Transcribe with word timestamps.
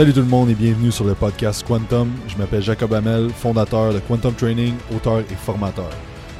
Salut 0.00 0.14
tout 0.14 0.20
le 0.20 0.24
monde 0.24 0.48
et 0.48 0.54
bienvenue 0.54 0.90
sur 0.90 1.04
le 1.04 1.12
podcast 1.14 1.62
Quantum. 1.62 2.10
Je 2.26 2.34
m'appelle 2.38 2.62
Jacob 2.62 2.94
Hamel, 2.94 3.28
fondateur 3.28 3.92
de 3.92 3.98
Quantum 3.98 4.32
Training, 4.32 4.72
auteur 4.96 5.18
et 5.18 5.34
formateur. 5.34 5.90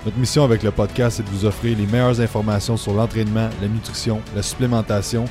Notre 0.06 0.16
mission 0.16 0.44
avec 0.44 0.62
le 0.62 0.70
podcast 0.70 1.20
est 1.20 1.24
de 1.24 1.28
vous 1.28 1.44
offrir 1.44 1.76
les 1.76 1.84
meilleures 1.84 2.22
informations 2.22 2.78
sur 2.78 2.94
l'entraînement, 2.94 3.50
la 3.60 3.68
nutrition, 3.68 4.22
la 4.34 4.40
supplémentation 4.40 5.26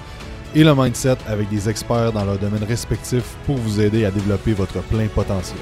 et 0.54 0.64
le 0.64 0.76
mindset 0.76 1.18
avec 1.28 1.50
des 1.50 1.68
experts 1.70 2.12
dans 2.12 2.24
leurs 2.24 2.38
domaines 2.38 2.66
respectifs 2.66 3.36
pour 3.48 3.56
vous 3.56 3.82
aider 3.82 4.06
à 4.06 4.12
développer 4.12 4.54
votre 4.54 4.80
plein 4.84 5.08
potentiel. 5.08 5.58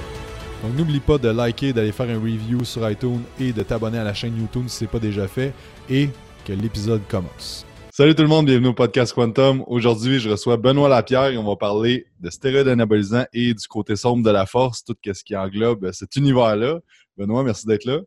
Donc 0.62 0.76
n'oublie 0.76 1.00
pas 1.00 1.18
de 1.18 1.30
liker, 1.30 1.72
d'aller 1.72 1.94
faire 1.94 2.10
un 2.10 2.20
review 2.20 2.66
sur 2.66 2.90
iTunes 2.90 3.22
et 3.40 3.54
de 3.54 3.64
t'abonner 3.64 4.00
à 4.00 4.04
la 4.04 4.14
chaîne 4.14 4.38
YouTube 4.38 4.66
si 4.68 4.80
ce 4.80 4.84
n'est 4.84 4.90
pas 4.90 5.00
déjà 5.00 5.26
fait 5.30 5.54
et 5.90 6.10
que 6.44 6.52
l'épisode 6.52 7.04
commence. 7.08 7.67
Salut 7.98 8.14
tout 8.14 8.22
le 8.22 8.28
monde, 8.28 8.46
bienvenue 8.46 8.68
au 8.68 8.74
podcast 8.76 9.12
Quantum. 9.12 9.64
Aujourd'hui, 9.66 10.20
je 10.20 10.30
reçois 10.30 10.56
Benoît 10.56 10.88
Lapierre 10.88 11.30
et 11.30 11.38
on 11.40 11.44
va 11.44 11.56
parler 11.56 12.06
de 12.20 12.30
stéroïdes 12.30 12.68
anabolisants 12.68 13.26
et 13.34 13.56
du 13.56 13.68
côté 13.68 13.96
sombre 13.96 14.24
de 14.24 14.30
la 14.30 14.46
force, 14.46 14.84
tout 14.84 14.96
ce 15.04 15.24
qui 15.24 15.36
englobe 15.36 15.92
cet 15.94 16.16
univers-là. 16.16 16.78
Benoît, 17.18 17.44
merci 17.44 17.66
d'être 17.66 17.86
là. 17.86 18.02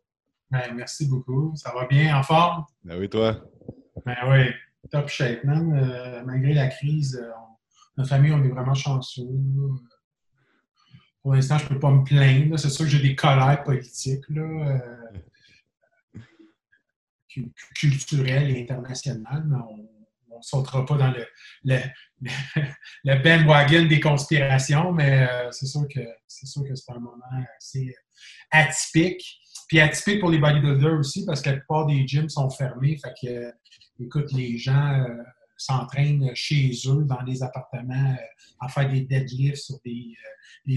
Ben, 0.48 0.74
merci 0.76 1.08
beaucoup. 1.08 1.54
Ça 1.56 1.72
va 1.74 1.88
bien, 1.88 2.16
en 2.16 2.22
forme? 2.22 2.66
Ben 2.84 3.00
oui, 3.00 3.08
toi? 3.08 3.40
Ben 4.06 4.14
oui, 4.28 4.44
top 4.92 5.08
shape, 5.08 5.42
man. 5.42 5.72
Euh, 5.76 6.22
malgré 6.24 6.54
la 6.54 6.68
crise, 6.68 7.20
euh, 7.20 7.28
notre 7.96 8.10
famille, 8.10 8.30
on 8.30 8.44
est 8.44 8.48
vraiment 8.48 8.74
chanceux. 8.74 9.26
Pour 11.20 11.34
l'instant, 11.34 11.58
je 11.58 11.64
ne 11.64 11.68
peux 11.70 11.80
pas 11.80 11.90
me 11.90 12.04
plaindre. 12.04 12.56
C'est 12.60 12.70
sûr 12.70 12.84
que 12.84 12.92
j'ai 12.92 13.02
des 13.02 13.16
colères 13.16 13.64
politiques. 13.64 14.22
Là. 14.28 14.42
Euh, 14.42 15.18
culturel 17.74 18.50
et 18.50 18.62
international, 18.62 19.44
mais 19.46 19.56
on 19.56 19.76
ne 20.40 20.42
sautera 20.42 20.84
pas 20.84 20.96
dans 20.96 21.10
le, 21.10 21.26
le, 23.04 23.22
bandwagon 23.22 23.86
des 23.86 24.00
conspirations, 24.00 24.92
mais 24.92 25.28
euh, 25.28 25.50
c'est 25.50 25.66
sûr 25.66 25.86
que 25.88 26.00
c'est 26.26 26.92
un 26.92 26.98
moment 26.98 27.22
assez 27.56 27.94
atypique. 28.50 29.40
Puis 29.68 29.80
atypique 29.80 30.20
pour 30.20 30.30
les 30.30 30.38
bodybuilders 30.38 30.98
aussi, 30.98 31.24
parce 31.24 31.40
que 31.40 31.50
la 31.50 31.56
plupart 31.56 31.86
des 31.86 32.06
gyms 32.06 32.28
sont 32.28 32.50
fermés. 32.50 32.98
Fait 33.02 33.14
que, 33.20 33.52
écoute, 34.02 34.32
les 34.32 34.58
gens 34.58 34.92
euh, 34.92 35.22
s'entraînent 35.56 36.30
chez 36.34 36.72
eux, 36.86 37.04
dans 37.04 37.22
des 37.22 37.42
appartements, 37.42 38.12
euh, 38.12 38.24
à 38.60 38.68
faire 38.68 38.90
des 38.90 39.02
deadlifts 39.02 39.56
sur 39.56 39.78
des, 39.84 40.16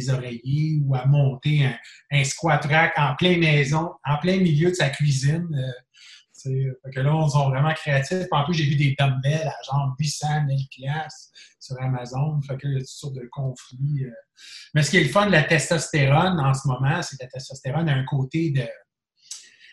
oreillers 0.10 0.80
ou 0.84 0.96
à 0.96 1.06
monter 1.06 1.66
un, 1.66 1.76
un, 2.12 2.24
squat 2.24 2.64
rack 2.66 2.94
en 2.98 3.16
plein 3.16 3.38
maison, 3.38 3.92
en 4.06 4.18
plein 4.18 4.38
milieu 4.38 4.70
de 4.70 4.76
sa 4.76 4.90
cuisine. 4.90 5.48
Fait 6.44 6.92
que 6.94 7.00
là, 7.00 7.16
on 7.16 7.28
est 7.28 7.50
vraiment 7.50 7.74
créatifs. 7.74 8.28
En 8.32 8.44
plus, 8.44 8.54
j'ai 8.54 8.66
vu 8.66 8.76
des 8.76 8.96
dumbbells 8.98 9.48
à 9.48 9.56
genre 9.66 9.96
800 10.00 10.28
000 10.48 10.60
sur 11.60 11.82
Amazon. 11.82 12.42
Fait 12.42 12.58
que 12.58 12.68
il 12.68 12.74
y 12.74 12.76
a 12.76 12.80
toutes 12.80 12.88
sortes 12.88 13.16
de 13.16 13.28
conflits. 13.32 14.06
Euh. 14.06 14.12
Mais 14.74 14.84
ce 14.84 14.92
qui 14.92 14.98
est 14.98 15.04
le 15.04 15.10
fun 15.10 15.28
de 15.28 15.32
la 15.32 15.44
testostérone 15.44 16.40
en 16.40 16.54
ce 16.54 16.68
moment, 16.68 17.02
c'est 17.02 17.18
que 17.18 17.24
la 17.24 17.30
testostérone 17.30 17.90
a 17.90 17.94
un 17.94 18.06
côté 18.06 18.52
de 18.52 18.68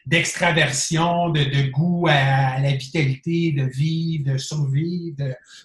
d'extraversion, 0.06 1.30
de, 1.30 1.70
goût 1.70 2.06
à, 2.08 2.58
la 2.60 2.72
vitalité, 2.72 3.52
de 3.52 3.64
vivre, 3.64 4.32
de 4.32 4.38
survivre, 4.38 5.16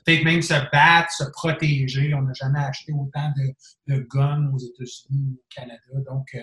peut-être 0.06 0.24
même 0.24 0.42
se 0.42 0.54
battre, 0.72 1.12
se 1.12 1.24
protéger. 1.32 2.14
On 2.14 2.22
n'a 2.22 2.34
jamais 2.34 2.60
acheté 2.60 2.94
autant 2.94 3.32
de, 3.38 3.94
de 3.94 4.08
guns 4.10 4.52
aux 4.54 4.60
États-Unis 4.60 5.32
ou 5.32 5.36
au 5.36 5.44
Canada. 5.50 6.12
Donc, 6.12 6.28
euh, 6.36 6.42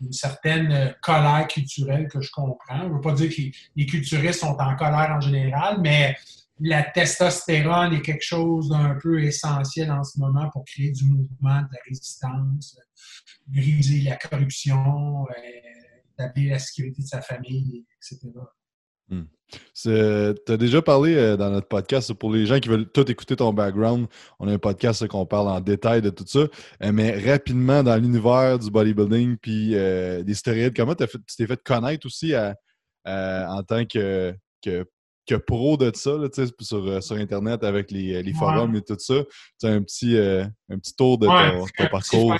une 0.00 0.12
certaine 0.12 0.72
euh, 0.72 0.92
colère 1.02 1.46
culturelle 1.48 2.08
que 2.08 2.20
je 2.20 2.30
comprends. 2.30 2.82
Je 2.82 2.88
ne 2.88 2.94
veux 2.94 3.00
pas 3.00 3.12
dire 3.12 3.30
que 3.30 3.42
les 3.76 3.86
culturistes 3.86 4.40
sont 4.40 4.56
en 4.58 4.76
colère 4.76 5.10
en 5.16 5.20
général, 5.20 5.78
mais 5.80 6.16
la 6.60 6.82
testostérone 6.82 7.94
est 7.94 8.02
quelque 8.02 8.24
chose 8.24 8.70
d'un 8.70 8.96
peu 9.00 9.22
essentiel 9.22 9.90
en 9.90 10.02
ce 10.02 10.18
moment 10.18 10.50
pour 10.50 10.64
créer 10.64 10.90
du 10.90 11.04
mouvement, 11.04 11.62
de 11.62 11.68
la 11.72 11.78
résistance, 11.86 12.76
briser 13.46 14.00
la 14.02 14.16
corruption, 14.16 15.24
euh, 15.30 15.77
établir 16.18 16.52
la 16.52 16.58
sécurité 16.58 17.02
de 17.02 17.06
sa 17.06 17.20
famille, 17.20 17.84
etc. 17.96 18.30
Tu 19.74 20.52
as 20.52 20.56
déjà 20.56 20.82
parlé 20.82 21.14
euh, 21.14 21.36
dans 21.36 21.50
notre 21.50 21.68
podcast, 21.68 22.12
pour 22.12 22.32
les 22.32 22.46
gens 22.46 22.60
qui 22.60 22.68
veulent 22.68 22.90
tout 22.90 23.10
écouter 23.10 23.36
ton 23.36 23.52
background, 23.52 24.06
on 24.38 24.48
a 24.48 24.52
un 24.52 24.58
podcast 24.58 25.06
qu'on 25.08 25.24
parle 25.24 25.48
en 25.48 25.60
détail 25.60 26.02
de 26.02 26.10
tout 26.10 26.26
ça, 26.26 26.40
euh, 26.40 26.92
mais 26.92 27.18
rapidement 27.18 27.82
dans 27.82 27.96
l'univers 27.96 28.58
du 28.58 28.70
bodybuilding 28.70 29.36
puis 29.38 29.74
euh, 29.74 30.22
des 30.22 30.34
stéroïdes, 30.34 30.76
comment 30.76 30.94
tu 30.94 31.06
t'es 31.36 31.46
fait 31.46 31.62
connaître 31.62 32.06
aussi 32.06 32.34
en 33.06 33.62
tant 33.62 33.86
que, 33.86 34.34
que 34.62 34.84
que 35.28 35.34
pro 35.34 35.76
de 35.76 35.92
ça 35.94 36.12
sur, 36.60 36.86
euh, 36.86 37.00
sur 37.00 37.16
Internet 37.16 37.62
avec 37.62 37.90
les, 37.90 38.14
euh, 38.14 38.22
les 38.22 38.32
forums 38.32 38.74
et 38.74 38.82
tout 38.82 38.96
ça. 38.98 39.22
Tu 39.60 39.66
as 39.66 39.70
un 39.70 39.82
petit, 39.82 40.16
euh, 40.16 40.44
un 40.70 40.78
petit 40.78 40.96
tour 40.96 41.18
de 41.18 41.26
ton, 41.26 41.66
ton 41.76 41.86
parcours. 41.90 42.34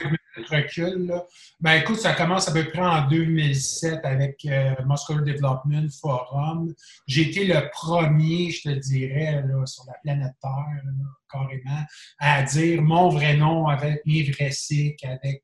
Recul, 0.51 1.07
là. 1.07 1.27
Ben, 1.61 1.75
écoute, 1.75 1.99
ça 1.99 2.15
commence 2.15 2.49
à 2.49 2.53
peu 2.53 2.65
près 2.65 2.81
en 2.81 3.07
2007 3.09 4.01
avec 4.05 4.47
Muscular 4.87 5.25
Development 5.25 5.89
Forum. 6.01 6.73
J'ai 7.07 7.29
été 7.29 7.45
le 7.45 7.69
premier, 7.73 8.51
je 8.51 8.71
te 8.71 8.79
dirais, 8.79 9.43
là, 9.47 9.67
sur 9.67 9.85
la 9.87 9.95
planète 10.03 10.35
Terre, 10.41 10.83
carrément, 11.31 11.85
à 12.21 12.43
dire 12.43 12.83
mon 12.83 13.09
vrai 13.09 13.37
nom 13.37 13.67
avec 13.67 14.01
mes 14.07 14.23
vrais 14.23 14.53
cycles, 14.53 15.07
avec 15.07 15.43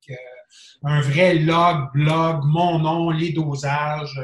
un 0.85 1.01
vrai 1.01 1.35
log, 1.35 1.91
blog, 1.93 2.45
mon 2.45 2.79
nom, 2.79 3.11
les 3.11 3.33
dosages 3.33 4.21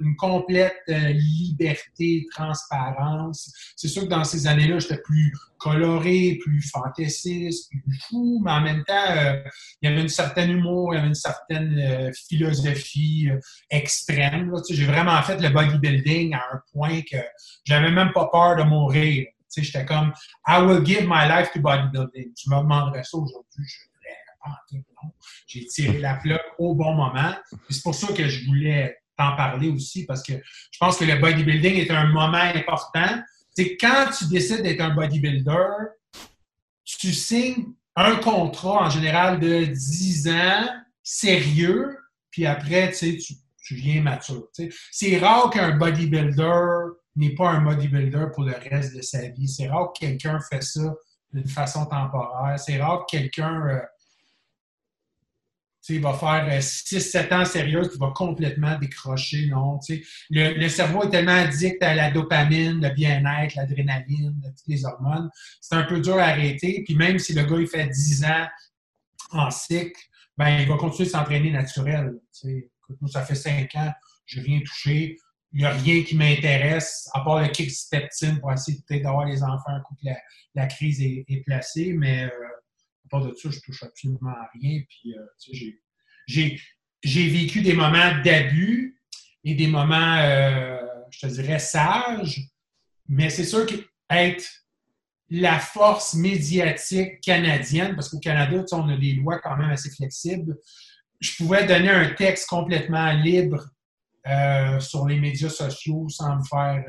une 0.00 0.16
complète 0.16 0.82
euh, 0.88 1.12
liberté, 1.12 2.26
transparence. 2.34 3.52
C'est 3.76 3.88
sûr 3.88 4.02
que 4.02 4.08
dans 4.08 4.24
ces 4.24 4.46
années-là, 4.46 4.78
j'étais 4.78 5.00
plus 5.02 5.32
coloré, 5.58 6.38
plus 6.42 6.62
fantaisiste, 6.62 7.70
plus 7.70 8.00
fou, 8.08 8.40
mais 8.44 8.52
en 8.52 8.60
même 8.60 8.84
temps, 8.84 9.10
euh, 9.10 9.42
il 9.82 9.88
y 9.88 9.92
avait 9.92 10.02
une 10.02 10.08
certaine 10.08 10.50
humour, 10.50 10.92
il 10.92 10.96
y 10.96 10.98
avait 10.98 11.08
une 11.08 11.14
certaine 11.14 11.78
euh, 11.78 12.12
philosophie 12.28 13.28
extrême. 13.70 14.52
J'ai 14.70 14.84
vraiment 14.84 15.20
fait 15.22 15.40
le 15.40 15.48
bodybuilding 15.48 16.34
à 16.34 16.42
un 16.52 16.60
point 16.72 17.00
que 17.02 17.18
j'avais 17.64 17.90
même 17.90 18.12
pas 18.12 18.28
peur 18.30 18.56
de 18.56 18.62
mourir. 18.62 19.26
J'étais 19.56 19.86
comme 19.86 20.12
I 20.46 20.60
will 20.60 20.84
give 20.84 21.06
my 21.08 21.26
life 21.26 21.50
to 21.54 21.60
bodybuilding. 21.60 22.34
Tu 22.34 22.50
me 22.50 22.60
demanderais 22.60 23.04
ça 23.04 23.16
aujourd'hui, 23.16 23.64
je 23.64 23.86
J'ai 25.46 25.66
tiré 25.66 25.98
la 25.98 26.14
plaque 26.14 26.42
au 26.58 26.74
bon 26.74 26.94
moment. 26.94 27.34
C'est 27.70 27.82
pour 27.82 27.94
ça 27.94 28.12
que 28.12 28.28
je 28.28 28.46
voulais 28.46 28.96
t'en 29.16 29.36
parler 29.36 29.68
aussi 29.68 30.04
parce 30.04 30.22
que 30.22 30.34
je 30.34 30.78
pense 30.78 30.98
que 30.98 31.04
le 31.04 31.16
bodybuilding 31.16 31.74
est 31.76 31.90
un 31.90 32.06
moment 32.08 32.36
important. 32.36 33.22
C'est 33.54 33.76
quand 33.76 34.10
tu 34.16 34.26
décides 34.28 34.62
d'être 34.62 34.80
un 34.80 34.94
bodybuilder, 34.94 35.68
tu 36.84 37.12
signes 37.12 37.72
un 37.96 38.16
contrat 38.16 38.86
en 38.86 38.90
général 38.90 39.40
de 39.40 39.64
10 39.64 40.28
ans, 40.28 40.68
sérieux, 41.02 41.96
puis 42.30 42.44
après, 42.44 42.92
tu, 42.92 43.18
tu 43.18 43.74
viens 43.74 44.02
mature. 44.02 44.48
C'est 44.92 45.18
rare 45.18 45.50
qu'un 45.50 45.76
bodybuilder 45.76 46.60
n'est 47.16 47.34
pas 47.34 47.50
un 47.50 47.62
bodybuilder 47.62 48.26
pour 48.34 48.44
le 48.44 48.54
reste 48.70 48.94
de 48.94 49.02
sa 49.02 49.28
vie. 49.28 49.48
C'est 49.48 49.68
rare 49.68 49.92
que 49.92 50.00
quelqu'un 50.00 50.38
fait 50.40 50.62
ça 50.62 50.94
d'une 51.32 51.48
façon 51.48 51.86
temporaire. 51.86 52.58
C'est 52.58 52.80
rare 52.80 53.06
que 53.06 53.16
quelqu'un 53.16 53.66
euh, 53.66 53.80
il 55.88 56.00
va 56.00 56.14
faire 56.14 56.46
6-7 56.48 57.32
euh, 57.32 57.36
ans 57.36 57.44
sérieux, 57.44 57.82
tu 57.90 57.98
va 57.98 58.12
complètement 58.14 58.78
décrocher. 58.78 59.46
Non, 59.46 59.78
le, 60.30 60.58
le, 60.58 60.68
cerveau 60.68 61.04
est 61.04 61.10
tellement 61.10 61.32
addict 61.32 61.82
à 61.82 61.94
la 61.94 62.10
dopamine, 62.10 62.80
le 62.80 62.90
bien-être, 62.90 63.54
l'adrénaline, 63.56 64.40
toutes 64.42 64.66
les 64.68 64.84
hormones. 64.84 65.30
C'est 65.60 65.74
un 65.74 65.84
peu 65.84 66.00
dur 66.00 66.16
à 66.16 66.24
arrêter. 66.24 66.82
Puis 66.84 66.94
même 66.94 67.18
si 67.18 67.34
le 67.34 67.44
gars 67.44 67.58
il 67.58 67.66
fait 67.66 67.86
10 67.86 68.24
ans 68.24 68.46
en 69.32 69.50
cycle, 69.50 70.00
ben, 70.36 70.60
il 70.60 70.68
va 70.68 70.76
continuer 70.76 71.06
de 71.06 71.12
s'entraîner 71.12 71.50
naturel. 71.50 72.18
Écoute, 72.44 73.00
moi, 73.00 73.10
ça 73.10 73.22
fait 73.22 73.34
5 73.34 73.74
ans, 73.76 73.92
je 74.26 74.40
n'ai 74.40 74.46
rien 74.46 74.60
touché. 74.60 75.16
Il 75.52 75.60
n'y 75.60 75.64
a 75.64 75.70
rien 75.70 76.02
qui 76.02 76.16
m'intéresse, 76.16 77.08
à 77.14 77.20
part 77.20 77.40
le 77.40 77.48
kick 77.48 77.72
peptine 77.90 78.40
pour 78.40 78.52
essayer 78.52 78.82
d'avoir 79.00 79.24
les 79.24 79.42
enfants 79.42 79.70
un 79.70 79.80
coup 79.80 79.94
que 79.94 80.10
la, 80.54 80.66
crise 80.66 81.00
est, 81.00 81.42
placée. 81.46 81.94
Mais 81.94 82.24
euh, 82.24 82.30
pas 83.08 83.20
de 83.20 83.34
ça, 83.34 83.50
je 83.50 83.60
touche 83.60 83.82
absolument 83.82 84.30
à 84.30 84.50
rien. 84.52 84.82
Puis, 84.88 85.14
euh, 85.16 85.24
vécu 86.28 87.62
des 87.62 87.74
moments 87.74 88.20
d'abus 88.24 89.00
et 89.44 89.54
des 89.54 89.66
moments, 89.66 90.16
euh, 90.18 90.78
je 91.10 91.26
te 91.26 91.26
dirais, 91.26 91.58
sages, 91.58 92.40
mais 93.08 93.30
c'est 93.30 93.44
sûr 93.44 93.66
qu'être 93.66 94.44
la 95.28 95.58
force 95.58 96.14
médiatique 96.14 97.20
canadienne, 97.20 97.94
parce 97.94 98.08
qu'au 98.08 98.20
Canada, 98.20 98.64
on 98.72 98.88
a 98.88 98.96
des 98.96 99.14
lois 99.14 99.38
quand 99.40 99.56
même 99.56 99.70
assez 99.70 99.90
flexibles, 99.90 100.56
je 101.20 101.34
pouvais 101.36 101.66
donner 101.66 101.90
un 101.90 102.10
texte 102.10 102.48
complètement 102.48 103.12
libre 103.12 103.68
euh, 104.26 104.78
sur 104.80 105.06
les 105.06 105.18
médias 105.18 105.48
sociaux 105.48 106.08
sans 106.08 106.36
me 106.36 106.44
faire 106.44 106.84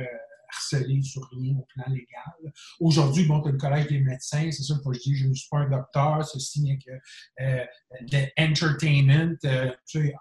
harcelé 0.53 1.01
sur 1.01 1.27
rien 1.31 1.55
au 1.57 1.67
plan 1.73 1.85
légal. 1.88 2.53
Aujourd'hui, 2.79 3.25
bon, 3.25 3.41
tu 3.41 3.51
le 3.51 3.57
collège 3.57 3.88
des 3.88 3.99
médecins, 3.99 4.49
c'est 4.51 4.63
sûr 4.63 4.81
que 4.83 4.94
je 4.94 4.99
dis 4.99 5.15
je 5.15 5.27
ne 5.27 5.33
suis 5.33 5.47
pas 5.49 5.59
un 5.59 5.69
docteur, 5.69 6.25
ceci 6.25 6.61
n'est 6.61 6.77
que 6.77 6.91
euh, 7.41 7.65
entertainment. 8.39 9.38
Euh, 9.45 9.71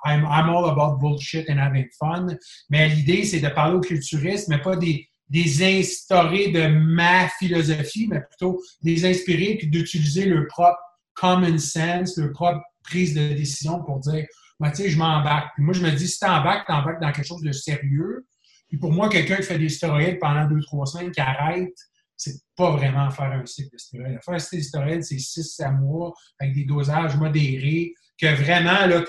I'm, 0.05 0.25
I'm, 0.25 0.49
all 0.49 0.71
about 0.71 0.99
bullshit 0.99 1.49
and 1.51 1.59
having 1.59 1.89
fun. 1.99 2.27
Mais 2.71 2.89
l'idée, 2.89 3.25
c'est 3.25 3.41
de 3.41 3.49
parler 3.49 3.77
aux 3.77 3.81
culturistes, 3.81 4.49
mais 4.49 4.61
pas 4.61 4.77
des, 4.77 5.09
des 5.29 5.81
instaurés 5.81 6.51
de 6.53 6.67
ma 6.67 7.29
philosophie, 7.39 8.09
mais 8.09 8.21
plutôt 8.21 8.61
des 8.83 9.05
inspirer 9.05 9.57
puis 9.57 9.69
d'utiliser 9.69 10.27
leur 10.27 10.47
propre 10.49 10.79
common 11.15 11.59
sense, 11.59 12.17
leur 12.17 12.33
propre 12.33 12.63
prise 12.83 13.15
de 13.15 13.35
décision 13.35 13.83
pour 13.83 14.01
dire, 14.01 14.27
ben, 14.61 14.71
tu 14.71 14.77
sais, 14.77 14.91
je 14.91 14.99
m'embarque. 14.99 15.55
Puis 15.55 15.65
moi, 15.65 15.75
je 15.75 15.83
me 15.83 15.91
dis, 15.91 16.09
si 16.09 16.19
t'embarques, 16.19 16.67
t'embarques 16.67 17.01
dans 17.01 17.13
quelque 17.13 17.27
chose 17.27 17.43
de 17.43 17.53
sérieux. 17.53 18.27
Pour 18.81 18.93
moi, 18.93 19.09
quelqu'un 19.09 19.37
qui 19.37 19.43
fait 19.45 19.59
des 19.59 19.69
stéroïdes 19.69 20.19
pendant 20.19 20.47
deux, 20.47 20.61
trois 20.63 20.87
semaines, 20.87 21.11
qui 21.11 21.21
arrête, 21.21 21.75
c'est 22.17 22.41
pas 22.57 22.71
vraiment 22.71 23.11
faire 23.11 23.33
un 23.33 23.45
cycle 23.45 23.71
de 23.73 23.79
stéroïdes. 23.79 24.19
Faire 24.25 24.35
un 24.35 24.39
cycle 24.39 24.57
de 24.57 24.63
stéroïdes, 24.63 25.05
c'est 25.05 25.19
6 25.19 25.61
à 25.61 25.71
mois 25.71 26.13
avec 26.41 26.55
des 26.55 26.65
dosages 26.65 27.17
modérés, 27.17 27.95
que 28.19 28.35
vraiment, 28.35 28.87
là, 28.87 29.03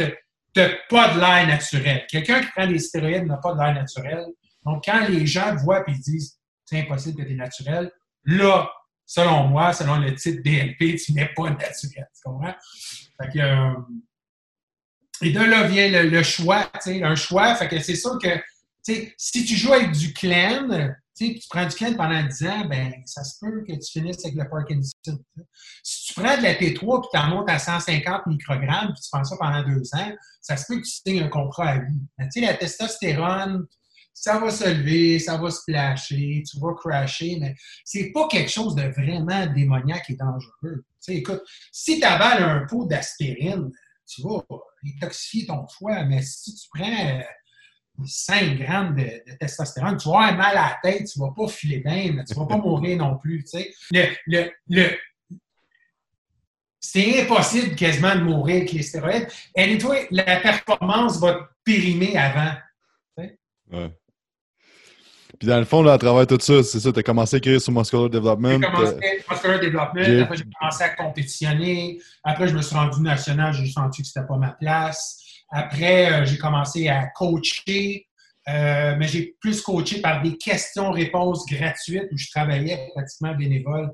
t'as 0.53 0.69
pas 0.89 1.13
de 1.13 1.19
l'air 1.19 1.47
naturel. 1.47 2.05
Quelqu'un 2.09 2.41
qui 2.41 2.47
prend 2.51 2.67
des 2.67 2.79
stéroïdes 2.79 3.25
n'a 3.25 3.37
pas 3.37 3.53
de 3.53 3.59
l'air 3.59 3.73
naturel. 3.73 4.25
Donc, 4.65 4.83
quand 4.85 5.07
les 5.07 5.25
gens 5.25 5.55
voient 5.55 5.83
et 5.87 5.93
disent 5.93 6.37
c'est 6.65 6.81
impossible 6.81 7.23
que 7.23 7.27
tu 7.27 7.35
naturel, 7.35 7.89
là, 8.25 8.69
selon 9.05 9.47
moi, 9.47 9.71
selon 9.71 9.99
le 9.99 10.13
titre 10.15 10.41
DLP, 10.43 10.97
tu 10.97 11.13
n'es 11.13 11.29
pas 11.33 11.49
naturel. 11.49 12.07
Tu 12.13 12.21
comprends? 12.23 12.55
Fait 13.21 13.29
que, 13.31 13.39
euh, 13.39 13.73
et 15.21 15.31
de 15.31 15.39
là 15.39 15.63
vient 15.63 16.03
le, 16.03 16.23
choix, 16.23 16.69
un 16.85 17.15
choix. 17.15 17.55
Fait 17.55 17.67
que 17.67 17.79
c'est 17.79 17.95
sûr 17.95 18.19
que 18.21 18.29
si 19.17 19.45
tu 19.45 19.55
joues 19.55 19.73
avec 19.73 19.91
du 19.91 20.13
clan, 20.13 20.67
tu 21.17 21.39
prends 21.49 21.65
du 21.65 21.75
clan 21.75 21.93
pendant 21.95 22.23
10 22.23 22.47
ans, 22.47 22.65
ben, 22.65 22.93
ça 23.05 23.23
se 23.23 23.39
peut 23.41 23.63
que 23.67 23.73
tu 23.73 23.99
finisses 23.99 24.23
avec 24.25 24.37
le 24.37 24.47
Parkinson. 24.49 25.19
Si 25.83 26.07
tu 26.07 26.13
prends 26.13 26.37
de 26.37 26.43
la 26.43 26.53
T3 26.53 26.65
et 26.69 27.07
tu 27.11 27.17
en 27.17 27.27
montes 27.27 27.49
à 27.49 27.59
150 27.59 28.27
microgrammes 28.27 28.93
puis 28.93 29.01
tu 29.01 29.09
prends 29.11 29.23
ça 29.23 29.35
pendant 29.39 29.63
deux 29.63 29.83
ans, 29.95 30.11
ça 30.41 30.57
se 30.57 30.65
peut 30.67 30.79
que 30.79 30.85
tu 30.85 30.91
signes 30.91 31.23
un 31.23 31.27
contrat 31.27 31.69
à 31.69 31.79
vie. 31.79 32.29
sais, 32.29 32.41
la 32.41 32.53
testostérone, 32.53 33.65
ça 34.13 34.39
va 34.39 34.49
se 34.49 34.67
lever, 34.67 35.19
ça 35.19 35.37
va 35.37 35.51
se 35.51 35.61
splasher, 35.61 36.43
tu 36.49 36.59
vas 36.59 36.73
crasher, 36.73 37.37
mais 37.39 37.55
c'est 37.85 38.11
pas 38.11 38.27
quelque 38.27 38.49
chose 38.49 38.73
de 38.73 38.83
vraiment 38.83 39.45
démoniaque 39.53 40.09
et 40.09 40.15
dangereux. 40.15 40.85
écoute, 41.07 41.41
si 41.71 41.99
tu 41.99 42.05
avales 42.05 42.43
un 42.43 42.65
pot 42.67 42.85
d'aspirine, 42.85 43.69
tu 44.07 44.21
vas 44.23 44.43
détoxifier 44.83 45.45
ton 45.45 45.67
foie, 45.67 46.03
mais 46.05 46.21
si 46.23 46.55
tu 46.55 46.67
prends 46.73 47.21
5 48.05 48.43
euh, 48.43 48.55
grammes 48.55 48.95
de, 48.95 49.35
testostérone, 49.39 49.97
tu 49.97 50.09
vas 50.09 50.19
avoir 50.19 50.37
mal 50.37 50.57
à 50.57 50.69
la 50.69 50.77
tête, 50.81 51.07
tu 51.11 51.19
vas 51.19 51.31
pas 51.35 51.47
filer 51.47 51.79
bien, 51.79 52.11
mais 52.13 52.23
tu 52.23 52.33
vas 52.33 52.45
pas 52.45 52.57
mourir 52.57 52.97
non 52.97 53.17
plus. 53.17 53.45
Le, 53.91 54.49
le, 54.67 54.91
c'est 56.79 57.21
impossible 57.21 57.75
quasiment 57.75 58.15
de 58.15 58.21
mourir 58.21 58.57
avec 58.57 58.71
les 58.71 58.83
stéroïdes. 58.83 59.27
Et 59.55 59.77
toi, 59.77 59.95
la 60.11 60.39
performance 60.39 61.19
va 61.19 61.33
te 61.33 61.43
périmer 61.63 62.17
avant. 62.17 62.53
Ouais. 63.17 63.91
Puis 65.37 65.47
dans 65.47 65.59
le 65.59 65.65
fond, 65.65 65.83
là, 65.83 65.93
à 65.93 65.97
travers 65.97 66.25
tout 66.25 66.39
ça, 66.39 66.63
c'est 66.63 66.79
ça, 66.79 66.91
tu 66.91 66.99
as 66.99 67.03
commencé 67.03 67.35
à 67.35 67.37
écrire 67.37 67.61
sur 67.61 67.71
Muscular 67.71 68.09
Development. 68.09 68.59
J'ai 68.61 68.71
commencé 68.71 69.23
Muscular 69.29 69.59
Development, 69.59 70.21
après 70.23 70.37
j'ai 70.37 70.45
commencé 70.59 70.83
à 70.83 70.89
compétitionner, 70.89 71.99
après 72.23 72.47
je 72.47 72.55
me 72.55 72.61
suis 72.61 72.75
rendu 72.75 73.01
national, 73.01 73.53
j'ai 73.53 73.69
senti 73.69 74.01
que 74.01 74.07
c'était 74.07 74.25
pas 74.25 74.37
ma 74.37 74.51
place. 74.51 75.21
Après, 75.49 76.11
euh, 76.11 76.25
j'ai 76.25 76.37
commencé 76.37 76.87
à 76.87 77.07
coacher, 77.07 78.07
euh, 78.49 78.95
mais 78.97 79.07
j'ai 79.07 79.35
plus 79.39 79.61
coaché 79.61 80.01
par 80.01 80.21
des 80.21 80.37
questions-réponses 80.37 81.45
gratuites 81.45 82.07
où 82.11 82.17
je 82.17 82.29
travaillais 82.31 82.89
pratiquement 82.93 83.35
bénévole 83.35 83.91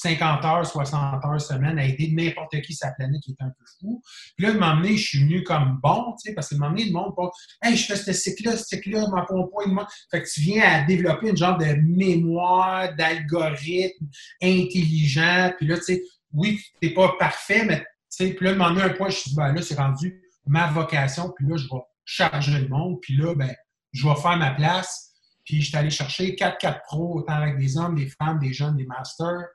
50 0.00 0.44
heures, 0.44 0.66
60 0.66 1.24
heures 1.24 1.40
semaine 1.40 1.78
à 1.78 1.84
aider 1.84 2.10
n'importe 2.12 2.60
qui 2.60 2.74
sa 2.74 2.90
planète 2.90 3.20
qui 3.22 3.32
est 3.32 3.42
un 3.42 3.48
peu 3.48 3.64
fou. 3.80 4.02
Puis 4.36 4.46
là, 4.46 4.52
de 4.52 4.58
m'emmener, 4.58 4.96
je 4.96 5.08
suis 5.08 5.20
venu 5.20 5.42
comme 5.42 5.80
bon, 5.82 6.12
tu 6.12 6.28
sais, 6.28 6.34
parce 6.34 6.48
que 6.48 6.54
de 6.54 6.60
m'emmener, 6.60 6.84
le 6.86 6.92
monde 6.92 7.14
pas 7.16 7.30
Hey, 7.62 7.76
je 7.76 7.86
fais 7.86 7.96
ce 7.96 8.12
cycle-là, 8.12 8.56
ce 8.56 8.64
cycle-là, 8.64 9.06
ma 9.08 9.22
pompe, 9.22 9.50
moi. 9.66 9.86
Fait 10.10 10.22
que 10.22 10.28
tu 10.28 10.40
viens 10.40 10.62
à 10.62 10.82
développer 10.82 11.30
une 11.30 11.36
genre 11.36 11.56
de 11.56 11.74
mémoire, 11.82 12.94
d'algorithme 12.94 14.06
intelligent. 14.42 15.52
Puis 15.56 15.66
là, 15.66 15.76
tu 15.78 15.84
sais, 15.84 16.02
oui, 16.32 16.60
t'es 16.80 16.90
pas 16.90 17.14
parfait, 17.18 17.64
mais 17.64 17.80
tu 17.80 17.84
sais, 18.26 18.34
puis 18.34 18.44
là, 18.46 18.52
de 18.52 18.58
m'emmener 18.58 18.82
un 18.82 18.90
point, 18.90 19.08
je 19.08 19.16
suis 19.16 19.30
dit, 19.30 19.36
ben 19.36 19.52
là, 19.52 19.62
c'est 19.62 19.76
rendu 19.76 20.22
ma 20.46 20.68
vocation, 20.68 21.32
puis 21.36 21.46
là, 21.46 21.56
je 21.56 21.64
vais 21.64 21.82
charger 22.04 22.60
le 22.60 22.68
monde, 22.68 23.00
puis 23.00 23.16
là, 23.16 23.34
ben, 23.34 23.54
je 23.92 24.08
vais 24.08 24.14
faire 24.16 24.36
ma 24.36 24.52
place. 24.52 25.12
Puis 25.44 25.62
je 25.62 25.68
suis 25.68 25.76
allé 25.76 25.90
chercher 25.90 26.34
4-4 26.34 26.82
pros, 26.82 27.18
autant 27.18 27.34
avec 27.34 27.56
des 27.56 27.76
hommes, 27.76 27.94
des 27.94 28.08
femmes, 28.08 28.38
des 28.38 28.52
jeunes, 28.52 28.76
des 28.76 28.86
masters. 28.86 29.46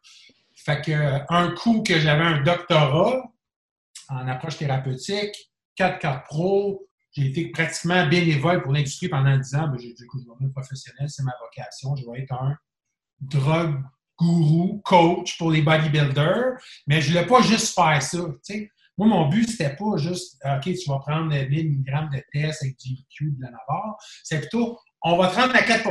Fait 0.56 0.82
que 0.82 1.22
un 1.30 1.52
coup 1.52 1.84
que 1.84 2.00
j'avais 2.00 2.24
un 2.24 2.42
doctorat 2.42 3.24
en 4.10 4.28
approche 4.28 4.58
thérapeutique, 4.58 5.52
4-4 5.78 6.24
Pro, 6.24 6.88
j'ai 7.14 7.28
été 7.28 7.52
pratiquement 7.52 8.08
bénévole 8.08 8.62
pour 8.62 8.72
l'industrie 8.72 9.10
pendant 9.10 9.38
10 9.38 9.56
ans. 9.56 9.68
Ben, 9.68 9.78
j'ai 9.80 9.94
dit, 9.94 10.04
écoute, 10.04 10.22
je 10.24 10.30
vais 10.30 10.34
devenir 10.34 10.54
professionnel, 10.54 11.10
c'est 11.10 11.24
ma 11.24 11.34
vocation. 11.42 11.96
Je 11.96 12.10
vais 12.10 12.22
être 12.22 12.34
un 12.34 12.56
drug 13.20 13.82
guru, 14.20 14.82
coach 14.84 15.38
pour 15.38 15.52
les 15.52 15.62
bodybuilders, 15.62 16.54
mais 16.88 17.02
je 17.02 17.10
ne 17.10 17.14
voulais 17.14 17.28
pas 17.28 17.42
juste 17.42 17.74
faire 17.74 18.02
ça. 18.02 18.20
Moi, 18.98 19.08
mon 19.08 19.30
but, 19.30 19.50
c'était 19.50 19.76
pas 19.76 19.98
juste, 19.98 20.38
OK, 20.46 20.64
tu 20.64 20.90
vas 20.90 21.00
prendre 21.00 21.34
1000 21.34 21.80
mg 21.80 22.10
de 22.12 22.24
test 22.32 22.64
avec 22.64 22.78
du 22.78 22.96
Q 23.10 23.32
de 23.38 23.42
la 23.42 23.52
Navarre. 23.52 23.98
C'est 24.24 24.40
plutôt, 24.40 24.78
on 25.04 25.18
va 25.18 25.28
te 25.30 25.36
rendre 25.36 25.56
à 25.56 25.64
4 25.64 25.88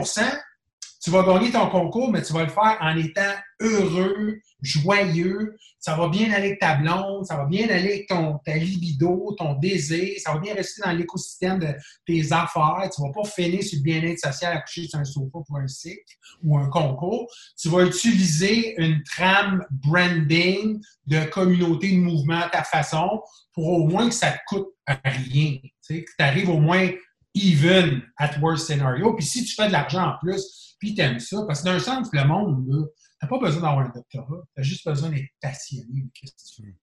tu 1.03 1.11
vas 1.11 1.23
gagner 1.23 1.51
ton 1.51 1.69
concours, 1.69 2.13
mais 2.13 2.23
tu 2.23 2.33
vas 2.33 2.45
le 2.45 2.51
faire 2.51 2.77
en 2.81 2.97
étant 2.97 3.35
heureux, 3.61 4.39
joyeux. 4.61 5.57
Ça 5.79 5.97
va 5.97 6.09
bien 6.09 6.31
aller 6.31 6.49
avec 6.49 6.61
ta 6.61 6.75
blonde, 6.75 7.25
ça 7.25 7.37
va 7.37 7.47
bien 7.47 7.65
aller 7.69 7.89
avec 7.89 8.09
ton, 8.09 8.39
ta 8.45 8.55
libido, 8.55 9.35
ton 9.39 9.55
désir, 9.55 10.19
ça 10.19 10.35
va 10.35 10.41
bien 10.41 10.55
rester 10.55 10.83
dans 10.83 10.93
l'écosystème 10.93 11.59
de 11.59 11.69
tes 12.07 12.33
affaires. 12.33 12.89
Tu 12.95 13.01
vas 13.01 13.13
pas 13.15 13.29
finir 13.29 13.63
sur 13.63 13.79
le 13.79 13.83
bien-être 13.83 14.19
social 14.19 14.57
à 14.57 14.61
coucher 14.61 14.89
sur 14.89 14.99
un 14.99 15.05
sofa 15.05 15.39
pour 15.47 15.57
un 15.57 15.69
cycle 15.69 16.17
ou 16.43 16.59
un 16.59 16.69
concours. 16.69 17.27
Tu 17.59 17.71
vas 17.71 17.87
utiliser 17.87 18.75
une 18.79 19.03
trame 19.03 19.65
branding 19.71 20.81
de 21.07 21.25
communauté 21.31 21.93
de 21.93 21.99
mouvement 21.99 22.41
à 22.41 22.51
ta 22.51 22.63
façon 22.63 23.23
pour 23.55 23.69
au 23.69 23.87
moins 23.87 24.09
que 24.09 24.15
ça 24.15 24.33
te 24.33 24.39
coûte 24.47 24.69
rien. 25.05 25.57
Que 25.89 25.95
tu 25.95 26.07
arrives 26.19 26.51
au 26.51 26.61
moins 26.61 26.89
even 27.35 28.03
at 28.19 28.39
worst 28.41 28.67
scenario. 28.67 29.15
Puis 29.15 29.25
si 29.25 29.45
tu 29.45 29.55
fais 29.55 29.69
de 29.69 29.73
l'argent 29.73 30.15
en 30.15 30.19
plus, 30.19 30.77
puis 30.79 30.95
tu 30.95 31.01
aimes 31.01 31.21
ça. 31.21 31.45
Parce 31.47 31.61
que 31.61 31.67
d'un 31.67 31.79
sens, 31.79 32.09
le 32.13 32.25
monde, 32.25 32.65
tu 32.67 33.05
n'as 33.23 33.29
pas 33.29 33.39
besoin 33.39 33.63
d'avoir 33.63 33.87
un 33.87 33.93
doctorat. 33.95 34.43
Tu 34.55 34.61
as 34.61 34.63
juste 34.63 34.87
besoin 34.87 35.11
d'être 35.11 35.29
passionné. 35.41 36.07
Qu'est-ce 36.15 36.33
que 36.33 36.63
tu 36.63 36.69
veux? 36.69 36.77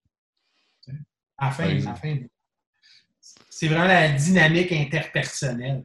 À 1.39 1.51
c'est 3.49 3.67
vraiment 3.67 3.85
la 3.85 4.11
dynamique 4.11 4.71
interpersonnelle. 4.71 5.83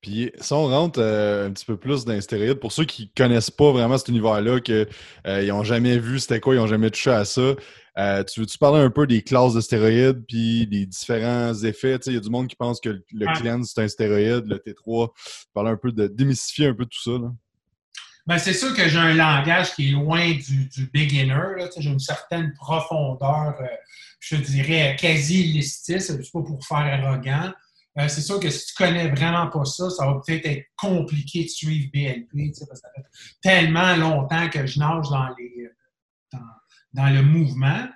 Puis 0.00 0.32
si 0.40 0.52
on 0.52 0.66
rentre 0.66 1.00
euh, 1.00 1.46
un 1.46 1.52
petit 1.52 1.64
peu 1.64 1.76
plus 1.76 2.04
dans 2.04 2.12
les 2.12 2.22
stéroïdes, 2.22 2.58
pour 2.58 2.72
ceux 2.72 2.84
qui 2.84 3.10
connaissent 3.12 3.50
pas 3.50 3.70
vraiment 3.70 3.98
cet 3.98 4.08
univers-là, 4.08 4.60
qu'ils 4.60 4.88
euh, 5.26 5.46
n'ont 5.46 5.62
jamais 5.62 5.98
vu 5.98 6.18
c'était 6.18 6.40
quoi, 6.40 6.54
ils 6.54 6.58
n'ont 6.58 6.66
jamais 6.66 6.90
touché 6.90 7.10
à 7.10 7.24
ça, 7.24 7.54
euh, 7.98 8.24
tu 8.24 8.40
veux-tu 8.40 8.58
parler 8.58 8.80
un 8.80 8.90
peu 8.90 9.06
des 9.06 9.22
classes 9.22 9.54
de 9.54 9.60
stéroïdes 9.60 10.24
puis 10.26 10.66
des 10.66 10.86
différents 10.86 11.54
effets? 11.64 11.98
Il 12.06 12.14
y 12.14 12.16
a 12.16 12.20
du 12.20 12.30
monde 12.30 12.48
qui 12.48 12.56
pense 12.56 12.80
que 12.80 13.02
le 13.12 13.38
cleanse, 13.38 13.72
c'est 13.74 13.82
un 13.82 13.88
stéroïde, 13.88 14.46
le 14.46 14.58
T3. 14.58 15.08
Parler 15.52 15.70
un 15.70 15.76
peu 15.76 15.92
de 15.92 16.06
démystifier 16.06 16.68
un 16.68 16.74
peu 16.74 16.86
tout 16.86 17.02
ça. 17.02 17.18
Ben, 18.26 18.38
c'est 18.38 18.52
sûr 18.52 18.74
que 18.74 18.88
j'ai 18.88 18.98
un 18.98 19.14
langage 19.14 19.74
qui 19.74 19.88
est 19.88 19.92
loin 19.92 20.32
du, 20.32 20.90
beginner. 20.92 21.68
J'ai 21.76 21.90
une 21.90 21.98
certaine 21.98 22.52
profondeur, 22.54 23.56
euh, 23.60 23.66
je 24.20 24.36
dirais, 24.36 24.96
quasi 24.98 25.50
illicitiste. 25.50 26.22
C'est 26.22 26.32
pas 26.32 26.42
pour 26.42 26.64
faire 26.64 26.78
arrogant. 26.78 27.52
Euh, 27.98 28.06
c'est 28.06 28.20
sûr 28.20 28.38
que 28.38 28.50
si 28.50 28.66
tu 28.66 28.74
connais 28.74 29.08
vraiment 29.08 29.48
pas 29.48 29.64
ça, 29.64 29.90
ça 29.90 30.06
va 30.06 30.20
peut-être 30.24 30.46
être 30.46 30.64
compliqué 30.76 31.44
de 31.44 31.48
suivre 31.48 31.90
BLP, 31.92 32.52
parce 32.56 32.70
que 32.70 32.76
ça 32.76 32.88
fait 32.94 33.04
tellement 33.42 33.96
longtemps 33.96 34.48
que 34.48 34.64
je 34.64 34.78
nage 34.78 35.08
dans 35.10 35.28
les, 35.36 35.68
dans 36.32 36.38
le 36.94 37.22
mouvement. 37.22 37.86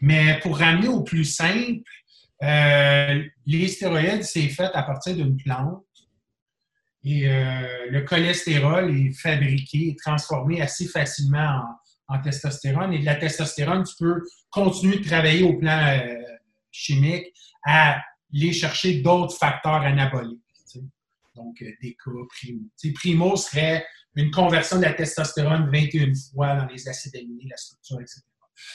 Mais 0.00 0.38
pour 0.40 0.58
ramener 0.58 0.88
au 0.88 1.02
plus 1.02 1.24
simple, 1.24 1.82
euh, 2.42 3.22
les 3.46 3.68
stéroïdes, 3.68 4.22
c'est 4.22 4.48
fait 4.48 4.70
à 4.74 4.82
partir 4.82 5.14
d'une 5.14 5.36
plante. 5.36 5.84
Et 7.04 7.28
euh, 7.28 7.90
le 7.90 8.02
cholestérol 8.02 8.90
est 8.96 9.12
fabriqué 9.12 9.88
et 9.88 9.96
transformé 9.96 10.60
assez 10.60 10.86
facilement 10.86 11.62
en, 12.08 12.20
testostérone. 12.20 12.92
Et 12.94 13.00
de 13.00 13.04
la 13.04 13.16
testostérone, 13.16 13.84
tu 13.84 13.94
peux 13.98 14.22
continuer 14.50 14.98
de 14.98 15.04
travailler 15.04 15.42
au 15.42 15.54
plan 15.58 15.86
euh, 15.86 16.14
chimique 16.70 17.26
à 17.64 18.00
aller 18.34 18.52
chercher 18.52 19.00
d'autres 19.00 19.36
facteurs 19.36 19.82
anaboliques. 19.82 20.40
Donc, 21.34 21.64
des 21.82 21.96
cas 21.96 22.10
primo. 22.28 22.60
primo 22.94 23.36
serait 23.36 23.84
une 24.14 24.30
conversion 24.30 24.76
de 24.76 24.82
la 24.82 24.92
testostérone 24.92 25.68
21 25.72 26.12
fois 26.32 26.54
dans 26.54 26.66
les 26.66 26.88
acides 26.88 27.16
aminés, 27.16 27.48
la 27.50 27.56
structure, 27.56 28.00
etc. 28.00 28.20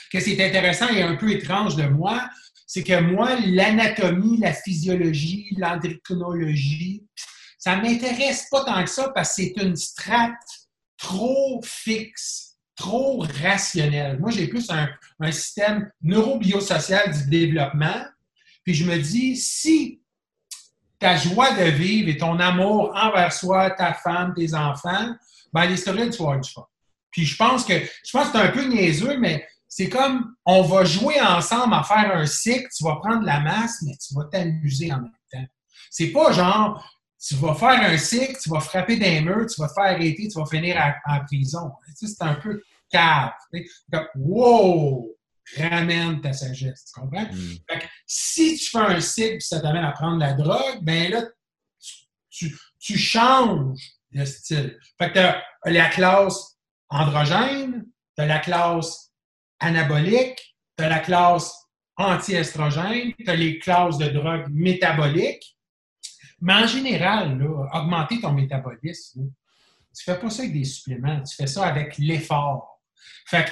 Qu'est-ce 0.10 0.26
qui 0.26 0.34
est 0.34 0.48
intéressant 0.48 0.90
et 0.90 1.02
un 1.02 1.16
peu 1.16 1.32
étrange 1.32 1.76
de 1.76 1.84
moi, 1.84 2.30
c'est 2.66 2.84
que 2.84 3.00
moi, 3.00 3.36
l'anatomie, 3.46 4.38
la 4.38 4.54
physiologie, 4.54 5.56
l'endocrinologie, 5.58 7.04
ça 7.58 7.76
ne 7.76 7.82
m'intéresse 7.82 8.48
pas 8.50 8.64
tant 8.64 8.84
que 8.84 8.90
ça 8.90 9.10
parce 9.10 9.30
que 9.30 9.36
c'est 9.44 9.54
une 9.58 9.76
strate 9.76 10.34
trop 10.98 11.62
fixe, 11.64 12.58
trop 12.76 13.26
rationnelle. 13.42 14.20
Moi, 14.20 14.32
j'ai 14.32 14.48
plus 14.48 14.70
un, 14.70 14.88
système 15.32 15.92
neurobiosocial 16.02 17.12
du 17.12 17.30
développement. 17.30 18.06
Puis 18.64 18.74
je 18.74 18.86
me 18.86 18.98
dis, 18.98 19.36
si 19.36 20.02
ta 21.00 21.18
joie 21.18 21.54
de 21.54 21.66
vivre 21.72 22.10
et 22.10 22.18
ton 22.18 22.40
amour 22.40 22.94
envers 22.96 23.34
soi, 23.34 23.72
ta 23.72 23.94
femme, 23.94 24.34
tes 24.36 24.54
enfants, 24.54 25.16
ben 25.52 25.66
les 25.66 25.78
stéroïdes, 25.78 26.12
tu 26.12 26.20
vas 26.20 26.30
avoir 26.30 26.42
du. 26.42 26.52
Puis 27.12 27.26
je 27.26 27.36
pense 27.36 27.66
que 27.66 27.74
je 27.74 28.12
pense 28.12 28.28
que 28.28 28.38
c'est 28.38 28.46
un 28.46 28.52
peu 28.52 28.64
niaiseux, 28.66 29.18
mais 29.18 29.48
c'est 29.70 29.88
comme 29.88 30.36
on 30.46 30.64
va 30.64 30.84
jouer 30.84 31.22
ensemble 31.22 31.76
à 31.76 31.84
faire 31.84 32.16
un 32.16 32.26
cycle, 32.26 32.68
tu 32.76 32.84
vas 32.84 32.96
prendre 32.96 33.24
la 33.24 33.40
masse, 33.40 33.84
mais 33.84 33.94
tu 33.96 34.16
vas 34.16 34.26
t'amuser 34.26 34.92
en 34.92 35.02
même 35.02 35.12
temps. 35.32 35.46
C'est 35.92 36.08
pas 36.08 36.32
genre, 36.32 36.84
tu 37.24 37.36
vas 37.36 37.54
faire 37.54 37.80
un 37.82 37.98
cycle, 37.98 38.36
tu 38.42 38.50
vas 38.50 38.60
frapper 38.60 38.98
des 38.98 39.22
murs, 39.22 39.46
tu 39.46 39.62
vas 39.62 39.68
te 39.68 39.74
faire 39.74 39.96
arrêter, 39.96 40.28
tu 40.28 40.40
vas 40.40 40.46
finir 40.48 40.76
en 41.06 41.20
prison. 41.26 41.72
c'est 41.96 42.22
un 42.22 42.36
peu 42.36 42.62
cave. 42.90 43.32
Comme, 43.92 44.08
wow! 44.16 45.16
Ramène 45.58 46.22
ta 46.22 46.34
sagesse, 46.34 46.86
tu 46.86 47.00
comprends? 47.00 47.26
Mm. 47.32 47.56
Fait 47.70 47.80
que, 47.80 47.86
si 48.06 48.58
tu 48.58 48.70
fais 48.70 48.78
un 48.78 49.02
cycle 49.02 49.36
et 49.36 49.40
ça 49.40 49.60
t'amène 49.60 49.84
à 49.84 49.92
prendre 49.92 50.18
la 50.18 50.34
drogue, 50.34 50.80
ben 50.82 51.12
là, 51.12 51.24
tu, 52.30 52.56
tu 52.80 52.98
changes 52.98 53.78
de 54.12 54.26
style. 54.26 54.78
Fait 54.98 55.10
que 55.10 55.14
tu 55.14 55.20
as 55.20 55.44
la 55.66 55.90
classe 55.90 56.58
androgène, 56.90 57.86
tu 58.16 58.24
as 58.24 58.26
la 58.28 58.40
classe 58.40 59.09
anabolique, 59.60 60.56
tu 60.78 60.84
as 60.84 60.90
la 60.90 61.00
classe 61.00 61.54
anti-estrogène, 61.98 63.14
tu 63.18 63.30
as 63.30 63.36
les 63.36 63.60
classes 63.60 63.98
de 63.98 64.08
drogue 64.08 64.48
métaboliques. 64.50 65.58
Mais 66.42 66.54
en 66.54 66.68
général, 66.68 67.38
là, 67.38 67.82
augmenter 67.82 68.22
ton 68.22 68.32
métabolisme, 68.32 69.30
tu 69.94 70.10
ne 70.10 70.14
fais 70.14 70.20
pas 70.20 70.30
ça 70.30 70.44
avec 70.44 70.54
des 70.54 70.64
suppléments, 70.64 71.22
tu 71.24 71.36
fais 71.36 71.48
ça 71.48 71.66
avec 71.66 71.98
l'effort. 71.98 72.80
Fait 73.26 73.46
que, 73.46 73.50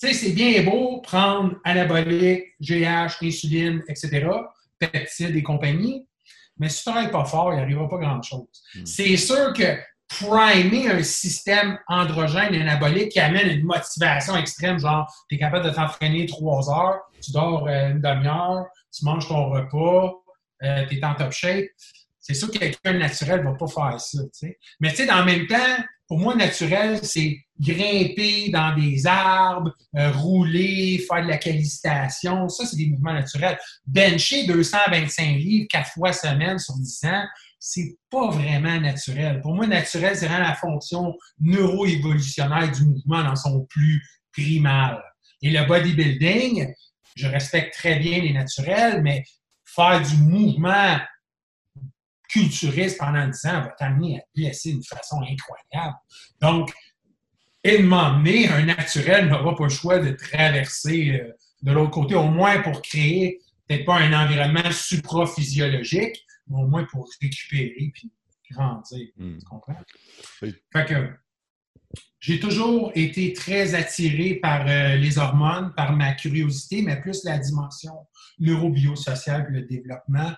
tu 0.00 0.08
sais, 0.08 0.14
c'est 0.14 0.32
bien 0.32 0.62
beau 0.62 1.00
prendre 1.00 1.56
anabolique, 1.64 2.54
GH, 2.60 3.22
insuline, 3.22 3.82
etc., 3.88 4.28
peptides 4.78 5.36
et 5.36 5.42
compagnie, 5.42 6.06
mais 6.58 6.68
si 6.68 6.82
tu 6.82 6.88
ne 6.88 6.94
travailles 6.94 7.12
pas 7.12 7.24
fort, 7.24 7.52
il 7.52 7.56
n'arrivera 7.56 7.88
pas 7.88 7.98
grand-chose. 7.98 8.46
Hmm. 8.74 8.86
C'est 8.86 9.16
sûr 9.16 9.52
que 9.52 9.78
primer 10.08 10.90
un 10.90 11.02
système 11.02 11.78
androgène 11.88 12.54
anabolique 12.54 13.10
qui 13.12 13.20
amène 13.20 13.48
une 13.48 13.64
motivation 13.64 14.36
extrême, 14.36 14.78
genre, 14.78 15.12
tu 15.28 15.34
es 15.34 15.38
capable 15.38 15.64
de 15.64 15.70
t'entraîner 15.70 16.26
trois 16.26 16.70
heures, 16.70 17.00
tu 17.20 17.32
dors 17.32 17.66
euh, 17.66 17.90
une 17.90 18.00
demi-heure, 18.00 18.66
tu 18.92 19.04
manges 19.04 19.28
ton 19.28 19.50
repas, 19.50 20.14
euh, 20.62 20.86
tu 20.86 20.98
es 20.98 21.04
en 21.04 21.14
top 21.14 21.32
shape. 21.32 21.66
C'est 22.20 22.34
sûr 22.34 22.50
que 22.50 22.58
quelqu'un 22.58 22.94
naturel 22.94 23.40
ne 23.40 23.50
va 23.50 23.54
pas 23.54 23.66
faire 23.66 24.00
ça. 24.00 24.18
Mais 24.80 24.90
tu 24.90 24.96
sais, 24.96 25.06
le 25.06 25.24
même 25.24 25.46
temps, 25.46 25.84
pour 26.08 26.18
moi, 26.18 26.34
naturel, 26.36 27.00
c'est 27.02 27.36
grimper 27.58 28.50
dans 28.50 28.74
des 28.74 29.06
arbres, 29.06 29.72
euh, 29.96 30.12
rouler, 30.12 31.04
faire 31.06 31.22
de 31.22 31.28
la 31.28 31.36
calistation. 31.36 32.48
Ça, 32.48 32.64
c'est 32.64 32.76
des 32.76 32.86
mouvements 32.86 33.12
naturels. 33.12 33.58
Bencher 33.86 34.46
225 34.46 35.36
livres 35.36 35.66
quatre 35.68 35.90
fois 35.90 36.12
semaine 36.12 36.58
sur 36.58 36.74
10 36.76 37.04
ans, 37.06 37.24
c'est 37.68 37.98
pas 38.10 38.30
vraiment 38.30 38.80
naturel. 38.80 39.40
Pour 39.40 39.52
moi, 39.52 39.66
naturel, 39.66 40.16
c'est 40.16 40.28
vraiment 40.28 40.46
la 40.46 40.54
fonction 40.54 41.16
neuro-évolutionnaire 41.40 42.70
du 42.70 42.84
mouvement 42.84 43.24
dans 43.24 43.34
son 43.34 43.64
plus 43.64 44.00
primal. 44.32 45.02
Et 45.42 45.50
le 45.50 45.66
bodybuilding, 45.66 46.72
je 47.16 47.26
respecte 47.26 47.74
très 47.74 47.98
bien 47.98 48.20
les 48.20 48.32
naturels, 48.32 49.02
mais 49.02 49.24
faire 49.64 50.00
du 50.00 50.16
mouvement 50.16 50.96
culturiste 52.28 52.98
pendant 52.98 53.26
10 53.26 53.46
ans 53.46 53.62
va 53.62 53.74
t'amener 53.76 54.18
à 54.18 54.20
te 54.20 54.26
blesser 54.36 54.70
d'une 54.70 54.84
façon 54.84 55.16
incroyable. 55.22 55.96
Donc, 56.40 56.72
et 57.64 57.78
de 57.78 57.82
m'emmener, 57.82 58.48
un 58.48 58.64
naturel 58.64 59.28
n'aura 59.28 59.56
pas 59.56 59.64
le 59.64 59.70
choix 59.70 59.98
de 59.98 60.12
traverser 60.12 61.20
euh, 61.20 61.32
de 61.62 61.72
l'autre 61.72 61.90
côté, 61.90 62.14
au 62.14 62.28
moins 62.28 62.62
pour 62.62 62.80
créer 62.80 63.40
peut-être 63.66 63.84
pas 63.84 63.96
un 63.96 64.12
environnement 64.12 64.70
supra-physiologique, 64.70 66.25
mais 66.48 66.56
au 66.56 66.66
moins 66.66 66.84
pour 66.84 67.08
récupérer 67.20 67.74
et 67.76 67.92
grandir. 68.50 69.08
Hmm. 69.16 69.38
Tu 69.38 69.44
comprends? 69.44 69.82
Fait 70.40 70.84
que 70.86 71.10
j'ai 72.20 72.40
toujours 72.40 72.90
été 72.94 73.32
très 73.32 73.74
attiré 73.74 74.36
par 74.36 74.66
euh, 74.66 74.96
les 74.96 75.18
hormones, 75.18 75.72
par 75.76 75.94
ma 75.94 76.12
curiosité, 76.14 76.82
mais 76.82 77.00
plus 77.00 77.24
la 77.24 77.38
dimension 77.38 77.94
neurobiosociale 78.38 79.46
et 79.48 79.52
le 79.52 79.62
développement. 79.62 80.32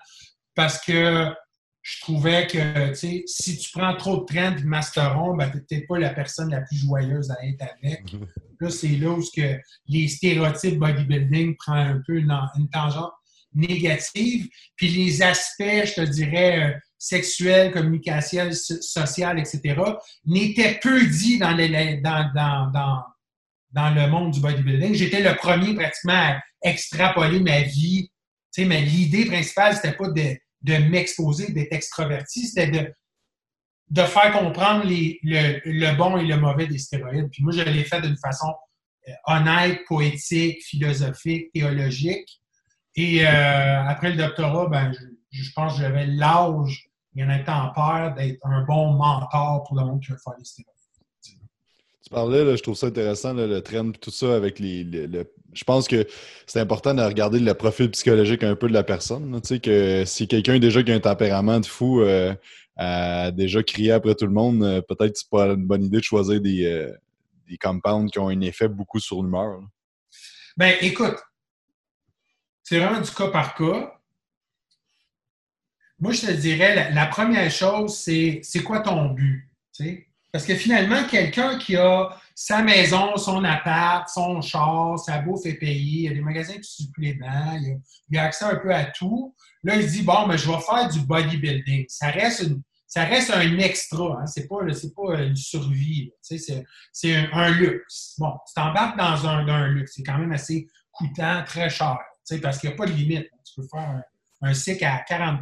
Parce 0.55 0.79
que 0.81 1.33
je 1.81 2.01
trouvais 2.01 2.45
que 2.45 2.93
si 2.93 3.57
tu 3.57 3.71
prends 3.71 3.95
trop 3.95 4.17
de 4.17 4.25
train 4.25 4.51
de 4.51 4.63
masteron, 4.63 5.35
ben, 5.35 5.49
tu 5.49 5.57
n'es 5.57 5.63
peut-être 5.63 5.87
pas 5.87 5.97
la 5.97 6.09
personne 6.09 6.51
la 6.51 6.61
plus 6.61 6.77
joyeuse 6.77 7.31
à 7.31 7.45
être 7.45 7.63
avec. 7.63 8.03
Là, 8.59 8.69
c'est 8.69 8.89
là 8.89 9.11
où 9.11 9.23
que 9.35 9.57
les 9.87 10.07
stéréotypes 10.07 10.77
bodybuilding 10.77 11.55
prennent 11.55 11.97
un 11.97 12.01
peu 12.05 12.17
une, 12.17 12.37
tangente 12.71 13.13
négative. 13.53 14.47
Puis 14.75 14.89
les 14.89 15.21
aspects, 15.21 15.85
je 15.85 15.93
te 15.95 16.01
dirais, 16.01 16.59
euh, 16.59 16.73
sexuels, 16.97 17.71
communicationnels, 17.71 18.55
social, 18.55 19.39
etc., 19.39 19.75
n'étaient 20.25 20.79
peu 20.81 21.05
dits 21.05 21.39
dans, 21.39 21.55
le 21.55 21.67
monde 24.07 24.31
du 24.31 24.41
bodybuilding. 24.41 24.93
J'étais 24.93 25.21
le 25.21 25.35
premier 25.35 25.73
pratiquement 25.73 26.13
à 26.13 26.41
extrapoler 26.61 27.39
ma 27.39 27.61
vie. 27.61 28.11
mais 28.57 28.81
l'idée 28.81 29.25
principale, 29.25 29.75
c'était 29.75 29.93
pas 29.93 30.09
de 30.09 30.37
de 30.61 30.77
m'exposer, 30.77 31.51
d'être 31.51 31.73
extraverti, 31.73 32.47
c'était 32.47 32.67
de, 32.67 32.93
de 33.89 34.01
faire 34.03 34.31
comprendre 34.31 34.85
les, 34.85 35.19
le, 35.23 35.95
bon 35.95 36.17
et 36.17 36.25
le 36.25 36.37
mauvais 36.37 36.67
des 36.67 36.77
stéroïdes. 36.77 37.29
Puis 37.31 37.43
moi, 37.43 37.53
je 37.53 37.61
l'ai 37.61 37.83
fait 37.83 38.01
d'une 38.01 38.17
façon 38.17 38.53
euh, 39.07 39.11
honnête, 39.25 39.79
poétique, 39.87 40.61
philosophique, 40.63 41.51
théologique. 41.53 42.38
Et 42.99 43.25
euh, 43.25 43.83
après 43.87 44.09
le 44.09 44.17
doctorat, 44.17 44.67
ben, 44.67 44.91
je, 45.31 45.53
pense 45.53 45.75
que 45.75 45.83
j'avais 45.83 46.05
l'âge 46.05 46.89
et 47.15 47.23
en 47.23 47.29
étant 47.29 47.71
père 47.73 48.13
d'être 48.13 48.45
un 48.45 48.65
bon 48.65 48.91
mentor 48.91 49.63
pour 49.65 49.77
le 49.77 49.85
monde 49.85 50.01
qui 50.01 50.11
veut 50.11 50.17
faire 50.21 50.33
des 50.37 50.43
stéroïdes. 50.43 50.75
Tu 51.23 52.09
parlais, 52.09 52.57
je 52.57 52.61
trouve 52.61 52.75
ça 52.75 52.87
intéressant, 52.87 53.33
le 53.33 53.61
trend, 53.61 53.91
tout 53.91 54.11
ça 54.11 54.35
avec 54.35 54.59
les, 54.59 54.83
le, 54.83 55.31
je 55.53 55.63
pense 55.63 55.87
que 55.87 56.05
c'est 56.45 56.59
important 56.59 56.93
de 56.93 57.01
regarder 57.01 57.39
le 57.39 57.53
profil 57.53 57.89
psychologique 57.91 58.43
un 58.43 58.57
peu 58.57 58.67
de 58.67 58.73
la 58.73 58.83
personne. 58.83 59.39
Tu 59.43 59.47
sais, 59.47 59.59
que 59.61 60.03
si 60.05 60.27
quelqu'un 60.27 60.59
déjà 60.59 60.83
qui 60.83 60.91
a 60.91 60.95
un 60.95 60.99
tempérament 60.99 61.61
de 61.61 61.65
fou 61.65 62.01
euh, 62.01 62.35
a 62.75 63.31
déjà 63.31 63.63
crié 63.63 63.93
après 63.93 64.15
tout 64.15 64.25
le 64.25 64.33
monde, 64.33 64.61
euh, 64.61 64.81
peut-être 64.81 65.13
que 65.13 65.19
c'est 65.19 65.29
pas 65.29 65.45
une 65.45 65.65
bonne 65.65 65.85
idée 65.85 65.99
de 65.99 66.03
choisir 66.03 66.41
des, 66.41 66.65
euh, 66.65 66.91
des 67.49 67.57
compounds 67.57 68.11
qui 68.11 68.19
ont 68.19 68.27
un 68.27 68.41
effet 68.41 68.67
beaucoup 68.67 68.99
sur 68.99 69.23
l'humeur. 69.23 69.61
Ben, 70.57 70.75
écoute, 70.81 71.15
c'est 72.69 72.77
vraiment 72.77 73.01
du 73.01 73.09
cas 73.09 73.29
par 73.29 73.55
cas. 73.55 73.99
Moi, 75.97 76.11
je 76.11 76.21
te 76.21 76.31
dirais, 76.31 76.91
la, 76.93 77.05
première 77.07 77.49
chose, 77.49 77.97
c'est 77.97 78.41
c'est 78.43 78.61
quoi 78.61 78.81
ton 78.81 79.09
but? 79.09 79.49
Parce 80.31 80.45
que 80.45 80.53
finalement, 80.53 81.03
quelqu'un 81.05 81.57
qui 81.57 81.75
a 81.75 82.15
sa 82.35 82.61
maison, 82.61 83.17
son 83.17 83.43
appart, 83.43 84.07
son 84.07 84.39
char, 84.41 84.99
sa 84.99 85.17
bouffe 85.17 85.47
est 85.47 85.55
payée, 85.55 86.01
il 86.01 86.03
y 86.03 86.07
a 86.09 86.13
des 86.13 86.21
magasins 86.21 86.59
qui 86.59 86.83
suppléments, 86.83 87.57
il, 87.59 87.81
il 88.11 88.17
a 88.19 88.25
accès 88.25 88.45
un 88.45 88.57
peu 88.57 88.71
à 88.71 88.85
tout. 88.85 89.33
Là, 89.63 89.75
il 89.75 89.87
dit 89.87 90.03
bon, 90.03 90.27
mais 90.27 90.37
je 90.37 90.47
vais 90.47 90.59
faire 90.59 90.87
du 90.89 90.99
bodybuilding. 90.99 91.85
Ça 91.87 92.11
reste 92.11 92.51
ça 92.85 93.05
reste 93.05 93.31
un 93.31 93.57
extra, 93.57 94.19
hein? 94.19 94.27
c'est 94.27 94.47
pas, 94.47 94.57
pas 94.95 95.21
une 95.21 95.35
survie, 95.35 96.11
c'est 96.21 97.15
un, 97.33 97.49
luxe. 97.49 98.15
Bon, 98.19 98.33
tu 98.47 98.53
t'embarques 98.53 98.97
dans 98.97 99.27
un, 99.27 99.67
luxe, 99.67 99.93
c'est 99.95 100.03
quand 100.03 100.17
même 100.19 100.31
assez 100.31 100.67
coûtant, 100.91 101.43
très 101.45 101.69
cher, 101.69 101.97
parce 102.41 102.59
qu'il 102.59 102.69
n'y 102.69 102.75
a 102.75 102.77
pas 102.77 102.85
de 102.85 102.91
limite. 102.91 103.27
Tu 103.45 103.61
peux 103.61 103.67
faire 103.67 104.03
un, 104.41 104.53
cycle 104.53 104.85
à 104.85 105.03
40$, 105.09 105.41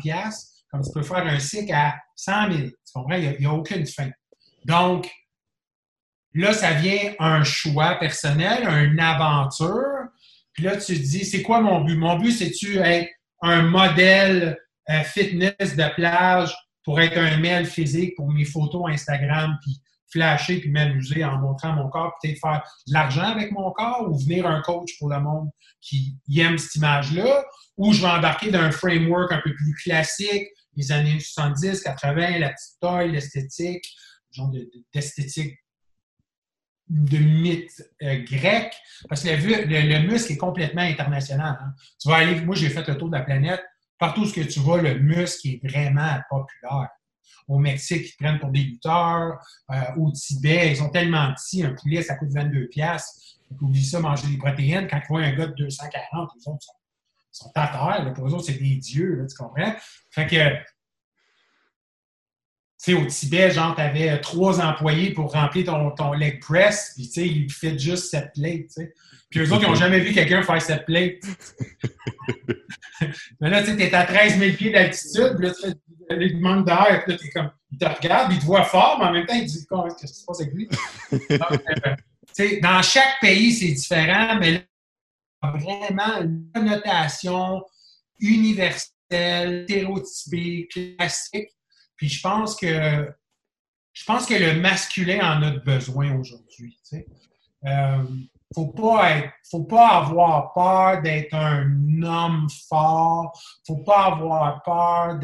comme 0.71 0.81
tu 0.81 0.91
peux 0.91 1.03
faire 1.03 1.25
un 1.25 1.39
cycle 1.39 1.73
à 1.73 1.95
100 2.15 2.51
000. 2.51 2.67
Tu 2.69 2.73
comprends? 2.93 3.15
Il 3.15 3.37
n'y 3.39 3.45
a, 3.45 3.49
a, 3.49 3.53
aucune 3.53 3.85
fin. 3.85 4.09
Donc, 4.65 5.09
Là, 6.37 6.53
ça 6.53 6.73
vient 6.73 7.13
un 7.17 7.43
choix 7.43 7.95
personnel, 7.95 8.67
une 8.67 8.99
aventure. 8.99 10.05
Puis 10.53 10.63
là, 10.63 10.77
tu 10.77 10.93
te 10.93 11.01
dis, 11.01 11.25
c'est 11.25 11.41
quoi 11.41 11.61
mon 11.61 11.81
but? 11.81 11.95
Mon 11.95 12.15
but, 12.17 12.31
c'est-tu 12.31 12.77
être 12.77 13.09
un 13.41 13.63
modèle 13.63 14.55
euh, 14.89 15.03
fitness 15.03 15.75
de 15.75 15.95
plage 15.95 16.55
pour 16.83 17.01
être 17.01 17.17
un 17.17 17.37
mail 17.37 17.65
physique 17.65 18.15
pour 18.15 18.31
mes 18.31 18.45
photos 18.45 18.83
Instagram, 18.87 19.57
puis 19.63 19.81
flasher, 20.11 20.59
puis 20.59 20.71
m'amuser 20.71 21.23
en 21.23 21.37
montrant 21.39 21.73
mon 21.73 21.89
corps, 21.89 22.13
peut-être 22.21 22.39
faire 22.39 22.63
de 22.87 22.93
l'argent 22.93 23.23
avec 23.23 23.51
mon 23.51 23.71
corps 23.71 24.07
ou 24.09 24.17
venir 24.17 24.47
un 24.47 24.61
coach 24.61 24.97
pour 24.99 25.09
le 25.09 25.19
monde 25.19 25.49
qui 25.81 26.17
aime 26.37 26.57
cette 26.57 26.75
image-là, 26.75 27.43
ou 27.77 27.93
je 27.93 28.01
vais 28.01 28.07
embarquer 28.07 28.51
dans 28.51 28.61
un 28.61 28.71
framework 28.71 29.31
un 29.31 29.41
peu 29.41 29.53
plus 29.53 29.73
classique, 29.75 30.47
les 30.75 30.91
années 30.91 31.19
70, 31.19 31.81
80, 31.81 32.39
la 32.39 32.49
petite 32.49 32.79
taille, 32.79 33.11
l'esthétique, 33.11 33.85
genre 34.31 34.51
d'esthétique 34.93 35.55
de 36.89 37.17
mythe 37.17 37.83
euh, 38.03 38.23
grec, 38.23 38.73
parce 39.09 39.23
que 39.23 39.29
le, 39.29 40.07
muscle 40.07 40.31
est 40.31 40.37
complètement 40.37 40.83
international. 40.83 41.57
Hein. 41.61 41.73
Tu 41.99 42.07
vas 42.07 42.17
aller, 42.17 42.39
moi 42.41 42.55
j'ai 42.55 42.69
fait 42.69 42.87
le 42.87 42.97
tour 42.97 43.09
de 43.09 43.17
la 43.17 43.23
planète, 43.23 43.63
partout 43.99 44.21
où 44.21 44.31
tu 44.31 44.59
vas, 44.59 44.81
le 44.81 44.99
muscle 44.99 45.47
est 45.47 45.67
vraiment 45.67 46.17
populaire. 46.29 46.89
Au 47.47 47.57
Mexique, 47.57 48.09
ils 48.11 48.23
prennent 48.23 48.39
pour 48.39 48.49
des 48.49 48.61
lutteurs. 48.61 49.39
Euh, 49.71 49.81
au 49.97 50.11
Tibet, 50.11 50.71
ils 50.71 50.77
sont 50.77 50.89
tellement 50.89 51.33
petits, 51.33 51.63
un 51.63 51.73
poulet, 51.73 52.01
ça 52.01 52.15
coûte 52.15 52.29
22 52.31 52.67
pièces. 52.67 53.37
Oublie 53.61 53.83
ça, 53.83 53.99
manger 53.99 54.27
des 54.27 54.37
protéines. 54.37 54.87
Quand 54.87 54.99
tu 54.99 55.07
vois 55.07 55.21
un 55.21 55.33
gars 55.33 55.47
de 55.47 55.53
240, 55.53 56.29
les 56.35 56.47
autres 56.47 56.59
sont, 56.59 56.73
sont 57.31 57.51
à 57.55 57.67
terre. 57.67 58.13
Pour 58.13 58.27
eux 58.27 58.33
autres, 58.33 58.45
c'est 58.45 58.59
des 58.61 58.75
dieux, 58.75 59.25
tu 59.29 59.35
comprends? 59.37 59.73
Fait 60.11 60.27
que 60.27 60.76
sais, 62.77 62.93
au 62.93 63.05
Tibet, 63.05 63.51
genre, 63.51 63.75
tu 63.75 63.81
avais 63.81 64.19
trois 64.21 64.61
employés 64.61 65.11
pour 65.11 65.33
remplir 65.33 65.65
ton, 65.65 65.91
ton 65.91 66.13
leg 66.13 66.39
press, 66.39 66.93
puis 66.95 67.07
tu 67.07 67.13
sais, 67.13 67.27
ils 67.27 67.79
juste 67.79 68.09
cette 68.11 68.33
plate. 68.33 68.89
Puis 69.29 69.39
eux 69.41 69.51
autres, 69.51 69.63
ils 69.63 69.69
n'ont 69.69 69.75
jamais 69.75 69.99
vu 69.99 70.13
quelqu'un 70.13 70.41
faire 70.43 70.61
cette 70.61 70.85
plate. 70.85 71.23
Mais 73.41 73.49
là, 73.49 73.61
tu 73.61 73.71
sais, 73.71 73.77
t'es 73.77 73.93
à 73.93 74.05
13 74.05 74.39
000 74.39 74.55
pieds 74.55 74.71
d'altitude, 74.71 75.35
là, 75.39 75.51
tu 75.51 75.71
des 76.15 76.29
demandes 76.29 76.65
d'air, 76.65 77.03
puis 77.03 77.13
là, 77.13 77.19
t'es 77.19 77.29
comme, 77.29 77.51
il 77.71 77.77
te 77.77 77.85
regarde, 77.85 78.31
il 78.31 78.39
te 78.39 78.45
voit 78.45 78.63
fort, 78.63 78.97
mais 78.99 79.05
en 79.05 79.11
même 79.11 79.25
temps, 79.25 79.35
il 79.35 79.45
dit, 79.45 79.65
qu'est-ce 79.99 80.13
qui 80.13 80.19
se 80.19 80.25
passe 80.25 80.41
avec 80.41 80.53
lui? 80.53 80.69
Euh, 82.39 82.59
dans 82.61 82.81
chaque 82.81 83.19
pays, 83.19 83.51
c'est 83.51 83.73
différent, 83.73 84.37
mais 84.39 84.51
là, 84.51 85.51
vraiment 85.51 86.21
une 86.21 86.49
connotation 86.53 87.63
universelle, 88.19 89.65
stéréotypée, 89.65 90.67
classique. 90.71 91.49
Puis 91.97 92.09
je 92.09 92.21
pense 92.21 92.55
que 92.55 93.11
je 93.93 94.03
pense 94.05 94.27
que 94.27 94.35
le 94.35 94.61
masculin 94.61 95.37
en 95.37 95.41
a 95.41 95.51
besoin 95.51 96.15
aujourd'hui. 96.15 96.79
Tu 96.83 96.97
sais. 96.97 97.07
Euh, 97.65 98.03
faut 98.53 98.67
pas 98.67 99.17
être, 99.17 99.33
faut 99.49 99.63
pas 99.63 99.87
avoir 99.87 100.53
peur 100.53 101.01
d'être 101.01 101.33
un 101.33 102.03
homme 102.03 102.47
fort. 102.69 103.37
Faut 103.65 103.77
pas 103.77 104.05
avoir 104.05 104.61
peur 104.63 105.19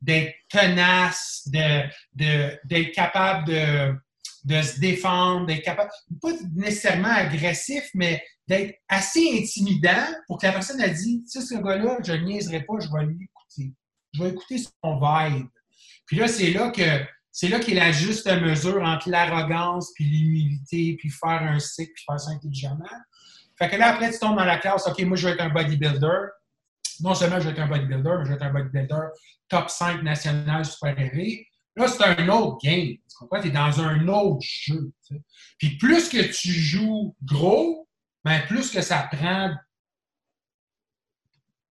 d'être 0.00 0.34
tenace, 0.48 1.42
de, 1.46 1.82
de, 2.14 2.58
d'être 2.64 2.92
capable 2.92 3.48
de, 3.48 3.94
de 4.44 4.62
se 4.62 4.80
défendre, 4.80 5.46
d'être 5.46 5.62
capable, 5.62 5.90
pas 6.20 6.32
nécessairement 6.54 7.12
agressif, 7.12 7.90
mais 7.94 8.22
d'être 8.46 8.74
assez 8.88 9.38
intimidant 9.38 10.06
pour 10.26 10.38
que 10.38 10.46
la 10.46 10.52
personne 10.52 10.80
a 10.80 10.88
dit, 10.88 11.22
tu 11.24 11.40
sais, 11.40 11.46
ce 11.46 11.60
gars-là, 11.60 11.98
je 12.02 12.12
ne 12.12 12.24
niaiserai 12.24 12.62
pas, 12.62 12.74
je 12.80 12.88
vais 12.88 13.06
l'écouter. 13.06 13.74
Je 14.14 14.22
vais 14.22 14.30
écouter 14.30 14.58
son 14.58 15.00
vibe. 15.00 15.46
Puis 16.06 16.16
là, 16.16 16.28
c'est 16.28 16.50
là 16.50 16.70
que 16.70 17.04
c'est 17.32 17.48
là 17.48 17.58
qu'il 17.60 17.74
y 17.74 17.80
a 17.80 17.86
la 17.86 17.92
juste 17.92 18.30
mesure 18.30 18.82
entre 18.82 19.08
l'arrogance 19.08 19.92
puis 19.94 20.04
l'humilité, 20.04 20.96
puis 20.98 21.08
faire 21.08 21.42
un 21.42 21.58
cycle, 21.58 21.92
puis 21.94 22.04
faire 22.06 22.20
ça 22.20 22.30
intelligemment. 22.30 22.84
Fait 23.58 23.70
que 23.70 23.76
là, 23.76 23.88
après, 23.88 24.12
tu 24.12 24.18
tombes 24.18 24.36
dans 24.36 24.44
la 24.44 24.58
classe, 24.58 24.86
OK, 24.86 25.00
moi, 25.02 25.16
je 25.16 25.26
vais 25.26 25.34
être 25.34 25.40
un 25.40 25.48
bodybuilder. 25.48 26.28
Non 27.00 27.14
seulement 27.14 27.40
je 27.40 27.46
vais 27.46 27.52
être 27.52 27.60
un 27.60 27.68
bodybuilder, 27.68 28.10
mais 28.18 28.24
je 28.24 28.28
vais 28.28 28.34
être 28.34 28.42
un 28.42 28.52
bodybuilder 28.52 29.08
top 29.48 29.70
5 29.70 30.02
national 30.02 30.64
super 30.64 30.98
élevé. 30.98 31.48
Là, 31.74 31.88
c'est 31.88 32.04
un 32.04 32.28
autre 32.28 32.58
game. 32.62 32.88
Tu 32.88 33.16
comprends? 33.18 33.40
Tu 33.40 33.48
es 33.48 33.50
dans 33.50 33.80
un 33.80 34.06
autre 34.08 34.42
jeu. 34.42 34.92
Puis 35.58 35.78
plus 35.78 36.10
que 36.10 36.22
tu 36.32 36.50
joues 36.50 37.16
gros, 37.22 37.88
ben 38.24 38.42
plus 38.46 38.70
que 38.70 38.82
ça 38.82 39.08
prend, 39.10 39.54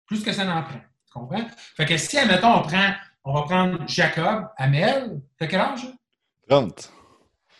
plus 0.06 0.24
que 0.24 0.32
ça 0.32 0.42
en 0.42 0.62
prend. 0.62 0.80
Tu 1.06 1.12
comprends? 1.12 1.46
Fait 1.76 1.86
que 1.86 1.96
si, 1.96 2.18
admettons, 2.18 2.52
on 2.52 2.62
prend 2.62 2.94
on 3.24 3.34
va 3.34 3.42
prendre 3.42 3.88
Jacob, 3.88 4.48
Amel. 4.56 5.20
T'as 5.38 5.46
quel 5.46 5.60
âge? 5.60 5.86
30. 6.48 6.92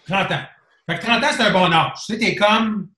30 0.07 0.31
ans. 0.33 0.45
Fait 0.88 0.99
que 0.99 1.04
30 1.04 1.25
ans, 1.25 1.28
c'est 1.33 1.42
un 1.42 1.52
bon 1.52 1.73
âge. 1.73 1.92
Tu 2.04 2.12
sais, 2.12 2.19
t'es 2.19 2.35
comme, 2.35 2.90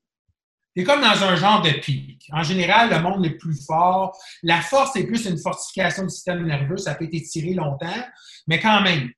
t'es 0.75 0.85
comme 0.85 1.02
dans 1.02 1.23
un 1.25 1.37
genre 1.37 1.62
de 1.62 1.71
pic. 1.71 2.28
En 2.33 2.42
général, 2.42 2.90
le 2.90 3.00
monde 3.00 3.25
est 3.26 3.37
plus 3.37 3.64
fort. 3.66 4.16
La 4.42 4.62
force 4.62 4.97
est 4.97 5.06
plus 5.06 5.26
une 5.26 5.38
fortification 5.38 6.04
du 6.04 6.11
système 6.11 6.47
nerveux. 6.47 6.78
Ça 6.78 6.94
peut 6.94 7.04
être 7.04 7.14
étiré 7.14 7.52
longtemps. 7.52 8.04
Mais 8.47 8.59
quand 8.59 8.80
même, 8.80 9.11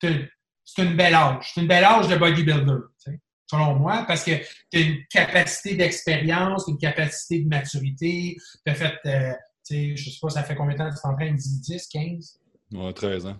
c'est 0.00 0.82
une 0.82 0.96
belle 0.96 1.14
âge. 1.14 1.50
C'est 1.54 1.62
une 1.62 1.68
belle 1.68 1.84
âge 1.84 2.08
de 2.08 2.16
bodybuilder, 2.16 2.62
tu 3.02 3.10
sais, 3.10 3.20
selon 3.50 3.76
moi, 3.76 4.04
parce 4.06 4.24
que 4.24 4.32
tu 4.70 4.78
as 4.78 4.80
une 4.80 5.04
capacité 5.10 5.74
d'expérience, 5.74 6.64
une 6.68 6.78
capacité 6.78 7.40
de 7.40 7.48
maturité. 7.48 8.36
Tu 8.64 8.72
as 8.72 8.74
fait, 8.74 8.94
euh, 9.06 9.32
tu 9.66 9.74
sais, 9.74 9.96
je 9.96 10.10
sais 10.10 10.18
pas, 10.20 10.30
ça 10.30 10.42
fait 10.44 10.54
combien 10.54 10.74
de 10.74 10.78
temps 10.78 10.90
que 10.90 10.94
tu 10.94 11.02
t'entraînes? 11.02 11.36
10, 11.36 11.88
15? 11.88 12.40
Ouais, 12.72 12.92
13 12.92 13.26
ans. 13.26 13.36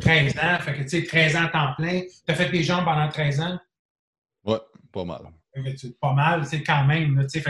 13 0.00 0.38
ans, 0.38 0.58
fait 0.60 0.74
que 0.74 0.82
tu 0.82 0.88
sais, 0.88 1.04
13 1.04 1.36
ans 1.36 1.48
temps 1.52 1.74
plein. 1.76 2.00
Tu 2.00 2.32
as 2.32 2.34
fait 2.34 2.50
tes 2.50 2.62
jambes 2.62 2.84
pendant 2.84 3.08
13 3.08 3.40
ans? 3.40 3.58
Ouais, 4.44 4.58
pas 4.92 5.04
mal. 5.04 5.20
Pas 6.00 6.12
mal, 6.12 6.46
c'est 6.46 6.62
quand 6.62 6.84
même. 6.84 7.26
Tu 7.30 7.40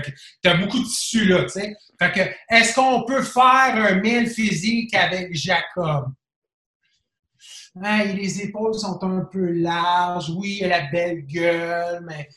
as 0.49 0.57
beaucoup 0.57 0.79
de 0.79 0.85
tissu 0.85 1.27
là. 1.27 1.47
sais. 1.49 1.75
Fait 1.99 2.13
que, 2.13 2.55
est-ce 2.55 2.75
qu'on 2.75 3.05
peut 3.05 3.23
faire 3.23 3.75
un 3.77 4.01
mille 4.01 4.29
physique 4.29 4.95
avec 4.95 5.35
Jacob? 5.35 6.13
les 7.75 8.43
épaules 8.43 8.75
sont 8.75 9.03
un 9.05 9.25
peu 9.25 9.53
larges. 9.53 10.31
Oui, 10.31 10.59
il 10.61 10.65
a 10.65 10.81
la 10.81 10.91
belle 10.91 11.25
gueule, 11.27 12.05
mais 12.07 12.29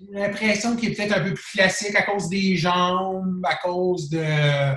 j'ai 0.00 0.18
l'impression 0.18 0.76
qu'il 0.76 0.90
est 0.90 0.94
peut-être 0.94 1.16
un 1.16 1.24
peu 1.24 1.34
plus 1.34 1.52
classique 1.52 1.94
à 1.94 2.02
cause 2.02 2.28
des 2.28 2.56
jambes, 2.56 3.44
à 3.44 3.56
cause 3.56 4.08
de 4.10 4.74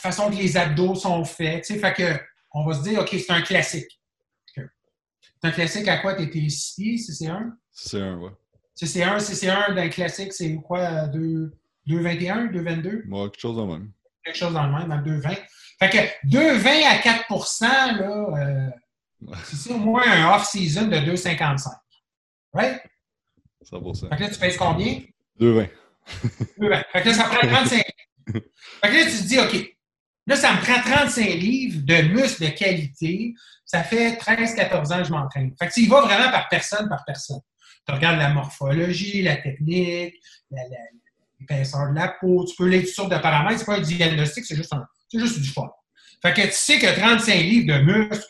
façon 0.00 0.30
que 0.30 0.36
les 0.36 0.56
abdos 0.56 0.94
sont 0.94 1.24
faits. 1.24 1.64
Tu 1.64 1.74
sais, 1.74 1.80
fait 1.80 1.92
que, 1.92 2.20
on 2.52 2.64
va 2.64 2.74
se 2.74 2.82
dire, 2.82 3.00
OK, 3.00 3.08
c'est 3.10 3.30
un 3.30 3.42
classique. 3.42 3.98
C'est 5.40 5.48
un 5.48 5.52
classique 5.52 5.86
à 5.86 5.98
quoi? 5.98 6.14
Tu 6.14 6.24
étais 6.24 6.40
ici, 6.40 6.96
CC1? 6.96 7.52
CC1, 7.72 8.16
ouais. 8.18 8.30
CC1, 8.76 9.18
CC1 9.18 9.74
d'un 9.74 9.88
classique, 9.88 10.32
c'est 10.32 10.56
quoi? 10.56 11.06
2,21, 11.06 12.50
2,22? 12.50 13.08
Ouais, 13.08 13.30
quelque 13.30 13.40
chose 13.40 13.56
dans 13.56 13.66
le 13.66 13.72
même. 13.72 13.92
Quelque 14.24 14.36
chose 14.36 14.52
dans 14.52 14.66
le 14.66 14.72
même, 14.72 14.88
dans 14.88 15.00
2,20. 15.00 15.38
Fait 15.78 15.90
que 15.90 16.26
2,20 16.28 16.86
à 16.86 16.98
4 16.98 17.26
là, 17.60 18.26
euh, 18.36 19.34
c'est 19.44 19.72
au 19.72 19.78
moins 19.78 20.02
un 20.06 20.34
off-season 20.34 20.88
de 20.88 20.96
2,55. 20.96 21.68
Right? 22.52 22.80
100 23.62 23.94
Fait 23.94 24.16
que 24.16 24.22
là, 24.22 24.30
tu 24.30 24.38
pèses 24.38 24.56
combien? 24.56 25.02
2,20. 25.40 25.70
2,20. 26.58 26.84
Fait 26.92 27.02
que 27.02 27.08
là, 27.08 27.14
ça 27.14 27.24
prend 27.24 27.46
35 27.46 27.84
Fait 28.32 28.40
que 28.82 28.94
là, 28.94 29.04
tu 29.04 29.18
te 29.18 29.26
dis, 29.26 29.38
OK, 29.38 29.77
Là, 30.28 30.36
ça 30.36 30.52
me 30.52 30.60
prend 30.60 30.80
35 30.82 31.24
livres 31.24 31.80
de 31.84 32.02
muscles 32.08 32.44
de 32.44 32.50
qualité. 32.50 33.34
Ça 33.64 33.82
fait 33.82 34.12
13-14 34.12 34.92
ans 34.92 34.98
que 34.98 35.04
je 35.04 35.10
m'entraîne. 35.10 35.54
Fait 35.58 35.68
que 35.68 35.72
tu 35.72 35.80
y 35.80 35.86
vas 35.86 36.02
vraiment 36.02 36.30
par 36.30 36.48
personne 36.50 36.86
par 36.88 37.02
personne. 37.06 37.40
Tu 37.86 37.94
regardes 37.94 38.18
la 38.18 38.28
morphologie, 38.28 39.22
la 39.22 39.36
technique, 39.36 40.14
l'épaisseur 40.50 41.88
de 41.90 41.94
la 41.94 42.08
peau. 42.08 42.44
Tu 42.44 42.54
peux 42.56 42.68
les 42.68 42.84
toutes 42.84 42.94
sortes 42.94 43.10
de 43.10 43.16
paramètres. 43.16 43.60
C'est 43.60 43.64
pas 43.64 43.78
un 43.78 43.80
diagnostic, 43.80 44.44
c'est 44.44 44.54
juste, 44.54 44.74
un, 44.74 44.86
juste 45.14 45.40
du 45.40 45.48
fun. 45.48 45.70
Fait 46.20 46.34
que 46.34 46.42
tu 46.42 46.52
sais 46.52 46.78
que 46.78 46.94
35 46.94 47.34
livres 47.34 47.74
de 47.74 47.80
muscles, 47.80 48.26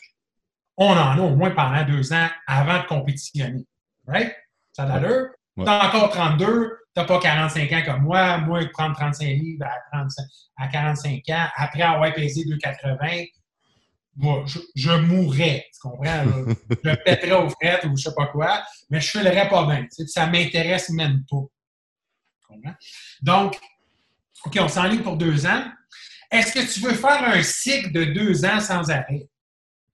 on 0.77 0.91
en 0.91 1.17
a 1.17 1.21
au 1.21 1.35
moins 1.35 1.51
pendant 1.51 1.83
deux 1.83 2.13
ans 2.13 2.29
avant 2.47 2.81
de 2.81 2.87
compétitionner. 2.87 3.65
Right? 4.07 4.33
Ça 4.71 4.83
a 4.83 4.99
l'allure? 4.99 5.27
Ouais. 5.57 5.65
T'as 5.65 5.89
encore 5.89 6.11
32, 6.11 6.77
t'as 6.99 7.05
pas 7.05 7.19
45 7.19 7.71
ans 7.71 7.81
comme 7.85 8.01
moi. 8.03 8.37
Moi, 8.39 8.61
prendre 8.73 8.95
35 8.95 9.25
livres 9.25 9.65
à, 9.91 10.05
à 10.57 10.67
45 10.67 11.21
ans, 11.29 11.47
après 11.55 11.81
avoir 11.81 12.13
pesé 12.13 12.43
2,80, 12.43 13.29
moi, 14.15 14.43
je, 14.45 14.59
je, 14.75 14.91
mourrais, 14.91 15.65
tu 15.73 15.79
comprends? 15.79 16.25
je 16.83 16.95
pèterais 17.05 17.31
aux 17.31 17.49
frettes 17.49 17.85
ou 17.85 17.95
je 17.95 18.03
sais 18.03 18.15
pas 18.15 18.27
quoi, 18.27 18.61
mais 18.89 18.99
je 18.99 19.17
ne 19.17 19.23
filerais 19.23 19.47
pas 19.47 19.65
bien. 19.65 19.83
Tu 19.83 19.89
sais, 19.91 20.07
ça 20.07 20.27
m'intéresse 20.27 20.89
même 20.89 21.23
pas. 21.29 21.43
Tu 22.41 22.47
comprends? 22.47 22.75
Donc, 23.21 23.57
OK, 24.45 24.57
on 24.59 24.67
s'enligne 24.67 25.03
pour 25.03 25.15
deux 25.15 25.45
ans. 25.45 25.63
Est-ce 26.31 26.51
que 26.51 26.73
tu 26.73 26.81
veux 26.81 26.93
faire 26.93 27.23
un 27.23 27.41
cycle 27.41 27.91
de 27.91 28.05
deux 28.05 28.45
ans 28.45 28.59
sans 28.59 28.89
arrêt? 28.91 29.29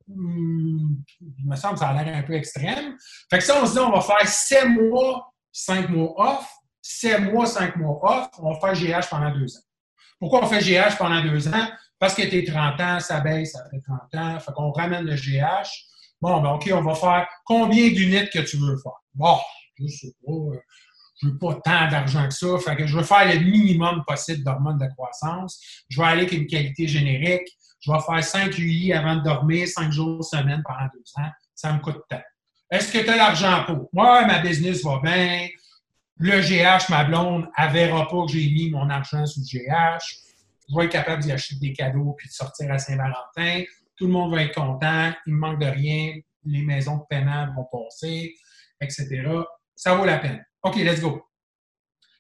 Hmm, 0.08 0.96
il 1.22 1.48
me 1.48 1.56
semble 1.56 1.76
que 1.76 1.80
ça 1.80 1.90
a 1.90 2.04
l'air 2.04 2.16
un 2.16 2.24
peu 2.24 2.34
extrême. 2.34 2.98
Fait 3.30 3.38
que 3.38 3.44
ça, 3.44 3.62
on 3.62 3.66
se 3.68 3.74
dit, 3.74 3.80
on 3.80 3.92
va 3.92 4.02
faire 4.02 4.28
sept 4.28 4.68
mois, 4.70 5.34
cinq 5.52 5.90
mois 5.90 6.14
off, 6.18 6.55
sept 6.86 7.20
mois, 7.20 7.48
cinq 7.48 7.78
mois 7.78 8.00
off, 8.04 8.30
on 8.38 8.54
va 8.54 8.60
faire 8.60 9.02
GH 9.02 9.10
pendant 9.10 9.32
deux 9.32 9.58
ans. 9.58 9.62
Pourquoi 10.20 10.44
on 10.44 10.48
fait 10.48 10.60
GH 10.60 10.98
pendant 10.98 11.20
deux 11.22 11.48
ans? 11.48 11.68
Parce 11.98 12.14
que 12.14 12.22
tes 12.22 12.44
30 12.44 12.80
ans, 12.80 13.00
ça 13.00 13.22
baisse 13.22 13.56
après 13.56 13.82
30 13.82 14.16
ans. 14.16 14.40
Fait 14.40 14.52
qu'on 14.54 14.72
ramène 14.72 15.06
le 15.06 15.16
GH. 15.16 15.68
Bon, 16.22 16.42
ben 16.42 16.52
OK, 16.52 16.70
on 16.72 16.82
va 16.82 16.94
faire 16.94 17.28
combien 17.44 17.90
d'unités 17.90 18.30
que 18.30 18.40
tu 18.40 18.58
veux 18.58 18.78
faire? 18.78 18.92
Bon, 19.16 19.38
je 19.80 19.88
sais 19.88 20.14
pas. 20.26 20.34
Je 21.22 21.28
veux 21.28 21.38
pas 21.40 21.56
tant 21.56 21.90
d'argent 21.90 22.28
que 22.28 22.34
ça. 22.34 22.48
Fait 22.64 22.76
que 22.76 22.86
je 22.86 22.96
veux 22.96 23.04
faire 23.04 23.34
le 23.34 23.40
minimum 23.40 24.04
possible 24.06 24.44
d'hormones 24.44 24.78
de 24.78 24.88
croissance. 24.96 25.60
Je 25.90 26.00
vais 26.00 26.08
aller 26.08 26.22
avec 26.22 26.34
une 26.34 26.46
qualité 26.46 26.88
générique. 26.88 27.48
Je 27.80 27.92
vais 27.92 28.00
faire 28.00 28.24
5 28.24 28.58
UI 28.60 28.94
avant 28.94 29.16
de 29.16 29.22
dormir, 29.22 29.68
5 29.68 29.92
jours 29.92 30.24
semaine 30.24 30.62
pendant 30.64 30.88
deux 30.94 31.24
ans. 31.24 31.32
Ça 31.56 31.74
me 31.74 31.80
coûte 31.80 32.02
tant. 32.10 32.22
Est-ce 32.70 32.92
que 32.92 33.00
tu 33.00 33.10
as 33.10 33.16
l'argent 33.16 33.64
pour? 33.66 33.90
Moi, 33.92 34.26
ma 34.26 34.40
business 34.40 34.84
va 34.84 35.00
bien. 35.02 35.48
Le 36.18 36.40
GH, 36.42 36.90
ma 36.90 37.04
blonde, 37.04 37.48
elle 37.58 37.72
verra 37.72 38.08
pas 38.08 38.26
que 38.26 38.32
j'ai 38.32 38.50
mis 38.50 38.70
mon 38.70 38.90
argent 38.90 39.26
sur 39.26 39.42
le 39.42 39.46
GH. 39.46 40.04
Je 40.70 40.76
vais 40.76 40.86
être 40.86 40.92
capable 40.92 41.22
d'y 41.22 41.32
acheter 41.32 41.56
des 41.56 41.74
cadeaux 41.74 42.16
puis 42.18 42.28
de 42.28 42.34
sortir 42.34 42.72
à 42.72 42.78
Saint-Valentin. 42.78 43.64
Tout 43.98 44.08
le 44.08 44.14
monde 44.14 44.34
va 44.34 44.44
être 44.44 44.56
content. 44.56 45.12
Il 45.28 45.34
ne 45.34 45.40
manque 45.40 45.60
de 45.60 45.66
rien. 45.66 46.16
Les 46.46 46.62
maisons 46.62 46.98
de 46.98 47.04
paiement 47.10 47.48
vont 47.56 47.68
passer, 47.72 48.34
etc. 48.80 49.28
Ça 49.76 49.96
vaut 49.96 50.06
la 50.06 50.20
peine. 50.20 50.44
OK, 50.64 50.78
let's 50.78 51.02
go. 51.02 51.22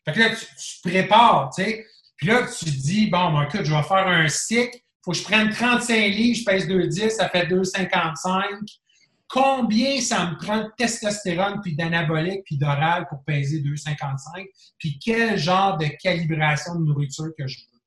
Fait 0.04 0.14
que 0.14 0.20
là, 0.20 0.30
tu, 0.30 0.46
te 0.46 0.90
prépares, 0.90 1.52
tu 1.56 1.64
sais. 1.64 1.86
Puis 2.18 2.28
là, 2.28 2.44
tu 2.44 2.66
te 2.66 2.70
dis, 2.70 3.08
bon, 3.10 3.34
ben, 3.34 3.44
écoute, 3.44 3.64
je 3.64 3.74
vais 3.74 3.84
faire 3.84 4.08
un 4.08 4.28
cycle. 4.28 4.78
Faut 5.04 5.12
que 5.12 5.18
je 5.18 5.24
prenne 5.24 5.50
35 5.50 5.96
livres, 6.10 6.40
je 6.40 6.46
pèse 6.46 6.68
2,10, 6.68 7.10
ça 7.12 7.30
fait 7.30 7.46
2,55 7.46 8.80
combien 9.28 10.00
ça 10.02 10.26
me 10.26 10.38
prend 10.38 10.58
de 10.60 10.72
testostérone, 10.78 11.60
puis 11.62 11.76
d'anabolique, 11.76 12.44
puis 12.46 12.58
d'oral 12.58 13.08
pour 13.08 13.24
peser 13.24 13.62
2,55, 13.62 14.46
puis 14.78 15.00
quel 15.04 15.38
genre 15.38 15.78
de 15.78 15.88
calibration 16.02 16.76
de 16.76 16.86
nourriture 16.86 17.30
que 17.38 17.48
je 17.48 17.60
veux? 17.60 17.80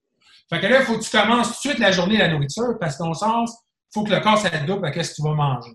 Fait 0.48 0.61
que 0.61 0.66
là, 0.66 0.81
il 0.81 0.87
faut 0.87 0.98
que 0.98 1.05
tu 1.05 1.11
commences 1.11 1.48
tout 1.48 1.68
de 1.68 1.72
suite 1.72 1.79
la 1.79 1.92
journée 1.92 2.16
de 2.16 2.22
la 2.22 2.29
nourriture, 2.29 2.79
parce 2.81 2.96
qu'au 2.96 3.14
sens, 3.14 3.55
faut 3.92 4.05
que 4.05 4.11
le 4.11 4.20
corps 4.20 4.38
s'adapte 4.38 4.85
à 4.85 5.03
ce 5.03 5.11
que 5.11 5.16
tu 5.16 5.22
vas 5.22 5.35
manger. 5.35 5.72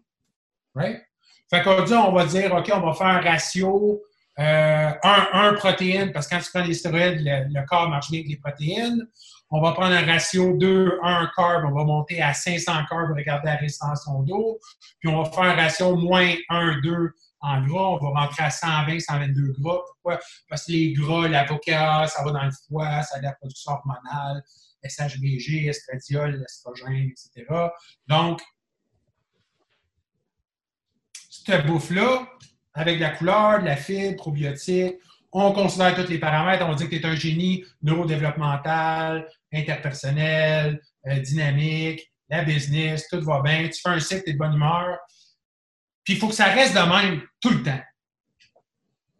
Right? 0.76 1.02
Fait 1.50 1.62
dit, 1.86 1.94
on 1.94 2.12
va 2.12 2.26
dire, 2.26 2.54
OK, 2.54 2.72
on 2.74 2.80
va 2.80 2.94
faire 2.94 3.08
un 3.08 3.22
ratio 3.22 4.02
1, 4.38 4.96
euh, 5.04 5.54
protéine, 5.58 6.12
parce 6.12 6.28
que 6.28 6.36
quand 6.36 6.42
tu 6.42 6.50
prends 6.52 6.66
des 6.66 6.74
stéroïdes, 6.74 7.22
le, 7.24 7.66
corps 7.68 7.90
marche 7.90 8.10
bien 8.10 8.22
avec 8.22 8.30
les 8.30 8.38
protéines. 8.38 9.08
On 9.56 9.62
va 9.62 9.74
prendre 9.74 9.94
un 9.94 10.04
ratio 10.04 10.58
2, 10.58 11.00
1 11.04 11.32
carb, 11.36 11.66
on 11.66 11.76
va 11.76 11.84
monter 11.84 12.20
à 12.20 12.34
500 12.34 12.86
carbs 12.90 13.16
regarder 13.16 13.46
la 13.46 13.56
résistance 13.58 14.04
d'eau. 14.26 14.60
Puis 15.00 15.08
on 15.10 15.22
va 15.22 15.30
faire 15.30 15.44
un 15.44 15.54
ratio 15.54 15.96
moins 15.96 16.34
1, 16.50 16.82
2 16.82 17.14
en 17.42 17.62
gras, 17.62 17.90
on 17.90 17.98
va 17.98 18.22
rentrer 18.22 18.46
à 18.46 18.50
120, 18.50 19.00
122 19.00 19.54
gras. 19.60 19.78
Pourquoi? 19.86 20.20
Parce 20.50 20.66
que 20.66 20.72
les 20.72 20.94
gras, 20.94 21.28
l'avocat, 21.28 22.08
ça 22.08 22.24
va 22.24 22.32
dans 22.32 22.46
le 22.46 22.52
foie, 22.68 23.04
ça 23.04 23.18
a 23.18 23.20
de 23.20 23.26
la 23.26 23.34
production 23.34 23.74
hormonale, 23.74 24.44
SHBG, 24.84 25.68
estradiol, 25.68 26.40
l'estrogène, 26.40 27.12
etc. 27.12 27.46
Donc, 28.08 28.42
cette 31.30 31.68
bouffe-là, 31.68 32.28
avec 32.74 33.00
la 33.00 33.12
couleur, 33.12 33.62
la 33.62 33.76
fibre, 33.76 34.16
probiotique, 34.16 34.96
on 35.34 35.52
considère 35.52 35.96
tous 35.96 36.10
les 36.10 36.20
paramètres, 36.20 36.66
on 36.68 36.76
dit 36.76 36.86
que 36.86 36.96
tu 36.96 37.02
es 37.02 37.06
un 37.06 37.16
génie 37.16 37.66
neurodéveloppemental, 37.82 39.28
interpersonnel, 39.54 40.82
euh, 41.08 41.20
dynamique, 41.20 42.12
la 42.30 42.44
business, 42.44 43.08
tout 43.10 43.22
va 43.22 43.42
bien, 43.42 43.68
tu 43.68 43.80
fais 43.82 43.90
un 43.90 44.00
cycle, 44.00 44.24
tu 44.24 44.30
es 44.32 44.34
de 44.34 44.38
bonne 44.38 44.54
humeur. 44.54 44.98
Puis 46.04 46.16
il 46.16 46.20
faut 46.20 46.28
que 46.28 46.34
ça 46.34 46.46
reste 46.46 46.74
de 46.74 46.80
même 46.80 47.22
tout 47.40 47.52
le 47.52 47.64
temps. 47.64 47.82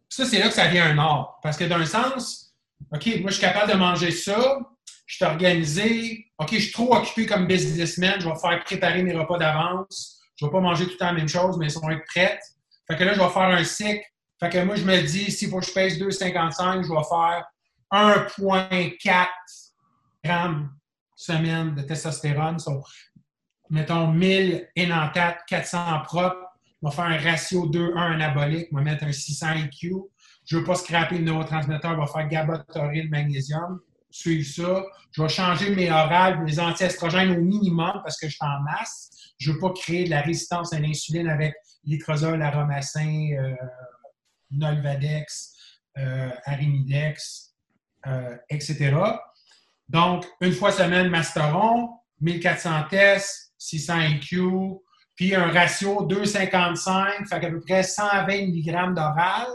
ça, 0.08 0.24
c'est 0.24 0.38
là 0.38 0.48
que 0.48 0.54
ça 0.54 0.66
devient 0.66 0.80
un 0.80 0.98
art. 0.98 1.38
Parce 1.42 1.56
que 1.56 1.64
d'un 1.64 1.86
sens, 1.86 2.54
OK, 2.92 3.06
moi, 3.20 3.30
je 3.30 3.36
suis 3.36 3.40
capable 3.40 3.72
de 3.72 3.76
manger 3.76 4.10
ça, 4.10 4.58
je 5.06 5.16
suis 5.16 5.24
organisé, 5.24 6.26
OK, 6.38 6.50
je 6.52 6.58
suis 6.58 6.72
trop 6.72 6.94
occupé 6.94 7.26
comme 7.26 7.46
businessman, 7.46 8.20
je 8.20 8.28
vais 8.28 8.38
faire 8.40 8.62
préparer 8.64 9.02
mes 9.02 9.14
repas 9.14 9.38
d'avance, 9.38 10.20
je 10.36 10.44
ne 10.44 10.50
vais 10.50 10.52
pas 10.52 10.60
manger 10.60 10.86
tout 10.86 10.92
le 10.92 10.96
temps 10.98 11.06
la 11.06 11.12
même 11.12 11.28
chose, 11.28 11.56
mais 11.58 11.66
ils 11.66 11.78
vont 11.78 11.90
être 11.90 12.04
prêtes. 12.06 12.42
Fait 12.88 12.96
que 12.96 13.04
là, 13.04 13.14
je 13.14 13.20
vais 13.20 13.28
faire 13.28 13.42
un 13.42 13.64
cycle. 13.64 14.04
Fait 14.40 14.50
que 14.50 14.58
moi, 14.64 14.76
je 14.76 14.84
me 14.84 15.00
dis, 15.02 15.30
s'il 15.30 15.48
faut 15.48 15.60
que 15.60 15.66
je 15.66 15.72
pèse 15.72 15.98
2,55, 15.98 16.84
je 16.84 16.88
vais 16.88 17.04
faire 17.08 17.44
1,4 17.92 19.28
grammes 20.24 20.70
semaine 21.16 21.74
de 21.74 21.82
testostérone. 21.82 22.58
mettons 23.70 24.08
1000 24.08 24.68
énantates, 24.76 25.40
400 25.48 26.00
propres. 26.04 26.36
Je 26.82 26.88
vais 26.88 26.94
faire 26.94 27.04
un 27.04 27.18
ratio 27.18 27.66
2-1 27.70 27.96
anabolique. 27.96 28.68
Je 28.70 28.76
vais 28.76 28.82
mettre 28.82 29.04
un 29.04 29.12
600 29.12 29.54
IQ. 29.54 29.94
Je 30.46 30.56
ne 30.56 30.60
veux 30.60 30.66
pas 30.66 30.74
scraper 30.74 31.18
le 31.18 31.24
neurotransmetteur. 31.24 31.94
Je 31.94 32.00
vais 32.00 32.12
faire 32.12 32.28
GABA, 32.28 32.58
taurine, 32.72 33.08
magnésium. 33.08 33.80
Suivre 34.10 34.46
ça. 34.46 34.84
Je 35.12 35.22
vais 35.22 35.28
changer 35.28 35.74
mes 35.74 35.90
orales, 35.90 36.42
mes 36.42 36.58
anti-estrogènes 36.58 37.36
au 37.36 37.40
minimum 37.40 38.00
parce 38.02 38.18
que 38.18 38.28
je 38.28 38.34
suis 38.34 38.44
en 38.44 38.60
masse. 38.60 39.10
Je 39.38 39.50
ne 39.50 39.54
veux 39.54 39.60
pas 39.60 39.72
créer 39.72 40.04
de 40.04 40.10
la 40.10 40.20
résistance 40.20 40.72
à 40.72 40.78
l'insuline 40.78 41.28
avec 41.28 41.54
litrozole, 41.84 42.42
aromacin, 42.42 43.30
euh, 43.38 43.54
nolvadex, 44.50 45.54
euh, 45.98 46.30
arimidex, 46.44 47.54
euh, 48.06 48.36
etc. 48.50 48.94
Donc, 49.88 50.26
une 50.40 50.52
fois 50.52 50.72
semaine, 50.72 51.08
Masteron, 51.08 51.90
1400 52.20 52.84
tests, 52.90 53.52
600 53.58 54.00
IQ, 54.00 54.40
puis 55.14 55.34
un 55.34 55.50
ratio 55.50 56.06
2,55, 56.08 57.28
fait 57.28 57.34
à 57.34 57.50
peu 57.50 57.60
près 57.60 57.82
120 57.82 58.26
mg 58.26 58.94
d'oral 58.94 59.46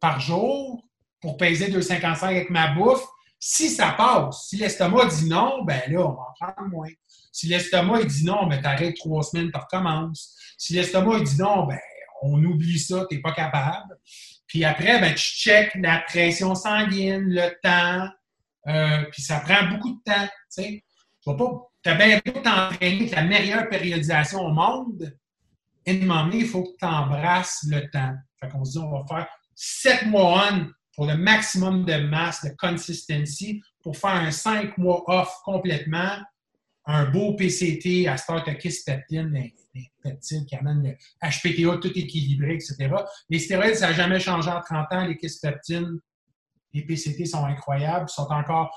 par 0.00 0.18
jour 0.18 0.82
pour 1.20 1.36
peser 1.36 1.70
2,55 1.70 2.24
avec 2.24 2.50
ma 2.50 2.68
bouffe. 2.74 3.04
Si 3.38 3.70
ça 3.70 3.92
passe, 3.92 4.48
si 4.48 4.56
l'estomac 4.56 5.06
dit 5.06 5.28
non, 5.28 5.64
ben 5.64 5.80
là, 5.88 6.00
on 6.00 6.12
va 6.12 6.22
en 6.22 6.52
prendre 6.52 6.70
moins. 6.70 6.90
Si 7.32 7.46
l'estomac 7.46 8.04
dit 8.04 8.24
non, 8.24 8.46
ben 8.46 8.60
t'arrêtes 8.60 8.96
trois 8.96 9.22
semaines, 9.22 9.50
tu 9.50 9.58
recommences. 9.58 10.36
Si 10.58 10.74
l'estomac 10.74 11.20
dit 11.20 11.38
non, 11.38 11.66
ben 11.66 11.78
on 12.22 12.42
oublie 12.44 12.78
ça, 12.78 13.06
tu 13.08 13.16
n'es 13.16 13.22
pas 13.22 13.32
capable. 13.32 13.96
Puis 14.46 14.64
après, 14.64 15.00
ben, 15.00 15.14
tu 15.14 15.22
checkes 15.22 15.74
la 15.76 16.00
pression 16.00 16.54
sanguine, 16.54 17.28
le 17.28 17.50
temps, 17.62 18.08
euh, 18.66 19.04
puis 19.10 19.22
ça 19.22 19.40
prend 19.40 19.68
beaucoup 19.68 19.94
de 19.94 20.02
temps. 20.04 20.28
Tu 20.54 20.82
as 21.86 21.94
bien 21.94 22.20
beau 22.24 22.40
t'entraîner 22.40 23.08
la 23.08 23.22
meilleure 23.24 23.68
périodisation 23.68 24.40
au 24.40 24.52
monde, 24.52 25.16
et 25.86 25.94
de 25.94 26.06
moment 26.06 26.30
il 26.32 26.46
faut 26.46 26.62
que 26.62 26.76
tu 26.78 26.84
embrasses 26.84 27.64
le 27.68 27.88
temps. 27.90 28.14
Fait 28.38 28.48
qu'on 28.48 28.64
se 28.64 28.72
dit, 28.72 28.78
on 28.78 28.90
va 28.90 29.04
faire 29.06 29.26
sept 29.54 30.06
mois 30.06 30.50
on 30.52 30.70
pour 30.94 31.06
le 31.06 31.16
maximum 31.16 31.84
de 31.84 31.96
masse, 31.96 32.44
de 32.44 32.50
consistency, 32.58 33.62
pour 33.82 33.96
faire 33.96 34.10
un 34.10 34.30
cinq 34.30 34.76
mois 34.76 35.02
off 35.06 35.32
complètement, 35.44 36.18
un 36.86 37.10
beau 37.10 37.34
PCT 37.34 38.08
à 38.08 38.16
start 38.16 38.48
peptine, 38.84 39.32
les, 39.32 39.54
qui 40.46 40.56
amènent 40.56 40.82
le 40.82 41.28
HPTA 41.28 41.78
tout 41.78 41.92
équilibré, 41.96 42.54
etc. 42.54 42.90
Les 43.28 43.38
stéroïdes, 43.38 43.76
ça 43.76 43.88
n'a 43.88 43.92
jamais 43.92 44.18
changé 44.18 44.50
en 44.50 44.60
30 44.60 44.92
ans. 44.92 45.06
Les 45.06 45.16
peptine, 45.40 46.00
les 46.72 46.82
PCT 46.82 47.26
sont 47.26 47.44
incroyables, 47.44 48.08
sont 48.08 48.28
encore 48.30 48.70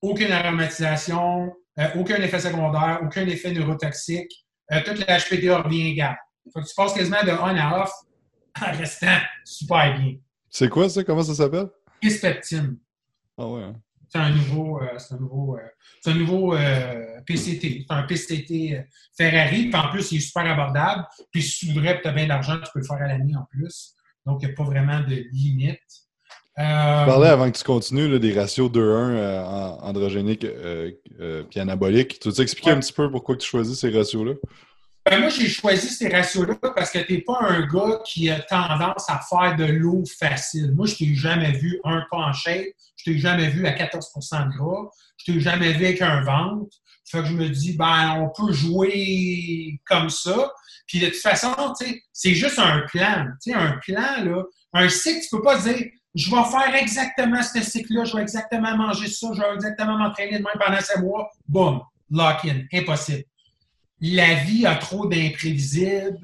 aucune 0.00 0.32
aromatisation, 0.32 1.52
euh, 1.78 1.88
aucun 1.96 2.16
effet 2.16 2.40
secondaire, 2.40 3.00
aucun 3.02 3.26
effet 3.26 3.52
neurotoxique. 3.52 4.46
Euh, 4.72 4.80
tout 4.84 4.92
le 4.92 5.04
HPTA 5.04 5.62
revient 5.62 5.88
égal. 5.88 6.16
Faut 6.52 6.60
que 6.60 6.66
tu 6.66 6.74
passes 6.74 6.92
quasiment 6.92 7.22
de 7.22 7.30
on 7.30 7.56
à 7.56 7.82
off 7.82 7.92
en 8.60 8.76
restant 8.76 9.18
super 9.44 9.98
bien. 9.98 10.16
C'est 10.50 10.68
quoi 10.68 10.88
ça? 10.88 11.04
Comment 11.04 11.22
ça 11.22 11.34
s'appelle? 11.34 11.68
Kispeptine. 12.02 12.78
Ah 13.38 13.46
ouais. 13.46 13.62
Hein. 13.62 13.76
C'est 14.08 14.18
un 14.18 14.30
nouveau, 14.30 14.82
euh, 14.82 14.98
c'est 14.98 15.14
un 15.14 15.18
nouveau, 15.18 15.58
c'est 16.02 16.10
un 16.10 16.14
nouveau 16.14 16.54
PCT. 17.24 17.86
C'est 17.88 17.94
un 17.94 18.02
PCT 18.02 18.86
Ferrari. 19.16 19.70
Puis 19.70 19.74
en 19.74 19.88
plus, 19.88 20.12
il 20.12 20.18
est 20.18 20.20
super 20.20 20.44
abordable. 20.44 21.06
Puis 21.30 21.42
si 21.42 21.66
tu 21.66 21.72
voudrais, 21.72 22.02
tu 22.02 22.08
as 22.08 22.12
bien 22.12 22.26
d'argent, 22.26 22.58
tu 22.58 22.70
peux 22.74 22.80
le 22.80 22.84
faire 22.84 23.00
à 23.00 23.08
l'année 23.08 23.34
en 23.34 23.46
plus. 23.50 23.94
Donc, 24.26 24.42
il 24.42 24.46
n'y 24.46 24.52
a 24.52 24.54
pas 24.54 24.64
vraiment 24.64 25.00
de 25.00 25.24
limite. 25.32 25.80
Euh, 26.58 27.04
tu 27.04 27.10
parlais 27.10 27.28
avant 27.28 27.50
que 27.50 27.56
tu 27.56 27.64
continues 27.64 28.18
des 28.20 28.38
ratios 28.38 28.70
2-1 28.70 28.78
euh, 28.78 29.42
androgéniques 29.80 30.44
euh, 30.44 30.92
puis 31.50 31.60
anaboliques. 31.60 32.18
Tu 32.20 32.28
veux 32.28 32.40
expliquer 32.42 32.70
un 32.72 32.80
petit 32.80 32.92
peu 32.92 33.10
pourquoi 33.10 33.36
tu 33.36 33.48
choisis 33.48 33.78
ces 33.80 33.90
ratios-là? 33.90 34.34
Ben, 35.04 35.18
moi, 35.18 35.30
j'ai 35.30 35.48
choisi 35.48 35.88
ces 35.88 36.08
ratios-là 36.08 36.56
parce 36.76 36.90
que 36.90 36.98
tu 36.98 37.14
n'es 37.14 37.20
pas 37.22 37.38
un 37.40 37.66
gars 37.66 38.00
qui 38.04 38.30
a 38.30 38.38
tendance 38.38 39.08
à 39.08 39.20
faire 39.28 39.56
de 39.56 39.64
l'eau 39.64 40.04
facile. 40.18 40.72
Moi, 40.74 40.86
je 40.86 40.96
t'ai 40.96 41.14
jamais 41.14 41.52
vu 41.52 41.80
un 41.84 42.04
pas 42.10 42.18
en 42.18 42.32
shape, 42.32 42.66
je 42.96 43.04
t'ai 43.04 43.18
jamais 43.18 43.48
vu 43.48 43.66
à 43.66 43.72
14% 43.72 44.52
de 44.52 44.56
gras, 44.56 44.90
je 45.16 45.32
t'ai 45.32 45.40
jamais 45.40 45.72
vu 45.72 45.86
avec 45.86 46.02
un 46.02 46.22
ventre. 46.22 46.76
Fait 47.10 47.20
que 47.20 47.24
je 47.24 47.32
me 47.32 47.48
dis, 47.48 47.76
ben, 47.76 48.20
on 48.20 48.28
peut 48.28 48.52
jouer 48.52 49.80
comme 49.86 50.08
ça. 50.08 50.52
Puis 50.86 51.00
de 51.00 51.06
toute 51.06 51.16
façon, 51.16 51.54
c'est 52.12 52.34
juste 52.34 52.58
un 52.58 52.80
plan. 52.80 53.26
un 53.54 53.72
plan, 53.84 54.24
là, 54.24 54.44
un 54.74 54.88
cycle, 54.88 55.20
tu 55.22 55.36
peux 55.36 55.42
pas 55.42 55.58
dire, 55.58 55.84
je 56.14 56.30
vais 56.30 56.44
faire 56.44 56.74
exactement 56.74 57.42
ce 57.42 57.62
cycle-là, 57.62 58.04
je 58.04 58.16
vais 58.16 58.22
exactement 58.22 58.76
manger 58.76 59.08
ça, 59.08 59.28
je 59.34 59.40
vais 59.40 59.54
exactement 59.54 59.96
m'entraîner 59.96 60.38
de 60.38 60.44
même 60.44 60.60
pendant 60.64 60.80
ces 60.80 61.00
mois. 61.00 61.30
Boum, 61.48 61.80
lock-in, 62.10 62.62
impossible. 62.72 63.24
La 64.00 64.34
vie 64.34 64.66
a 64.66 64.74
trop 64.76 65.06
d'imprévisibles. 65.06 66.18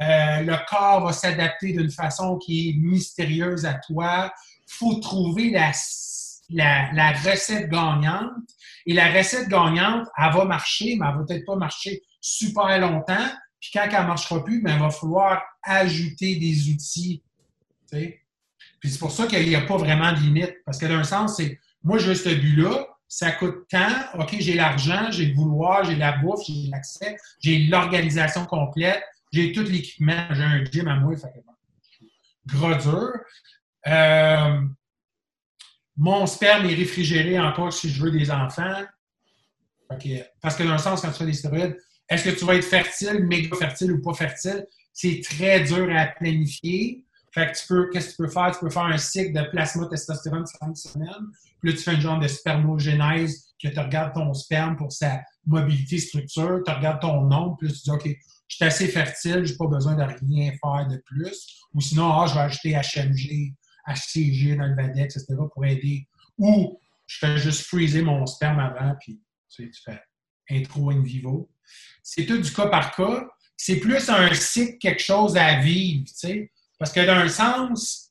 Euh, 0.00 0.40
le 0.40 0.56
corps 0.68 1.04
va 1.04 1.12
s'adapter 1.12 1.72
d'une 1.72 1.90
façon 1.90 2.38
qui 2.38 2.70
est 2.70 2.72
mystérieuse 2.74 3.66
à 3.66 3.74
toi. 3.74 4.32
Faut 4.66 4.94
trouver 4.94 5.50
la, 5.50 5.70
recette 7.12 7.68
gagnante. 7.68 8.32
Et 8.86 8.94
la 8.94 9.12
recette 9.12 9.48
gagnante, 9.48 10.06
elle 10.16 10.32
va 10.32 10.44
marcher, 10.44 10.96
mais 10.98 11.06
elle 11.06 11.18
va 11.18 11.24
peut-être 11.26 11.44
pas 11.44 11.56
marcher 11.56 12.02
super 12.20 12.78
longtemps. 12.78 13.28
Puis 13.60 13.70
quand 13.72 13.88
elle 13.90 14.02
ne 14.02 14.06
marchera 14.06 14.42
plus, 14.44 14.62
ben, 14.62 14.74
il 14.74 14.80
va 14.80 14.90
falloir 14.90 15.42
ajouter 15.62 16.36
des 16.36 16.70
outils. 16.70 17.22
Puis 18.84 18.92
c'est 18.92 18.98
pour 18.98 19.12
ça 19.12 19.26
qu'il 19.26 19.48
n'y 19.48 19.54
a 19.56 19.62
pas 19.62 19.78
vraiment 19.78 20.12
de 20.12 20.18
limite. 20.18 20.56
Parce 20.66 20.76
que 20.76 20.84
d'un 20.84 21.04
sens, 21.04 21.38
c'est 21.38 21.58
moi, 21.82 21.96
je 21.96 22.08
veux 22.08 22.14
ce 22.14 22.28
but-là, 22.28 22.86
ça 23.08 23.32
coûte 23.32 23.66
tant, 23.70 23.88
OK, 24.18 24.36
j'ai 24.38 24.52
l'argent, 24.52 25.10
j'ai 25.10 25.24
le 25.24 25.34
vouloir, 25.34 25.84
j'ai 25.84 25.96
la 25.96 26.18
bouffe, 26.18 26.40
j'ai 26.46 26.68
l'accès, 26.68 27.16
j'ai 27.40 27.60
l'organisation 27.60 28.44
complète, 28.44 29.02
j'ai 29.32 29.52
tout 29.52 29.62
l'équipement, 29.62 30.26
j'ai 30.32 30.42
un 30.42 30.62
gym 30.66 30.86
à 30.88 30.96
moi, 30.96 31.16
fait 31.16 31.32
gros 32.46 32.74
dur. 32.74 33.12
Euh, 33.86 34.60
mon 35.96 36.26
sperme 36.26 36.66
est 36.66 36.74
réfrigéré 36.74 37.40
encore 37.40 37.72
si 37.72 37.88
je 37.88 38.02
veux 38.02 38.10
des 38.10 38.30
enfants. 38.30 38.82
parce 40.42 40.56
que 40.56 40.62
le 40.62 40.76
sens, 40.76 41.00
quand 41.00 41.10
tu 41.10 41.20
fais 41.20 41.24
des 41.24 41.32
stéroïdes, 41.32 41.78
est-ce 42.10 42.28
que 42.28 42.38
tu 42.38 42.44
vas 42.44 42.56
être 42.56 42.64
fertile, 42.64 43.24
méga 43.24 43.56
fertile 43.56 43.92
ou 43.92 44.02
pas 44.02 44.12
fertile? 44.12 44.66
C'est 44.92 45.22
très 45.24 45.60
dur 45.60 45.88
à 45.96 46.04
planifier. 46.08 47.02
Fait 47.34 47.50
que 47.50 47.58
tu 47.58 47.66
peux, 47.66 47.90
qu'est-ce 47.90 48.10
que 48.10 48.12
tu 48.12 48.16
peux 48.22 48.28
faire? 48.28 48.52
Tu 48.52 48.60
peux 48.60 48.70
faire 48.70 48.84
un 48.84 48.96
cycle 48.96 49.32
de 49.32 49.42
plasma 49.50 49.88
testostérone 49.88 50.46
5 50.46 50.76
semaines. 50.76 51.26
Puis 51.58 51.70
là, 51.70 51.76
tu 51.76 51.82
fais 51.82 51.90
un 51.90 52.00
genre 52.00 52.20
de 52.20 52.28
spermogénèse 52.28 53.48
que 53.60 53.66
tu 53.66 53.80
regardes 53.80 54.14
ton 54.14 54.32
sperme 54.34 54.76
pour 54.76 54.92
sa 54.92 55.20
mobilité 55.44 55.98
structure, 55.98 56.60
tu 56.64 56.72
regardes 56.72 57.00
ton 57.00 57.22
nombre, 57.22 57.56
puis 57.58 57.66
là, 57.66 57.74
tu 57.74 57.80
dis, 57.82 57.90
OK, 57.90 58.08
je 58.46 58.56
suis 58.56 58.64
assez 58.64 58.86
fertile, 58.86 59.44
je 59.44 59.50
n'ai 59.50 59.56
pas 59.56 59.66
besoin 59.66 59.94
de 59.96 60.02
rien 60.02 60.52
faire 60.52 60.86
de 60.86 61.02
plus. 61.04 61.64
Ou 61.74 61.80
sinon, 61.80 62.12
ah, 62.12 62.26
je 62.26 62.34
vais 62.34 62.40
ajouter 62.40 62.74
HMG, 62.74 63.52
HCG 63.88 64.56
dans 64.56 64.66
le 64.66 64.76
Vadex, 64.76 65.16
etc. 65.16 65.34
pour 65.52 65.64
aider. 65.64 66.06
Ou 66.38 66.78
je 67.06 67.18
fais 67.18 67.38
juste 67.38 67.62
freezer 67.62 68.04
mon 68.04 68.26
sperme 68.26 68.60
avant, 68.60 68.94
puis 69.00 69.20
tu, 69.50 69.64
sais, 69.64 69.70
tu 69.70 69.82
fais 69.82 70.00
intro 70.50 70.90
in 70.90 71.02
vivo. 71.02 71.50
C'est 72.00 72.26
tout 72.26 72.38
du 72.38 72.52
cas 72.52 72.68
par 72.68 72.94
cas. 72.94 73.26
C'est 73.56 73.76
plus 73.76 74.08
un 74.08 74.32
cycle, 74.34 74.78
quelque 74.78 75.02
chose 75.02 75.36
à 75.36 75.58
vivre, 75.58 76.04
tu 76.06 76.14
sais. 76.14 76.52
Parce 76.84 76.92
que 76.92 77.00
d'un 77.00 77.30
sens, 77.30 78.10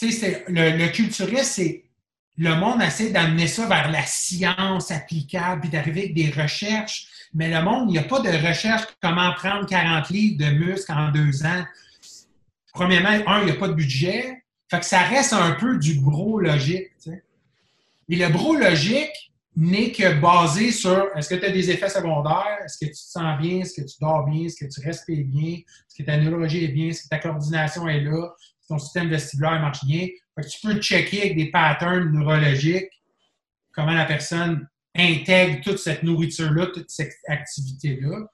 le, 0.00 0.78
le 0.78 0.88
culturiste, 0.92 1.54
c'est 1.54 1.84
le 2.38 2.54
monde 2.54 2.80
essaie 2.80 3.10
d'amener 3.10 3.48
ça 3.48 3.66
vers 3.66 3.90
la 3.90 4.06
science 4.06 4.92
applicable, 4.92 5.62
puis 5.62 5.70
d'arriver 5.70 6.02
avec 6.02 6.14
des 6.14 6.30
recherches. 6.30 7.08
Mais 7.34 7.48
le 7.48 7.60
monde, 7.60 7.88
il 7.88 7.94
n'y 7.94 7.98
a 7.98 8.04
pas 8.04 8.20
de 8.20 8.28
recherche 8.28 8.84
comment 9.02 9.32
prendre 9.32 9.66
40 9.66 10.10
livres 10.10 10.46
de 10.46 10.50
muscles 10.52 10.92
en 10.92 11.10
deux 11.10 11.44
ans. 11.44 11.64
Premièrement, 12.72 13.20
un, 13.26 13.40
il 13.40 13.46
n'y 13.46 13.50
a 13.50 13.56
pas 13.56 13.66
de 13.66 13.74
budget. 13.74 14.44
Fait 14.70 14.78
que 14.78 14.86
ça 14.86 15.00
reste 15.00 15.32
un 15.32 15.56
peu 15.56 15.78
du 15.78 16.00
gros 16.00 16.38
logique. 16.38 16.92
Et 18.08 18.14
le 18.14 18.28
gros 18.28 18.54
logique 18.54 19.31
n'est 19.54 19.92
que 19.92 20.20
basé 20.20 20.70
sur 20.70 21.08
est-ce 21.14 21.28
que 21.28 21.34
tu 21.34 21.44
as 21.44 21.50
des 21.50 21.70
effets 21.70 21.88
secondaires, 21.88 22.58
est-ce 22.64 22.78
que 22.78 22.86
tu 22.86 22.92
te 22.92 22.96
sens 22.96 23.38
bien, 23.38 23.60
est-ce 23.60 23.80
que 23.80 23.86
tu 23.86 23.96
dors 24.00 24.24
bien, 24.24 24.46
est-ce 24.46 24.64
que 24.64 24.70
tu 24.70 24.80
respires 24.86 25.26
bien, 25.26 25.56
est-ce 25.56 26.02
que 26.02 26.02
ta 26.04 26.16
neurologie 26.16 26.64
est 26.64 26.68
bien, 26.68 26.88
est-ce 26.88 27.04
que 27.04 27.08
ta 27.08 27.18
coordination 27.18 27.86
est 27.88 28.00
là, 28.00 28.28
est-ce 28.38 28.68
que 28.68 28.68
ton 28.68 28.78
système 28.78 29.08
vestibulaire 29.08 29.60
marche 29.60 29.84
bien? 29.84 30.08
Fait 30.34 30.42
que 30.42 30.48
tu 30.48 30.66
peux 30.66 30.80
checker 30.80 31.20
avec 31.20 31.36
des 31.36 31.50
patterns 31.50 32.10
neurologiques 32.10 33.02
comment 33.72 33.92
la 33.92 34.06
personne 34.06 34.66
intègre 34.96 35.62
toute 35.62 35.78
cette 35.78 36.02
nourriture-là, 36.02 36.66
toute 36.66 36.90
cette 36.90 37.14
activité-là, 37.26 38.26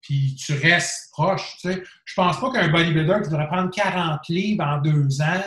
puis 0.00 0.36
tu 0.36 0.54
restes 0.54 1.10
proche. 1.12 1.56
Tu 1.60 1.72
sais. 1.72 1.82
Je 2.04 2.14
pense 2.14 2.40
pas 2.40 2.52
qu'un 2.52 2.68
bodybuilder 2.68 3.18
qui 3.22 3.30
devrait 3.30 3.48
prendre 3.48 3.70
40 3.70 4.20
livres 4.28 4.64
en 4.64 4.80
deux 4.80 5.20
ans, 5.20 5.42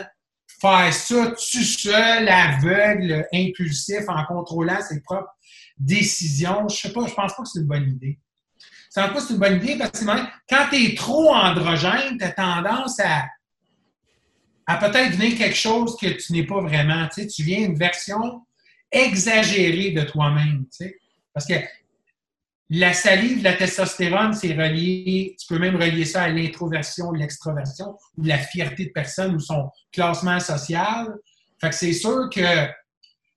faire 0.60 0.92
ça 0.92 1.26
tout 1.30 1.64
seul, 1.64 2.28
aveugle, 2.28 3.26
impulsif, 3.32 4.02
en 4.08 4.24
contrôlant 4.24 4.80
ses 4.82 5.00
propres 5.00 5.34
décisions, 5.78 6.68
je 6.68 6.76
sais 6.76 6.92
pas, 6.92 7.06
je 7.06 7.14
pense 7.14 7.34
pas 7.34 7.42
que 7.42 7.48
c'est 7.48 7.60
une 7.60 7.66
bonne 7.66 7.88
idée. 7.88 8.18
Je 8.94 9.00
pense 9.00 9.12
pas 9.12 9.20
c'est 9.20 9.32
une 9.34 9.40
bonne 9.40 9.62
idée 9.62 9.78
parce 9.78 10.00
que 10.00 10.04
quand 10.48 10.66
tu 10.70 10.84
es 10.84 10.94
trop 10.94 11.32
androgène, 11.34 12.18
tu 12.18 12.24
as 12.24 12.32
tendance 12.32 13.00
à, 13.00 13.26
à 14.66 14.76
peut-être 14.76 15.16
venir 15.16 15.38
quelque 15.38 15.56
chose 15.56 15.96
que 15.96 16.08
tu 16.08 16.32
n'es 16.32 16.44
pas 16.44 16.60
vraiment. 16.60 17.06
Tu, 17.08 17.22
sais, 17.22 17.26
tu 17.26 17.42
viens 17.42 17.60
une 17.60 17.78
version 17.78 18.42
exagéré 18.90 19.92
de 19.92 20.02
toi-même. 20.02 20.64
Tu 20.64 20.84
sais? 20.84 20.98
Parce 21.32 21.46
que 21.46 21.54
la 22.72 22.92
salive, 22.92 23.42
la 23.42 23.54
testostérone, 23.54 24.32
c'est 24.32 24.54
relié, 24.54 25.34
tu 25.38 25.46
peux 25.48 25.58
même 25.58 25.74
relier 25.74 26.04
ça 26.04 26.22
à 26.22 26.28
l'introversion, 26.28 27.10
l'extroversion, 27.10 27.96
ou 28.16 28.24
la 28.24 28.38
fierté 28.38 28.86
de 28.86 28.92
personne, 28.92 29.34
ou 29.34 29.40
son 29.40 29.68
classement 29.92 30.38
social. 30.38 31.08
Fait 31.60 31.70
que 31.70 31.74
c'est 31.74 31.92
sûr 31.92 32.30
que 32.32 32.68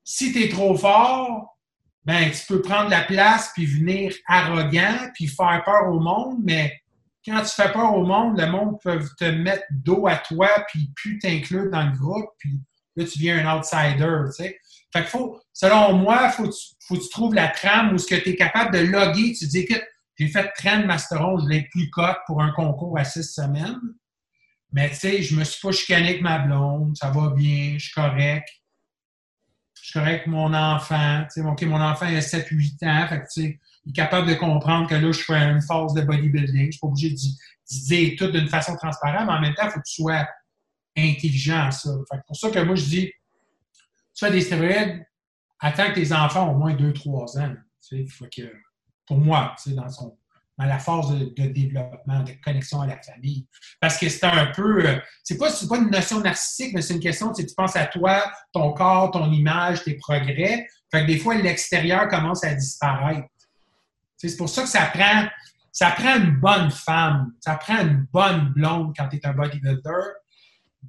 si 0.03 0.31
tu 0.31 0.43
es 0.43 0.49
trop 0.49 0.77
fort, 0.77 1.57
ben 2.05 2.29
tu 2.29 2.45
peux 2.47 2.61
prendre 2.61 2.89
la 2.89 3.01
place 3.01 3.51
puis 3.55 3.65
venir 3.65 4.13
arrogant 4.27 5.09
puis 5.15 5.27
faire 5.27 5.63
peur 5.65 5.87
au 5.89 5.99
monde, 5.99 6.37
mais 6.43 6.79
quand 7.25 7.41
tu 7.41 7.55
fais 7.55 7.71
peur 7.71 7.95
au 7.95 8.05
monde, 8.05 8.39
le 8.39 8.47
monde 8.47 8.77
peut 8.83 8.99
te 9.17 9.25
mettre 9.25 9.63
dos 9.71 10.05
à 10.05 10.17
toi 10.17 10.49
puis 10.69 10.91
plus 10.95 11.17
t'inclure 11.17 11.71
dans 11.71 11.85
le 11.89 11.97
groupe 11.97 12.29
puis 12.37 12.59
là 12.97 13.05
tu 13.05 13.17
deviens 13.17 13.47
un 13.47 13.57
outsider, 13.57 14.17
tu 14.27 14.43
sais. 14.43 14.59
Fait 14.93 15.01
que 15.01 15.09
faut, 15.09 15.41
selon 15.51 15.93
moi, 15.93 16.29
faut, 16.29 16.49
faut 16.87 16.95
que 16.95 17.01
tu 17.01 17.09
trouves 17.09 17.33
la 17.33 17.47
trame 17.47 17.93
où 17.93 17.97
ce 17.97 18.05
que 18.05 18.15
tu 18.15 18.29
es 18.29 18.35
capable 18.35 18.73
de 18.73 18.85
loguer. 18.85 19.33
Tu 19.33 19.47
dis, 19.47 19.65
que 19.65 19.73
j'ai 20.19 20.27
fait 20.27 20.51
trend 20.55 20.85
masteron, 20.85 21.39
je 21.39 21.49
l'ai 21.49 21.67
plus 21.71 21.89
cote 21.89 22.17
pour 22.27 22.43
un 22.43 22.51
concours 22.51 22.97
à 22.99 23.03
six 23.03 23.23
semaines. 23.23 23.79
Mais 24.71 24.89
tu 24.91 24.95
sais, 24.97 25.21
je 25.23 25.35
me 25.35 25.43
suis 25.43 25.59
pas 25.61 25.71
chicané 25.71 26.09
avec 26.09 26.21
ma 26.21 26.39
blonde, 26.39 26.95
ça 26.95 27.09
va 27.09 27.31
bien, 27.31 27.73
je 27.77 27.85
suis 27.85 27.93
correct. 27.93 28.47
Je 29.81 29.89
suis 29.89 29.93
correct 29.93 30.13
avec 30.13 30.27
mon 30.27 30.53
enfant. 30.53 31.23
Tu 31.23 31.41
sais, 31.41 31.47
OK, 31.47 31.61
mon 31.63 31.81
enfant 31.81 32.07
il 32.07 32.15
a 32.15 32.21
7-8 32.21 32.87
ans, 32.87 33.07
tu 33.09 33.25
sais, 33.27 33.59
il 33.85 33.89
est 33.89 33.93
capable 33.93 34.29
de 34.29 34.35
comprendre 34.35 34.87
que 34.87 34.95
là, 34.95 35.11
je 35.11 35.21
fais 35.21 35.33
une 35.33 35.61
phase 35.61 35.93
de 35.93 36.01
bodybuilding. 36.01 36.67
Je 36.67 36.71
suis 36.71 36.79
pas 36.79 36.87
obligé 36.87 37.09
de, 37.09 37.15
dire 37.15 38.13
tout 38.17 38.27
d'une 38.31 38.47
façon 38.47 38.75
transparente, 38.75 39.25
mais 39.25 39.33
en 39.33 39.41
même 39.41 39.55
temps, 39.55 39.65
il 39.65 39.71
faut 39.71 39.79
que 39.79 39.85
tu 39.87 40.01
sois 40.01 40.27
intelligent 40.95 41.67
à 41.67 41.71
ça. 41.71 41.89
Fait 42.11 42.17
que 42.17 42.23
pour 42.27 42.35
ça 42.35 42.51
que 42.51 42.59
moi, 42.59 42.75
je 42.75 42.85
dis, 42.85 43.11
tu 44.13 44.29
des 44.29 44.41
stéroïdes, 44.41 45.05
attends 45.59 45.89
que 45.89 45.95
tes 45.95 46.13
enfants 46.13 46.49
ont 46.49 46.55
au 46.55 46.57
moins 46.57 46.73
2-3 46.73 47.39
ans. 47.39 47.55
Tu 47.87 48.07
sais, 48.07 48.27
que, 48.29 48.53
pour 49.07 49.17
moi, 49.17 49.55
tu 49.61 49.69
sais, 49.69 49.75
dans, 49.75 49.89
son, 49.89 50.17
dans 50.57 50.65
la 50.65 50.79
phase 50.79 51.09
de, 51.09 51.47
développement, 51.47 52.23
de 52.23 52.31
connexion 52.43 52.81
à 52.81 52.87
la 52.87 53.01
famille. 53.01 53.47
Parce 53.81 53.97
que 53.97 54.07
c'est 54.09 54.25
un 54.25 54.47
peu. 54.47 54.87
Euh, 54.87 54.99
c'est 55.23 55.37
pas, 55.37 55.49
pas 55.67 55.77
une 55.77 55.89
notion 55.89 56.19
narcissique, 56.19 56.73
mais 56.73 56.81
c'est 56.81 56.93
une 56.93 56.99
question, 56.99 57.33
tu, 57.33 57.41
sais, 57.41 57.47
tu 57.47 57.55
penses 57.55 57.75
à 57.75 57.85
toi, 57.87 58.31
ton 58.51 58.73
corps, 58.73 59.11
ton 59.11 59.31
image, 59.31 59.83
tes 59.83 59.95
progrès. 59.95 60.67
Fait 60.91 61.01
que 61.01 61.07
des 61.07 61.17
fois, 61.17 61.35
l'extérieur 61.35 62.07
commence 62.07 62.43
à 62.43 62.53
disparaître. 62.53 63.27
c'est 64.17 64.37
pour 64.37 64.49
ça 64.49 64.61
que 64.61 64.69
ça 64.69 64.85
prend, 64.85 65.27
ça 65.71 65.91
prend 65.91 66.17
une 66.17 66.39
bonne 66.39 66.69
femme, 66.69 67.33
ça 67.39 67.55
prend 67.55 67.79
une 67.79 68.05
bonne 68.13 68.53
blonde 68.53 68.93
quand 68.95 69.09
tu 69.09 69.17
es 69.17 69.25
un 69.25 69.33
bodybuilder 69.33 70.03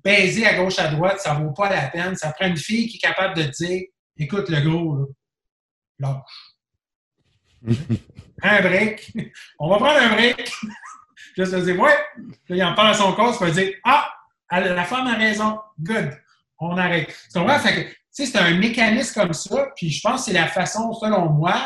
baiser 0.03 0.47
à 0.47 0.55
gauche, 0.55 0.79
à 0.79 0.89
droite, 0.89 1.21
ça 1.21 1.35
vaut 1.35 1.53
pas 1.53 1.71
la 1.71 1.89
peine. 1.89 2.17
Ça 2.17 2.33
prend 2.33 2.47
une 2.47 2.57
fille 2.57 2.89
qui 2.89 2.97
est 2.97 3.01
capable 3.01 3.37
de 3.37 3.43
dire 3.45 3.83
écoute, 4.17 4.49
le 4.49 4.61
gros, 4.61 4.97
là, 4.97 5.07
lâche. 5.99 6.55
un 8.43 8.61
break. 8.61 9.13
On 9.59 9.69
va 9.69 9.77
prendre 9.77 10.01
un 10.01 10.15
break. 10.15 10.53
Juste 11.37 11.53
se 11.53 11.65
dire 11.65 11.79
ouais. 11.81 11.97
Là, 12.49 12.57
il 12.57 12.65
en 12.65 12.75
parle 12.75 12.91
à 12.91 12.95
son 12.95 13.13
corps, 13.13 13.37
il 13.41 13.47
va 13.47 13.51
dire 13.51 13.75
ah, 13.85 14.13
la 14.51 14.85
femme 14.85 15.07
a 15.07 15.15
raison. 15.15 15.59
Good. 15.81 16.17
On 16.59 16.77
arrête. 16.77 17.09
Tu 17.33 17.39
comprends? 17.39 17.59
c'est 18.11 18.37
un 18.37 18.55
mécanisme 18.55 19.21
comme 19.21 19.33
ça, 19.33 19.73
puis 19.75 19.91
je 19.91 20.01
pense 20.01 20.21
que 20.21 20.27
c'est 20.27 20.39
la 20.39 20.47
façon, 20.47 20.93
selon 20.95 21.31
moi, 21.31 21.61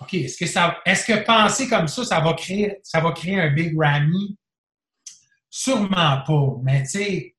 OK, 0.00 0.14
est-ce 0.14 0.38
que 0.38 0.46
ça 0.46 0.78
est-ce 0.86 1.06
que 1.06 1.24
penser 1.24 1.68
comme 1.68 1.88
ça, 1.88 2.04
ça 2.04 2.20
va 2.20 2.32
créer, 2.32 2.78
ça 2.82 3.00
va 3.00 3.12
créer 3.12 3.40
un 3.40 3.50
big 3.50 3.78
Ramy? 3.78 4.36
Sûrement 5.50 6.22
pas. 6.26 6.56
Mais 6.62 6.82
tu 6.82 6.88
sais, 6.88 7.33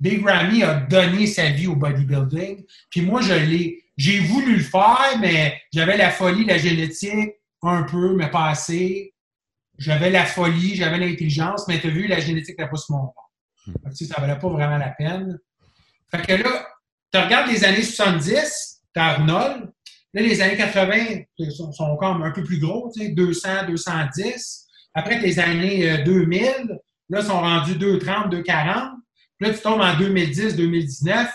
Big 0.00 0.24
Ramy 0.24 0.62
a 0.62 0.74
donné 0.74 1.26
sa 1.26 1.50
vie 1.50 1.66
au 1.66 1.76
bodybuilding. 1.76 2.64
Puis 2.90 3.02
moi, 3.02 3.20
je 3.20 3.34
l'ai. 3.34 3.80
J'ai 3.96 4.18
voulu 4.20 4.56
le 4.56 4.62
faire, 4.62 5.18
mais 5.20 5.60
j'avais 5.72 5.96
la 5.96 6.10
folie, 6.10 6.44
la 6.44 6.58
génétique, 6.58 7.34
un 7.62 7.84
peu, 7.84 8.14
mais 8.14 8.28
pas 8.28 8.48
assez. 8.48 9.14
J'avais 9.78 10.10
la 10.10 10.24
folie, 10.24 10.74
j'avais 10.74 10.98
l'intelligence, 10.98 11.66
mais 11.68 11.80
tu 11.80 11.86
as 11.86 11.90
vu, 11.90 12.06
la 12.06 12.20
génétique 12.20 12.58
n'a 12.58 12.68
pas 12.68 12.76
ce 12.76 12.92
monde. 12.92 13.10
Ça 13.92 14.16
ne 14.16 14.20
valait 14.20 14.38
pas 14.38 14.48
vraiment 14.48 14.78
la 14.78 14.90
peine. 14.90 15.38
Fait 16.10 16.22
que 16.22 16.42
là, 16.42 16.66
tu 17.12 17.18
regardes 17.18 17.50
les 17.50 17.64
années 17.64 17.82
70, 17.82 18.82
tu 18.94 19.00
Arnold. 19.00 19.70
Là, 20.12 20.22
les 20.22 20.40
années 20.40 20.56
80 20.56 21.22
sont, 21.50 21.72
sont 21.72 21.96
comme 21.96 22.22
un 22.22 22.30
peu 22.30 22.44
plus 22.44 22.60
gros, 22.60 22.90
tu 22.94 23.02
sais, 23.02 23.08
200, 23.10 23.66
210. 23.68 24.66
Après, 24.94 25.18
les 25.18 25.40
années 25.40 26.04
2000, 26.04 26.42
euh, 26.44 26.76
là, 27.08 27.22
sont 27.22 27.40
rendus 27.40 27.76
230, 27.76 28.30
240. 28.30 28.92
Là, 29.44 29.52
tu 29.52 29.60
tombes 29.60 29.82
en 29.82 29.94
2010, 29.98 30.56
2019, 30.56 31.30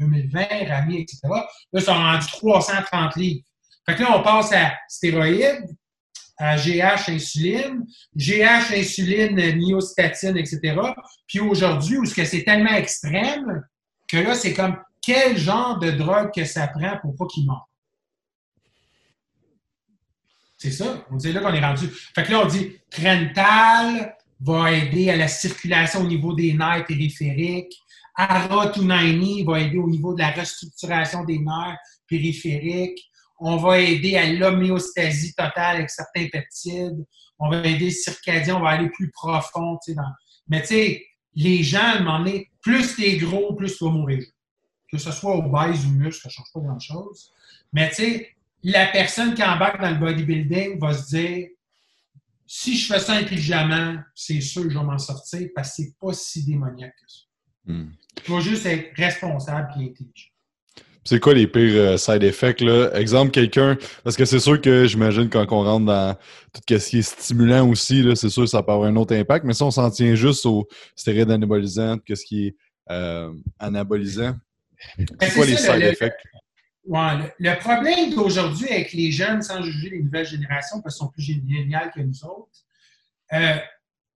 2020, 0.00 0.46
Rami, 0.68 1.02
etc. 1.02 1.20
Là, 1.30 1.46
ils 1.72 1.80
sont 1.80 1.94
rendus 1.94 2.26
330 2.26 3.14
livres. 3.14 3.44
Fait 3.88 3.94
que 3.94 4.02
là, 4.02 4.18
on 4.18 4.22
passe 4.24 4.52
à 4.52 4.72
stéroïdes, 4.88 5.68
à 6.38 6.56
GH 6.56 7.08
insuline, 7.08 7.86
GH 8.16 8.74
insuline, 8.74 9.36
myostatine, 9.56 10.36
etc. 10.36 10.76
Puis 11.28 11.38
aujourd'hui, 11.38 11.98
où 11.98 12.04
c'est 12.04 12.42
tellement 12.42 12.74
extrême 12.74 13.62
que 14.08 14.16
là, 14.16 14.34
c'est 14.34 14.52
comme 14.52 14.76
quel 15.00 15.38
genre 15.38 15.78
de 15.78 15.92
drogue 15.92 16.32
que 16.34 16.44
ça 16.44 16.66
prend 16.66 16.98
pour 17.00 17.14
pas 17.14 17.26
qu'il 17.26 17.46
meure? 17.46 17.68
C'est 20.58 20.72
ça. 20.72 21.06
On 21.12 21.16
dit 21.16 21.32
là 21.32 21.40
qu'on 21.40 21.54
est 21.54 21.64
rendu. 21.64 21.86
Fait 22.12 22.24
que 22.24 22.32
là, 22.32 22.40
on 22.40 22.46
dit 22.46 22.76
Trental, 22.90 24.15
va 24.40 24.72
aider 24.72 25.10
à 25.10 25.16
la 25.16 25.28
circulation 25.28 26.00
au 26.00 26.06
niveau 26.06 26.34
des 26.34 26.52
nerfs 26.52 26.84
périphériques. 26.86 27.74
Ara-Tunaini 28.14 29.44
va 29.44 29.60
aider 29.60 29.78
au 29.78 29.88
niveau 29.88 30.14
de 30.14 30.20
la 30.20 30.30
restructuration 30.30 31.24
des 31.24 31.38
nerfs 31.38 31.78
périphériques. 32.08 33.02
On 33.38 33.56
va 33.56 33.80
aider 33.80 34.16
à 34.16 34.26
l'homéostasie 34.32 35.34
totale 35.34 35.76
avec 35.76 35.90
certains 35.90 36.26
peptides. 36.28 37.04
On 37.38 37.50
va 37.50 37.66
aider 37.66 37.86
le 37.86 37.90
circadien, 37.90 38.56
on 38.56 38.60
va 38.60 38.70
aller 38.70 38.88
plus 38.90 39.10
profond. 39.10 39.78
Mais 40.48 40.62
tu 40.62 40.68
sais, 40.68 41.06
les 41.34 41.62
gens, 41.62 41.80
à 41.80 41.96
un 41.96 41.98
moment 42.00 42.18
donné, 42.20 42.50
plus 42.62 42.96
t'es 42.96 43.18
gros, 43.18 43.54
plus 43.54 43.76
tu 43.76 43.84
vas 43.84 43.90
mourir. 43.90 44.24
Que 44.90 44.96
ce 44.96 45.12
soit 45.12 45.36
obèse 45.36 45.84
ou 45.84 45.90
muscle, 45.90 46.22
ça 46.22 46.28
ne 46.28 46.32
change 46.32 46.52
pas 46.54 46.60
grand-chose. 46.60 47.32
Mais 47.72 47.90
tu 47.90 47.96
sais, 47.96 48.36
la 48.62 48.86
personne 48.86 49.34
qui 49.34 49.42
embarque 49.42 49.80
dans 49.80 49.90
le 49.90 49.96
bodybuilding 49.96 50.78
va 50.78 50.94
se 50.94 51.14
dire 51.14 51.48
si 52.46 52.76
je 52.76 52.92
fais 52.92 52.98
ça 52.98 53.14
intelligemment, 53.14 53.96
c'est 54.14 54.40
sûr 54.40 54.62
que 54.62 54.70
je 54.70 54.78
vais 54.78 54.84
m'en 54.84 54.98
sortir 54.98 55.48
parce 55.54 55.70
que 55.70 55.74
c'est 55.76 55.94
pas 56.00 56.12
si 56.12 56.44
démoniaque 56.44 56.94
que 56.94 57.12
ça. 57.12 57.20
Hmm. 57.64 57.90
Il 58.16 58.22
faut 58.22 58.40
juste 58.40 58.66
être 58.66 58.94
responsable 58.96 59.68
et 59.78 59.84
intelligent. 59.86 60.30
C'est 61.04 61.20
quoi 61.20 61.34
les 61.34 61.46
pires 61.46 61.80
euh, 61.80 61.96
side 61.96 62.24
effects? 62.24 62.60
Là? 62.60 62.90
Exemple, 62.94 63.30
quelqu'un, 63.30 63.78
parce 64.02 64.16
que 64.16 64.24
c'est 64.24 64.40
sûr 64.40 64.60
que 64.60 64.86
j'imagine 64.86 65.28
quand 65.28 65.46
on 65.52 65.62
rentre 65.62 65.86
dans 65.86 66.14
tout 66.52 66.78
ce 66.78 66.88
qui 66.88 66.98
est 66.98 67.02
stimulant 67.02 67.68
aussi, 67.68 68.04
c'est 68.16 68.28
sûr 68.28 68.42
que 68.42 68.48
ça 68.48 68.62
peut 68.62 68.72
avoir 68.72 68.88
un 68.88 68.96
autre 68.96 69.14
impact, 69.14 69.44
mais 69.44 69.52
si 69.52 69.62
on 69.62 69.70
s'en 69.70 69.88
tient 69.90 70.16
juste 70.16 70.44
aux 70.46 70.66
stéroïdes 70.96 71.30
anabolisants, 71.30 71.98
qu'est-ce 71.98 72.24
qui 72.24 72.48
est 72.48 72.56
euh, 72.90 73.32
anabolisant? 73.60 74.36
Ben, 74.98 75.06
c'est 75.20 75.34
quoi 75.34 75.46
les 75.46 75.56
side 75.56 75.82
effects? 75.82 76.16
Le, 76.88 77.58
problème 77.58 78.14
d'aujourd'hui 78.14 78.68
avec 78.68 78.92
les 78.92 79.10
jeunes, 79.10 79.42
sans 79.42 79.62
juger 79.62 79.90
les 79.90 80.02
nouvelles 80.02 80.26
générations, 80.26 80.80
parce 80.80 80.94
qu'elles 80.94 81.06
sont 81.06 81.12
plus 81.12 81.22
géniales 81.22 81.90
que 81.94 82.00
nous 82.00 82.24
autres, 82.24 82.64
euh, 83.32 83.58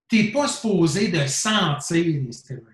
tu 0.07 0.17
n'es 0.23 0.31
pas 0.31 0.47
supposé 0.47 1.09
de 1.09 1.25
sentir 1.27 2.05
les 2.05 2.31
stéroïdes. 2.31 2.67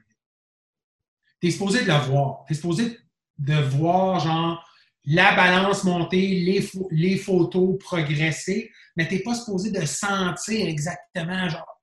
Tu 1.41 1.47
es 1.47 1.51
supposé 1.51 1.81
de 1.83 1.87
le 1.87 1.97
voir. 1.97 2.43
Tu 2.45 2.53
es 2.53 2.55
supposé 2.55 2.99
de 3.37 3.53
voir, 3.53 4.19
genre, 4.19 4.63
la 5.05 5.35
balance 5.35 5.83
monter, 5.83 6.27
les, 6.39 6.69
les 6.91 7.17
photos 7.17 7.77
progresser, 7.79 8.71
mais 8.95 9.07
tu 9.07 9.15
n'es 9.15 9.21
pas 9.21 9.35
supposé 9.35 9.71
de 9.71 9.85
sentir 9.85 10.67
exactement, 10.67 11.47
genre, 11.49 11.81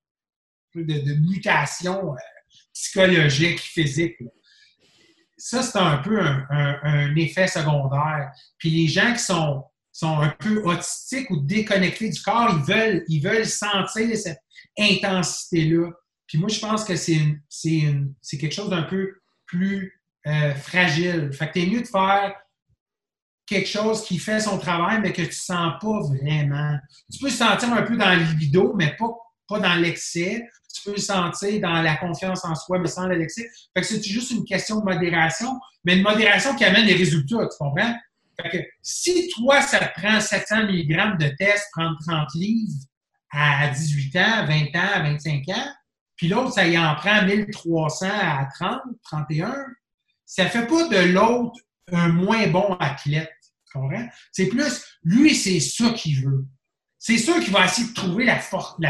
de, 0.74 0.83
de 0.83 1.14
mutation 1.14 2.12
euh, 2.12 2.16
psychologique, 2.72 3.61
physique. 3.61 4.18
Ça, 5.46 5.61
c'est 5.61 5.76
un 5.76 5.98
peu 5.98 6.18
un, 6.22 7.14
effet 7.16 7.46
secondaire. 7.46 8.33
Puis 8.57 8.70
les 8.70 8.88
gens 8.88 9.12
qui 9.12 9.18
sont, 9.18 9.62
sont 9.92 10.18
un 10.18 10.30
peu 10.30 10.62
autistiques 10.64 11.28
ou 11.28 11.37
déconnectés 11.42 12.09
du 12.09 12.22
corps, 12.22 12.48
ils 12.50 12.64
veulent, 12.64 13.04
ils 13.09 13.20
veulent 13.20 13.44
sentir 13.44 14.16
cette 14.16 14.40
intensité-là. 14.78 15.90
Puis 16.26 16.38
moi, 16.38 16.48
je 16.48 16.59
pense 16.59 16.83
que 16.85 16.96
c'est 16.96 18.38
quelque 18.40 18.54
chose 18.54 18.70
d'un 18.70 18.85
peu 18.85 19.20
plus 19.44 20.00
euh, 20.26 20.54
fragile. 20.54 21.30
Fait 21.35 21.48
que 21.48 21.52
t'es 21.52 21.66
mieux 21.66 21.83
de 21.83 21.88
faire 21.88 22.35
quelque 23.44 23.68
chose 23.68 24.02
qui 24.02 24.18
fait 24.18 24.40
son 24.40 24.57
travail, 24.57 25.02
mais 25.02 25.12
que 25.12 25.20
tu 25.20 25.33
sens 25.33 25.74
pas 25.78 26.00
vraiment. 26.00 26.78
Tu 27.12 27.18
peux 27.18 27.28
sentir 27.28 27.70
un 27.70 27.83
peu 27.83 27.98
dans 27.98 28.18
le 28.18 28.24
libido, 28.24 28.72
mais 28.74 28.96
pas, 28.96 29.11
pas 29.48 29.61
dans 29.61 29.74
l'excès. 29.74 30.46
Tu 30.74 30.83
peux 30.83 30.92
le 30.92 31.00
sentir 31.00 31.61
dans 31.61 31.83
la 31.83 31.96
confiance 31.96 32.44
en 32.44 32.54
soi, 32.54 32.78
mais 32.78 32.88
sans 32.88 33.07
l'excès. 33.07 33.48
Fait 33.74 33.80
que 33.83 33.87
c'est 33.87 34.02
juste 34.02 34.30
une 34.30 34.44
question 34.44 34.80
de 34.80 34.85
modération, 34.85 35.59
mais 35.85 35.96
une 35.96 36.02
modération 36.02 36.54
qui 36.57 36.64
amène 36.64 36.87
des 36.87 36.94
résultats, 36.94 37.46
tu 37.50 37.57
comprends? 37.59 37.94
Fait 38.40 38.50
que 38.50 38.59
si 38.83 39.28
toi, 39.30 39.61
ça 39.61 39.78
te 39.78 40.00
prend 40.00 40.20
700 40.20 40.64
mg 40.64 41.18
de 41.18 41.28
test, 41.37 41.66
prendre 41.72 41.96
30 42.07 42.28
livres 42.35 42.72
à 43.30 43.68
18 43.68 44.16
ans, 44.16 44.46
20 44.46 44.76
ans, 44.76 45.02
25 45.02 45.48
ans, 45.50 45.72
puis 46.16 46.28
l'autre, 46.28 46.52
ça 46.52 46.66
y 46.66 46.78
en 46.78 46.94
prend 46.94 47.24
1300 47.24 48.07
à 48.09 48.48
30, 48.59 48.80
31, 49.04 49.54
ça 50.26 50.46
fait 50.46 50.66
pas 50.66 50.88
de 50.88 51.12
l'autre 51.12 51.61
un 51.92 52.09
moins 52.09 52.46
bon 52.48 52.76
athlète. 52.80 53.33
Tu 53.70 53.78
comprends? 53.78 54.09
C'est 54.33 54.46
plus, 54.46 54.85
lui, 55.02 55.35
c'est 55.35 55.61
ça 55.61 55.90
qu'il 55.90 56.24
veut. 56.24 56.44
C'est 57.07 57.19
sûr 57.19 57.38
qu'il 57.38 57.53
va 57.53 57.67
essayer 57.67 57.87
de 57.87 57.93
trouver 57.93 58.25
la, 58.25 58.40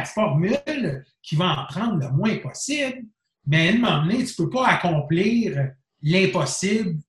formule 0.05 1.05
qui 1.21 1.35
va 1.35 1.47
en 1.47 1.67
prendre 1.67 1.97
le 1.97 2.13
moins 2.13 2.37
possible, 2.37 3.09
mais 3.45 3.71
à 3.71 3.73
un 3.73 3.75
moment 3.75 4.03
donné, 4.03 4.25
tu 4.25 4.41
ne 4.41 4.47
peux 4.47 4.51
pas 4.51 4.69
accomplir 4.69 5.73
l'impossible. 6.01 7.01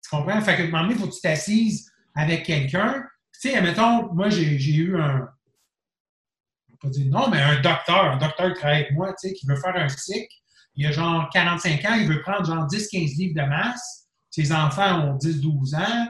Tu 0.00 0.08
comprends? 0.08 0.40
Fait 0.40 0.54
qu'à 0.56 0.62
un 0.62 0.66
moment 0.66 0.82
donné, 0.82 0.94
il 0.94 1.00
faut 1.00 1.08
que 1.08 1.14
tu 1.14 1.20
t'assises 1.20 1.90
avec 2.14 2.44
quelqu'un. 2.44 3.02
Tu 3.32 3.40
sais, 3.40 3.56
admettons, 3.56 4.14
moi, 4.14 4.28
j'ai 4.28 4.54
eu 4.54 4.96
un, 4.96 5.28
pas 6.80 6.90
dire 6.90 7.10
non, 7.10 7.28
mais 7.28 7.42
un 7.42 7.60
docteur, 7.60 8.12
un 8.12 8.16
docteur 8.16 8.52
qui 8.52 8.60
travaille 8.60 8.82
avec 8.82 8.92
moi, 8.92 9.12
tu 9.20 9.26
sais, 9.26 9.34
qui 9.34 9.48
veut 9.48 9.56
faire 9.56 9.74
un 9.74 9.88
cycle, 9.88 10.32
il 10.76 10.86
a 10.86 10.92
genre 10.92 11.28
45 11.32 11.84
ans, 11.86 11.94
il 11.94 12.06
veut 12.06 12.22
prendre 12.22 12.46
genre 12.46 12.68
10-15 12.68 13.16
livres 13.18 13.34
de 13.34 13.48
masse. 13.48 14.06
Ses 14.30 14.52
enfants 14.52 15.08
ont 15.08 15.16
10-12 15.16 15.74
ans. 15.74 16.06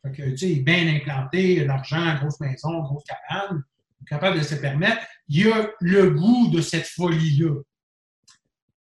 Fait 0.00 0.12
que, 0.12 0.30
tu 0.30 0.38
sais, 0.38 0.50
il 0.52 0.58
est 0.60 0.62
bien 0.62 0.88
implanté, 0.96 1.66
l'argent, 1.66 2.14
grosse 2.14 2.40
maison, 2.40 2.80
grosse 2.80 3.04
cabane, 3.04 3.62
capable 4.08 4.38
de 4.38 4.44
se 4.44 4.54
permettre. 4.54 5.02
Il 5.28 5.50
a 5.50 5.70
le 5.80 6.10
goût 6.10 6.48
de 6.48 6.60
cette 6.60 6.86
folie-là. 6.86 7.60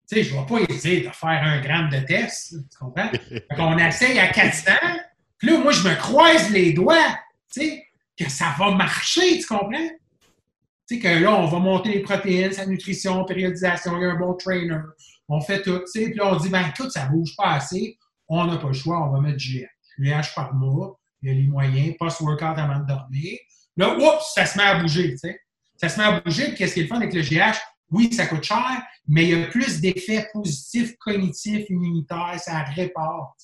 Tu 0.09 0.17
sais, 0.17 0.23
je 0.25 0.35
ne 0.35 0.41
vais 0.41 0.47
pas 0.47 0.73
essayer 0.73 1.01
de 1.03 1.11
faire 1.11 1.43
un 1.45 1.61
gramme 1.61 1.89
de 1.89 2.01
test, 2.01 2.51
tu 2.51 2.79
comprends? 2.79 3.11
On 3.59 3.79
essaye 3.79 4.19
à 4.19 4.29
400, 4.29 4.73
puis 5.39 5.49
là, 5.49 5.59
moi, 5.59 5.73
je 5.73 5.89
me 5.89 5.95
croise 5.95 6.51
les 6.51 6.73
doigts, 6.73 7.17
tu 7.53 7.61
sais, 7.61 7.87
que 8.19 8.29
ça 8.29 8.55
va 8.59 8.73
marcher, 8.73 9.39
tu 9.39 9.47
comprends? 9.47 9.89
Tu 10.89 10.97
sais, 10.97 10.99
que 10.99 11.23
là, 11.23 11.33
on 11.33 11.47
va 11.47 11.59
monter 11.61 11.91
les 11.91 12.01
protéines, 12.01 12.53
sa 12.53 12.67
nutrition, 12.67 13.25
périodisation, 13.25 13.97
il 13.99 14.03
y 14.03 14.05
a 14.07 14.11
un 14.11 14.19
bon 14.19 14.35
trainer, 14.35 14.81
on 15.29 15.41
fait 15.41 15.63
tout, 15.63 15.79
tu 15.79 15.87
sais, 15.87 16.11
puis 16.11 16.19
là, 16.19 16.35
on 16.35 16.37
dit, 16.37 16.49
ben 16.49 16.69
écoute, 16.69 16.91
ça 16.91 17.07
ne 17.07 17.13
bouge 17.13 17.37
pas 17.37 17.53
assez, 17.53 17.97
on 18.27 18.47
n'a 18.47 18.57
pas 18.57 18.67
le 18.67 18.73
choix, 18.73 19.07
on 19.07 19.13
va 19.13 19.21
mettre 19.21 19.39
GH. 19.39 19.69
GH 19.99 20.35
par 20.35 20.55
mois, 20.55 20.99
il 21.23 21.29
y 21.29 21.33
a 21.33 21.35
les 21.35 21.47
moyens, 21.47 21.95
post-workout 21.99 22.59
avant 22.59 22.81
de 22.81 22.87
dormir. 22.87 23.39
Là, 23.77 23.97
oups, 23.97 24.33
ça 24.35 24.47
se 24.47 24.57
met 24.59 24.65
à 24.65 24.81
bouger, 24.81 25.13
tu 25.13 25.19
sais. 25.19 25.41
Ça 25.77 25.89
se 25.89 25.99
met 25.99 26.05
à 26.05 26.21
bouger, 26.21 26.55
qu'est-ce 26.55 26.75
qui 26.75 26.81
est 26.81 26.83
le 26.85 26.89
fun 26.89 26.97
avec 26.97 27.15
le 27.15 27.23
GH? 27.23 27.57
Oui, 27.91 28.13
ça 28.13 28.27
coûte 28.27 28.45
cher, 28.45 28.83
mais 29.09 29.29
il 29.29 29.39
y 29.39 29.43
a 29.43 29.47
plus 29.47 29.81
d'effets 29.81 30.29
positifs, 30.33 30.97
cognitifs, 30.99 31.69
immunitaires, 31.71 32.39
ça 32.39 32.63
répare. 32.63 33.35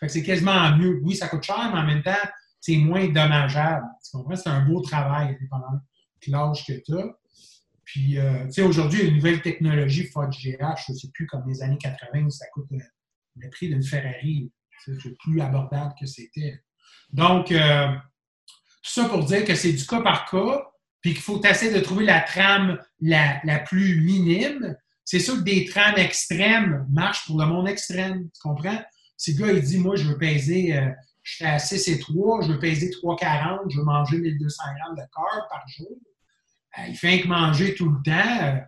Fait 0.00 0.06
que 0.06 0.12
c'est 0.12 0.22
quasiment 0.22 0.76
mieux. 0.76 1.00
Oui, 1.04 1.14
ça 1.14 1.28
coûte 1.28 1.44
cher, 1.44 1.70
mais 1.72 1.78
en 1.78 1.86
même 1.86 2.02
temps, 2.02 2.12
c'est 2.60 2.76
moins 2.76 3.06
dommageable. 3.08 3.86
Tu 4.04 4.16
comprends? 4.16 4.36
C'est 4.36 4.48
un 4.48 4.64
beau 4.64 4.80
travail, 4.80 5.36
dépendant 5.40 5.80
l'âge 6.30 6.64
que 6.66 6.72
tu 6.72 6.96
as. 6.96 7.16
Puis, 7.84 8.18
euh, 8.18 8.46
tu 8.46 8.52
sais, 8.52 8.62
aujourd'hui, 8.62 9.00
il 9.00 9.04
y 9.04 9.06
a 9.06 9.10
une 9.10 9.16
nouvelle 9.16 9.42
technologie 9.42 10.04
GH, 10.04 10.84
je 10.86 10.92
ne 10.92 10.96
sais 10.96 11.10
plus, 11.12 11.26
comme 11.26 11.46
les 11.46 11.62
années 11.62 11.78
80, 11.78 12.30
ça 12.30 12.46
coûte 12.52 12.66
euh, 12.72 12.78
le 13.36 13.50
prix 13.50 13.68
d'une 13.68 13.82
Ferrari. 13.82 14.50
C'est 14.84 15.16
plus 15.18 15.40
abordable 15.40 15.94
que 15.98 16.06
c'était. 16.06 16.60
Donc, 17.10 17.52
euh, 17.52 17.88
ça 18.90 19.08
pour 19.08 19.24
dire 19.24 19.44
que 19.44 19.54
c'est 19.54 19.72
du 19.72 19.86
cas 19.86 20.00
par 20.00 20.30
cas, 20.30 20.66
puis 21.00 21.12
qu'il 21.12 21.22
faut 21.22 21.40
essayer 21.44 21.72
de 21.72 21.80
trouver 21.80 22.04
la 22.04 22.20
trame 22.20 22.78
la, 23.00 23.40
la 23.44 23.58
plus 23.58 24.00
minime. 24.00 24.76
C'est 25.04 25.20
sûr 25.20 25.34
que 25.36 25.42
des 25.42 25.66
trames 25.66 25.98
extrêmes 25.98 26.86
marchent 26.90 27.26
pour 27.26 27.38
le 27.38 27.46
monde 27.46 27.68
extrême, 27.68 28.28
tu 28.34 28.40
comprends? 28.40 28.82
Si 29.16 29.34
le 29.34 29.46
gars, 29.46 29.52
il 29.52 29.62
dit, 29.62 29.78
moi, 29.78 29.96
je 29.96 30.04
veux 30.04 30.18
peser, 30.18 30.80
je 31.22 31.34
suis 31.34 31.44
à 31.44 31.58
6 31.58 31.88
et 31.88 31.98
3, 31.98 32.42
je 32.42 32.52
veux 32.52 32.58
peser 32.58 32.90
3,40, 32.90 33.70
je 33.70 33.78
veux 33.78 33.84
manger 33.84 34.18
1200 34.18 34.62
grammes 34.64 34.96
de 34.96 35.02
corps 35.12 35.46
par 35.50 35.62
jour 35.68 35.88
euh, 36.78 36.82
il 36.88 36.96
fait 36.96 37.20
que 37.20 37.28
manger 37.28 37.74
tout 37.74 37.88
le 37.88 38.02
temps. 38.02 38.42
Euh, 38.42 38.58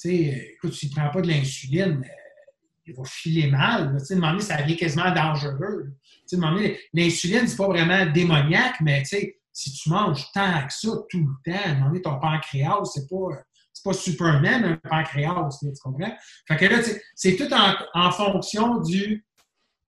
tu 0.00 0.08
sais, 0.08 0.54
écoute, 0.54 0.74
s'il 0.74 0.90
ne 0.90 0.94
prend 0.94 1.10
pas 1.10 1.20
de 1.20 1.28
l'insuline, 1.28 2.02
euh, 2.04 2.52
il 2.86 2.94
va 2.94 3.04
filer 3.04 3.50
mal. 3.50 3.96
Tu 3.98 4.06
sais, 4.06 4.14
demander, 4.16 4.42
ça 4.42 4.60
devient 4.62 4.76
quasiment 4.76 5.12
dangereux. 5.12 5.92
Tu 6.28 6.36
sais, 6.36 6.80
l'insuline, 6.92 7.46
c'est 7.46 7.56
pas 7.56 7.68
vraiment 7.68 8.06
démoniaque, 8.06 8.80
mais 8.80 9.02
tu 9.02 9.08
sais, 9.08 9.35
si 9.56 9.72
tu 9.72 9.88
manges 9.88 10.30
tant 10.34 10.66
que 10.66 10.72
ça 10.72 10.90
tout 11.08 11.26
le 11.26 11.50
temps, 11.52 11.74
demander 11.74 12.02
ton 12.02 12.20
pancréas, 12.20 12.84
c'est 12.92 13.08
pas, 13.08 13.42
pas 13.82 13.92
Superman, 13.94 14.64
un 14.64 14.76
pancréas, 14.88 15.48
tu 15.58 15.68
comprends? 15.82 16.14
Fait 16.46 16.56
que 16.58 16.66
là, 16.66 16.82
c'est 17.14 17.36
tout 17.36 17.50
en, 17.54 17.74
en, 17.94 18.10
fonction 18.10 18.80
du 18.80 19.24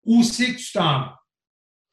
où 0.04 0.22
c'est 0.22 0.54
que 0.54 0.58
tu 0.58 0.72
t'en 0.72 1.08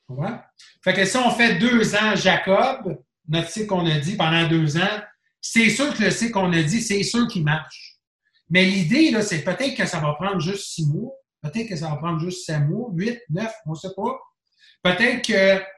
vas. 0.07 0.45
Fait 0.83 0.93
que 0.93 1.03
si 1.03 1.17
on 1.17 1.31
fait 1.31 1.55
deux 1.55 1.95
ans 1.95 2.15
Jacob, 2.15 3.01
notre 3.27 3.49
cycle 3.49 3.67
qu'on 3.67 3.87
a 3.87 3.97
dit 3.97 4.17
pendant 4.17 4.47
deux 4.47 4.77
ans, 4.77 5.01
c'est 5.41 5.71
sûr 5.71 5.91
que 5.95 6.03
le 6.03 6.11
cycle 6.11 6.33
qu'on 6.33 6.53
a 6.53 6.61
dit, 6.61 6.79
c'est 6.79 7.01
sûr 7.01 7.27
qu'il 7.27 7.43
marche. 7.43 7.97
Mais 8.51 8.65
l'idée, 8.65 9.09
là, 9.09 9.23
c'est 9.23 9.43
peut-être 9.43 9.75
que 9.75 9.87
ça 9.87 9.99
va 9.99 10.13
prendre 10.13 10.39
juste 10.39 10.65
six 10.65 10.85
mois, 10.85 11.11
peut-être 11.41 11.69
que 11.69 11.75
ça 11.75 11.89
va 11.89 11.95
prendre 11.95 12.19
juste 12.19 12.45
sept 12.45 12.61
mois, 12.61 12.89
huit, 12.93 13.19
neuf, 13.31 13.51
on 13.65 13.71
ne 13.71 13.75
sait 13.75 13.95
pas. 13.95 14.19
Peut-être 14.83 15.25
que 15.25 15.72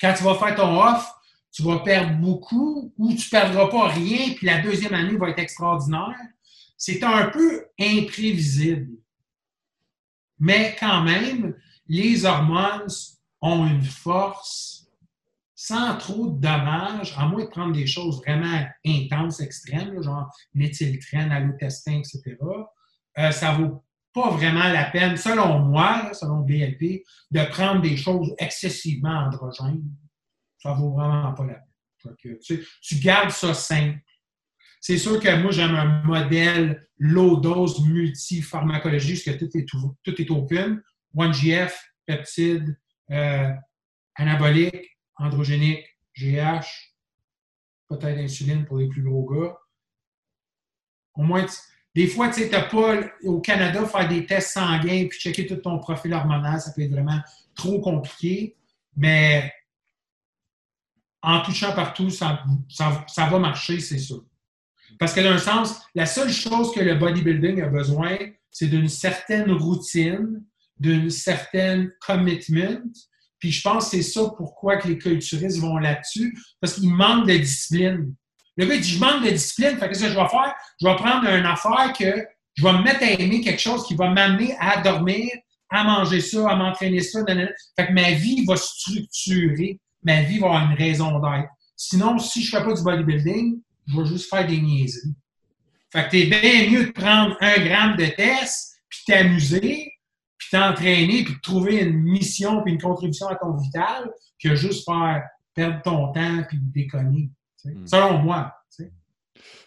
quand 0.00 0.14
tu 0.16 0.24
vas 0.24 0.34
faire 0.34 0.54
ton 0.54 0.80
off, 0.80 1.10
tu 1.52 1.62
vas 1.62 1.78
perdre 1.80 2.16
beaucoup 2.18 2.92
ou 2.96 3.08
tu 3.14 3.26
ne 3.26 3.30
perdras 3.30 3.68
pas 3.68 3.88
rien, 3.88 4.34
puis 4.34 4.46
la 4.46 4.60
deuxième 4.60 4.94
année 4.94 5.16
va 5.16 5.30
être 5.30 5.38
extraordinaire. 5.38 6.16
C'est 6.76 7.02
un 7.02 7.28
peu 7.28 7.66
imprévisible. 7.80 8.98
Mais 10.38 10.76
quand 10.78 11.02
même, 11.02 11.56
les 11.88 12.24
hormones 12.24 12.86
ont 13.40 13.66
une 13.66 13.82
force 13.82 14.86
sans 15.54 15.96
trop 15.96 16.28
de 16.28 16.40
dommages, 16.40 17.14
à 17.18 17.26
moins 17.26 17.42
de 17.42 17.48
prendre 17.48 17.72
des 17.72 17.86
choses 17.86 18.18
vraiment 18.18 18.64
intenses, 18.86 19.40
extrêmes, 19.40 20.00
genre 20.00 20.30
méthyltrène, 20.54 21.32
allotestin, 21.32 21.98
etc., 21.98 22.36
euh, 23.18 23.32
ça 23.32 23.52
vaut 23.54 23.82
pas 24.12 24.30
vraiment 24.30 24.68
la 24.68 24.84
peine, 24.90 25.16
selon 25.16 25.60
moi, 25.60 26.12
selon 26.12 26.40
BLP, 26.40 27.04
de 27.30 27.50
prendre 27.50 27.82
des 27.82 27.96
choses 27.96 28.34
excessivement 28.38 29.26
androgènes. 29.26 29.84
Ça 30.58 30.72
vaut 30.72 30.92
vraiment 30.92 31.32
pas 31.34 31.46
la 31.46 31.54
peine. 31.54 32.38
tu, 32.42 32.96
gardes 32.96 33.30
ça 33.30 33.54
simple. 33.54 33.98
C'est 34.80 34.98
sûr 34.98 35.20
que 35.20 35.42
moi, 35.42 35.50
j'aime 35.50 35.74
un 35.74 36.02
modèle 36.04 36.88
low 36.98 37.36
dose 37.36 37.84
multi-pharmacologie, 37.86 39.22
parce 39.24 39.36
que 39.36 39.44
tout 39.44 39.56
est, 39.56 39.66
tout, 39.66 40.22
est 40.22 40.30
open. 40.30 40.82
1GF, 41.16 41.72
peptide, 42.06 42.78
euh, 43.10 43.52
anabolique, 44.14 44.98
androgénique, 45.16 45.84
GH, 46.16 46.94
peut-être 47.88 48.18
insuline 48.18 48.64
pour 48.64 48.78
les 48.78 48.88
plus 48.88 49.02
gros 49.02 49.26
gars. 49.26 49.56
Au 51.14 51.22
moins, 51.22 51.46
des 51.98 52.06
fois, 52.06 52.28
tu 52.28 52.44
sais, 52.44 52.48
pas 52.48 53.00
au 53.24 53.40
Canada, 53.40 53.84
faire 53.84 54.06
des 54.06 54.24
tests 54.24 54.52
sanguins 54.52 55.08
puis 55.10 55.18
checker 55.18 55.48
tout 55.48 55.56
ton 55.56 55.80
profil 55.80 56.14
hormonal, 56.14 56.60
ça 56.60 56.70
peut 56.70 56.82
être 56.82 56.92
vraiment 56.92 57.18
trop 57.56 57.80
compliqué. 57.80 58.54
Mais 58.96 59.52
en 61.20 61.42
touchant 61.42 61.72
partout, 61.72 62.08
ça, 62.08 62.44
va 63.16 63.38
marcher, 63.40 63.80
c'est 63.80 63.98
sûr. 63.98 64.24
Parce 65.00 65.12
que 65.12 65.22
dans 65.22 65.32
un 65.32 65.38
sens, 65.38 65.80
la 65.92 66.06
seule 66.06 66.30
chose 66.30 66.72
que 66.72 66.78
le 66.78 66.94
bodybuilding 66.94 67.62
a 67.62 67.66
besoin, 67.66 68.16
c'est 68.48 68.68
d'une 68.68 68.88
certaine 68.88 69.50
routine, 69.50 70.44
d'une 70.78 71.10
certaine 71.10 71.90
commitment, 72.00 72.80
Puis 73.40 73.50
je 73.50 73.60
pense 73.60 73.86
que 73.86 73.96
c'est 73.96 74.02
ça 74.02 74.32
pourquoi 74.36 74.76
que 74.76 74.86
les 74.86 74.98
culturistes 74.98 75.58
vont 75.58 75.78
là-dessus, 75.78 76.38
parce 76.60 76.74
qu'ils 76.74 76.94
manquent 76.94 77.26
de 77.26 77.38
discipline. 77.38 78.14
Le 78.58 78.66
gars 78.66 78.76
dit, 78.76 78.88
je 78.88 78.98
manque 78.98 79.24
de 79.24 79.30
discipline, 79.30 79.78
fait 79.78 79.88
que 79.88 79.94
ce 79.94 80.02
que 80.02 80.08
je 80.08 80.16
vais 80.16 80.28
faire, 80.28 80.52
je 80.80 80.86
vais 80.86 80.96
prendre 80.96 81.28
une 81.28 81.46
affaire 81.46 81.92
que 81.96 82.26
je 82.56 82.64
vais 82.64 82.72
me 82.72 82.82
mettre 82.82 83.04
à 83.04 83.10
aimer 83.12 83.40
quelque 83.40 83.60
chose 83.60 83.86
qui 83.86 83.94
va 83.94 84.10
m'amener 84.10 84.56
à 84.58 84.82
dormir, 84.82 85.30
à 85.70 85.84
manger 85.84 86.20
ça, 86.20 86.50
à 86.50 86.56
m'entraîner 86.56 87.00
ça. 87.00 87.20
Fait 87.24 87.86
que 87.86 87.92
ma 87.92 88.10
vie 88.10 88.44
va 88.44 88.56
structurer, 88.56 89.78
ma 90.02 90.22
vie 90.22 90.40
va 90.40 90.46
avoir 90.46 90.70
une 90.72 90.76
raison 90.76 91.20
d'être. 91.20 91.48
Sinon, 91.76 92.18
si 92.18 92.42
je 92.42 92.50
fais 92.50 92.64
pas 92.64 92.72
du 92.72 92.82
bodybuilding, 92.82 93.60
je 93.86 93.96
vais 93.96 94.06
juste 94.06 94.28
faire 94.28 94.44
des 94.44 94.60
niaiseries. 94.60 95.14
Fait 95.92 96.06
que 96.06 96.10
t'es 96.10 96.26
bien 96.26 96.68
mieux 96.68 96.86
de 96.86 96.90
prendre 96.90 97.36
un 97.40 97.58
gramme 97.64 97.96
de 97.96 98.06
test, 98.06 98.74
puis 98.88 99.00
t'amuser, 99.06 99.92
puis 100.36 100.48
t'entraîner, 100.50 101.22
puis 101.22 101.34
trouver 101.40 101.82
une 101.82 102.02
mission, 102.02 102.60
puis 102.64 102.72
une 102.72 102.80
contribution 102.80 103.28
à 103.28 103.36
ton 103.36 103.56
vital, 103.56 104.10
que 104.42 104.56
juste 104.56 104.84
faire 104.84 105.22
perdre 105.54 105.80
ton 105.82 106.12
temps, 106.12 106.42
puis 106.48 106.58
déconner. 106.60 107.30
Hmm. 107.64 107.86
Selon 107.86 108.18
moi. 108.18 108.54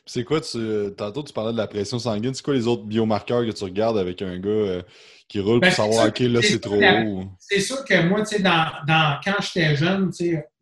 C'est 0.06 0.24
quoi, 0.24 0.42
tu, 0.42 0.58
tantôt 0.98 1.24
tu 1.24 1.32
parlais 1.32 1.54
de 1.54 1.58
la 1.58 1.68
pression 1.68 2.00
sanguine, 2.00 2.34
c'est 2.34 2.44
quoi 2.44 2.56
les 2.56 2.68
autres 2.68 2.84
biomarqueurs 2.84 3.46
que 3.46 3.52
tu 3.52 3.64
regardes 3.64 3.98
avec 3.98 4.22
un 4.22 4.40
gars 4.40 4.50
euh, 4.50 4.82
qui 5.28 5.40
roule 5.40 5.60
pour 5.60 5.70
ben, 5.70 5.72
savoir, 5.72 6.08
OK, 6.08 6.20
là, 6.20 6.42
c'est 6.42 6.60
trop 6.60 6.76
haut? 6.76 7.26
C'est 7.40 7.62
sûr 7.62 7.86
que 7.86 8.02
moi, 8.08 8.22
tu 8.22 8.36
sais, 8.36 8.42
dans, 8.42 8.68
dans, 8.88 9.20
quand 9.24 9.36
j'étais 9.42 9.76
jeune, 9.76 10.12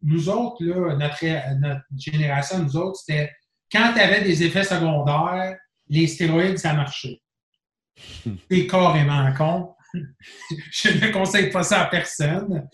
nous 0.04 0.30
autres, 0.30 0.64
là, 0.64 0.96
notre, 0.96 1.60
notre 1.60 1.82
génération, 1.98 2.60
nous 2.60 2.76
autres, 2.76 3.00
c'était 3.00 3.32
quand 3.72 3.94
tu 3.94 4.02
avais 4.02 4.22
des 4.22 4.44
effets 4.44 4.64
secondaires, 4.64 5.56
les 5.88 6.08
stéroïdes, 6.08 6.58
ça 6.60 6.74
marchait. 6.74 7.22
C'est 8.52 8.68
carrément 8.68 9.34
con. 9.34 9.74
Je 10.72 10.90
ne 10.90 11.12
conseille 11.12 11.50
pas 11.50 11.64
ça 11.64 11.82
à 11.82 11.86
personne. 11.88 12.68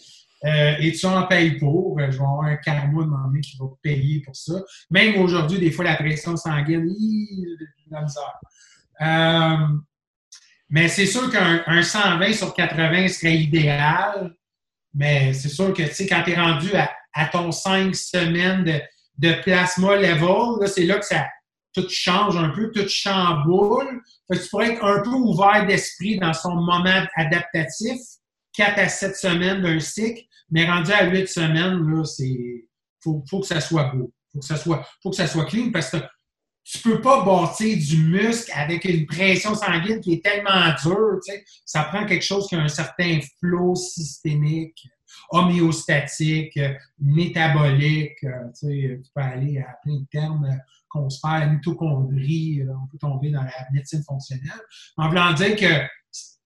Euh, 0.46 0.76
et 0.80 0.92
tu 0.92 1.06
en 1.08 1.26
payes 1.26 1.58
pour. 1.58 2.00
Euh, 2.00 2.12
je 2.12 2.18
vais 2.18 2.24
avoir 2.24 2.44
un 2.44 2.58
karma 2.58 3.04
de 3.04 3.40
qui 3.40 3.58
va 3.58 3.66
payer 3.82 4.22
pour 4.22 4.36
ça. 4.36 4.54
Même 4.92 5.20
aujourd'hui, 5.22 5.60
des 5.60 5.72
fois, 5.72 5.86
la 5.86 5.96
pression 5.96 6.38
sanguine, 6.38 6.88
la 7.90 8.02
misère. 8.02 8.40
Euh, 9.02 9.68
mais 10.70 10.88
c'est 10.88 11.08
sûr 11.08 11.32
qu'un 11.32 11.82
120 11.82 12.34
sur 12.34 12.54
80 12.54 13.08
serait 13.08 13.38
idéal. 13.38 14.36
Mais 14.94 15.34
c'est 15.34 15.50
sûr 15.50 15.74
que, 15.74 15.84
tu 15.84 15.94
sais, 15.94 16.08
quand 16.08 16.24
tu 16.24 16.32
es 16.32 16.40
rendu 16.40 16.70
à, 16.74 17.26
ton 17.28 17.52
5 17.52 17.96
semaines 17.96 18.82
de, 19.18 19.34
plasma 19.42 19.96
level, 19.96 20.68
c'est 20.68 20.86
là 20.86 21.00
que 21.00 21.06
ça, 21.06 21.26
tout 21.74 21.88
change 21.90 22.38
un 22.38 22.50
peu, 22.50 22.72
tout 22.72 22.88
chamboule. 22.88 24.02
Tu 24.32 24.40
pourrais 24.50 24.74
être 24.74 24.84
un 24.84 25.02
peu 25.02 25.10
ouvert 25.10 25.66
d'esprit 25.66 26.20
dans 26.20 26.34
son 26.34 26.56
moment 26.56 26.84
adaptatif, 27.16 28.00
4 28.54 28.80
à 28.80 28.90
7 28.90 29.16
semaines 29.16 29.62
d'un 29.62 29.80
cycle, 29.80 30.24
mais 30.52 30.70
rendu 30.70 30.92
à 30.92 31.10
8 31.10 31.28
semaines, 31.28 31.80
là, 31.90 32.04
c'est. 32.04 32.68
Faut, 33.04 33.24
faut 33.30 33.42
que 33.42 33.48
ça 33.48 33.62
soit 33.62 33.92
beau. 33.94 34.12
Faut 34.32 34.40
que 34.40 34.46
ça 34.46 34.58
soit, 34.58 34.86
faut 35.02 35.12
que 35.12 35.16
ça 35.16 35.28
soit 35.28 35.46
clean 35.46 35.72
parce 35.72 35.92
que 35.92 35.98
tu 36.64 36.80
peux 36.80 37.00
pas 37.00 37.24
bâtir 37.24 37.78
du 37.78 37.98
muscle 38.06 38.52
avec 38.56 38.86
une 38.86 39.06
pression 39.06 39.54
sanguine 39.54 40.02
qui 40.02 40.14
est 40.14 40.24
tellement 40.24 40.74
dure. 40.84 41.20
Ça 41.64 41.84
prend 41.84 42.06
quelque 42.06 42.26
chose 42.26 42.48
qui 42.48 42.56
a 42.56 42.62
un 42.62 42.68
certain 42.68 43.20
flot 43.40 43.76
systémique, 43.76 44.88
homéostatique, 45.30 46.60
métabolique. 47.00 48.18
Tu, 48.20 48.28
sais, 48.54 49.00
tu 49.04 49.12
peux 49.14 49.22
aller 49.22 49.60
à 49.60 49.76
plein 49.84 50.00
de 50.00 50.06
termes 50.12 50.60
qu'on 50.96 51.10
se 51.10 51.20
fait 51.20 51.48
mitochondrie, 51.48 52.62
euh, 52.62 52.74
on 52.84 52.88
peut 52.88 52.98
tomber 52.98 53.30
dans 53.30 53.44
la 53.44 53.52
médecine 53.72 54.04
fonctionnelle. 54.04 54.62
En 54.98 55.10
voulant 55.10 55.34
dire 55.34 55.56
que 55.56 55.86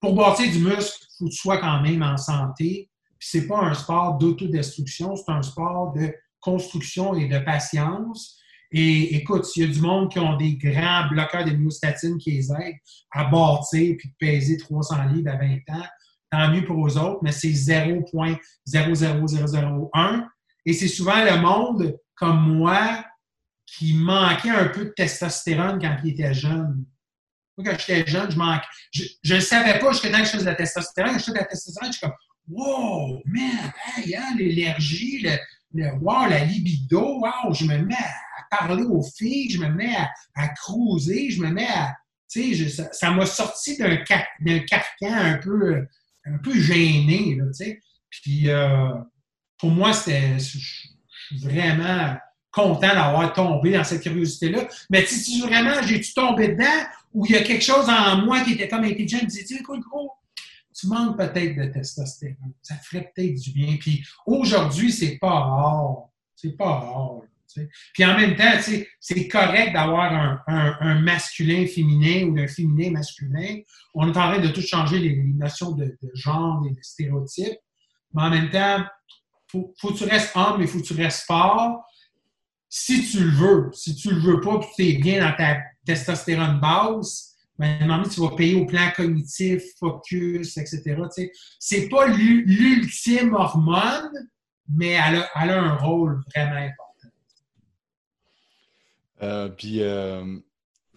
pour 0.02 0.16
bâtir 0.16 0.52
du 0.52 0.60
muscle, 0.60 0.98
il 1.02 1.18
faut 1.18 1.26
que 1.26 1.32
tu 1.32 1.38
sois 1.38 1.58
quand 1.60 1.82
même 1.82 2.02
en 2.02 2.18
santé. 2.18 2.90
C'est 3.20 3.48
pas 3.48 3.60
un 3.60 3.74
sport 3.74 4.18
d'autodestruction, 4.18 5.16
c'est 5.16 5.32
un 5.32 5.42
sport 5.42 5.94
de 5.94 6.14
construction 6.40 7.16
et 7.16 7.28
de 7.28 7.40
patience. 7.40 8.38
Et 8.72 9.16
écoute, 9.16 9.46
s'il 9.46 9.64
y 9.64 9.70
a 9.70 9.74
du 9.74 9.82
monde 9.82 10.12
qui 10.12 10.20
ont 10.20 10.38
des 10.38 10.56
grands 10.56 11.08
bloqueurs 11.10 11.44
de 11.44 11.52
myostatine 11.52 12.18
qui 12.18 12.32
les 12.32 12.50
aident 12.52 12.78
à 13.12 13.26
bâtir 13.26 13.96
puis 13.98 14.14
peser 14.20 14.58
300 14.58 15.04
livres 15.06 15.32
à 15.32 15.38
20 15.38 15.56
ans, 15.70 15.88
tant 16.32 16.52
mieux 16.52 16.64
pour 16.66 16.88
eux 16.88 16.98
autres, 16.98 17.20
mais 17.24 17.32
c'est 17.32 17.50
0.00001. 17.50 20.28
Et 20.66 20.74
c'est 20.74 20.88
souvent 20.88 21.24
le 21.24 21.42
monde 21.42 21.98
comme 22.16 22.58
moi 22.58 23.04
qui 23.66 23.96
manquait 23.96 24.50
un 24.50 24.68
peu 24.68 24.86
de 24.86 24.94
testostérone 24.96 25.80
quand 25.82 25.98
il 26.04 26.12
était 26.12 26.34
jeune. 26.34 26.86
Moi, 27.58 27.66
quand 27.66 27.76
j'étais 27.80 28.10
jeune, 28.10 28.32
je 28.32 28.38
manquais. 28.38 28.68
Je 28.92 29.36
ne 29.36 29.40
savais 29.40 29.80
pas 29.80 29.92
jusqu'à 29.92 30.12
temps 30.12 30.20
que 30.20 30.26
je 30.26 30.32
faisais 30.32 30.44
de 30.44 30.50
la 30.50 30.56
testostérone. 30.56 31.14
Quand 31.14 31.20
je 31.20 31.24
faisais 31.24 31.34
de 31.34 31.40
la 31.40 31.46
testostérone, 31.46 31.92
je 31.92 31.98
suis 31.98 32.08
comme 32.08 32.16
Wow, 32.50 33.22
man, 33.26 33.72
hey, 33.86 34.16
hein, 34.16 34.36
l'énergie, 34.36 35.22
le, 35.74 35.92
wow, 36.02 36.28
la 36.28 36.46
libido, 36.46 37.20
wow, 37.20 37.54
je 37.54 37.66
me 37.66 37.78
mets 37.78 37.94
à, 37.94 38.58
parler 38.58 38.84
aux 38.84 39.04
filles, 39.04 39.52
je 39.52 39.60
me 39.60 39.70
mets 39.70 39.96
à, 39.96 40.10
à 40.36 40.48
cruiser, 40.50 41.30
je 41.30 41.42
me 41.42 41.50
mets 41.50 41.68
à. 41.68 41.96
Tu 42.28 42.56
sais, 42.56 42.88
ça 42.92 43.12
m'a 43.12 43.26
sorti 43.26 43.78
d'un 43.78 43.98
carcan 43.98 45.14
un 45.14 45.38
peu, 45.38 45.86
un 46.26 46.38
peu 46.40 46.60
gêné, 46.60 47.38
tu 47.38 47.54
sais. 47.54 47.80
Puis, 48.10 48.50
euh, 48.50 48.94
pour 49.58 49.70
moi, 49.70 49.94
c'était 49.94 50.38
vraiment 51.42 52.16
content 52.52 52.94
d'avoir 52.94 53.32
tombé 53.34 53.74
dans 53.74 53.84
cette 53.84 54.02
curiosité-là. 54.02 54.68
Mais 54.90 55.06
si 55.06 55.42
vraiment, 55.42 55.82
j'ai-tu 55.84 56.14
tombé 56.14 56.50
dedans 56.50 56.88
ou 57.14 57.26
il 57.26 57.34
y 57.34 57.38
a 57.38 57.44
quelque 57.44 57.64
chose 57.64 57.88
en 57.90 58.18
moi 58.18 58.42
qui 58.42 58.54
était 58.54 58.68
comme 58.68 58.84
intelligent, 58.84 59.20
me 59.22 59.28
disait, 59.28 59.56
écoute, 59.56 59.82
gros, 59.82 60.12
tu 60.80 60.88
manques 60.88 61.18
peut-être 61.18 61.56
de 61.56 61.66
testostérone. 61.66 62.54
Ça 62.62 62.76
ferait 62.76 63.12
peut-être 63.16 63.36
du 63.36 63.52
bien. 63.52 63.78
Puis 63.80 64.06
aujourd'hui, 64.26 64.92
c'est 64.92 65.18
pas 65.18 65.40
rare. 65.40 66.10
C'est 66.36 66.56
pas 66.58 66.80
rare. 66.80 67.22
Puis 67.94 68.06
en 68.06 68.16
même 68.16 68.36
temps, 68.36 68.60
c'est 69.00 69.28
correct 69.28 69.74
d'avoir 69.74 70.42
un, 70.48 71.02
masculin 71.02 71.66
féminin 71.66 72.28
ou 72.28 72.38
un 72.38 72.48
féminin 72.48 72.92
masculin. 72.92 73.60
On 73.96 74.06
est 74.06 74.18
en 74.18 74.32
train 74.32 74.40
de 74.40 74.50
tout 74.50 74.62
changer 74.62 75.00
les, 75.00 75.16
notions 75.16 75.72
de, 75.72 75.98
genre 76.14 76.64
et 76.70 76.72
de 76.72 76.80
stéréotypes. 76.82 77.58
Mais 78.14 78.22
en 78.24 78.30
même 78.30 78.50
temps, 78.50 78.86
faut, 79.48 79.74
faut 79.80 79.94
que 79.94 79.98
tu 79.98 80.04
restes 80.04 80.36
homme, 80.36 80.62
il 80.62 80.68
faut 80.68 80.80
que 80.80 80.86
tu 80.86 80.94
restes 80.94 81.26
fort 81.26 81.84
si 82.70 83.10
tu 83.10 83.24
le 83.24 83.32
veux, 83.32 83.72
si 83.74 83.96
tu 83.96 84.12
le 84.12 84.22
veux 84.22 84.40
pas, 84.40 84.60
tu 84.76 84.84
es 84.84 84.94
bien 85.00 85.28
dans 85.28 85.36
ta 85.36 85.58
testostérone 85.86 86.60
basse, 86.60 87.29
ben, 87.60 88.04
tu 88.10 88.22
vas 88.22 88.36
payer 88.38 88.56
au 88.56 88.66
plan 88.66 88.90
cognitif, 88.96 89.62
focus, 89.78 90.58
etc. 90.58 90.96
C'est 91.60 91.90
pas 91.90 92.08
l'ultime 92.08 93.34
hormone, 93.34 94.30
mais 94.70 94.92
elle 94.92 95.18
a, 95.18 95.30
elle 95.36 95.50
a, 95.50 95.62
un 95.62 95.76
rôle 95.76 96.24
vraiment 96.34 96.56
important. 96.56 97.10
Euh, 99.22 99.50
puis, 99.50 99.84
euh, 99.84 100.40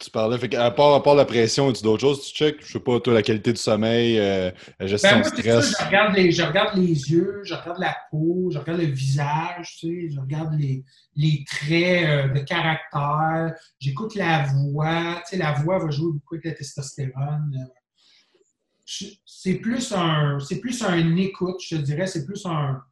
tu 0.01 0.11
parlais, 0.11 0.37
fait 0.39 0.55
à, 0.55 0.71
part, 0.71 0.95
à 0.95 1.03
part 1.03 1.15
la 1.15 1.25
pression, 1.25 1.73
tu 1.73 1.83
d'autres 1.83 2.01
choses, 2.01 2.23
tu 2.25 2.35
check, 2.35 2.57
je 2.61 2.73
sais 2.73 2.81
pas, 2.81 2.99
toi, 2.99 3.15
la 3.15 3.23
qualité 3.23 3.53
du 3.53 3.59
sommeil, 3.59 4.19
euh, 4.19 4.51
la 4.81 4.87
gestion 4.87 5.11
ben, 5.11 5.19
moi, 5.19 5.29
stress. 5.29 5.77
je, 5.79 5.85
regarde 5.85 6.17
les, 6.17 6.33
je 6.33 6.43
regarde 6.43 6.77
les 6.77 7.11
yeux, 7.11 7.41
je 7.45 7.55
regarde 7.55 7.79
la 7.79 7.97
peau, 8.11 8.51
je 8.53 8.59
regarde 8.59 8.81
le 8.81 8.87
visage, 8.87 9.77
tu 9.79 10.09
sais, 10.09 10.15
je 10.15 10.21
regarde 10.21 10.55
les, 10.59 10.85
les 11.15 11.45
traits 11.47 12.05
euh, 12.05 12.29
de 12.29 12.41
caractère, 12.41 13.55
j'écoute 13.79 14.15
la 14.17 14.45
voix, 14.45 15.23
tu 15.25 15.31
sais, 15.31 15.37
la 15.37 15.53
voix 15.53 15.79
va 15.79 15.91
jouer 15.91 16.13
beaucoup 16.13 16.35
avec 16.35 16.47
la 16.47 16.53
testostérone. 16.53 17.57
Euh. 17.61 19.07
C'est 19.25 19.55
plus 19.55 19.93
un, 19.93 20.39
c'est 20.41 20.61
plus 20.61 20.83
un 20.83 21.17
écoute, 21.17 21.61
je 21.63 21.77
te 21.77 21.81
dirais, 21.81 22.07
c'est 22.07 22.27
plus 22.27 22.45
un. 22.45 22.83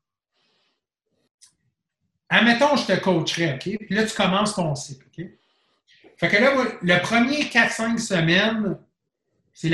Admettons, 2.28 2.76
je 2.76 2.86
te 2.86 3.00
coacherais, 3.00 3.54
OK? 3.54 3.76
Puis 3.86 3.94
là, 3.94 4.04
tu 4.04 4.14
commences 4.14 4.54
ton 4.54 4.74
cycle, 4.74 5.06
OK? 5.06 5.26
Fait 6.20 6.28
que 6.28 6.36
là, 6.36 6.54
le 6.82 7.02
premier 7.02 7.44
4-5 7.44 7.98
semaines, 7.98 8.76
c'est 9.54 9.70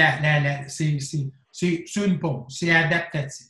c'est, 1.50 2.06
une 2.06 2.20
pause, 2.20 2.44
c'est 2.56 2.70
adaptatif. 2.70 3.46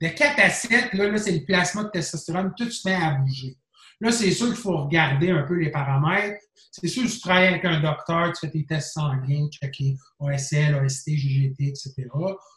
De 0.00 0.08
4 0.08 0.40
à 0.40 0.50
7, 0.50 0.92
là, 0.94 1.18
c'est 1.18 1.30
le 1.30 1.44
plasma 1.44 1.84
de 1.84 1.90
testostérone, 1.90 2.52
tout 2.56 2.68
se 2.68 2.88
met 2.88 2.96
à 2.96 3.12
bouger. 3.12 3.56
Là, 4.00 4.10
c'est 4.10 4.32
sûr 4.32 4.48
qu'il 4.48 4.56
faut 4.56 4.76
regarder 4.76 5.30
un 5.30 5.42
peu 5.42 5.54
les 5.54 5.70
paramètres. 5.70 6.40
C'est 6.72 6.88
sûr 6.88 7.04
que 7.04 7.08
tu 7.08 7.20
travailles 7.20 7.46
avec 7.46 7.64
un 7.64 7.78
docteur, 7.78 8.32
tu 8.32 8.44
fais 8.44 8.50
tes 8.50 8.66
tests 8.66 8.94
sanguins, 8.94 9.48
checker 9.52 9.96
OSL, 10.18 10.74
OST, 10.82 11.10
GGT, 11.10 11.68
etc. 11.68 11.94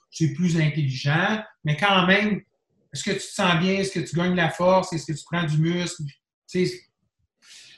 C'est 0.09 0.33
plus 0.33 0.59
intelligent, 0.59 1.43
mais 1.63 1.77
quand 1.77 2.07
même, 2.07 2.41
est-ce 2.91 3.03
que 3.03 3.11
tu 3.11 3.17
te 3.17 3.33
sens 3.33 3.59
bien? 3.59 3.73
Est-ce 3.73 3.91
que 3.91 3.99
tu 3.99 4.15
gagnes 4.15 4.31
de 4.31 4.37
la 4.37 4.49
force? 4.49 4.93
Est-ce 4.93 5.05
que 5.05 5.17
tu 5.17 5.25
prends 5.29 5.43
du 5.43 5.59
muscle? 5.59 6.01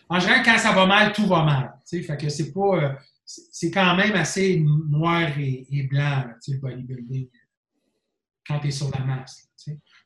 En 0.09 0.19
général, 0.19 0.43
quand 0.43 0.57
ça 0.57 0.71
va 0.71 0.85
mal, 0.85 1.13
tout 1.13 1.27
va 1.27 1.43
mal. 1.43 1.73
Fait 1.89 2.17
que 2.17 2.29
c'est 2.29 2.51
pas. 2.53 2.75
Euh, 2.75 2.93
c'est 3.25 3.71
quand 3.71 3.95
même 3.95 4.15
assez 4.15 4.63
noir 4.89 5.37
et, 5.37 5.83
blanc, 5.89 6.23
le 6.47 6.57
bodybuilding, 6.59 7.27
quand 8.47 8.59
tu 8.59 8.67
es 8.67 8.71
sur 8.71 8.89
la 8.91 9.03
masse. 9.03 9.49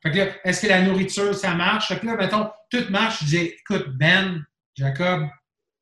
Fait 0.02 0.10
que 0.10 0.16
là, 0.16 0.26
est-ce 0.42 0.62
que 0.62 0.66
la 0.66 0.82
nourriture, 0.82 1.32
ça 1.34 1.54
marche? 1.54 1.88
Fait 1.88 2.00
que 2.00 2.06
là, 2.06 2.16
mettons, 2.16 2.50
tout 2.68 2.84
marche. 2.90 3.20
Je 3.20 3.26
dis, 3.26 3.36
écoute, 3.36 3.96
Ben, 3.96 4.44
Jacob, 4.74 5.28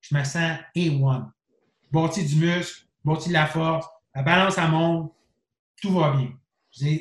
je 0.02 0.14
me 0.14 0.22
sens 0.24 0.58
A1. 0.76 1.30
Bâti 1.90 2.24
du 2.24 2.36
muscle, 2.36 2.86
bâti 3.04 3.28
de 3.28 3.34
la 3.34 3.46
force, 3.46 3.86
la 4.14 4.22
balance 4.22 4.58
à 4.58 4.68
monte, 4.68 5.12
tout 5.80 5.92
va 5.92 6.14
bien. 6.16 6.32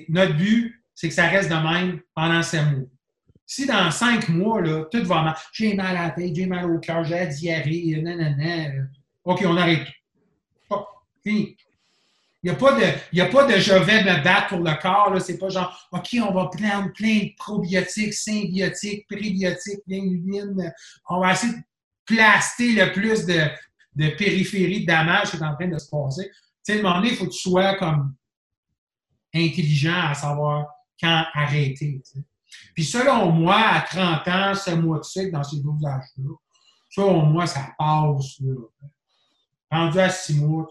notre 0.08 0.36
but, 0.36 0.82
c'est 0.96 1.10
que 1.10 1.14
ça 1.14 1.28
reste 1.28 1.50
de 1.50 1.56
même 1.56 2.00
pendant 2.16 2.42
sept 2.42 2.66
mois. 2.66 2.88
Si 3.52 3.66
dans 3.66 3.90
cinq 3.90 4.30
mois, 4.30 4.62
là, 4.62 4.86
tout 4.92 5.04
va 5.06 5.24
mal, 5.24 5.36
j'ai 5.52 5.74
mal 5.74 5.98
à 5.98 6.04
la 6.04 6.10
tête, 6.12 6.36
j'ai 6.36 6.46
mal 6.46 6.70
au 6.70 6.78
cœur, 6.78 7.04
j'ai 7.04 7.16
la 7.16 7.26
diarrhée, 7.26 8.00
nanana, 8.00 8.86
OK, 9.24 9.44
on 9.44 9.58
arrête 9.58 9.88
tout. 10.70 10.76
Fini. 11.24 11.58
Il 12.44 12.52
n'y 12.52 12.56
a, 12.56 12.60
pas 12.60 12.74
de, 12.74 13.20
a 13.20 13.26
pas 13.26 13.52
de 13.52 13.58
je 13.58 13.74
vais 13.74 14.04
me 14.04 14.24
battre 14.24 14.50
pour 14.50 14.60
le 14.60 14.80
corps. 14.80 15.20
C'est 15.20 15.40
pas 15.40 15.50
genre, 15.50 15.90
OK, 15.92 16.10
on 16.22 16.32
va 16.32 16.46
prendre 16.46 16.94
plein 16.94 17.26
de 17.26 17.36
probiotiques, 17.38 18.14
symbiotiques, 18.14 19.08
prébiotiques, 19.08 19.82
de 19.88 20.72
On 21.10 21.20
va 21.20 21.32
essayer 21.32 21.54
de 21.54 21.60
plaster 22.06 22.74
le 22.74 22.94
plus 22.94 23.26
de, 23.26 23.48
de 23.96 24.10
périphérie 24.16 24.82
de 24.82 24.86
damage 24.86 25.32
qui 25.32 25.38
est 25.38 25.44
en 25.44 25.56
train 25.56 25.68
de 25.68 25.80
se 25.80 25.90
passer. 25.90 26.30
Tu 26.64 26.74
sais, 26.74 26.74
à 26.74 26.80
un 26.80 26.84
moment 26.84 26.96
donné, 26.98 27.10
il 27.10 27.16
faut 27.16 27.26
que 27.26 27.32
tu 27.32 27.50
sois 27.50 27.74
comme 27.80 28.14
intelligent 29.34 30.10
à 30.10 30.14
savoir 30.14 30.68
quand 31.02 31.26
arrêter. 31.34 32.00
Puis 32.80 32.86
selon 32.86 33.30
moi, 33.34 33.58
à 33.58 33.82
30 33.82 34.28
ans, 34.30 34.56
ce 34.56 34.72
mois 34.72 35.00
de 35.00 35.04
cycle 35.04 35.32
dans 35.32 35.44
ces 35.44 35.58
12 35.58 35.86
âges-là, 35.86 36.34
selon 36.90 37.26
moi, 37.26 37.46
ça 37.46 37.76
passe. 37.78 38.40
Là. 38.40 38.54
Rendu 39.70 40.00
à 40.00 40.10
6 40.10 40.36
mois, 40.36 40.66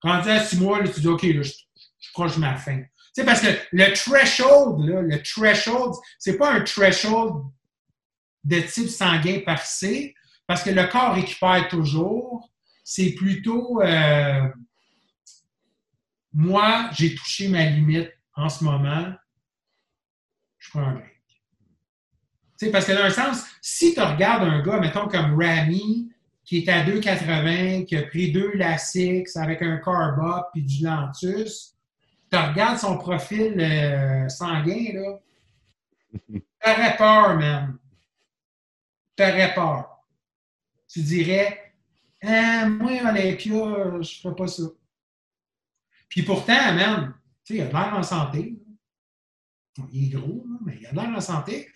rendu 0.00 0.30
à 0.30 0.38
6 0.38 0.60
mois, 0.60 0.84
tu 0.84 1.00
dis 1.00 1.08
OK, 1.08 1.24
là, 1.24 1.42
je, 1.42 1.50
je 1.98 2.12
proche 2.12 2.36
ma 2.36 2.54
fin. 2.54 2.78
Tu 2.78 2.86
sais, 3.12 3.24
parce 3.24 3.40
que 3.40 3.48
le 3.72 3.92
threshold, 3.92 4.88
là, 4.88 5.02
le 5.02 5.20
threshold, 5.20 5.94
c'est 6.20 6.38
pas 6.38 6.52
un 6.52 6.60
threshold 6.60 7.50
de 8.44 8.60
type 8.60 8.88
sanguin 8.88 9.40
par 9.44 9.60
parce 10.46 10.62
que 10.62 10.70
le 10.70 10.86
corps 10.86 11.14
récupère 11.14 11.66
toujours. 11.66 12.52
C'est 12.84 13.16
plutôt 13.16 13.82
euh, 13.82 14.48
moi, 16.32 16.88
j'ai 16.92 17.16
touché 17.16 17.48
ma 17.48 17.64
limite 17.64 18.12
en 18.36 18.48
ce 18.48 18.62
moment, 18.62 19.12
je 20.58 20.70
prends 20.70 20.86
un 20.86 20.92
break. 20.92 21.17
Sais, 22.66 22.70
parce 22.70 22.86
que 22.86 22.92
dans 22.92 23.04
un 23.04 23.10
sens, 23.10 23.44
si 23.62 23.94
tu 23.94 24.00
regardes 24.00 24.42
un 24.42 24.62
gars, 24.62 24.80
mettons 24.80 25.08
comme 25.08 25.40
Rami, 25.40 26.10
qui 26.44 26.58
est 26.58 26.68
à 26.68 26.84
2,80, 26.84 27.84
qui 27.84 27.96
a 27.96 28.02
pris 28.02 28.32
deux 28.32 28.52
Lasix 28.54 29.36
avec 29.36 29.62
un 29.62 29.76
Carb 29.78 30.18
puis 30.52 30.62
du 30.62 30.84
Lantus, 30.84 31.74
tu 32.30 32.38
regardes 32.38 32.78
son 32.78 32.98
profil 32.98 33.54
euh, 33.58 34.28
sanguin, 34.28 34.92
là, 34.94 35.18
t'aurais 36.64 36.96
peur, 36.96 37.36
man. 37.36 37.78
T'aurais 39.16 39.54
peur. 39.54 40.04
Tu 40.88 41.02
dirais, 41.02 41.74
ah, 42.22 42.66
moi, 42.68 42.92
Olympia, 43.04 44.00
je 44.00 44.20
ferais 44.20 44.34
pas 44.34 44.46
ça. 44.46 44.64
Puis 46.08 46.22
pourtant, 46.22 46.74
man, 46.74 47.14
tu 47.44 47.56
sais, 47.56 47.60
il 47.60 47.62
a 47.62 47.66
l'air 47.66 47.94
en 47.94 48.02
santé. 48.02 48.58
Il 49.92 50.06
est 50.06 50.16
gros, 50.16 50.44
mais 50.64 50.78
il 50.80 50.86
a 50.86 50.92
l'air 50.92 51.16
en 51.16 51.20
santé. 51.20 51.68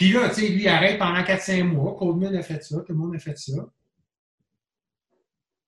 Puis 0.00 0.12
là, 0.12 0.30
tu 0.30 0.36
sais, 0.36 0.48
lui, 0.48 0.62
il 0.62 0.68
arrête 0.68 0.98
pendant 0.98 1.20
4-5 1.20 1.62
mois. 1.62 1.94
Coleman 1.94 2.34
a 2.34 2.42
fait 2.42 2.64
ça, 2.64 2.76
tout 2.76 2.84
le 2.88 2.94
monde 2.94 3.14
a 3.14 3.18
fait 3.18 3.36
ça. 3.36 3.52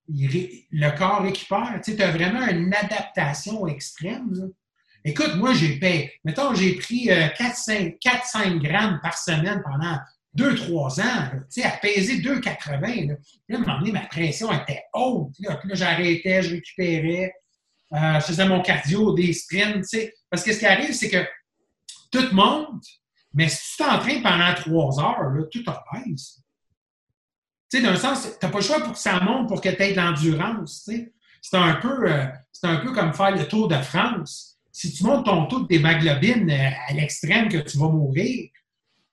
le 0.08 0.96
corps 0.96 1.20
récupère. 1.20 1.78
Tu 1.84 1.90
sais, 1.90 1.98
tu 1.98 2.02
as 2.02 2.10
vraiment 2.12 2.48
une 2.48 2.72
adaptation 2.72 3.66
extrême. 3.66 4.50
Écoute, 5.04 5.34
moi, 5.34 5.52
j'ai 5.52 5.78
payé. 5.78 6.14
Mettons, 6.24 6.54
j'ai 6.54 6.76
pris 6.76 7.08
4-5 7.08 7.92
euh, 8.46 8.58
grammes 8.58 9.00
par 9.02 9.18
semaine 9.18 9.62
pendant 9.62 9.98
2-3 10.34 11.02
ans. 11.02 11.30
Tu 11.52 11.60
sais, 11.60 11.64
à 11.64 11.72
peser 11.72 12.22
2,80. 12.22 13.08
Là, 13.08 13.14
à 13.50 13.54
un 13.54 13.58
moment 13.58 13.80
donné, 13.80 13.92
ma 13.92 14.06
pression 14.06 14.50
était 14.50 14.82
haute. 14.94 15.34
Là, 15.40 15.60
là 15.62 15.74
j'arrêtais, 15.74 16.42
je 16.42 16.54
récupérais. 16.54 17.34
Euh, 17.92 18.14
je 18.14 18.24
faisais 18.24 18.48
mon 18.48 18.62
cardio, 18.62 19.12
des 19.12 19.34
sprints, 19.34 19.84
tu. 19.86 20.10
Parce 20.30 20.42
que 20.42 20.54
ce 20.54 20.58
qui 20.58 20.64
arrive, 20.64 20.94
c'est 20.94 21.10
que 21.10 21.22
tout 22.10 22.34
monte, 22.34 22.86
mais 23.34 23.48
si 23.48 23.76
tu 23.76 23.82
t'entraînes 23.82 24.22
pendant 24.22 24.54
trois 24.54 25.00
heures, 25.00 25.30
là, 25.30 25.42
tout 25.50 25.64
rebaisse. 25.66 26.42
Tu 27.70 27.78
sais, 27.78 27.82
d'un 27.82 27.96
sens, 27.96 28.22
tu 28.22 28.44
n'as 28.44 28.52
pas 28.52 28.58
le 28.58 28.64
choix 28.64 28.80
pour 28.80 28.92
que 28.92 28.98
ça 28.98 29.20
monte 29.20 29.48
pour 29.48 29.60
que 29.60 29.68
tu 29.68 29.82
aies 29.82 29.92
de 29.92 29.96
l'endurance. 29.96 30.88
C'est 31.40 31.56
un, 31.56 31.74
peu, 31.74 32.10
euh, 32.10 32.26
un 32.64 32.76
peu 32.76 32.92
comme 32.92 33.14
faire 33.14 33.34
le 33.34 33.48
Tour 33.48 33.68
de 33.68 33.76
France. 33.76 34.58
Si 34.70 34.92
tu 34.92 35.04
montes 35.04 35.26
ton 35.26 35.46
taux 35.46 35.60
d'hémoglobine 35.60 36.50
euh, 36.50 36.70
à 36.88 36.92
l'extrême 36.92 37.48
que 37.48 37.58
tu 37.58 37.78
vas 37.78 37.88
mourir, 37.88 38.50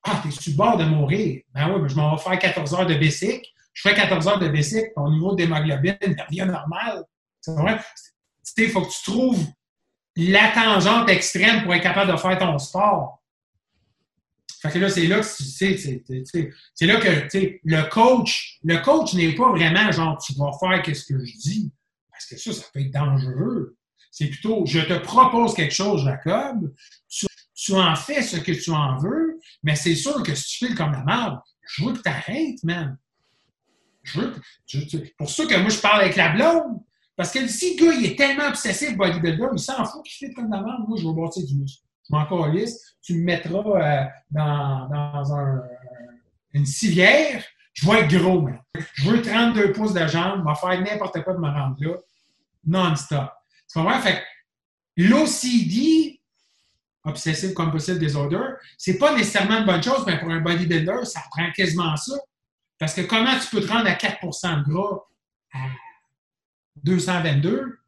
ah, 0.03 0.20
tu 0.22 0.30
es 0.30 0.32
sur 0.32 0.51
le 0.51 0.57
bord 0.57 0.78
de 0.78 0.86
mourir. 0.86 1.41
Ben 1.53 1.70
oui, 1.72 1.89
je 1.89 1.95
m'en 1.95 2.15
vais 2.15 2.22
faire 2.22 2.39
14 2.39 2.74
heures 2.74 2.86
de 2.86 2.95
bicycle. 2.95 3.47
Je 3.74 3.82
fais 3.82 3.95
14 3.95 4.28
heures 4.28 4.39
de 4.39 4.47
bicycle, 4.49 4.91
ton 4.95 5.09
niveau 5.09 5.36
d'hémoglobine 5.36 5.97
devient 6.01 6.45
normal. 6.45 7.03
C'est 7.39 7.53
vrai? 7.53 7.80
il 8.57 8.70
faut 8.70 8.82
que 8.82 8.91
tu 8.91 9.11
trouves 9.11 9.45
la 10.17 10.51
tangente 10.51 11.09
extrême 11.09 11.63
pour 11.63 11.74
être 11.74 11.84
capable 11.84 12.11
de 12.11 12.17
faire 12.17 12.38
ton 12.38 12.57
sport. 12.57 13.18
Fait 14.62 14.72
que 14.72 14.80
là, 14.80 14.89
c'est 14.89 15.07
là 15.07 15.22
que 15.22 15.38
tu 15.38 15.43
sais, 15.43 15.78
c'est 15.78 16.86
là 16.86 16.99
que 16.99 17.57
le 17.64 17.89
coach, 17.89 18.60
le 18.64 18.78
coach 18.78 19.14
n'est 19.14 19.34
pas 19.34 19.51
vraiment 19.51 19.91
genre 19.91 20.18
tu 20.18 20.34
vas 20.34 20.51
faire 20.60 20.82
qu'est-ce 20.82 21.05
que 21.05 21.24
je 21.24 21.38
dis. 21.38 21.72
Parce 22.12 22.26
que 22.26 22.38
ça, 22.38 22.51
ça 22.51 22.66
peut 22.74 22.82
être 22.82 22.91
dangereux. 22.91 23.78
C'est 24.12 24.28
plutôt 24.28 24.66
je 24.66 24.80
te 24.80 24.97
propose 24.97 25.53
quelque 25.53 25.74
chose, 25.74 26.03
Jacob, 26.03 26.74
tu, 27.07 27.74
en 27.74 27.95
fais 27.95 28.22
ce 28.22 28.38
que 28.38 28.51
tu 28.51 28.72
en 28.72 28.97
veux, 28.97 29.39
mais 29.64 29.76
c'est 29.76 29.95
sûr 29.95 30.24
que 30.24 30.36
si 30.36 30.57
tu 30.57 30.66
files 30.66 30.76
comme 30.76 30.91
la 30.91 31.03
merde, 31.03 31.39
je 31.62 31.86
veux 31.86 31.93
que 31.93 32.01
tu 32.01 32.10
arrêtes, 32.10 32.64
man. 32.64 32.97
Je 34.03 34.20
veux 34.20 34.34
pour 35.18 35.30
ça 35.30 35.45
que 35.45 35.55
moi, 35.55 35.70
je 35.70 35.80
parle 35.80 36.01
avec 36.01 36.16
la 36.16 36.30
blonde. 36.30 36.80
Parce 37.16 37.32
que 37.32 37.47
si 37.47 37.76
le 37.76 37.86
gars, 37.86 37.93
il 37.93 38.05
est 38.05 38.16
tellement 38.18 38.47
obsessif 38.47 38.95
bodybuilder, 38.95 39.47
il 39.53 39.60
s'en 39.60 39.86
fout 39.86 40.03
qu'il 40.05 40.28
fait 40.28 40.34
comme 40.34 40.49
d'avant. 40.49 40.80
Moi, 40.88 40.97
je 40.97 41.05
veux 41.05 41.14
bâtir 41.14 41.45
du 41.45 41.55
muscle. 41.55 41.84
Je 42.10 42.16
m'en 42.16 42.26
calisse. 42.26 42.95
Tu 43.01 43.16
me 43.16 43.24
mettras 43.24 43.60
euh, 43.60 44.05
dans, 44.32 44.89
dans 44.89 45.34
un, 45.34 45.62
une 46.53 46.66
civière. 46.66 47.43
Je 47.74 47.89
vais 47.89 47.99
être 48.01 48.18
gros, 48.18 48.41
man. 48.41 48.60
Je 48.95 49.10
veux 49.10 49.22
32 49.22 49.72
pouces 49.72 49.93
de 49.93 50.05
jambes. 50.07 50.43
Je 50.43 50.49
vais 50.49 50.55
faire 50.55 50.82
n'importe 50.82 51.24
quoi 51.24 51.34
de 51.34 51.39
me 51.39 51.47
rendre 51.47 51.76
là. 51.80 51.95
Non-stop. 52.66 53.32
Tu 53.72 53.80
comprends? 53.80 53.99
Fait 54.01 54.24
l'OCD, 54.97 56.20
Obsessive 57.05 57.53
Compulsive 57.53 57.99
Disorder, 57.99 58.41
c'est 58.78 58.97
pas 58.97 59.16
nécessairement 59.16 59.60
une 59.60 59.66
bonne 59.66 59.82
chose, 59.82 60.03
mais 60.05 60.20
pour 60.20 60.30
un 60.30 60.41
bodybuilder, 60.41 61.05
ça 61.05 61.22
prend 61.32 61.49
quasiment 61.51 61.95
ça. 61.95 62.16
Parce 62.78 62.93
que 62.93 63.01
comment 63.01 63.38
tu 63.39 63.47
peux 63.49 63.62
te 63.62 63.72
rendre 63.72 63.88
à 63.88 63.93
4% 63.93 64.60
de 64.60 64.70
gras 64.70 64.99
à 65.53 65.60
222, 66.84 67.80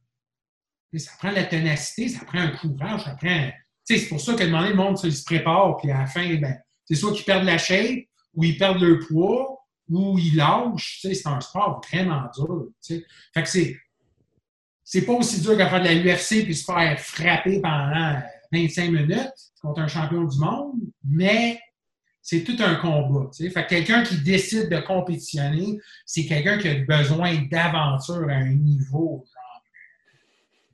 ça 0.98 1.12
prend 1.18 1.32
la 1.32 1.46
ténacité, 1.46 2.10
ça 2.10 2.26
prend 2.26 2.40
un 2.40 2.52
courage, 2.52 3.04
ça 3.04 3.16
prend. 3.16 3.52
C'est 3.98 4.10
pour 4.10 4.22
ça 4.22 4.34
que 4.34 4.44
demander 4.44 4.70
le 4.70 4.76
monde 4.76 4.98
se 4.98 5.24
prépare, 5.24 5.78
puis 5.78 5.92
à 5.92 6.00
la 6.00 6.06
fin, 6.06 6.36
ben, 6.36 6.58
c'est 6.86 6.96
soit 6.96 7.14
qu'ils 7.14 7.26
perdent 7.26 7.46
la 7.46 7.58
shape, 7.58 8.06
ou 8.34 8.44
ils 8.44 8.58
perdent 8.58 8.82
le 8.82 9.00
poids, 9.00 9.62
ou 9.90 10.18
ils 10.18 10.36
lâchent. 10.36 11.00
C'est 11.02 11.28
un 11.28 11.42
sport 11.42 11.82
vraiment 11.92 12.24
dur. 12.36 12.68
Fait 13.34 13.46
c'est. 13.46 13.78
C'est 14.84 15.06
pas 15.06 15.14
aussi 15.14 15.40
dur 15.42 15.56
qu'à 15.56 15.70
faire 15.70 15.82
de 15.82 15.86
la 15.86 15.96
UFC 15.96 16.44
puis 16.44 16.54
se 16.54 16.66
faire 16.66 17.00
frapper 17.00 17.62
pendant 17.62 18.20
25 18.52 18.92
minutes 18.92 19.52
contre 19.62 19.80
un 19.80 19.88
champion 19.88 20.24
du 20.26 20.38
monde, 20.38 20.82
mais 21.08 21.62
c'est 22.22 22.44
tout 22.44 22.58
un 22.60 22.76
combat. 22.76 23.30
Quelqu'un 23.70 24.04
qui 24.04 24.18
décide 24.18 24.70
de 24.70 24.80
compétitionner, 24.80 25.80
c'est 26.06 26.26
quelqu'un 26.26 26.58
qui 26.58 26.68
a 26.68 26.76
besoin 26.76 27.42
d'aventure 27.50 28.28
à 28.30 28.34
un 28.34 28.54
niveau 28.54 29.26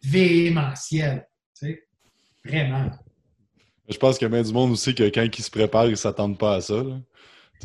véhémentiel. 0.03 1.27
Vraiment. 2.43 2.89
Je 3.89 3.97
pense 3.97 4.17
qu'il 4.17 4.25
y 4.25 4.31
a 4.31 4.33
bien 4.33 4.43
du 4.43 4.53
monde 4.53 4.71
aussi 4.71 4.93
que 4.93 5.03
quand 5.03 5.23
ils 5.23 5.43
se 5.43 5.51
préparent, 5.51 5.85
ils 5.85 5.91
ne 5.91 5.95
s'attendent 5.95 6.37
pas 6.37 6.55
à 6.55 6.61
ça. 6.61 6.83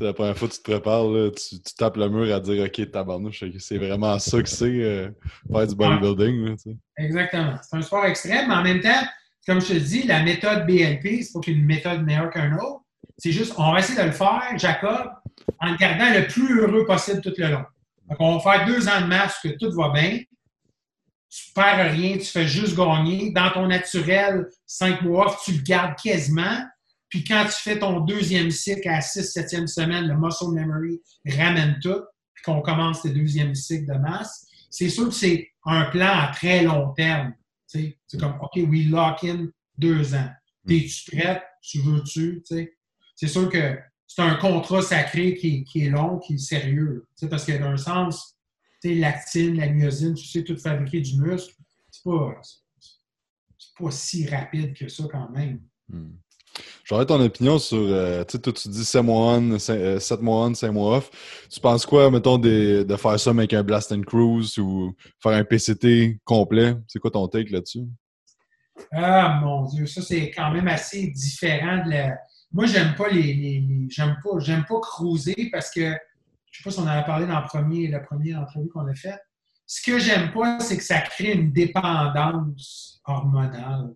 la 0.00 0.12
première 0.12 0.36
fois 0.36 0.48
que 0.48 0.54
tu 0.54 0.60
te 0.60 0.70
prépares, 0.70 1.06
tu, 1.36 1.74
tapes 1.76 1.96
le 1.96 2.08
mur 2.08 2.32
à 2.34 2.40
dire 2.40 2.64
OK, 2.64 2.90
tabarnouche, 2.90 3.44
c'est 3.58 3.78
vraiment 3.78 4.18
ça 4.18 4.40
que 4.40 4.48
c'est 4.48 4.66
euh, 4.66 5.10
faire 5.50 5.66
du 5.66 5.74
bodybuilding. 5.74 6.56
Exactement. 6.96 7.54
C'est 7.62 7.76
un 7.76 7.82
sport 7.82 8.04
extrême, 8.06 8.48
mais 8.48 8.54
en 8.54 8.62
même 8.62 8.80
temps, 8.80 9.02
comme 9.46 9.60
je 9.60 9.68
te 9.68 9.78
dis, 9.78 10.04
la 10.04 10.22
méthode 10.22 10.66
BLP, 10.66 11.22
c'est 11.22 11.32
pas 11.32 11.40
qu'une 11.40 11.64
méthode 11.64 12.02
meilleure 12.02 12.30
qu'un 12.30 12.56
autre. 12.56 12.82
C'est 13.18 13.32
juste, 13.32 13.54
on 13.58 13.72
va 13.72 13.80
essayer 13.80 13.98
de 13.98 14.06
le 14.06 14.12
faire, 14.12 14.42
Jacob, 14.56 15.10
en 15.58 15.72
le 15.72 15.76
gardant 15.76 16.10
le 16.14 16.26
plus 16.28 16.60
heureux 16.60 16.84
possible 16.86 17.20
tout 17.20 17.34
le 17.36 17.48
long. 17.48 17.64
Donc, 18.08 18.20
on 18.20 18.38
va 18.38 18.40
faire 18.40 18.66
deux 18.66 18.88
ans 18.88 19.00
de 19.00 19.06
masse 19.06 19.38
que 19.42 19.48
tout 19.58 19.72
va 19.72 19.90
bien. 19.90 20.20
Tu 21.34 21.50
perds 21.54 21.92
rien, 21.92 22.18
tu 22.18 22.26
fais 22.26 22.46
juste 22.46 22.76
gagner. 22.76 23.30
Dans 23.30 23.50
ton 23.50 23.66
naturel, 23.66 24.48
cinq 24.66 25.00
mois, 25.00 25.34
tu 25.42 25.52
le 25.52 25.62
gardes 25.62 25.96
quasiment. 25.96 26.62
Puis 27.08 27.24
quand 27.24 27.44
tu 27.46 27.62
fais 27.62 27.78
ton 27.78 28.00
deuxième 28.00 28.50
cycle 28.50 28.86
à 28.86 29.00
6 29.00 29.34
7e 29.34 29.66
semaine, 29.66 30.08
le 30.08 30.16
muscle 30.16 30.52
memory 30.52 31.00
ramène 31.26 31.78
tout, 31.82 32.02
puis 32.34 32.42
qu'on 32.44 32.60
commence 32.60 33.02
le 33.04 33.12
deuxième 33.12 33.54
cycle 33.54 33.86
de 33.86 33.98
masse, 33.98 34.46
c'est 34.68 34.90
sûr 34.90 35.08
que 35.08 35.14
c'est 35.14 35.48
un 35.64 35.86
plan 35.86 36.20
à 36.20 36.32
très 36.34 36.62
long 36.62 36.92
terme. 36.92 37.32
C'est 37.66 37.96
comme, 38.20 38.38
OK, 38.42 38.56
we 38.68 38.86
lock 38.88 39.24
in 39.24 39.46
deux 39.78 40.14
ans. 40.14 40.30
Mm. 40.66 40.72
Es-tu 40.72 41.16
prête? 41.16 41.42
Tu 41.62 41.80
veux-tu? 41.80 42.42
c'est 43.14 43.28
sûr 43.28 43.48
que 43.48 43.78
c'est 44.06 44.22
un 44.22 44.34
contrat 44.34 44.82
sacré 44.82 45.34
qui, 45.34 45.64
est 45.76 45.88
long, 45.88 46.18
qui 46.18 46.34
est 46.34 46.38
sérieux. 46.38 47.06
Parce 47.30 47.46
que 47.46 47.52
d'un 47.52 47.78
sens, 47.78 48.36
l'actine, 48.84 49.56
la 49.56 49.70
myosine, 49.70 50.14
tu 50.14 50.26
sais, 50.26 50.44
tout 50.44 50.56
fabriquer 50.56 51.00
du 51.00 51.20
muscle, 51.20 51.54
c'est 51.90 52.02
pas, 52.04 52.34
pas 53.78 53.90
si 53.90 54.28
rapide 54.28 54.74
que 54.74 54.88
ça 54.88 55.04
quand 55.10 55.30
même. 55.30 55.60
Hmm. 55.88 56.12
J'aurais 56.84 57.06
ton 57.06 57.20
opinion 57.20 57.58
sur, 57.58 57.78
euh, 57.78 58.24
tu 58.24 58.32
sais, 58.32 58.38
toi 58.42 58.52
tu 58.52 58.68
dis 58.68 58.84
7 58.84 59.02
mois 59.02 59.38
on, 59.38 59.58
7 59.58 60.20
mois 60.20 60.46
on, 60.46 60.54
5 60.54 60.70
mois 60.72 60.98
off. 60.98 61.46
Tu 61.50 61.60
penses 61.60 61.86
quoi, 61.86 62.10
mettons, 62.10 62.38
de, 62.38 62.84
de 62.86 62.96
faire 62.96 63.18
ça 63.18 63.30
avec 63.30 63.52
un 63.54 63.62
Blast 63.62 63.92
and 63.92 64.02
Cruise 64.02 64.58
ou 64.58 64.94
faire 65.22 65.32
un 65.32 65.44
PCT 65.44 66.18
complet? 66.24 66.76
C'est 66.88 66.98
quoi 66.98 67.10
ton 67.10 67.26
take 67.28 67.50
là-dessus? 67.50 67.86
Ah 68.92 69.40
mon 69.42 69.64
Dieu, 69.66 69.86
ça 69.86 70.02
c'est 70.02 70.30
quand 70.30 70.50
même 70.50 70.68
assez 70.68 71.08
différent 71.08 71.84
de 71.84 71.90
la. 71.90 72.18
Moi, 72.52 72.66
j'aime 72.66 72.94
pas 72.94 73.08
les. 73.08 73.34
les, 73.34 73.86
j'aime 73.88 74.16
pas, 74.22 74.38
j'aime 74.38 74.64
pas 74.68 74.80
cruiser 74.80 75.48
parce 75.50 75.70
que 75.70 75.94
je 76.52 76.58
sais 76.58 76.64
pas 76.64 76.70
si 76.70 76.78
on 76.78 76.82
en 76.82 76.88
a 76.88 77.02
parlé 77.02 77.26
dans 77.26 77.40
le 77.40 77.46
premier, 77.46 77.88
la 77.88 78.00
première 78.00 78.40
entrevue 78.40 78.68
qu'on 78.68 78.86
a 78.86 78.94
faite. 78.94 79.20
Ce 79.66 79.80
que 79.82 79.98
j'aime 79.98 80.32
pas, 80.32 80.60
c'est 80.60 80.76
que 80.76 80.84
ça 80.84 81.00
crée 81.00 81.32
une 81.32 81.50
dépendance 81.50 83.00
hormonale. 83.06 83.94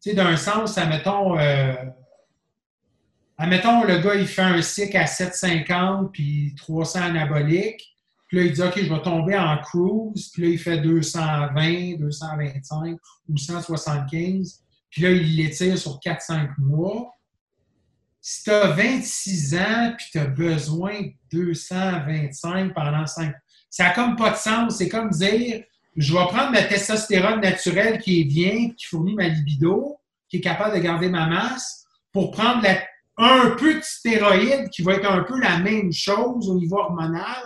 Tu 0.00 0.10
sais, 0.10 0.14
d'un 0.14 0.36
sens, 0.36 0.78
admettons, 0.78 1.36
euh, 1.36 1.74
admettons, 3.36 3.82
le 3.82 3.98
gars, 3.98 4.14
il 4.14 4.28
fait 4.28 4.42
un 4.42 4.62
cycle 4.62 4.96
à 4.96 5.06
750 5.06 6.12
puis 6.12 6.54
300 6.56 7.02
anaboliques. 7.02 7.96
Puis 8.28 8.36
là, 8.36 8.44
il 8.44 8.52
dit, 8.52 8.62
OK, 8.62 8.78
je 8.80 8.94
vais 8.94 9.02
tomber 9.02 9.36
en 9.36 9.58
cruise. 9.58 10.30
Puis 10.32 10.42
là, 10.42 10.48
il 10.50 10.58
fait 10.58 10.78
220, 10.78 11.98
225 11.98 12.96
ou 13.28 13.36
175. 13.36 14.62
Puis 14.88 15.02
là, 15.02 15.10
il 15.10 15.36
l'étire 15.36 15.76
sur 15.76 15.98
4-5 15.98 16.50
mois. 16.58 17.12
Si 18.20 18.42
tu 18.42 18.50
as 18.50 18.68
26 18.68 19.54
ans 19.54 19.94
puis 19.96 20.06
tu 20.12 20.18
as 20.18 20.26
besoin 20.26 21.00
de 21.02 21.12
225 21.30 22.74
pendant 22.74 23.06
5 23.06 23.34
ça 23.70 23.84
n'a 23.84 23.90
comme 23.90 24.16
pas 24.16 24.30
de 24.30 24.36
sens. 24.36 24.78
C'est 24.78 24.88
comme 24.88 25.10
dire, 25.10 25.62
je 25.96 26.12
vais 26.12 26.26
prendre 26.26 26.52
ma 26.52 26.62
testostérone 26.62 27.40
naturelle 27.40 27.98
qui 27.98 28.20
est 28.20 28.24
bien, 28.24 28.70
qui 28.70 28.86
fournit 28.86 29.14
ma 29.14 29.28
libido, 29.28 30.00
qui 30.28 30.38
est 30.38 30.40
capable 30.40 30.76
de 30.76 30.80
garder 30.80 31.08
ma 31.08 31.26
masse, 31.26 31.84
pour 32.12 32.30
prendre 32.30 32.66
un 33.16 33.50
peu 33.50 33.74
de 33.74 33.82
stéroïde 33.82 34.70
qui 34.70 34.82
va 34.82 34.94
être 34.94 35.10
un 35.10 35.24
peu 35.24 35.38
la 35.40 35.58
même 35.58 35.92
chose 35.92 36.48
au 36.48 36.54
niveau 36.54 36.78
hormonal, 36.78 37.42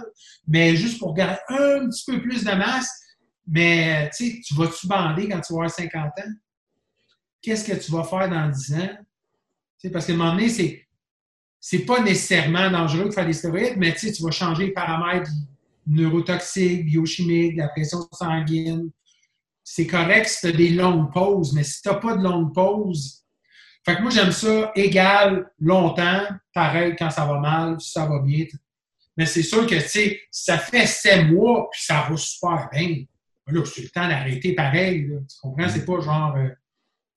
mais 0.46 0.76
juste 0.76 0.98
pour 0.98 1.14
garder 1.14 1.40
un 1.48 1.88
petit 1.88 2.04
peu 2.10 2.20
plus 2.20 2.44
de 2.44 2.52
masse. 2.52 2.90
Mais 3.46 4.10
tu 4.16 4.30
sais, 4.30 4.40
tu 4.44 4.54
vas-tu 4.54 4.86
bander 4.86 5.28
quand 5.28 5.40
tu 5.40 5.52
vas 5.52 5.60
avoir 5.60 5.70
50 5.70 6.04
ans? 6.04 6.32
Qu'est-ce 7.40 7.64
que 7.64 7.76
tu 7.76 7.90
vas 7.90 8.04
faire 8.04 8.28
dans 8.28 8.48
10 8.48 8.74
ans? 8.74 8.96
Parce 9.90 10.06
qu'à 10.06 10.12
un 10.12 10.16
moment 10.16 10.34
donné, 10.34 10.48
c'est, 10.48 10.86
c'est 11.60 11.80
pas 11.80 12.00
nécessairement 12.02 12.70
dangereux 12.70 13.06
de 13.06 13.10
faire 13.10 13.26
des 13.26 13.32
stéroïdes, 13.32 13.76
mais 13.76 13.94
tu 13.94 14.10
vas 14.22 14.30
changer 14.30 14.66
les 14.66 14.72
paramètres 14.72 15.30
neurotoxiques, 15.86 16.84
biochimiques, 16.86 17.56
la 17.56 17.68
pression 17.68 17.98
sanguine. 18.12 18.90
C'est 19.64 19.86
correct 19.86 20.28
si 20.28 20.40
tu 20.40 20.46
as 20.48 20.52
des 20.52 20.70
longues 20.70 21.12
pauses, 21.12 21.52
mais 21.52 21.64
si 21.64 21.82
tu 21.82 21.88
n'as 21.88 21.94
pas 21.94 22.16
de 22.16 22.22
longues 22.22 22.52
pauses, 22.52 23.24
fait 23.84 23.96
que 23.96 24.02
moi 24.02 24.10
j'aime 24.10 24.32
ça 24.32 24.70
égal 24.76 25.50
longtemps, 25.58 26.26
pareil 26.54 26.94
quand 26.96 27.10
ça 27.10 27.26
va 27.26 27.40
mal, 27.40 27.80
si 27.80 27.90
ça 27.90 28.06
va 28.06 28.20
bien. 28.20 28.46
Mais 29.16 29.26
c'est 29.26 29.42
sûr 29.42 29.66
que, 29.66 29.74
tu 29.74 29.88
sais, 29.88 30.20
ça 30.30 30.58
fait 30.58 30.86
sept 30.86 31.26
mois, 31.26 31.68
puis 31.70 31.82
ça 31.84 32.06
va 32.08 32.16
super 32.16 32.68
bien. 32.72 33.04
Là, 33.48 33.62
c'est 33.64 33.82
le 33.82 33.88
temps 33.88 34.08
d'arrêter 34.08 34.54
pareil. 34.54 35.06
tu 35.28 35.36
comprends? 35.40 35.68
C'est 35.68 35.84
pas 35.84 36.00
genre, 36.00 36.36
euh, 36.36 36.48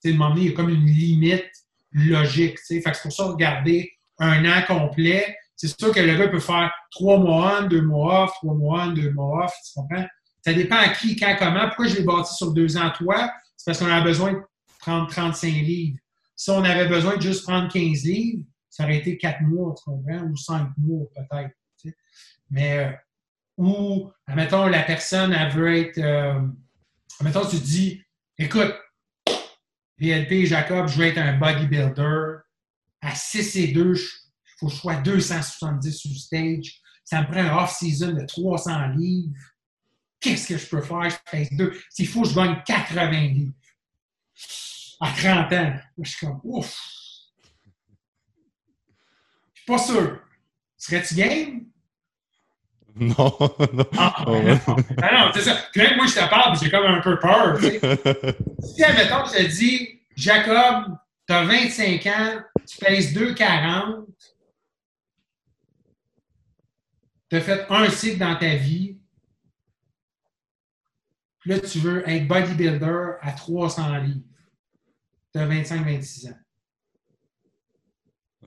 tu 0.03 0.11
sais, 0.11 0.17
il 0.37 0.43
y 0.43 0.49
a 0.49 0.51
comme 0.51 0.69
une 0.69 0.85
limite 0.85 1.51
logique. 1.95 2.59
C'est 2.59 2.81
pour 2.81 3.11
ça, 3.11 3.23
regarder 3.23 3.91
un 4.19 4.45
an 4.45 4.61
complet, 4.67 5.35
c'est 5.55 5.79
sûr 5.79 5.91
que 5.91 5.99
le 5.99 6.15
gars 6.17 6.27
peut 6.27 6.39
faire 6.39 6.71
trois 6.91 7.17
mois 7.17 7.61
on, 7.61 7.67
deux 7.67 7.81
mois 7.81 8.25
off, 8.25 8.33
trois 8.33 8.53
mois 8.53 8.85
on, 8.85 8.91
deux 8.91 9.11
mois 9.11 9.45
off, 9.45 9.53
tu 9.65 9.79
comprends? 9.79 10.05
Ça 10.43 10.53
dépend 10.53 10.75
à 10.75 10.89
qui, 10.89 11.15
quand, 11.15 11.35
comment. 11.39 11.67
Pourquoi 11.67 11.87
je 11.87 11.95
l'ai 11.95 12.03
bâti 12.03 12.35
sur 12.35 12.53
deux 12.53 12.77
ans, 12.77 12.91
toi? 12.95 13.31
C'est 13.57 13.71
parce 13.71 13.79
qu'on 13.79 13.91
a 13.91 14.01
besoin 14.01 14.33
de 14.33 14.39
prendre 14.79 15.09
35 15.09 15.47
livres. 15.47 15.97
Si 16.35 16.51
on 16.51 16.63
avait 16.63 16.87
besoin 16.87 17.15
de 17.15 17.21
juste 17.21 17.43
prendre 17.43 17.71
15 17.71 18.03
livres, 18.03 18.43
ça 18.69 18.83
aurait 18.83 18.97
été 18.97 19.17
quatre 19.17 19.41
mois, 19.41 19.73
tu 19.75 19.85
comprends? 19.85 20.27
Ou 20.27 20.35
cinq 20.35 20.69
mois, 20.77 21.07
peut-être. 21.15 21.55
Mais, 22.51 22.79
euh, 22.79 22.91
ou, 23.57 24.11
admettons, 24.27 24.67
la 24.67 24.83
personne, 24.83 25.33
elle 25.33 25.51
veut 25.51 25.77
être. 25.77 25.97
Euh, 25.97 26.41
admettons, 27.19 27.47
tu 27.47 27.55
dis, 27.55 28.03
écoute, 28.37 28.75
PLP 29.97 30.45
Jacob, 30.45 30.87
je 30.87 30.97
veux 30.97 31.05
être 31.05 31.17
un 31.17 31.37
bodybuilder. 31.37 32.37
À 33.01 33.13
6 33.13 33.55
et 33.57 33.67
2, 33.67 33.93
je 33.93 34.07
il 34.55 34.59
faut 34.59 34.67
que 34.67 34.73
je 34.73 34.77
sois 34.77 34.95
270 34.95 35.91
sur 35.91 36.09
le 36.09 36.15
stage. 36.15 36.81
Ça 37.03 37.21
me 37.21 37.27
prend 37.27 37.41
un 37.41 37.63
off-season 37.63 38.13
de 38.13 38.25
300 38.25 38.87
livres. 38.95 39.35
Qu'est-ce 40.19 40.47
que 40.47 40.57
je 40.57 40.65
peux 40.67 40.81
faire? 40.81 41.11
S'il 41.89 42.07
faut, 42.07 42.23
je 42.23 42.33
gagne 42.33 42.63
80 42.65 43.11
livres. 43.27 43.53
À 45.01 45.11
30 45.11 45.53
ans. 45.53 45.79
Je 46.01 46.09
suis 46.09 46.25
comme, 46.25 46.39
ouf. 46.43 46.73
Je 49.53 49.59
suis 49.59 49.65
pas 49.67 49.77
sûr. 49.77 50.21
Serais-tu 50.77 51.15
game? 51.15 51.65
Non, 52.95 53.35
non. 53.73 53.85
Ah, 53.97 54.23
ben 54.25 54.59
non, 54.67 54.75
ben 54.95 55.09
non 55.11 55.31
c'est 55.33 55.41
ça. 55.41 55.55
Puis 55.73 55.81
moi, 55.95 56.05
je 56.07 56.13
te 56.13 56.29
parle, 56.29 56.57
j'ai 56.57 56.69
comme 56.69 56.85
un 56.85 57.01
peu 57.01 57.19
peur. 57.19 57.57
Tu 57.59 57.65
sais. 57.65 57.79
si, 58.63 58.83
admettons, 58.83 59.25
je 59.25 59.37
te 59.37 59.43
dis, 59.43 59.99
Jacob, 60.15 60.97
tu 61.27 61.33
as 61.33 61.43
25 61.43 62.05
ans, 62.05 62.41
tu 62.65 62.77
pèses 62.77 63.13
2,40, 63.13 64.05
tu 67.29 67.35
as 67.35 67.41
fait 67.41 67.65
un 67.69 67.89
cycle 67.89 68.19
dans 68.19 68.35
ta 68.37 68.55
vie, 68.55 68.97
puis 71.39 71.51
là, 71.51 71.59
tu 71.59 71.79
veux 71.79 72.07
être 72.09 72.27
bodybuilder 72.27 73.17
à 73.21 73.31
300 73.31 73.97
livres. 73.97 74.21
Tu 75.33 75.39
as 75.39 75.47
25-26 75.47 76.29
ans. 76.29 76.37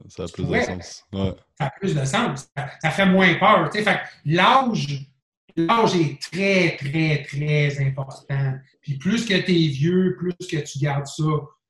Ça 0.08 0.24
a 0.24 0.26
plus 0.28 0.44
de 0.44 0.60
sens. 0.60 1.04
Ça 1.12 1.66
a 1.66 1.70
plus 1.70 1.94
de 1.94 2.04
sens. 2.04 2.48
Ça, 2.80 2.90
fait 2.90 3.06
moins 3.06 3.34
peur. 3.34 3.70
l'âge, 4.24 5.06
l'âge 5.56 5.96
est 5.96 6.20
très, 6.20 6.76
très, 6.76 7.22
très 7.22 7.84
important. 7.84 8.54
Puis 8.80 8.98
plus 8.98 9.26
que 9.26 9.34
tu 9.34 9.52
es 9.52 9.68
vieux, 9.68 10.16
plus 10.18 10.46
que 10.46 10.58
tu 10.58 10.78
gardes 10.78 11.06
ça 11.06 11.24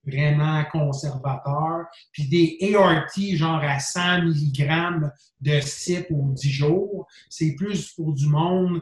vraiment 0.05 0.65
conservateur. 0.71 1.87
Puis 2.13 2.29
des 2.29 2.75
ART, 2.75 3.09
genre 3.17 3.61
à 3.63 3.79
100 3.79 4.23
mg 4.23 5.11
de 5.41 5.61
CYP 5.61 6.07
ou 6.11 6.33
10 6.35 6.51
jours, 6.51 7.07
c'est 7.29 7.55
plus 7.55 7.93
pour 7.93 8.13
du 8.13 8.27
monde 8.27 8.81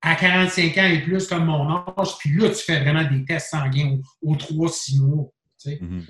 à 0.00 0.16
45 0.16 0.78
ans 0.78 0.86
et 0.86 1.02
plus 1.02 1.26
comme 1.26 1.46
mon 1.46 1.70
âge. 1.70 2.18
Puis 2.18 2.36
là, 2.36 2.48
tu 2.48 2.56
fais 2.56 2.80
vraiment 2.80 3.08
des 3.08 3.24
tests 3.24 3.50
sanguins 3.50 3.98
aux, 4.20 4.34
3-6 4.34 5.00
mois. 5.00 5.32
Tu 5.60 5.70
sais. 5.70 5.76
Mm-hmm. 5.76 6.02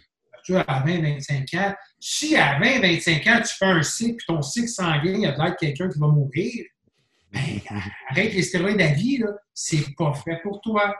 Tu 0.44 0.56
à 0.56 0.84
20-25 0.84 1.58
ans, 1.58 1.74
si 2.00 2.36
à 2.36 2.58
20-25 2.60 3.30
ans, 3.30 3.42
tu 3.42 3.54
fais 3.54 3.66
un 3.66 3.82
cycle, 3.82 4.16
puis 4.16 4.26
ton 4.26 4.42
cycle 4.42 4.68
sanguin, 4.68 5.14
il 5.14 5.20
y 5.20 5.26
a 5.26 5.32
de 5.32 5.56
quelqu'un 5.58 5.88
qui 5.88 5.98
va 5.98 6.08
mourir, 6.08 6.64
ben, 7.32 7.40
arrête 8.10 8.34
les 8.34 8.42
stéroïdes 8.42 8.80
à 8.80 8.92
vie, 8.92 9.18
là, 9.18 9.28
c'est 9.54 9.94
pas 9.96 10.12
fait 10.14 10.40
pour 10.42 10.60
toi 10.60 10.94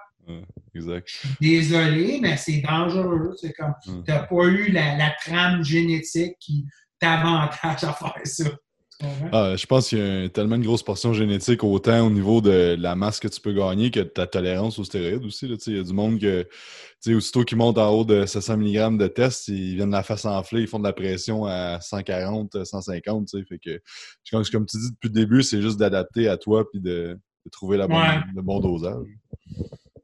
exact. 0.75 1.09
Désolé, 1.41 2.19
mais 2.21 2.37
c'est 2.37 2.61
dangereux. 2.61 3.35
C'est 3.41 3.53
comme, 3.53 3.75
tu 3.85 3.91
n'as 4.09 4.23
pas 4.23 4.45
eu 4.45 4.71
la, 4.71 5.15
trame 5.21 5.65
génétique 5.65 6.37
qui 6.39 6.67
t'avantage 6.99 7.85
à 7.85 7.93
faire 7.93 8.21
ça. 8.25 8.45
Ah, 9.33 9.55
je 9.57 9.67
pense 9.67 9.89
qu'il 9.89 9.99
y 9.99 10.25
a 10.25 10.29
tellement 10.29 10.57
une 10.57 10.65
grosse 10.65 10.83
portion 10.83 11.13
génétique, 11.13 11.65
autant 11.65 12.07
au 12.07 12.11
niveau 12.11 12.41
de 12.41 12.77
la 12.79 12.95
masse 12.95 13.21
que 13.21 13.29
tu 13.29 13.41
peux 13.41 13.53
gagner 13.53 13.91
que 13.91 14.01
de 14.01 14.05
ta 14.05 14.27
tolérance 14.27 14.79
aux 14.79 14.85
stéroïdes 14.85 15.25
aussi. 15.25 15.47
Il 15.47 15.77
y 15.77 15.79
a 15.79 15.83
du 15.83 15.93
monde 15.93 16.21
que, 16.21 16.47
aussitôt 17.09 17.45
qu'ils 17.45 17.59
montent 17.59 17.79
en 17.79 17.91
haut 17.91 18.05
de 18.05 18.27
700 18.27 18.59
mg 18.59 18.99
de 18.99 19.07
test, 19.09 19.49
ils 19.49 19.77
viennent 19.77 19.91
la 19.91 20.03
face 20.03 20.25
enflée, 20.25 20.63
ils 20.63 20.67
font 20.67 20.79
de 20.79 20.85
la 20.85 20.93
pression 20.93 21.47
à 21.47 21.81
140, 21.81 22.65
150. 22.65 23.31
Fait 23.49 23.59
que, 23.59 23.81
comme 24.31 24.67
tu 24.67 24.77
dis 24.77 24.91
depuis 24.91 25.09
le 25.09 25.15
début, 25.15 25.43
c'est 25.43 25.63
juste 25.63 25.79
d'adapter 25.79 26.29
à 26.29 26.37
toi 26.37 26.65
et 26.75 26.81
de, 26.81 27.19
trouver 27.51 27.77
la 27.77 27.87
le 27.87 28.43
bon 28.43 28.61
dosage. 28.61 29.07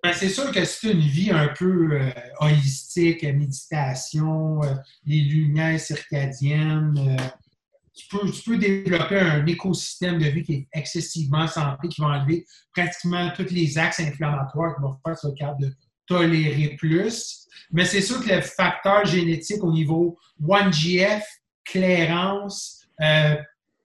Ben, 0.02 0.12
c'est 0.12 0.28
sûr 0.28 0.52
que 0.52 0.64
c'est 0.64 0.92
une 0.92 1.00
vie 1.00 1.30
un 1.32 1.48
peu 1.48 1.88
euh, 1.92 2.10
holistique, 2.38 3.24
méditation, 3.24 4.62
euh, 4.62 4.74
les 5.04 5.20
lumières 5.20 5.80
circadiennes. 5.80 6.94
Euh, 6.96 7.16
tu, 7.98 8.42
peux, 8.44 8.56
développer 8.56 9.18
un 9.18 9.44
écosystème 9.46 10.18
de 10.18 10.26
vie 10.26 10.42
qui 10.42 10.54
est 10.54 10.68
excessivement 10.72 11.46
santé, 11.48 11.88
qui 11.88 12.00
va 12.00 12.08
enlever 12.08 12.46
pratiquement 12.72 13.30
tous 13.34 13.50
les 13.50 13.76
axes 13.76 14.00
inflammatoires 14.00 14.76
qui 14.76 14.82
vont 14.82 14.96
faire 15.04 15.18
ce 15.18 15.28
cas 15.36 15.54
de 15.58 15.72
tolérer 16.06 16.76
plus. 16.78 17.46
Mais 17.72 17.84
c'est 17.84 18.00
sûr 18.00 18.24
que 18.24 18.32
le 18.32 18.40
facteur 18.40 19.04
génétique 19.04 19.62
au 19.62 19.72
niveau 19.72 20.16
1GF, 20.40 21.22
clairance, 21.64 22.86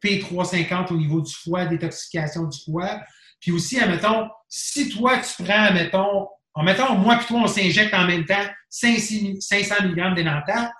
P350 0.03 0.93
au 0.93 0.97
niveau 0.97 1.21
du 1.21 1.33
foie, 1.33 1.65
détoxification 1.65 2.43
du 2.47 2.59
foie, 2.63 3.01
puis 3.39 3.51
aussi, 3.51 3.79
admettons, 3.79 4.29
si 4.47 4.89
toi, 4.89 5.17
tu 5.17 5.43
prends, 5.43 5.65
admettons, 5.65 6.27
en 6.53 6.63
mettant 6.63 6.95
moi 6.95 7.19
et 7.21 7.25
toi, 7.25 7.41
on 7.43 7.47
s'injecte 7.47 7.93
en 7.93 8.05
même 8.05 8.25
temps 8.25 8.45
500 8.69 9.75
mg 9.83 10.15
d'énantate, 10.15 10.71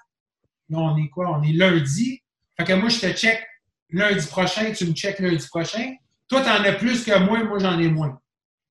là, 0.70 0.78
on 0.78 0.96
est 0.98 1.10
quoi? 1.10 1.38
On 1.38 1.44
est 1.44 1.52
lundi. 1.52 2.23
Fait 2.58 2.66
que 2.66 2.74
moi, 2.74 2.90
je 2.90 3.00
te 3.00 3.14
check 3.14 3.44
lundi 3.90 4.26
prochain, 4.28 4.72
tu 4.72 4.86
me 4.86 4.94
check 4.94 5.20
lundi 5.20 5.46
prochain. 5.48 5.96
Toi, 6.28 6.42
tu 6.42 6.50
en 6.50 6.64
as 6.64 6.74
plus 6.74 7.04
que 7.04 7.18
moi, 7.20 7.44
moi, 7.44 7.60
j'en 7.60 7.80
ai 7.80 7.90
moins. 7.90 8.20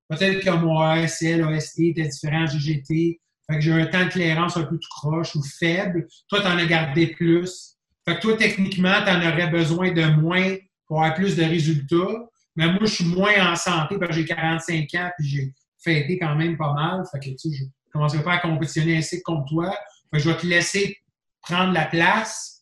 Peut-être 0.09 0.45
que 0.45 0.51
moi, 0.51 0.93
ASL, 0.93 1.43
AST, 1.45 1.95
t'es 1.95 2.09
différent, 2.09 2.47
GGT. 2.47 3.21
Fait 3.51 3.57
que 3.57 3.61
j'ai 3.61 3.73
un 3.73 3.87
temps 3.87 4.05
de 4.05 4.11
clairance 4.11 4.57
un 4.57 4.65
peu 4.65 4.79
tout 4.79 4.89
croche 4.91 5.35
ou 5.35 5.43
faible. 5.43 6.07
Toi, 6.29 6.41
tu 6.41 6.47
en 6.47 6.59
as 6.59 6.67
gardé 6.67 7.09
plus. 7.09 7.77
Fait 8.07 8.17
que 8.17 8.21
toi, 8.21 8.37
techniquement, 8.37 9.03
tu 9.05 9.11
en 9.11 9.21
aurais 9.21 9.49
besoin 9.49 9.93
de 9.93 10.05
moins 10.21 10.57
pour 10.87 11.03
avoir 11.03 11.15
plus 11.15 11.37
de 11.37 11.45
résultats. 11.45 12.29
Mais 12.57 12.67
moi, 12.67 12.81
je 12.83 12.95
suis 12.95 13.05
moins 13.05 13.53
en 13.53 13.57
santé 13.57 13.97
parce 13.99 14.11
que 14.11 14.17
j'ai 14.17 14.25
45 14.27 14.95
ans 14.95 15.11
puis 15.19 15.29
j'ai 15.29 15.55
fêté 15.83 16.19
quand 16.19 16.35
même 16.37 16.57
pas 16.57 16.73
mal. 16.73 17.03
Fait 17.11 17.19
que, 17.19 17.31
tu 17.31 17.51
sais, 17.51 17.57
je 17.57 17.65
ne 17.65 17.69
commencerai 17.93 18.23
pas 18.23 18.35
à 18.35 18.39
compétitionner 18.39 18.99
ainsi 18.99 19.23
contre 19.23 19.47
toi. 19.49 19.71
Fait 20.11 20.19
que 20.19 20.23
je 20.23 20.29
vais 20.29 20.37
te 20.37 20.47
laisser 20.47 20.99
prendre 21.41 21.73
la 21.73 21.87
place 21.87 22.62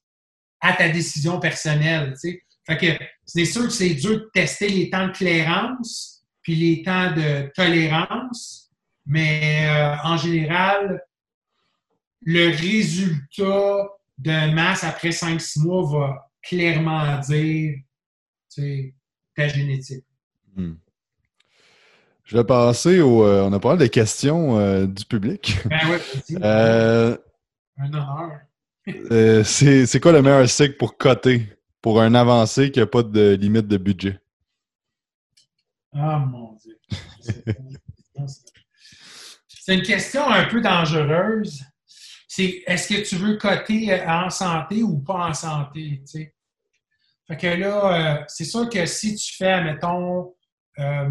à 0.61 0.73
ta 0.75 0.89
décision 0.89 1.41
personnelle, 1.41 2.13
tu 2.21 2.31
sais. 2.31 2.43
Fait 2.67 2.77
que 2.77 3.05
c'est 3.25 3.45
sûr 3.45 3.63
que 3.63 3.73
c'est 3.73 3.95
dur 3.95 4.19
de 4.19 4.31
tester 4.33 4.69
les 4.69 4.91
temps 4.91 5.09
de 5.09 5.13
clairance 5.13 6.21
puis 6.43 6.55
les 6.55 6.83
temps 6.83 7.13
de 7.13 7.51
tolérance, 7.55 8.71
mais 9.07 9.67
euh, 9.69 9.97
en 10.05 10.17
général, 10.17 11.03
le 12.23 12.49
résultat 12.49 13.89
de 14.19 14.55
masse 14.55 14.85
après 14.85 15.11
5-6 15.11 15.63
mois 15.65 15.91
va 15.91 16.31
clairement 16.43 17.19
dire 17.19 17.77
ta 19.37 19.49
génétique. 19.49 20.05
Hmm. 20.57 20.75
Je 22.25 22.37
vais 22.37 22.45
passer 22.45 23.01
au. 23.01 23.25
Euh, 23.25 23.43
on 23.43 23.53
a 23.53 23.59
parlé 23.59 23.79
des 23.79 23.91
questions 23.91 24.59
euh, 24.59 24.87
du 24.87 25.05
public. 25.05 25.59
Ben 25.65 25.81
oui, 25.91 26.37
Un 26.43 27.19
honneur. 27.87 28.41
C'est 29.45 30.01
quoi 30.01 30.13
le 30.13 30.23
meilleur 30.23 30.49
cycle 30.49 30.77
pour 30.77 30.97
coter? 30.97 31.47
Pour 31.83 32.01
un 32.01 32.15
avancé 32.15 32.71
qui 32.71 32.79
n'a 32.79 32.87
pas 32.87 33.03
de 33.03 33.35
limite 33.41 33.67
de 33.67 33.79
budget? 33.79 34.21
Ah 35.95 36.19
mon 36.19 36.55
Dieu. 36.55 36.79
C'est 39.49 39.75
une 39.75 39.83
question 39.83 40.29
un 40.29 40.45
peu 40.45 40.61
dangereuse. 40.61 41.63
C'est 42.29 42.63
est-ce 42.67 42.95
que 42.95 43.01
tu 43.09 43.17
veux 43.17 43.37
coter 43.37 44.03
en 44.07 44.31
santé 44.31 44.83
ou 44.83 44.99
pas 44.99 45.29
en 45.29 45.35
santé? 45.35 46.03
Fait 47.27 47.37
que 47.37 47.47
là, 47.47 48.21
euh, 48.21 48.25
c'est 48.29 48.45
sûr 48.45 48.69
que 48.69 48.85
si 48.87 49.15
tu 49.15 49.37
fais, 49.37 49.63
mettons, 49.65 50.35
euh, 50.79 51.11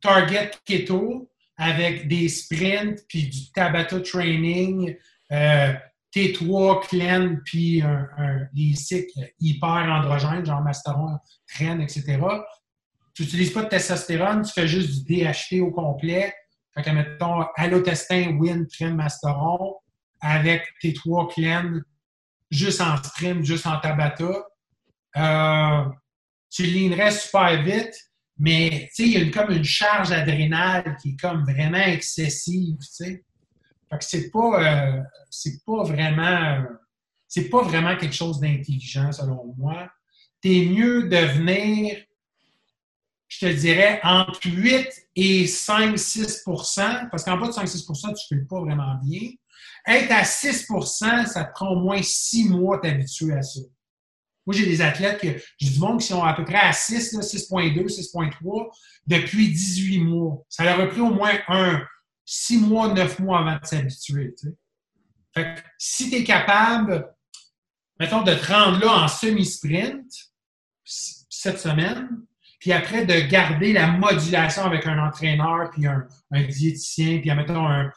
target 0.00 0.52
keto 0.64 1.30
avec 1.56 2.06
des 2.08 2.28
sprints 2.28 3.04
puis 3.08 3.28
du 3.28 3.50
Tabata 3.52 4.00
training, 4.00 4.96
euh, 5.32 5.72
T3, 6.14 6.86
clean, 6.88 7.36
puis 7.44 7.82
des 8.54 8.74
cycles 8.74 9.28
hyper 9.40 9.68
androgènes, 9.68 10.46
genre 10.46 10.62
masteron, 10.62 11.18
train, 11.46 11.80
etc. 11.80 12.18
Tu 13.14 13.22
n'utilises 13.22 13.52
pas 13.52 13.64
de 13.64 13.68
testostérone, 13.68 14.42
tu 14.42 14.52
fais 14.52 14.68
juste 14.68 15.04
du 15.04 15.22
DHT 15.22 15.60
au 15.60 15.70
complet. 15.70 16.34
Fait 16.74 16.82
que, 16.82 16.90
mettons, 16.90 17.44
allotestin, 17.56 18.36
win, 18.38 18.66
train, 18.66 18.92
masteron, 18.92 19.76
avec 20.20 20.62
T3, 20.82 21.32
clean, 21.32 21.80
juste 22.50 22.80
en 22.80 22.96
sprint, 22.96 23.44
juste 23.44 23.66
en 23.66 23.78
tabata. 23.80 24.46
Euh, 25.16 25.84
tu 26.50 26.64
linerais 26.64 27.10
super 27.10 27.62
vite, 27.62 27.94
mais 28.38 28.90
il 28.98 29.08
y 29.08 29.16
a 29.16 29.30
comme 29.30 29.54
une 29.54 29.64
charge 29.64 30.12
adrénale 30.12 30.96
qui 31.00 31.10
est 31.10 31.20
comme 31.20 31.44
vraiment 31.44 31.78
excessive. 31.78 32.76
Fait 33.90 33.98
que 33.98 34.04
c'est 34.04 34.30
pas, 34.30 34.96
euh, 34.96 35.02
pas 37.50 37.62
vraiment 37.62 37.96
quelque 37.96 38.14
chose 38.14 38.40
d'intelligent 38.40 39.12
selon 39.12 39.54
moi. 39.56 39.88
Tu 40.42 40.56
es 40.56 40.66
mieux 40.66 41.08
de 41.08 41.16
venir, 41.16 41.96
je 43.28 43.46
te 43.46 43.52
dirais, 43.52 44.00
entre 44.02 44.40
8 44.44 44.88
et 45.16 45.46
5-6% 45.46 47.10
parce 47.10 47.24
qu'en 47.24 47.38
bas 47.38 47.48
de 47.48 47.52
5-6% 47.52 48.14
tu 48.14 48.34
ne 48.34 48.40
fais 48.40 48.46
pas 48.46 48.60
vraiment 48.60 48.94
bien. 49.02 49.30
Être 49.86 50.12
à 50.12 50.22
6% 50.22 51.26
ça 51.26 51.44
te 51.44 51.52
prend 51.52 51.70
au 51.70 51.80
moins 51.80 52.02
6 52.02 52.48
mois 52.48 52.78
t'habituer 52.78 53.34
à 53.34 53.42
ça. 53.42 53.60
Moi, 54.46 54.54
j'ai 54.54 54.66
des 54.66 54.80
athlètes 54.80 55.20
que 55.20 55.26
j'ai 55.58 55.70
du 55.70 55.78
monde 55.80 56.00
qui 56.00 56.06
sont 56.06 56.22
à 56.22 56.32
peu 56.32 56.44
près 56.44 56.60
à 56.60 56.72
6, 56.72 57.18
6.2, 57.18 57.88
6.3 57.88 58.68
depuis 59.06 59.48
18 59.48 59.98
mois. 60.04 60.44
Ça 60.48 60.64
leur 60.64 60.78
a 60.78 60.86
pris 60.86 61.00
au 61.00 61.10
moins 61.10 61.32
un 61.48 61.82
6 62.26 62.58
mois, 62.58 62.92
9 62.92 63.20
mois 63.20 63.38
avant 63.40 63.58
de 63.58 63.64
s'habituer. 63.64 64.34
Fait 65.32 65.54
que 65.54 65.60
si 65.78 66.10
tu 66.10 66.16
es 66.16 66.24
capable, 66.24 67.08
mettons, 67.98 68.22
de 68.22 68.34
te 68.34 68.52
rendre 68.52 68.78
là 68.80 69.04
en 69.04 69.08
semi-sprint 69.08 70.12
cette 70.84 71.58
semaine, 71.58 72.08
puis 72.58 72.72
après 72.72 73.06
de 73.06 73.28
garder 73.28 73.72
la 73.72 73.86
modulation 73.86 74.64
avec 74.64 74.86
un 74.86 74.98
entraîneur, 74.98 75.70
puis 75.70 75.86
un, 75.86 76.06
diététicien, 76.32 77.20
puis 77.20 77.30
mettons 77.34 77.66
un, 77.66 77.90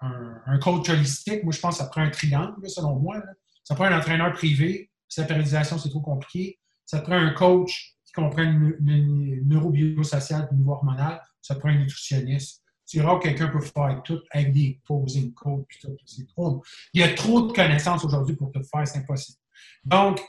un, 0.00 0.58
coach 0.58 0.88
holistique, 0.88 1.44
moi 1.44 1.52
je 1.52 1.60
pense 1.60 1.78
que 1.78 1.84
ça 1.84 1.90
prend 1.90 2.02
un 2.02 2.10
triangle, 2.10 2.68
selon 2.68 2.98
moi. 2.98 3.22
Ça 3.64 3.74
prend 3.74 3.84
un 3.84 3.98
entraîneur 3.98 4.32
privé, 4.32 4.90
la 5.16 5.24
périodisation, 5.24 5.78
c'est 5.78 5.90
trop 5.90 6.00
compliqué. 6.00 6.58
Ça 6.84 7.00
prend 7.00 7.16
un 7.16 7.30
coach 7.30 7.96
qui 8.04 8.12
comprend 8.12 8.42
le, 8.42 8.76
et 8.76 8.80
le 8.80 10.56
niveau 10.56 10.72
hormonal. 10.72 11.20
Ça 11.40 11.54
prend 11.54 11.68
un 11.68 11.78
nutritionniste. 11.78 12.63
C'est 12.84 13.00
rare 13.00 13.18
que 13.18 13.28
quelqu'un 13.28 13.48
peut 13.48 13.60
faire 13.60 14.02
tout 14.04 14.20
avec 14.30 14.52
des 14.52 14.80
posing 14.86 15.32
codes 15.32 15.64
tout. 15.80 16.62
Il 16.92 17.00
y 17.00 17.04
a 17.04 17.14
trop 17.14 17.42
de 17.42 17.52
connaissances 17.52 18.04
aujourd'hui 18.04 18.36
pour 18.36 18.52
tout 18.52 18.62
faire, 18.62 18.86
c'est 18.86 18.98
impossible. 18.98 19.38
Donc, 19.84 20.20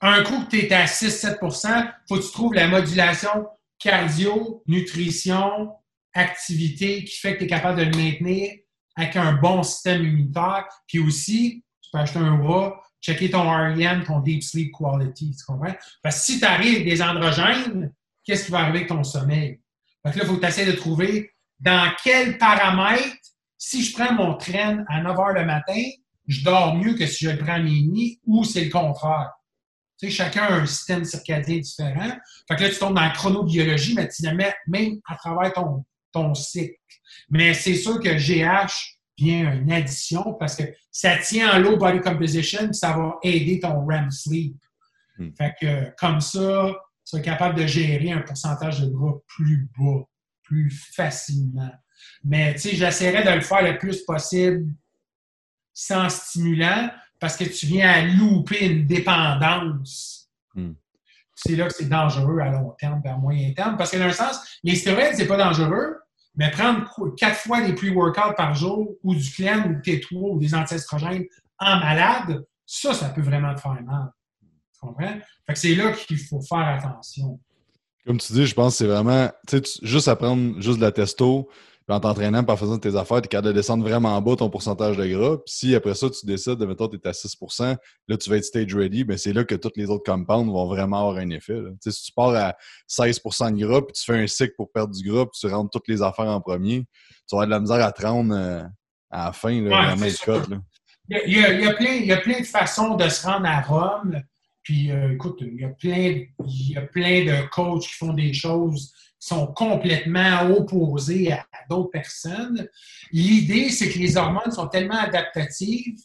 un 0.00 0.22
coup 0.24 0.44
que 0.44 0.50
tu 0.50 0.58
es 0.58 0.72
à 0.72 0.84
6-7 0.84 1.38
il 1.40 1.92
faut 2.08 2.16
que 2.16 2.26
tu 2.26 2.32
trouves 2.32 2.54
la 2.54 2.68
modulation 2.68 3.48
cardio, 3.78 4.62
nutrition, 4.66 5.72
activité 6.12 7.04
qui 7.04 7.16
fait 7.16 7.34
que 7.34 7.38
tu 7.40 7.44
es 7.44 7.48
capable 7.48 7.78
de 7.78 7.84
le 7.84 7.96
maintenir 7.96 8.52
avec 8.96 9.16
un 9.16 9.34
bon 9.34 9.62
système 9.62 10.02
immunitaire. 10.02 10.66
Puis 10.86 10.98
aussi, 10.98 11.64
tu 11.80 11.90
peux 11.92 11.98
acheter 11.98 12.18
un 12.18 12.42
rat 12.42 12.80
checker 13.06 13.30
ton 13.30 13.48
REM, 13.48 14.04
ton 14.04 14.20
Deep 14.20 14.42
Sleep 14.42 14.72
Quality. 14.72 15.36
Tu 15.36 15.44
comprends? 15.44 15.74
Parce 16.02 16.18
que 16.18 16.24
si 16.24 16.38
tu 16.40 16.44
arrives 16.44 16.84
des 16.84 17.00
androgènes, 17.00 17.92
qu'est-ce 18.24 18.46
qui 18.46 18.50
va 18.50 18.60
arriver 18.60 18.78
avec 18.78 18.88
ton 18.88 19.04
sommeil? 19.04 19.60
Donc 20.06 20.14
là, 20.14 20.22
il 20.22 20.28
faut 20.28 20.36
que 20.36 20.40
tu 20.40 20.46
essaies 20.46 20.66
de 20.66 20.76
trouver 20.76 21.32
dans 21.58 21.90
quel 22.04 22.38
paramètre, 22.38 23.16
si 23.58 23.82
je 23.82 23.92
prends 23.92 24.12
mon 24.12 24.36
train 24.36 24.84
à 24.88 25.02
9 25.02 25.16
h 25.16 25.34
le 25.34 25.44
matin, 25.44 25.82
je 26.28 26.44
dors 26.44 26.76
mieux 26.76 26.94
que 26.94 27.06
si 27.06 27.24
je 27.24 27.30
le 27.30 27.38
prends 27.38 27.54
à 27.54 27.58
minuit 27.58 28.20
ou 28.24 28.44
c'est 28.44 28.66
le 28.66 28.70
contraire. 28.70 29.32
Tu 29.98 30.06
sais, 30.06 30.12
chacun 30.12 30.44
a 30.44 30.52
un 30.60 30.66
système 30.66 31.04
circadien 31.04 31.58
différent. 31.58 32.12
Fait 32.46 32.54
que 32.54 32.62
là, 32.62 32.70
tu 32.70 32.78
tombes 32.78 32.94
dans 32.94 33.00
la 33.00 33.10
chronobiologie, 33.10 33.94
mais 33.94 34.06
tu 34.06 34.22
la 34.22 34.34
mets 34.34 34.54
même 34.68 35.00
à 35.08 35.16
travers 35.16 35.52
ton, 35.52 35.84
ton 36.12 36.34
cycle. 36.34 36.76
Mais 37.28 37.52
c'est 37.52 37.74
sûr 37.74 37.98
que 37.98 38.16
GH, 38.16 38.98
bien 39.16 39.54
une 39.54 39.72
addition 39.72 40.34
parce 40.38 40.54
que 40.54 40.62
ça 40.92 41.16
tient 41.16 41.52
en 41.52 41.58
low 41.58 41.78
body 41.78 41.98
composition, 41.98 42.72
ça 42.72 42.92
va 42.92 43.16
aider 43.24 43.58
ton 43.58 43.84
REM 43.84 44.12
sleep. 44.12 44.56
Hmm. 45.18 45.30
Fait 45.36 45.54
que 45.60 45.90
comme 45.98 46.20
ça, 46.20 46.76
tu 47.06 47.16
es 47.16 47.22
capable 47.22 47.58
de 47.58 47.66
gérer 47.66 48.12
un 48.12 48.20
pourcentage 48.20 48.80
de 48.80 48.90
gras 48.90 49.14
plus 49.26 49.68
bas, 49.78 50.02
plus 50.42 50.70
facilement. 50.70 51.72
Mais 52.24 52.54
tu 52.54 52.60
sais, 52.60 52.76
j'essaierai 52.76 53.24
de 53.24 53.30
le 53.30 53.40
faire 53.40 53.62
le 53.62 53.78
plus 53.78 54.02
possible 54.02 54.66
sans 55.72 56.08
stimulant 56.08 56.90
parce 57.20 57.36
que 57.36 57.44
tu 57.44 57.66
viens 57.66 57.88
à 57.88 58.02
louper 58.02 58.66
une 58.66 58.86
dépendance. 58.86 60.30
Hmm. 60.54 60.72
C'est 61.34 61.56
là 61.56 61.66
que 61.66 61.74
c'est 61.74 61.88
dangereux 61.88 62.40
à 62.40 62.50
long 62.50 62.70
terme, 62.78 63.02
à 63.04 63.16
moyen 63.16 63.52
terme. 63.52 63.76
Parce 63.76 63.90
que 63.90 63.98
dans 63.98 64.04
un 64.04 64.12
sens, 64.12 64.58
les 64.62 64.74
stéroïdes, 64.74 65.14
c'est 65.14 65.26
pas 65.26 65.36
dangereux, 65.36 65.96
mais 66.34 66.50
prendre 66.50 66.84
quatre 67.16 67.36
fois 67.36 67.62
des 67.62 67.74
pre-workouts 67.74 68.34
par 68.36 68.54
jour 68.54 68.94
ou 69.02 69.14
du 69.14 69.30
clem 69.30 69.66
ou 69.66 69.80
T3 69.80 70.34
ou 70.34 70.38
des 70.38 70.54
anti-estrogènes 70.54 71.24
en 71.58 71.78
malade, 71.78 72.44
ça, 72.66 72.92
ça 72.92 73.10
peut 73.10 73.22
vraiment 73.22 73.54
te 73.54 73.60
faire 73.60 73.82
mal. 73.82 74.10
Tu 74.78 74.86
comprends? 74.86 75.14
Fait 75.46 75.52
que 75.52 75.58
c'est 75.58 75.74
là 75.74 75.92
qu'il 75.92 76.18
faut 76.18 76.40
faire 76.40 76.66
attention. 76.66 77.40
Comme 78.06 78.18
tu 78.18 78.32
dis, 78.32 78.46
je 78.46 78.54
pense 78.54 78.74
que 78.74 78.78
c'est 78.78 78.86
vraiment, 78.86 79.30
tu 79.48 79.58
sais, 79.58 79.80
juste 79.82 80.06
apprendre 80.08 80.60
juste 80.60 80.76
de 80.76 80.82
la 80.82 80.92
testo, 80.92 81.48
en 81.88 82.00
t'entraînant, 82.00 82.44
en 82.46 82.56
faisant 82.56 82.78
tes 82.78 82.96
affaires, 82.96 83.20
tu 83.20 83.26
es 83.26 83.28
capable 83.28 83.48
de 83.48 83.52
descendre 83.52 83.84
vraiment 83.84 84.16
en 84.16 84.20
bas 84.20 84.34
ton 84.34 84.50
pourcentage 84.50 84.96
de 84.96 85.06
gras. 85.06 85.36
Puis 85.36 85.54
si 85.54 85.74
après 85.74 85.94
ça, 85.94 86.10
tu 86.10 86.26
décides 86.26 86.56
de, 86.56 86.66
mettons, 86.66 86.88
tu 86.88 86.96
es 86.96 87.06
à 87.06 87.12
6% 87.12 87.76
là, 88.08 88.16
tu 88.16 88.30
vas 88.30 88.36
être 88.36 88.44
stage 88.44 88.74
ready, 88.74 88.98
mais 88.98 89.14
ben, 89.14 89.18
c'est 89.18 89.32
là 89.32 89.44
que 89.44 89.54
tous 89.54 89.70
les 89.76 89.88
autres 89.88 90.04
compounds 90.04 90.50
vont 90.50 90.66
vraiment 90.66 91.08
avoir 91.08 91.16
un 91.16 91.30
effet. 91.30 91.58
Si 91.80 92.06
tu 92.06 92.12
pars 92.12 92.34
à 92.34 92.56
16 92.88 93.22
de 93.22 93.64
gras, 93.64 93.82
puis 93.82 93.92
tu 93.92 94.04
fais 94.04 94.18
un 94.18 94.26
cycle 94.26 94.54
pour 94.56 94.72
perdre 94.72 94.94
du 94.94 95.08
gras, 95.08 95.26
puis 95.26 95.38
tu 95.38 95.46
rentres 95.46 95.70
toutes 95.70 95.86
les 95.88 96.02
affaires 96.02 96.26
en 96.26 96.40
premier, 96.40 96.86
tu 97.28 97.36
vas 97.36 97.42
avoir 97.42 97.46
de 97.46 97.50
la 97.52 97.60
misère 97.60 97.86
à 97.86 97.92
te 97.92 98.04
rendre 98.04 98.34
euh, 98.34 98.62
à 99.10 99.26
la 99.26 99.32
fin, 99.32 99.60
là, 99.62 99.92
ouais, 99.92 99.96
il, 101.08 101.38
y 101.38 101.44
a, 101.44 101.52
il, 101.52 101.60
y 101.60 101.68
a 101.68 101.72
plein, 101.74 101.92
il 101.92 102.06
y 102.06 102.12
a 102.12 102.16
plein 102.16 102.40
de 102.40 102.46
façons 102.46 102.96
de 102.96 103.08
se 103.08 103.24
rendre 103.24 103.46
à 103.46 103.60
Rome. 103.60 104.20
Puis, 104.66 104.90
euh, 104.90 105.12
écoute, 105.12 105.38
il 105.42 105.60
y, 105.60 105.64
a 105.64 105.68
plein, 105.68 106.24
il 106.44 106.72
y 106.72 106.76
a 106.76 106.80
plein 106.80 107.24
de 107.24 107.48
coachs 107.50 107.82
qui 107.82 107.94
font 107.94 108.12
des 108.12 108.32
choses 108.32 108.92
sont 109.20 109.46
complètement 109.46 110.42
opposés 110.50 111.30
à, 111.30 111.46
d'autres 111.70 111.90
personnes. 111.90 112.68
L'idée, 113.12 113.70
c'est 113.70 113.88
que 113.88 113.98
les 114.00 114.16
hormones 114.16 114.50
sont 114.50 114.66
tellement 114.66 114.98
adaptatives 114.98 116.00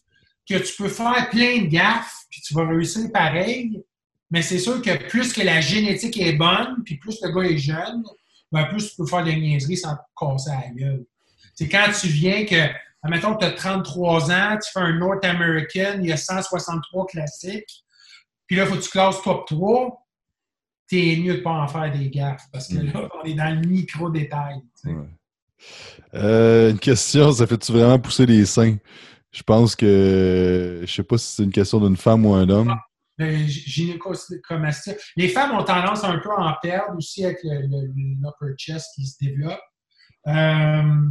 que 0.48 0.60
tu 0.60 0.76
peux 0.78 0.90
faire 0.90 1.28
plein 1.32 1.64
de 1.64 1.70
gaffes, 1.70 2.26
puis 2.30 2.40
tu 2.42 2.54
vas 2.54 2.68
réussir 2.68 3.12
pareil. 3.12 3.84
Mais 4.30 4.44
c'est 4.44 4.60
sûr 4.60 4.80
que 4.80 5.08
plus 5.08 5.34
que 5.34 5.42
la 5.42 5.60
génétique 5.60 6.20
est 6.20 6.34
bonne, 6.34 6.84
puis 6.86 6.98
plus 6.98 7.20
le 7.24 7.32
gars 7.32 7.50
est 7.50 7.58
jeune, 7.58 8.04
ben 8.52 8.66
plus 8.66 8.92
tu 8.92 8.96
peux 8.96 9.08
faire 9.08 9.24
des 9.24 9.38
niaiseries 9.38 9.78
sans 9.78 9.96
te 9.96 10.02
casser 10.16 10.52
la 10.52 10.70
gueule. 10.70 11.06
C'est 11.56 11.68
quand 11.68 11.88
tu 12.00 12.10
viens 12.10 12.46
que, 12.46 12.70
admettons 13.02 13.36
tu 13.38 13.44
as 13.44 13.54
33 13.54 14.32
ans, 14.32 14.58
tu 14.64 14.72
fais 14.72 14.82
un 14.82 15.00
North 15.00 15.26
American, 15.26 15.98
il 16.00 16.10
y 16.10 16.12
a 16.12 16.18
163 16.18 17.08
classiques, 17.08 17.81
puis 18.52 18.58
là, 18.58 18.66
il 18.66 18.70
faut 18.70 18.76
que 18.76 18.82
tu 18.82 18.90
classes 18.90 19.22
top 19.22 19.48
3, 19.48 20.06
t'es 20.90 21.16
mieux 21.24 21.36
de 21.36 21.38
ne 21.38 21.42
pas 21.42 21.52
en 21.52 21.70
faire 21.70 21.90
des 21.90 22.10
gaffes, 22.10 22.44
parce 22.52 22.68
que 22.68 22.80
là, 22.80 23.08
on 23.18 23.26
est 23.26 23.34
dans 23.34 23.50
le 23.50 23.66
micro-détail. 23.66 24.62
Euh, 26.14 26.72
une 26.72 26.80
question, 26.80 27.32
ça 27.32 27.48
fait-tu 27.48 27.72
vraiment 27.72 27.98
pousser 27.98 28.26
les 28.26 28.46
seins? 28.46 28.76
Je 29.32 29.42
pense 29.44 29.74
que, 29.74 30.82
je 30.82 30.94
sais 30.94 31.02
pas 31.02 31.18
si 31.18 31.34
c'est 31.34 31.44
une 31.44 31.52
question 31.54 31.80
d'une 31.80 31.96
femme 31.96 32.26
ou 32.26 32.34
un 32.34 32.50
homme. 32.50 32.72
Ah, 32.72 32.82
ben, 33.18 33.48
les 35.16 35.28
femmes 35.30 35.52
ont 35.58 35.64
tendance 35.64 36.04
un 36.04 36.20
peu 36.20 36.32
à 36.32 36.50
en 36.50 36.54
perdre 36.62 36.98
aussi 36.98 37.24
avec 37.24 37.38
l'upper 37.44 38.54
chest 38.58 38.88
qui 38.96 39.08
se 39.08 39.16
développe. 39.22 39.62
Euh, 40.28 41.08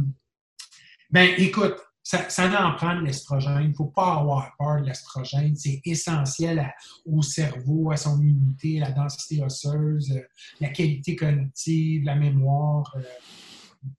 ben, 1.09 1.33
écoute, 1.39 1.77
ça, 2.11 2.27
ça 2.27 2.65
en 2.67 2.73
prend 2.73 2.95
de 2.95 3.05
l'estrogène. 3.05 3.61
Il 3.61 3.69
ne 3.69 3.73
faut 3.73 3.85
pas 3.85 4.15
avoir 4.15 4.53
peur 4.57 4.81
de 4.81 4.87
l'estrogène. 4.87 5.55
C'est 5.55 5.79
essentiel 5.85 6.73
au 7.05 7.21
cerveau, 7.21 7.89
à 7.91 7.95
son 7.95 8.19
immunité, 8.19 8.79
la 8.79 8.91
densité 8.91 9.41
osseuse, 9.41 10.11
euh, 10.11 10.21
la 10.59 10.67
qualité 10.67 11.15
cognitive, 11.15 12.03
la 12.03 12.15
mémoire. 12.15 12.93
Euh, 12.97 13.01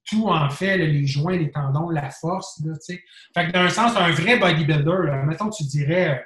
tout 0.04 0.28
en 0.28 0.50
fait, 0.50 0.76
les 0.76 1.06
joints, 1.06 1.38
les 1.38 1.50
tendons, 1.50 1.88
la 1.88 2.10
force. 2.10 2.60
Là, 2.62 2.74
fait 2.86 3.46
que 3.46 3.50
d'un 3.50 3.70
sens, 3.70 3.96
un 3.96 4.10
vrai 4.10 4.38
bodybuilder, 4.38 5.06
là, 5.06 5.24
mettons 5.24 5.48
tu 5.48 5.64
dirais 5.64 6.10
euh, 6.10 6.22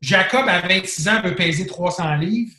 Jacob 0.00 0.48
à 0.48 0.60
26 0.60 1.08
ans 1.08 1.22
veut 1.22 1.34
peser 1.34 1.66
300 1.66 2.16
livres. 2.18 2.54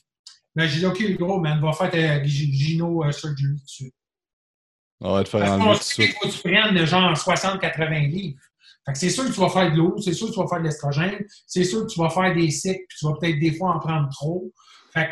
Mais 0.56 0.64
ben, 0.64 0.70
j'ai 0.70 0.86
OK, 0.86 1.02
gros, 1.18 1.40
man, 1.40 1.62
va 1.62 1.72
faire 1.72 1.90
ta 1.90 2.24
Gino 2.26 3.10
surgery 3.14 3.64
tout 3.78 3.86
de. 3.86 4.01
On 5.02 5.14
va 5.14 5.24
te 5.24 5.30
faire 5.30 5.52
enlever 5.52 5.80
tout 5.80 6.02
Il 6.02 6.08
faut 6.14 6.28
que 6.28 6.34
tu 6.34 6.40
prennes 6.40 6.86
genre 6.86 7.14
60-80 7.14 8.10
livres. 8.10 8.40
Fait 8.86 8.94
que 8.94 8.98
c'est 8.98 9.10
sûr 9.10 9.26
que 9.26 9.32
tu 9.32 9.40
vas 9.40 9.50
faire 9.50 9.72
de 9.72 9.78
l'eau, 9.78 9.96
c'est 10.00 10.14
sûr 10.14 10.28
que 10.28 10.34
tu 10.34 10.40
vas 10.40 10.48
faire 10.48 10.60
de 10.60 10.64
l'estrogène, 10.64 11.26
c'est 11.46 11.64
sûr 11.64 11.86
que 11.86 11.92
tu 11.92 12.00
vas 12.00 12.10
faire 12.10 12.34
des 12.34 12.50
cycles, 12.50 12.84
puis 12.88 12.98
tu 12.98 13.06
vas 13.06 13.14
peut-être 13.20 13.40
des 13.40 13.54
fois 13.56 13.76
en 13.76 13.80
prendre 13.80 14.10
trop. 14.10 14.52
Fait 14.94 15.06
que, 15.06 15.12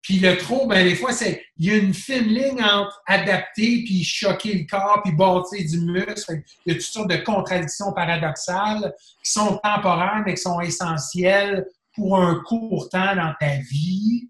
puis 0.00 0.18
le 0.18 0.36
trop, 0.36 0.66
ben 0.66 0.84
des 0.84 0.96
fois, 0.96 1.12
c'est 1.12 1.44
il 1.58 1.66
y 1.66 1.70
a 1.70 1.76
une 1.76 1.94
fine 1.94 2.24
ligne 2.24 2.62
entre 2.62 3.00
adapter 3.06 3.84
puis 3.84 4.02
choquer 4.02 4.54
le 4.54 4.66
corps 4.66 5.00
puis 5.04 5.12
bâtir 5.12 5.64
du 5.68 5.80
muscle. 5.80 6.42
il 6.66 6.72
y 6.72 6.76
a 6.76 6.78
toutes 6.78 6.90
sortes 6.90 7.10
de 7.10 7.16
contradictions 7.16 7.92
paradoxales 7.92 8.92
qui 9.22 9.30
sont 9.30 9.60
temporaires 9.62 10.22
mais 10.26 10.34
qui 10.34 10.42
sont 10.42 10.60
essentielles 10.60 11.66
pour 11.94 12.18
un 12.18 12.42
court 12.46 12.88
temps 12.88 13.14
dans 13.14 13.32
ta 13.38 13.56
vie. 13.70 14.28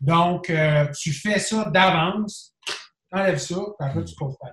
Donc, 0.00 0.50
euh, 0.50 0.86
tu 0.98 1.12
fais 1.12 1.38
ça 1.38 1.66
d'avance 1.66 2.51
enlève 3.12 3.38
ça, 3.38 3.56
puis 3.56 3.88
après, 3.88 4.04
tu 4.04 4.14
poses 4.16 4.36
pas 4.40 4.48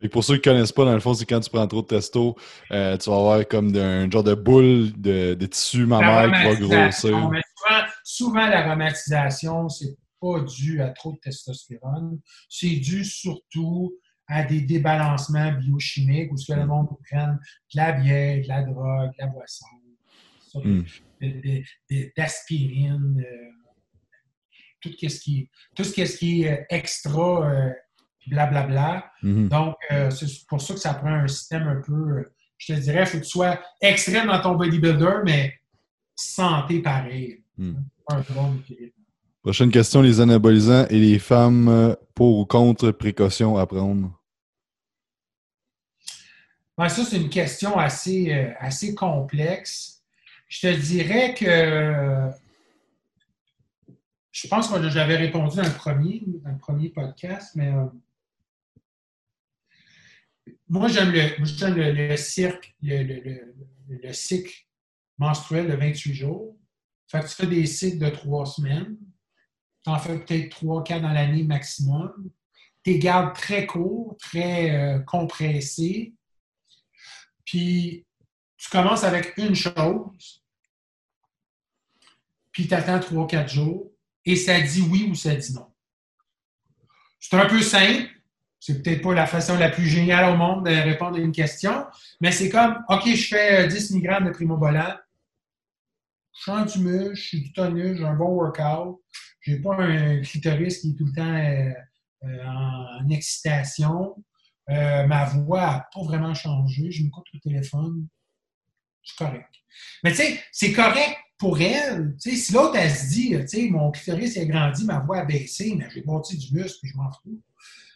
et 0.00 0.08
pour 0.08 0.22
ceux 0.22 0.36
qui 0.38 0.48
ne 0.48 0.54
connaissent 0.54 0.72
pas, 0.72 0.84
dans 0.84 0.94
le 0.94 1.00
fond, 1.00 1.14
c'est 1.14 1.26
quand 1.26 1.40
tu 1.40 1.50
prends 1.50 1.66
trop 1.66 1.82
de 1.82 1.86
testo, 1.86 2.36
euh, 2.70 2.96
tu 2.96 3.10
vas 3.10 3.16
avoir 3.16 3.48
comme 3.48 3.74
un 3.74 4.08
genre 4.08 4.22
de 4.22 4.34
boule 4.34 4.92
de, 4.96 5.34
de 5.34 5.46
tissu 5.46 5.86
mammaire 5.86 6.30
qui 6.32 6.44
va 6.44 6.54
grossir. 6.54 7.30
souvent, 8.04 8.46
l'aromatisation, 8.48 9.68
c'est 9.68 9.96
pas 10.20 10.40
dû 10.40 10.80
à 10.80 10.90
trop 10.90 11.12
de 11.12 11.18
testostérone. 11.18 12.20
C'est 12.48 12.76
dû 12.76 13.04
surtout 13.04 13.92
à 14.28 14.44
des 14.44 14.60
débalancements 14.60 15.52
biochimiques 15.52 16.30
où 16.32 16.36
ce 16.36 16.52
que 16.52 16.58
le 16.58 16.66
monde 16.66 16.88
prenne 17.08 17.38
de 17.74 17.80
la 17.80 17.92
bière, 17.92 18.42
de 18.42 18.48
la 18.48 18.62
drogue, 18.62 19.10
de 19.10 19.16
la 19.18 19.26
boisson, 19.26 19.66
mm. 20.54 20.82
d'aspirine. 22.16 23.24
Euh, 23.26 23.57
tout 24.80 24.90
ce 24.92 25.20
qui, 25.20 25.50
tout 25.74 25.84
ce 25.84 25.92
qui 25.92 26.42
est 26.42 26.52
euh, 26.52 26.64
extra, 26.70 27.50
euh, 27.50 27.70
blablabla. 28.26 28.66
Bla, 28.70 29.12
mhm. 29.22 29.48
bla. 29.48 29.58
Donc, 29.58 29.76
euh, 29.90 30.10
c'est 30.10 30.46
pour 30.46 30.60
ça 30.60 30.74
que 30.74 30.80
ça 30.80 30.94
prend 30.94 31.12
un 31.12 31.28
système 31.28 31.68
un 31.68 31.80
peu, 31.80 32.24
je 32.56 32.74
te 32.74 32.78
dirais, 32.78 33.00
il 33.00 33.06
faut 33.06 33.18
que 33.18 33.24
tu 33.24 33.30
sois 33.30 33.60
extrême 33.80 34.26
dans 34.26 34.40
ton 34.40 34.54
bodybuilder, 34.54 35.20
mais 35.24 35.54
santé 36.14 36.80
pareil. 36.80 37.42
Mhm. 37.56 37.84
Un 38.08 38.24
bon 38.30 38.56
équilibre. 38.56 38.94
Prochaine 39.42 39.70
question, 39.70 40.02
les 40.02 40.20
anabolisants 40.20 40.86
et 40.88 40.98
les 40.98 41.18
femmes 41.18 41.96
pour 42.14 42.38
ou 42.38 42.44
contre 42.44 42.90
précautions 42.90 43.56
à 43.56 43.66
prendre? 43.66 44.12
Ça, 46.76 46.88
c'est 46.88 47.16
une 47.16 47.28
question 47.28 47.76
assez, 47.76 48.32
assez 48.58 48.94
complexe. 48.94 50.02
Je 50.48 50.68
te 50.68 50.80
dirais 50.80 51.34
que 51.34 52.30
je 54.40 54.46
pense 54.46 54.68
que 54.68 54.88
j'avais 54.88 55.16
répondu 55.16 55.56
dans 55.56 55.64
le 55.64 55.74
premier, 55.74 56.22
dans 56.24 56.56
premier 56.58 56.90
podcast, 56.90 57.56
mais 57.56 57.72
euh, 57.72 57.86
moi, 60.68 60.86
j'aime 60.86 61.10
le, 61.10 62.10
le, 62.10 62.16
cirque, 62.16 62.76
le, 62.80 64.12
cycle 64.12 64.54
menstruel 65.18 65.68
de 65.68 65.74
28 65.74 66.14
jours. 66.14 66.56
Fait 67.08 67.20
que 67.20 67.26
tu 67.26 67.34
fais 67.34 67.46
des 67.48 67.66
cycles 67.66 67.98
de 67.98 68.10
trois 68.10 68.46
semaines. 68.46 68.96
Tu 69.82 69.90
en 69.90 69.98
fais 69.98 70.16
peut-être 70.20 70.50
trois, 70.50 70.84
quatre 70.84 71.02
dans 71.02 71.12
l'année 71.12 71.42
maximum. 71.42 72.30
Tu 72.84 72.96
gardes 72.98 73.34
très 73.34 73.66
courts, 73.66 74.16
très 74.20 74.70
euh, 74.70 75.00
compressés. 75.00 76.14
Puis, 77.44 78.06
tu 78.56 78.70
commences 78.70 79.02
avec 79.02 79.36
une 79.36 79.56
chose, 79.56 80.44
puis 82.52 82.68
tu 82.68 82.74
attends 82.74 83.00
trois, 83.00 83.26
quatre 83.26 83.48
jours 83.48 83.90
et 84.28 84.36
ça 84.36 84.60
dit 84.60 84.82
oui 84.82 85.08
ou 85.10 85.14
ça 85.14 85.34
dit 85.34 85.54
non. 85.54 85.66
C'est 87.18 87.34
un 87.34 87.46
peu 87.46 87.62
simple. 87.62 88.10
C'est 88.60 88.82
peut-être 88.82 89.02
pas 89.02 89.14
la 89.14 89.26
façon 89.26 89.56
la 89.56 89.70
plus 89.70 89.86
géniale 89.86 90.34
au 90.34 90.36
monde 90.36 90.66
de 90.66 90.70
répondre 90.70 91.16
à 91.16 91.20
une 91.20 91.32
question, 91.32 91.86
mais 92.20 92.32
c'est 92.32 92.50
comme, 92.50 92.84
OK, 92.88 93.06
je 93.06 93.28
fais 93.28 93.68
10 93.68 93.92
euh, 93.92 93.96
mg 93.96 94.26
de 94.26 94.30
primobolan, 94.32 94.96
je 96.36 96.42
sens 96.42 96.72
du 96.72 96.84
muscle, 96.84 97.14
je 97.14 97.22
suis 97.22 97.40
du 97.40 97.52
tonus, 97.52 97.98
j'ai 97.98 98.04
un 98.04 98.14
bon 98.14 98.30
workout, 98.30 99.00
j'ai 99.40 99.60
pas 99.60 99.76
un 99.76 100.20
clitoris 100.22 100.78
qui 100.80 100.90
est 100.90 100.94
tout 100.94 101.06
le 101.06 101.12
temps 101.12 101.34
euh, 101.34 101.72
euh, 102.24 102.46
en, 102.46 103.08
excitation, 103.10 104.16
ma 104.66 105.24
voix 105.26 105.60
n'a 105.60 105.88
pas 105.94 106.02
vraiment 106.02 106.34
changé, 106.34 106.90
je 106.90 107.04
m'écoute 107.04 107.26
le 107.32 107.38
téléphone, 107.38 108.08
c'est 109.04 109.24
correct. 109.24 109.54
Mais 110.02 110.10
tu 110.10 110.16
sais, 110.16 110.42
c'est 110.50 110.72
correct 110.72 111.16
pour 111.38 111.60
elle, 111.60 112.14
si 112.18 112.52
l'autre, 112.52 112.74
elle 112.76 112.90
se 112.90 113.06
dit, 113.08 113.70
mon 113.70 113.92
clitoris 113.92 114.36
a 114.36 114.44
grandi, 114.44 114.84
ma 114.84 114.98
voix 114.98 115.18
a 115.18 115.24
baissé, 115.24 115.74
mais 115.78 115.88
j'ai 115.94 116.02
bâti 116.02 116.36
du 116.36 116.52
muscle, 116.52 116.78
puis 116.82 116.90
je 116.90 116.96
m'en 116.96 117.10
fous. 117.12 117.40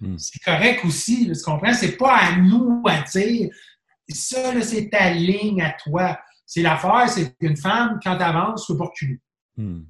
Hmm. 0.01 0.16
C'est 0.16 0.40
correct 0.43 0.84
aussi, 0.84 1.30
tu 1.32 1.43
comprends? 1.43 1.74
C'est 1.74 1.97
pas 1.97 2.16
à 2.16 2.36
nous 2.36 2.82
à 2.86 3.03
dire, 3.03 3.51
ça, 4.09 4.62
c'est 4.62 4.88
ta 4.90 5.11
ligne 5.11 5.61
à 5.61 5.72
toi. 5.72 6.18
C'est 6.47 6.62
l'affaire, 6.62 7.09
c'est 7.09 7.36
qu'une 7.36 7.57
femme, 7.57 7.99
quand 8.03 8.14
elle 8.14 8.22
avance, 8.22 8.66
tu 8.66 8.72
peux 8.72 8.78
pas 8.78 8.84
reculer. 8.84 9.20
Hmm. 9.57 9.82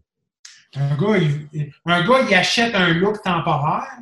Un, 0.75 0.97
gars, 0.97 1.19
il, 1.19 1.73
un 1.85 2.07
gars, 2.07 2.27
il 2.27 2.35
achète 2.35 2.75
un 2.75 2.89
look 2.89 3.23
temporaire. 3.23 3.99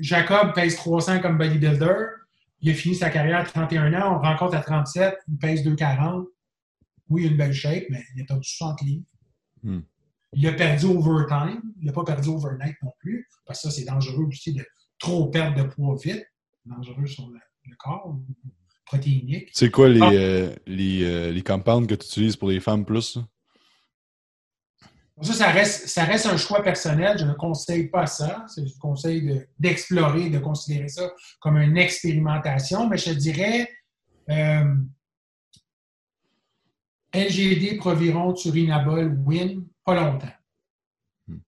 Jacob 0.00 0.54
pèse 0.54 0.76
300 0.76 1.20
comme 1.20 1.36
bodybuilder. 1.36 2.06
Il 2.60 2.70
a 2.70 2.74
fini 2.74 2.94
sa 2.94 3.10
carrière 3.10 3.40
à 3.40 3.44
31 3.44 3.92
ans. 4.00 4.16
On 4.16 4.18
rencontre 4.18 4.56
à 4.56 4.62
37. 4.62 5.14
Il 5.28 5.36
pèse 5.36 5.62
240 5.62 6.26
oui, 7.12 7.22
il 7.22 7.28
a 7.28 7.30
une 7.30 7.36
belle 7.36 7.52
shape, 7.52 7.84
mais 7.90 8.02
il 8.16 8.22
a 8.22 8.24
perdu 8.24 8.48
60 8.48 8.80
livres. 8.82 9.04
Hmm. 9.62 9.80
Il 10.34 10.46
a 10.48 10.52
perdu 10.52 10.86
overtime. 10.86 11.60
Il 11.80 11.86
n'a 11.86 11.92
pas 11.92 12.04
perdu 12.04 12.30
overnight 12.30 12.76
non 12.82 12.92
plus, 12.98 13.28
parce 13.46 13.62
que 13.62 13.68
ça, 13.68 13.74
c'est 13.74 13.84
dangereux 13.84 14.24
aussi 14.24 14.54
de 14.54 14.64
trop 14.98 15.28
perdre 15.28 15.62
de 15.62 15.68
poids 15.68 15.96
vite. 16.02 16.24
Dangereux 16.64 17.06
sur 17.06 17.28
le, 17.28 17.38
corps, 17.76 18.16
protéinique. 18.86 19.50
C'est 19.52 19.70
quoi 19.70 19.88
les, 19.88 20.00
ah. 20.00 20.10
euh, 20.12 20.54
les, 20.66 21.04
euh, 21.04 21.32
les, 21.32 21.42
compounds 21.42 21.86
que 21.86 21.94
tu 21.94 22.06
utilises 22.06 22.36
pour 22.36 22.48
les 22.48 22.60
femmes 22.60 22.84
plus? 22.84 23.18
Ça, 25.20 25.32
ça 25.34 25.50
reste, 25.50 25.88
ça 25.88 26.04
reste 26.04 26.26
un 26.26 26.36
choix 26.36 26.62
personnel. 26.62 27.18
Je 27.18 27.24
ne 27.24 27.34
conseille 27.34 27.88
pas 27.88 28.06
ça. 28.06 28.46
Je 28.56 28.78
conseille 28.80 29.46
d'explorer, 29.58 30.30
de, 30.30 30.38
considérer 30.38 30.88
ça 30.88 31.12
comme 31.40 31.58
une 31.58 31.76
expérimentation. 31.76 32.88
Mais 32.88 32.96
je 32.96 33.10
dirais, 33.10 33.68
euh, 34.30 34.74
LGD, 37.12 37.76
Proviron, 37.78 38.32
Turinabol, 38.32 39.18
Win, 39.24 39.66
pas 39.84 39.94
longtemps. 39.94 40.32
Hmm. 41.28 41.38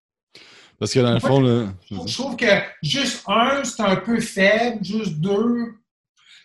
Parce 0.79 0.93
que 0.93 1.01
dans 1.01 1.15
le 1.15 1.21
fond, 1.21 1.43
je, 1.91 2.12
trouve 2.12 2.37
que 2.37 2.47
juste 2.83 3.25
un, 3.27 3.65
c'est 3.65 3.83
un 3.83 3.97
peu 3.97 4.21
faible, 4.21 4.85
juste 4.85 5.15
deux. 5.15 5.75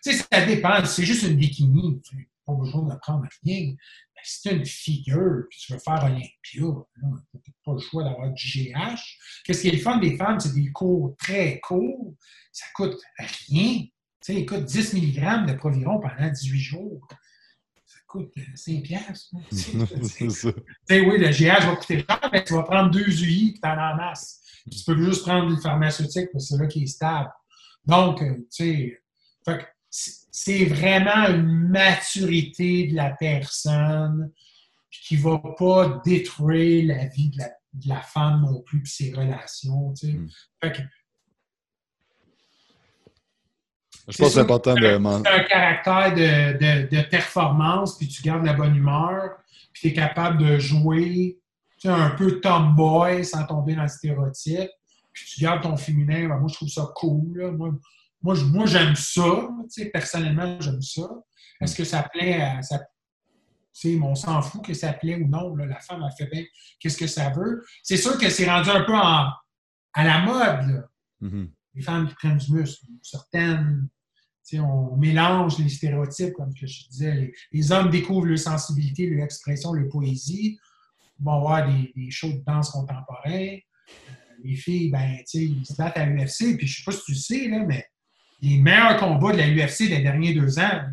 Tu 0.03 0.13
sais, 0.13 0.25
ça 0.31 0.45
dépend. 0.45 0.85
C'est 0.85 1.03
juste 1.03 1.23
une 1.23 1.35
bikini. 1.35 2.01
Tu 2.01 2.15
n'as 2.15 2.23
pas 2.45 2.53
besoin 2.53 2.87
d'apprendre 2.87 3.27
rien. 3.43 3.75
Si 4.23 4.41
tu 4.41 4.53
une 4.53 4.65
figure 4.65 5.45
que 5.49 5.57
tu 5.57 5.73
veux 5.73 5.79
faire 5.79 6.03
Olympia, 6.03 6.29
tu 6.53 6.61
n'as 7.01 7.53
pas 7.63 7.73
le 7.73 7.79
choix 7.79 8.03
d'avoir 8.03 8.31
du 8.31 8.47
GH. 8.47 8.99
Qu'est-ce 9.45 9.61
qui 9.61 9.69
est 9.69 9.71
le 9.71 9.77
fun 9.77 9.97
des 9.97 10.17
femmes? 10.17 10.39
C'est 10.39 10.53
des 10.53 10.71
cours 10.71 11.15
très 11.17 11.59
courts. 11.61 12.15
Ça 12.51 12.65
coûte 12.75 12.97
rien. 13.17 13.83
Tu 14.21 14.33
sais, 14.33 14.35
écoute, 14.35 14.65
10 14.65 14.93
mg 14.93 15.45
de 15.45 15.53
Proviron 15.53 15.99
pendant 16.01 16.29
18 16.29 16.59
jours 16.59 17.07
coûte 18.09 18.33
5 18.55 18.81
piastres. 18.81 19.29
oui, 20.89 21.17
le 21.19 21.29
GH 21.29 21.65
va 21.65 21.75
coûter 21.75 21.99
cher, 21.99 22.29
mais 22.33 22.43
tu 22.43 22.53
vas 22.53 22.63
prendre 22.63 22.89
deux 22.91 23.23
UI 23.23 23.49
et 23.49 23.53
tu 23.53 23.59
en 23.63 23.77
as 23.77 23.93
en 23.93 23.95
masse. 23.95 24.41
tu 24.69 24.83
peux 24.85 24.97
juste 24.97 25.21
prendre 25.21 25.49
le 25.49 25.57
pharmaceutique 25.57 26.29
parce 26.33 26.49
que 26.49 26.55
c'est 26.55 26.61
là 26.61 26.67
qui 26.67 26.83
est 26.83 26.87
stable. 26.87 27.31
Donc, 27.85 28.21
euh, 28.21 28.35
tu 28.53 28.99
sais, 29.89 30.17
c'est 30.31 30.65
vraiment 30.65 31.27
une 31.27 31.69
maturité 31.69 32.87
de 32.87 32.95
la 32.95 33.11
personne 33.11 34.31
qui 34.91 35.17
ne 35.17 35.21
va 35.21 35.41
pas 35.57 36.01
détruire 36.03 36.87
la 36.87 37.07
vie 37.07 37.29
de 37.29 37.87
la, 37.87 38.01
femme 38.01 38.41
non 38.41 38.61
plus, 38.61 38.81
puis 38.81 38.91
ses 38.91 39.13
relations. 39.13 39.93
Tu 39.93 40.07
sais. 40.07 40.13
Hmm. 40.13 40.29
Je 44.09 44.17
pense 44.17 44.27
que 44.29 44.33
c'est 44.33 44.39
important 44.39 44.73
de. 44.73 44.87
Un 44.87 45.43
caractère 45.43 46.13
de, 46.15 46.87
de, 46.87 47.01
performance, 47.09 47.97
puis 47.97 48.07
tu 48.07 48.21
gardes 48.23 48.45
la 48.45 48.53
bonne 48.53 48.75
humeur, 48.75 49.37
puis 49.71 49.81
tu 49.81 49.87
es 49.89 49.93
capable 49.93 50.43
de 50.43 50.57
jouer 50.57 51.39
tu 51.79 51.87
sais, 51.87 51.93
un 51.93 52.09
peu 52.11 52.41
tomboy 52.41 53.23
sans 53.23 53.45
tomber 53.45 53.75
dans 53.75 53.83
le 53.83 53.87
stéréotype, 53.87 54.69
puis 55.13 55.25
tu 55.25 55.41
gardes 55.41 55.61
ton 55.61 55.77
féminin. 55.77 56.27
Ben, 56.27 56.37
moi, 56.37 56.49
je 56.49 56.55
trouve 56.55 56.69
ça 56.69 56.89
cool. 56.95 57.51
Moi, 57.55 57.71
moi, 58.21 58.35
moi 58.51 58.65
j'aime 58.65 58.95
ça. 58.95 59.47
Tu 59.73 59.83
sais, 59.83 59.85
personnellement, 59.85 60.59
j'aime 60.59 60.81
ça. 60.81 61.09
Est-ce 61.61 61.75
que 61.75 61.83
ça 61.83 62.03
plaît 62.03 62.41
à. 62.41 62.61
Ça, 62.61 62.79
on 64.01 64.15
s'en 64.15 64.41
fout 64.41 64.65
que 64.65 64.73
ça 64.73 64.91
plaît 64.91 65.15
ou 65.15 65.27
non. 65.27 65.55
Là, 65.55 65.65
la 65.65 65.79
femme, 65.79 66.03
a 66.03 66.09
fait 66.11 66.25
bien 66.25 66.43
qu'est-ce 66.79 66.97
que 66.97 67.07
ça 67.07 67.29
veut? 67.29 67.63
C'est 67.83 67.95
sûr 67.95 68.17
que 68.17 68.29
c'est 68.29 68.49
rendu 68.49 68.69
un 68.69 68.81
peu 68.81 68.93
à 68.93 69.39
la 69.95 70.19
mode. 70.19 70.69
Là. 70.69 70.81
Mm-hmm. 71.21 71.49
Les 71.75 71.81
femmes 71.81 72.07
qui 72.09 72.15
prennent 72.15 72.37
du 72.37 72.51
muscle. 72.51 72.85
Certaines 73.01 73.87
on 74.53 74.95
mélange 74.95 75.59
les 75.59 75.69
stéréotypes, 75.69 76.33
comme 76.33 76.51
je 76.55 76.87
disais. 76.89 77.31
Les, 77.51 77.71
hommes 77.71 77.89
découvrent 77.89 78.25
leur 78.25 78.39
sensibilité, 78.39 79.07
leur 79.07 79.25
expression, 79.25 79.73
leur 79.73 79.89
poésie. 79.89 80.57
Ils 81.19 81.23
vont 81.23 81.33
avoir 81.33 81.67
des, 81.67 81.91
des 81.95 82.09
shows 82.09 82.31
de 82.31 82.43
danse 82.45 82.71
contemporain. 82.71 83.29
Euh, 83.29 84.13
les 84.43 84.55
filles, 84.55 84.89
ben, 84.89 85.17
ils 85.33 85.65
se 85.65 85.75
battent 85.75 85.97
à 85.97 86.05
l'UFC. 86.05 86.57
Puis 86.57 86.67
je 86.67 86.77
sais 86.77 86.83
pas 86.85 86.91
si 86.91 87.03
tu 87.03 87.15
sais, 87.15 87.47
là, 87.47 87.65
mais 87.65 87.85
les 88.41 88.57
meilleurs 88.57 88.97
combats 88.97 89.33
de 89.33 89.37
la 89.37 89.47
UFC 89.47 89.89
des 89.89 90.01
derniers 90.01 90.33
deux 90.33 90.59
ans, 90.59 90.83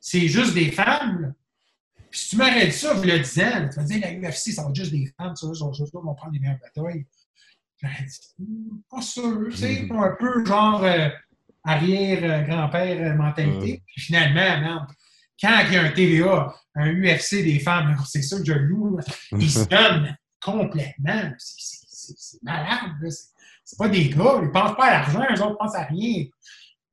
c'est 0.00 0.28
juste 0.28 0.54
des 0.54 0.70
femmes. 0.70 1.34
Puis 2.10 2.20
si 2.20 2.28
tu 2.30 2.36
m'aurais 2.36 2.66
dit 2.66 2.72
ça, 2.72 2.92
a 2.92 2.94
10 2.94 3.40
ans, 3.40 3.68
tu 3.70 3.76
vas 3.76 3.84
dire 3.84 4.00
la 4.00 4.30
UFC, 4.30 4.52
ça 4.52 4.62
va 4.62 4.70
être 4.70 4.76
juste 4.76 4.92
des 4.92 5.12
femmes, 5.18 5.36
ça, 5.36 5.46
eux 5.46 5.52
vont 5.92 6.14
prendre 6.14 6.32
les 6.32 6.38
meilleures 6.38 6.58
batailles. 6.58 7.06
J'aurais 7.80 8.04
dit, 8.04 8.18
hmm, 8.38 8.78
pas 8.90 9.02
sûr, 9.02 9.48
tu 9.50 9.56
sais, 9.56 9.82
mm-hmm. 9.82 10.02
un 10.02 10.16
peu 10.18 10.44
genre. 10.44 10.82
Euh, 10.84 11.08
arrière-grand-père 11.68 13.16
mentalité. 13.16 13.82
Puis 13.86 14.02
finalement, 14.02 14.86
quand 15.40 15.60
il 15.66 15.74
y 15.74 15.76
a 15.76 15.82
un 15.82 15.90
TVA, 15.90 16.54
un 16.74 16.92
UFC 16.94 17.44
des 17.44 17.60
femmes, 17.60 17.96
c'est 18.06 18.22
ça 18.22 18.38
que 18.38 18.44
je 18.44 18.52
loue, 18.52 18.98
ils 19.32 19.50
se 19.50 19.64
donnent 19.64 20.16
complètement. 20.40 21.32
C'est 21.38 22.42
malade. 22.42 22.92
C'est 23.64 23.78
pas 23.78 23.88
des 23.88 24.08
gars, 24.08 24.40
ils 24.42 24.50
pensent 24.50 24.76
pas 24.76 24.86
à 24.86 24.90
l'argent, 24.90 25.24
eux 25.30 25.42
autres 25.42 25.58
pensent 25.58 25.76
à 25.76 25.84
rien. 25.84 26.24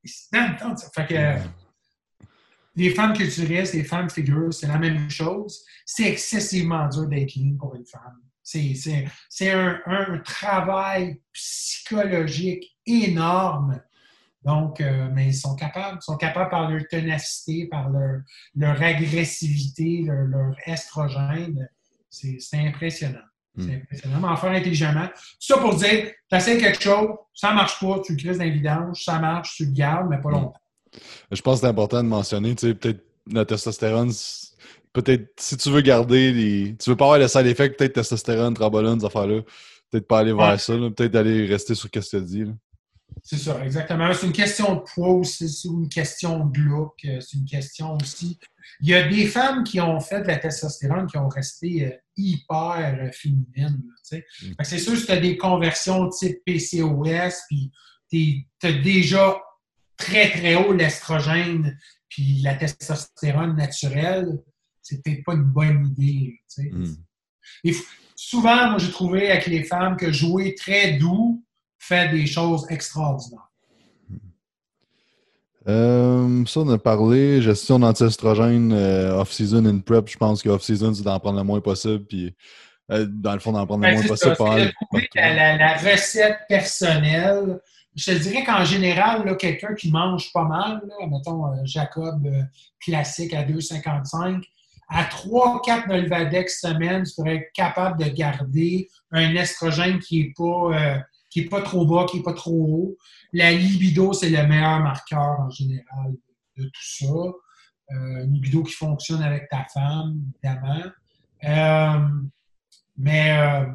Ils 0.03 0.09
se 0.09 0.26
donnent. 0.32 0.76
Fait 0.93 1.07
que 1.07 1.39
les 2.76 2.89
femmes 2.89 3.13
culturistes, 3.13 3.73
les 3.73 3.86
femmes 3.86 4.09
figures, 4.09 4.53
c'est 4.53 4.67
la 4.67 4.78
même 4.78 5.09
chose. 5.09 5.63
C'est 5.86 6.11
excessivement 6.11 6.88
dur 6.89 7.07
d'être 7.07 7.34
ligne 7.36 7.57
pour 7.57 7.76
une 7.76 7.86
femme. 7.86 8.19
C'est 8.43 9.51
un, 9.51 9.80
un, 9.88 10.19
travail 10.19 11.19
psychologique 11.34 12.78
énorme 12.86 13.82
donc, 14.45 14.79
euh, 14.79 15.09
mais 15.11 15.27
ils 15.27 15.33
sont 15.33 15.55
capables, 15.55 16.01
sont 16.01 16.17
capables 16.17 16.51
par 16.51 16.69
leur 16.69 16.87
ténacité, 16.87 17.67
par 17.67 17.89
leur, 17.89 18.21
leur 18.55 18.81
agressivité, 18.81 20.03
leur, 20.05 20.25
leur 20.25 20.55
estrogène. 20.65 21.67
C'est 22.09 22.39
impressionnant. 22.53 23.19
C'est 23.57 23.63
hmm. 23.63 23.81
impressionnant. 23.81 24.19
Mais 24.21 24.27
en 24.27 24.35
faire 24.35 24.51
intelligemment. 24.51 25.07
Tout 25.07 25.13
ça 25.39 25.57
pour 25.57 25.75
dire, 25.75 26.11
tu 26.29 26.37
essaies 26.37 26.57
quelque 26.57 26.81
chose, 26.81 27.09
ça 27.33 27.49
ne 27.49 27.55
marche 27.55 27.79
pas, 27.79 27.99
tu 28.05 28.13
le 28.13 28.17
crises 28.19 28.37
dans 28.37 28.49
vidange, 28.49 29.03
ça 29.03 29.17
marche, 29.19 29.55
tu 29.55 29.65
le 29.65 29.71
gardes, 29.71 30.07
mais 30.09 30.21
pas 30.21 30.29
hmm. 30.29 30.33
longtemps. 30.33 30.61
Je 31.31 31.41
pense 31.41 31.55
que 31.55 31.61
c'est 31.61 31.69
important 31.69 32.03
de 32.03 32.07
mentionner, 32.07 32.55
tu 32.55 32.67
sais, 32.67 32.75
peut-être 32.75 33.03
la 33.29 33.43
testostérone, 33.45 34.11
peut-être 34.93 35.27
si 35.39 35.57
tu 35.57 35.69
veux 35.71 35.81
garder 35.81 36.31
les. 36.31 36.75
Tu 36.77 36.91
veux 36.91 36.95
pas 36.95 37.05
avoir 37.05 37.19
le 37.19 37.27
side 37.27 37.47
effect, 37.47 37.77
peut-être 37.77 37.93
testostérone, 37.93 38.53
trambolone, 38.53 38.99
ces 38.99 39.07
affaires-là. 39.07 39.41
Peut-être 39.91 40.07
pas 40.07 40.19
aller 40.19 40.33
vers 40.33 40.59
ça, 40.59 40.73
peut-être 40.73 41.11
d'aller 41.11 41.45
rester 41.45 41.75
sur 41.75 41.83
ce 41.83 41.99
que 41.99 41.99
tu 41.99 42.15
as 42.15 42.19
dit. 42.19 42.45
Là. 42.45 42.51
C'est 43.28 43.39
ça, 43.39 43.65
exactement. 43.65 44.13
C'est 44.13 44.28
une 44.28 44.34
question 44.34 44.76
de 44.76 44.82
poids 44.82 45.09
aussi, 45.09 45.49
c'est 45.49 45.67
une 45.67 45.89
question 45.89 46.45
de 46.45 46.59
look, 46.59 46.93
euh, 47.05 47.19
c'est 47.19 47.38
une 47.38 47.45
question 47.45 47.97
aussi. 47.99 48.38
Il 48.82 48.89
y 48.89 48.93
a 48.93 49.07
des 49.07 49.26
femmes 49.26 49.63
qui 49.63 49.82
ont 49.82 49.99
fait 49.99 50.21
de 50.21 50.28
la 50.28 50.38
testostérone 50.38 51.07
qui 51.07 51.17
ont 51.17 51.28
resté 51.28 51.88
euh, 51.88 51.97
hyper 52.15 52.99
euh, 53.01 53.11
féminines. 53.11 53.82
Mm. 54.11 54.19
C'est 54.61 54.78
sûr, 54.78 54.95
si 54.95 55.07
tu 55.07 55.11
as 55.11 55.19
des 55.19 55.38
conversions 55.38 56.07
type 56.09 56.38
PCOS, 56.45 57.34
puis 57.49 57.71
tu 58.11 58.45
as 58.61 58.73
déjà 58.73 59.41
très, 59.97 60.30
très 60.30 60.53
haut 60.53 60.73
l'estrogène, 60.73 61.80
puis 62.07 62.41
la 62.43 62.53
testostérone 62.53 63.55
naturelle, 63.55 64.38
c'est 64.84 65.03
peut-être 65.03 65.23
pas 65.23 65.34
une 65.34 65.45
bonne 65.45 65.95
idée. 65.97 66.43
Mm. 66.59 67.71
souvent, 68.15 68.69
moi, 68.69 68.78
j'ai 68.78 68.91
trouvé 68.91 69.32
avec 69.32 69.47
les 69.47 69.63
femmes 69.63 69.97
que 69.97 70.11
jouer 70.11 70.53
très 70.53 70.93
doux, 70.99 71.43
fait 71.78 72.09
des 72.09 72.26
choses 72.26 72.65
extraordinaires. 72.69 73.49
Euh, 75.67 76.45
ça, 76.45 76.59
on 76.59 76.69
a 76.69 76.78
parlé, 76.78 77.41
gestion 77.41 77.80
d'anti-estrogène, 77.80 78.71
euh, 78.71 79.19
off-season 79.19 79.65
in 79.65 79.80
prep. 79.80 80.07
Je 80.07 80.17
pense 80.17 80.43
que 80.43 80.49
off-season, 80.49 80.93
c'est 80.93 81.03
d'en 81.03 81.19
prendre 81.19 81.39
le 81.39 81.43
moins 81.43 81.61
possible. 81.61 82.05
Puis, 82.05 82.36
euh, 82.91 83.07
dans 83.09 83.34
le 83.34 83.39
fond, 83.39 83.51
d'en 83.51 83.65
prendre 83.65 83.84
le 83.84 83.89
ben, 83.89 83.99
moins 83.99 84.07
possible. 84.07 84.36
la, 85.15 85.57
la, 85.57 85.73
recette 85.78 86.38
personnelle, 86.47 87.59
je 87.95 88.11
te 88.11 88.17
dirais 88.17 88.43
qu'en 88.43 88.63
général, 88.63 89.36
quelqu'un 89.38 89.73
qui 89.73 89.89
mange 89.89 90.32
pas 90.34 90.43
mal, 90.43 90.84
mettons 91.09 91.45
Jacob 91.63 92.28
classique 92.80 93.34
à 93.34 93.43
2,55, 93.43 94.43
à 94.88 95.03
3-4 95.05 95.88
Nolvadex 95.88 96.59
semaine, 96.61 97.03
tu 97.03 97.11
serais 97.11 97.38
être 97.38 97.51
capable 97.53 98.03
de 98.03 98.09
garder 98.09 98.88
un 99.11 99.34
estrogène 99.34 99.97
qui 99.97 100.19
n'est 100.19 100.34
pas 100.38 101.03
qui 101.36 101.41
n'est 101.41 101.49
pas 101.49 101.61
trop 101.61 101.86
bas, 101.86 102.05
qui 102.09 102.15
n'est 102.15 102.23
pas 102.23 102.31
trop 102.31 102.53
haut. 102.53 102.97
La 103.33 103.51
libido, 103.51 104.13
c'est 104.13 104.29
le 104.29 104.47
meilleur 104.47 104.79
marqueur 104.79 105.41
en 105.41 105.49
général 105.49 106.15
de, 106.55 106.63
tout 106.63 106.71
ça. 106.81 107.05
Euh, 107.91 108.23
une 108.23 108.36
libido 108.36 108.63
qui 108.63 108.71
fonctionne 108.71 109.21
avec 109.21 109.49
ta 109.49 109.65
femme, 109.65 110.17
évidemment. 110.41 110.83
Euh, 111.43 112.07
mais 112.95 113.38
euh, 113.38 113.65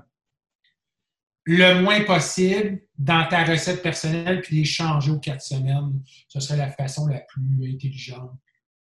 le 1.44 1.82
moins 1.82 2.02
possible 2.04 2.80
dans 2.96 3.28
ta 3.28 3.44
recette 3.44 3.82
personnelle, 3.82 4.40
puis 4.40 4.56
les 4.56 4.64
changer 4.64 5.10
aux 5.10 5.20
quatre 5.20 5.42
semaines, 5.42 6.00
ce 6.28 6.40
serait 6.40 6.56
la 6.56 6.70
façon 6.70 7.08
la 7.08 7.20
plus 7.20 7.74
intelligente. 7.74 8.32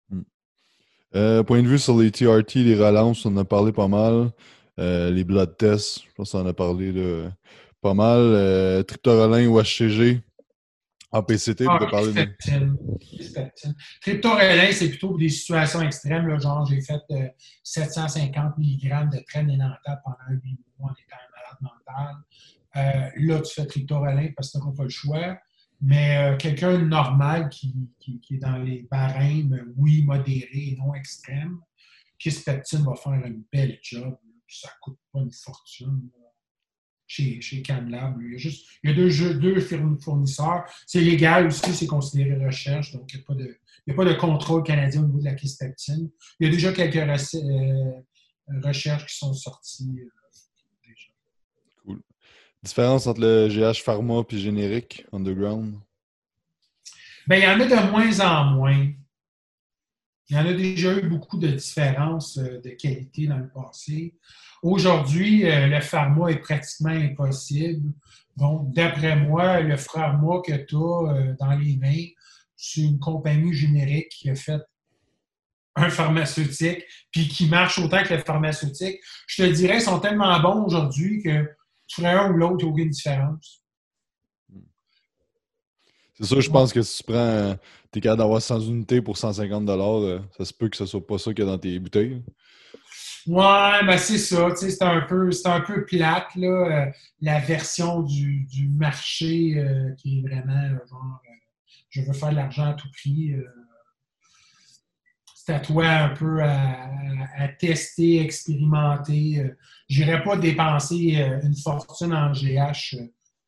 Hmm. 0.10 1.44
point 1.44 1.64
de 1.64 1.70
vue 1.70 1.80
sur 1.80 1.98
les 1.98 2.12
TRT, 2.12 2.56
les 2.56 2.76
relances, 2.76 3.26
on 3.26 3.34
en 3.34 3.38
a 3.38 3.46
parlé 3.46 3.72
pas 3.72 3.88
mal. 3.88 4.30
les 4.78 5.24
blood 5.24 5.56
tests, 5.56 6.02
je 6.02 6.14
pense 6.18 6.34
qu'on 6.34 6.42
en 6.42 6.48
a 6.48 6.54
parlé 6.54 6.92
de 6.92 7.32
pas 7.88 7.94
mal. 7.94 8.20
Euh, 8.20 8.84
Triptorelin 8.84 9.48
ou 9.48 9.62
HCG 9.62 10.22
en 11.12 11.24
PCT, 11.24 11.66
ah, 11.70 11.78
pour 11.78 11.90
parler 11.90 12.12
de. 12.12 12.28
Triptorelin, 14.02 14.72
c'est 14.74 14.90
plutôt 14.90 15.10
pour 15.10 15.18
des 15.18 15.30
situations 15.30 15.82
extrêmes. 15.82 16.28
Là, 16.28 16.38
genre, 16.38 16.66
j'ai 16.66 16.82
fait 16.82 17.02
750 17.64 18.58
mg 18.58 19.10
de 19.10 19.24
traîne 19.26 19.50
énantale 19.50 20.02
pendant 20.04 20.18
8 20.30 20.60
mois 20.78 20.90
en 20.90 20.94
étant 20.94 21.16
malade 21.34 21.62
mental. 21.62 22.16
Euh, 22.76 23.10
là, 23.26 23.42
tu 23.42 23.54
fais 23.54 23.66
triptorelin 23.66 24.32
parce 24.36 24.52
que 24.52 24.60
tu 24.60 24.66
n'as 24.66 24.74
pas 24.74 24.84
le 24.84 24.90
choix. 24.90 25.40
Mais 25.80 26.18
euh, 26.18 26.38
quelqu'un 26.38 26.78
normal 26.80 27.50
qui, 27.50 27.74
qui, 28.00 28.20
est 28.32 28.38
dans 28.38 28.58
les 28.58 28.86
barèmes, 28.92 29.72
oui, 29.78 30.04
modérés 30.04 30.50
et 30.54 30.76
non 30.78 30.94
extrêmes, 30.94 31.60
Kispeptine 32.20 32.84
va 32.84 32.96
faire 32.96 33.14
un 33.14 33.34
bel 33.54 33.78
job. 33.82 34.18
Ça 34.50 34.68
ne 34.68 34.80
coûte 34.82 35.00
pas 35.14 35.20
une 35.20 35.32
fortune 35.32 36.10
chez, 37.08 37.42
chez 37.42 37.62
Camlab. 37.62 38.22
Il 38.22 38.34
y 38.34 38.36
a, 38.36 38.38
juste, 38.38 38.68
il 38.84 38.90
y 38.90 38.94
a 38.94 38.96
deux, 38.96 39.34
deux 39.34 39.60
fournisseurs. 40.00 40.66
C'est 40.86 41.02
légal 41.02 41.48
aussi, 41.48 41.74
c'est 41.74 41.88
considéré 41.88 42.46
recherche, 42.46 42.92
donc 42.92 43.12
il 43.14 43.18
n'y 43.18 43.24
a, 43.24 43.26
pas 43.26 43.34
de, 43.34 43.58
a 43.90 43.94
pas 43.94 44.06
de 44.06 44.14
contrôle 44.14 44.64
canadien 44.64 45.02
au 45.04 45.06
niveau 45.06 45.20
de 45.20 45.26
la 45.26 45.34
kispeptine. 45.34 46.10
Il 46.40 46.48
y 46.48 46.50
a 46.50 46.54
déjà 46.54 46.74
quelques 46.74 46.98
euh, 46.98 47.92
recherches 48.64 49.06
qui 49.06 49.18
sont 49.18 49.34
sorties. 49.34 49.96
Euh, 49.98 50.10
déjà. 50.86 51.08
Cool. 51.84 52.02
Différence 52.62 53.08
entre 53.08 53.22
le 53.22 53.48
GH 53.48 53.82
Pharma 53.82 54.24
et 54.30 54.38
générique, 54.38 55.06
underground? 55.12 55.80
Bien, 57.28 57.38
il 57.38 57.44
y 57.44 57.48
en 57.48 57.60
a 57.60 57.66
de 57.66 57.92
moins 57.92 58.20
en 58.22 58.46
moins. 58.52 58.92
Il 60.30 60.36
y 60.36 60.40
en 60.40 60.46
a 60.46 60.54
déjà 60.54 60.94
eu 60.94 61.08
beaucoup 61.08 61.38
de 61.38 61.48
différences 61.48 62.38
euh, 62.38 62.60
de 62.62 62.72
qualité 62.72 63.28
dans 63.28 63.38
le 63.38 63.50
passé. 63.50 64.14
Aujourd'hui, 64.62 65.50
euh, 65.50 65.68
le 65.68 65.80
pharma 65.80 66.30
est 66.32 66.40
pratiquement 66.40 66.90
impossible. 66.90 67.94
Donc, 68.36 68.74
d'après 68.74 69.16
moi, 69.16 69.62
le 69.62 69.78
pharma 69.78 70.42
que 70.46 70.54
tu 70.54 70.76
as 70.76 70.80
euh, 70.80 71.36
dans 71.40 71.52
les 71.52 71.78
mains, 71.78 72.08
c'est 72.56 72.82
une 72.82 73.00
compagnie 73.00 73.54
générique 73.54 74.10
qui 74.10 74.30
a 74.30 74.36
fait 74.36 74.62
un 75.76 75.90
pharmaceutique, 75.90 76.84
puis 77.12 77.28
qui 77.28 77.48
marche 77.48 77.78
autant 77.78 78.04
que 78.04 78.16
le 78.16 78.20
pharmaceutique. 78.20 79.00
Je 79.28 79.44
te 79.44 79.50
dirais, 79.50 79.78
ils 79.78 79.82
sont 79.82 80.00
tellement 80.00 80.40
bons 80.40 80.66
aujourd'hui 80.66 81.22
que 81.22 81.46
tu 81.86 82.02
ferais 82.02 82.14
un 82.14 82.32
ou 82.32 82.38
l'autre, 82.38 82.58
il 82.60 82.66
n'y 82.66 82.70
a 82.70 82.74
aucune 82.74 82.90
différence. 82.90 83.64
C'est 86.20 86.26
sûr, 86.26 86.42
je 86.42 86.50
pense 86.50 86.74
que 86.74 86.82
si 86.82 86.98
tu 86.98 87.04
prends, 87.12 87.56
t'es 87.92 88.02
capable 88.02 88.20
d'avoir 88.20 88.42
100 88.42 88.62
unités 88.62 89.02
pour 89.02 89.18
150 89.18 89.70
euh, 89.70 90.20
ça 90.36 90.46
se 90.46 90.54
peut 90.54 90.68
que 90.68 90.76
ce 90.76 90.88
soit 90.88 91.06
pas 91.06 91.20
ça 91.20 91.32
qu'il 91.32 91.46
y 91.46 91.48
a 91.48 91.52
dans 91.52 91.60
tes 91.60 91.78
bouteilles. 91.78 92.24
Ouais, 93.28 93.86
ben 93.86 93.98
c'est 93.98 94.18
ça. 94.18 94.50
C'est 94.56 94.82
un, 94.82 95.02
peu, 95.02 95.30
un 95.46 95.62
peu 95.62 95.86
plate, 95.86 96.36
là, 96.36 96.48
euh, 96.48 96.92
la 97.22 97.40
version 97.40 98.02
du, 98.02 98.46
du 98.46 98.68
marché 98.70 99.58
euh, 99.58 99.92
qui 99.98 100.20
est 100.20 100.22
vraiment 100.22 100.70
genre 100.90 101.22
je 101.90 102.02
veux 102.02 102.14
faire 102.14 102.32
de 102.32 102.36
l'argent 102.36 102.66
à 102.66 102.74
tout 102.74 102.90
prix. 102.92 103.34
c'est 105.36 105.54
à 105.54 105.60
toi 105.60 105.88
un 105.88 106.10
peu 106.10 106.42
à, 106.44 106.90
à 107.38 107.48
tester, 107.48 108.22
expérimenter. 108.22 109.52
J'irais 109.88 110.22
pas 110.22 110.36
dépenser 110.36 111.26
une 111.44 111.56
fortune 111.56 112.14
en 112.14 112.34
GH 112.34 112.98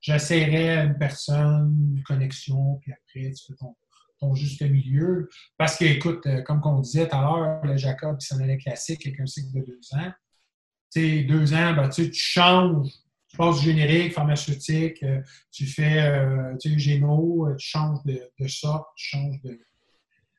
j'essaierais 0.02 0.86
une 0.86 0.98
personne, 0.98 1.96
une 1.96 2.04
connexion, 2.04 2.76
puis 2.82 2.92
après, 2.92 3.32
tu 3.34 3.46
fais 3.48 3.58
ton, 4.20 4.36
juste 4.36 4.62
milieu. 4.62 5.30
Parce 5.58 5.78
que, 5.78 5.86
écoute, 5.86 6.26
euh, 6.26 6.42
comme 6.42 6.62
on 6.66 6.80
disait 6.80 7.08
tout 7.08 7.16
à 7.16 7.22
l'heure, 7.22 7.64
le 7.64 7.78
Jacob 7.78 8.18
qui 8.18 8.28
s'en 8.28 8.40
allait 8.40 8.58
classique 8.58 9.06
avec 9.08 9.20
un 9.20 9.26
cycle 9.26 9.60
de 9.60 9.66
deux 9.66 9.80
ans. 9.94 10.12
Tu 10.92 11.02
sais, 11.02 11.24
deux 11.24 11.54
ans, 11.54 11.74
ben, 11.74 11.88
tu 11.90 12.12
changes. 12.14 12.90
Tu 13.28 13.38
passes 13.38 13.60
du 13.60 13.66
générique, 13.68 14.14
pharmaceutique, 14.14 15.04
euh, 15.04 15.22
tu 15.52 15.68
fais 15.68 16.02
euh, 16.02 16.58
tu 16.60 16.80
géno, 16.80 17.48
tu 17.60 17.68
changes 17.68 18.04
de, 18.04 18.20
de 18.40 18.48
sorte, 18.48 18.88
tu 18.96 19.10
changes 19.10 19.40
de, 19.44 19.60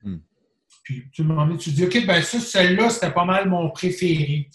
hmm. 0.03 0.19
Puis 0.91 1.09
tu 1.13 1.23
me 1.23 1.57
tu 1.57 1.71
dis, 1.71 1.85
OK, 1.85 2.05
ben 2.05 2.21
ça, 2.21 2.41
celle-là, 2.41 2.91
c'était 2.91 3.13
pas 3.13 3.25
mal 3.25 3.49
mon 3.49 3.71
préféré. 3.71 4.51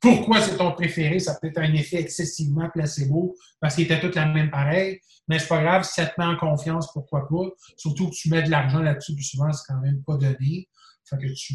Pourquoi 0.00 0.40
c'est 0.40 0.56
ton 0.56 0.70
préféré? 0.70 1.18
Ça 1.18 1.36
peut 1.40 1.48
être 1.48 1.58
un 1.58 1.72
effet 1.74 1.96
excessivement 1.96 2.70
placebo 2.70 3.34
parce 3.60 3.74
qu'ils 3.74 3.86
étaient 3.86 3.98
toutes 3.98 4.14
la 4.14 4.26
même 4.26 4.52
pareille. 4.52 5.00
Mais 5.26 5.40
c'est 5.40 5.48
pas 5.48 5.60
grave, 5.60 5.82
si 5.82 5.94
ça 5.94 6.06
te 6.06 6.12
met 6.20 6.26
en 6.26 6.36
confiance, 6.36 6.92
pourquoi 6.92 7.26
pas? 7.28 7.50
Surtout 7.76 8.08
que 8.08 8.14
tu 8.14 8.30
mets 8.30 8.44
de 8.44 8.50
l'argent 8.50 8.78
là-dessus, 8.78 9.16
puis 9.16 9.24
souvent, 9.24 9.50
c'est 9.50 9.64
quand 9.66 9.80
même 9.80 10.00
pas 10.04 10.16
donné. 10.16 10.68
Fait 11.08 11.16
que 11.16 11.26
tu 11.32 11.54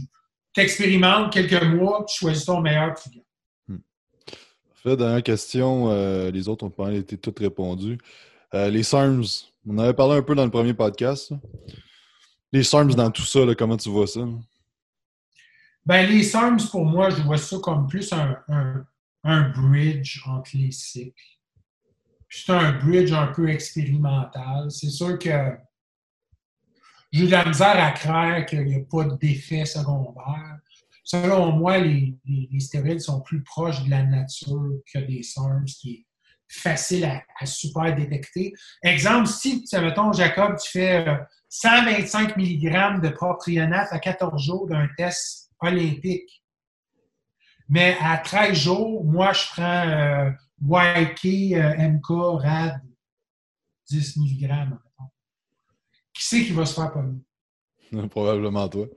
expérimentes 0.58 1.32
quelques 1.32 1.64
mois, 1.64 2.04
tu 2.10 2.20
choisis 2.20 2.44
ton 2.44 2.60
meilleur 2.60 2.94
client. 2.94 3.24
Hmm. 3.70 3.78
Fait, 4.84 4.98
dernière 4.98 5.24
question, 5.24 5.92
euh, 5.92 6.30
les 6.30 6.50
autres 6.50 6.66
ont 6.66 6.70
pas 6.70 6.92
été 6.92 7.18
toutes 7.18 7.40
répondues. 7.40 8.00
Euh, 8.54 8.70
les 8.70 8.84
SARMS, 8.84 9.24
on 9.66 9.78
avait 9.78 9.94
parlé 9.94 10.18
un 10.18 10.22
peu 10.22 10.36
dans 10.36 10.44
le 10.44 10.52
premier 10.52 10.74
podcast. 10.74 11.32
Les 12.56 12.64
SARMs 12.64 12.96
dans 12.96 13.12
tout 13.12 13.26
ça, 13.26 13.42
comment 13.58 13.76
tu 13.76 13.90
vois 13.90 14.08
ça? 14.08 14.22
Ben, 15.86 16.08
les 16.08 16.24
SARMs, 16.24 16.70
pour 16.72 16.86
moi, 16.86 17.10
je 17.10 17.22
vois 17.22 17.38
ça 17.38 17.58
comme 17.60 17.86
plus 17.86 18.14
un, 18.14 18.38
un, 19.26 19.50
bridge 19.50 20.22
entre 20.26 20.52
les 20.54 20.72
cycles. 20.72 21.22
C'est 22.30 22.54
un 22.54 22.80
bridge 22.80 23.12
un 23.12 23.28
peu 23.28 23.50
expérimental. 23.50 24.72
C'est 24.72 24.90
sûr 24.90 25.20
que 25.20 25.58
j'ai 27.12 27.26
de 27.26 27.32
la 27.32 27.44
misère 27.44 27.84
à 27.84 27.92
croire 27.92 28.46
qu'il 28.46 28.64
n'y 28.64 28.76
a 28.76 28.86
pas 28.90 29.04
d'effet 29.04 29.66
secondaire. 29.66 30.60
Selon 31.04 31.58
moi, 31.58 31.80
les, 31.80 32.18
les, 32.24 32.60
stéroïdes 32.62 33.02
sont 33.02 33.20
plus 33.20 33.44
proches 33.44 33.84
de 33.84 33.90
la 33.90 34.04
nature 34.04 34.80
que 34.94 35.00
des 35.00 35.24
SARMs, 35.24 35.66
qui 35.66 35.92
est 35.92 36.06
facile 36.48 37.06
à, 37.06 37.24
à 37.40 37.46
super 37.46 37.96
détecter. 37.96 38.54
Exemple, 38.84 39.28
si, 39.28 39.66
mettons, 39.74 40.12
Jacob, 40.14 40.56
tu 40.62 40.72
fais 40.72 41.08
euh, 41.08 41.16
125 41.50 42.38
mg 42.38 43.02
de 43.02 43.10
propionate 43.10 43.92
à 43.92 44.00
14 44.00 44.44
jours 44.44 44.68
d'un 44.68 44.88
test 44.98 45.52
olympique. 45.60 46.44
Mais 47.68 47.98
à 48.02 48.18
13 48.18 48.54
jours, 48.54 49.04
moi, 49.04 49.34
je 49.34 49.46
prends 49.54 49.88
euh, 49.88 50.30
YK, 50.62 51.54
euh, 51.54 51.90
MK, 51.90 52.42
RAD, 52.42 52.82
10 53.90 54.18
mg. 54.18 54.52
Qui 56.14 56.24
c'est 56.26 56.46
qui 56.46 56.54
va 56.54 56.66
se 56.66 56.74
faire 56.74 56.92
pogner? 56.92 57.20
Probablement 58.10 58.70
toi. 58.70 58.88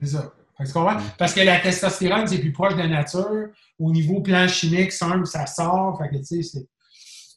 C'est 0.00 0.08
ça. 0.08 0.32
Mm. 0.64 1.02
Parce 1.18 1.34
que 1.34 1.40
la 1.40 1.60
testostérone, 1.60 2.26
c'est 2.26 2.38
plus 2.38 2.52
proche 2.52 2.74
de 2.74 2.80
la 2.80 2.88
nature. 2.88 3.48
Au 3.78 3.90
niveau 3.90 4.20
plan 4.20 4.46
chimique, 4.48 4.92
ça 4.92 5.46
sort. 5.46 5.98
Fait 5.98 6.08
que, 6.08 6.18
tu 6.18 6.42
sais, 6.42 6.42
c'est... 6.42 6.66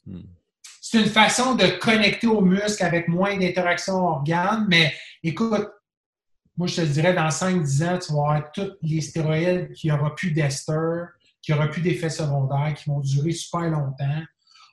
Mm 0.06 0.22
c'est 0.88 1.00
une 1.00 1.08
façon 1.08 1.56
de 1.56 1.66
connecter 1.80 2.28
au 2.28 2.40
muscle 2.40 2.84
avec 2.84 3.08
moins 3.08 3.36
d'interactions 3.36 4.06
organes, 4.06 4.66
mais 4.68 4.94
écoute, 5.20 5.68
moi, 6.56 6.68
je 6.68 6.76
te 6.76 6.80
dirais, 6.82 7.12
dans 7.12 7.28
5-10 7.28 7.84
ans, 7.84 7.98
tu 7.98 8.12
vas 8.12 8.18
avoir 8.20 8.52
tous 8.52 8.70
les 8.82 9.00
stéroïdes 9.00 9.72
qui 9.72 9.88
n'aura 9.88 10.14
plus 10.14 10.30
d'ester, 10.30 11.02
qui 11.42 11.50
n'aura 11.50 11.66
plus 11.66 11.82
d'effets 11.82 12.08
secondaires, 12.08 12.72
qui 12.74 12.88
vont 12.88 13.00
durer 13.00 13.32
super 13.32 13.68
longtemps. 13.68 14.22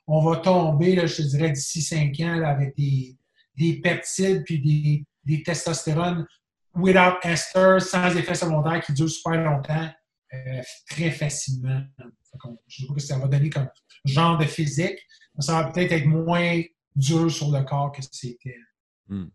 On 0.05 0.23
va 0.23 0.37
tomber, 0.37 0.95
là, 0.95 1.07
je 1.07 1.15
te 1.15 1.21
dirais, 1.23 1.49
d'ici 1.49 1.81
5 1.81 2.13
ans, 2.19 2.43
avec 2.43 2.77
des, 2.77 3.17
des, 3.57 3.81
peptides 3.81 4.43
puis 4.43 4.59
des, 4.61 5.03
des 5.23 5.41
testostérones 5.41 6.27
without 6.76 7.17
ester, 7.24 7.80
sans 7.80 8.15
effets 8.15 8.36
secondaires, 8.36 8.82
qui 8.82 8.93
durent 8.93 9.09
super 9.09 9.41
longtemps, 9.43 9.89
euh, 10.34 10.61
très 10.89 11.11
facilement. 11.11 11.82
Je 11.97 12.84
ne 12.84 12.88
sais 12.88 12.88
pas 12.88 12.93
ce 12.93 12.93
que 12.93 12.99
ça 13.01 13.19
va 13.19 13.28
donner 13.28 13.49
comme 13.49 13.69
genre 14.05 14.38
de 14.38 14.45
physique, 14.45 14.97
ça 15.39 15.61
va 15.61 15.71
peut-être 15.71 15.91
être 15.91 16.05
moins 16.05 16.61
dur 16.95 17.32
sur 17.32 17.51
le 17.51 17.63
corps 17.63 17.91
que 17.91 18.01
c'était. 18.11 18.57
Hmm. 19.07 19.28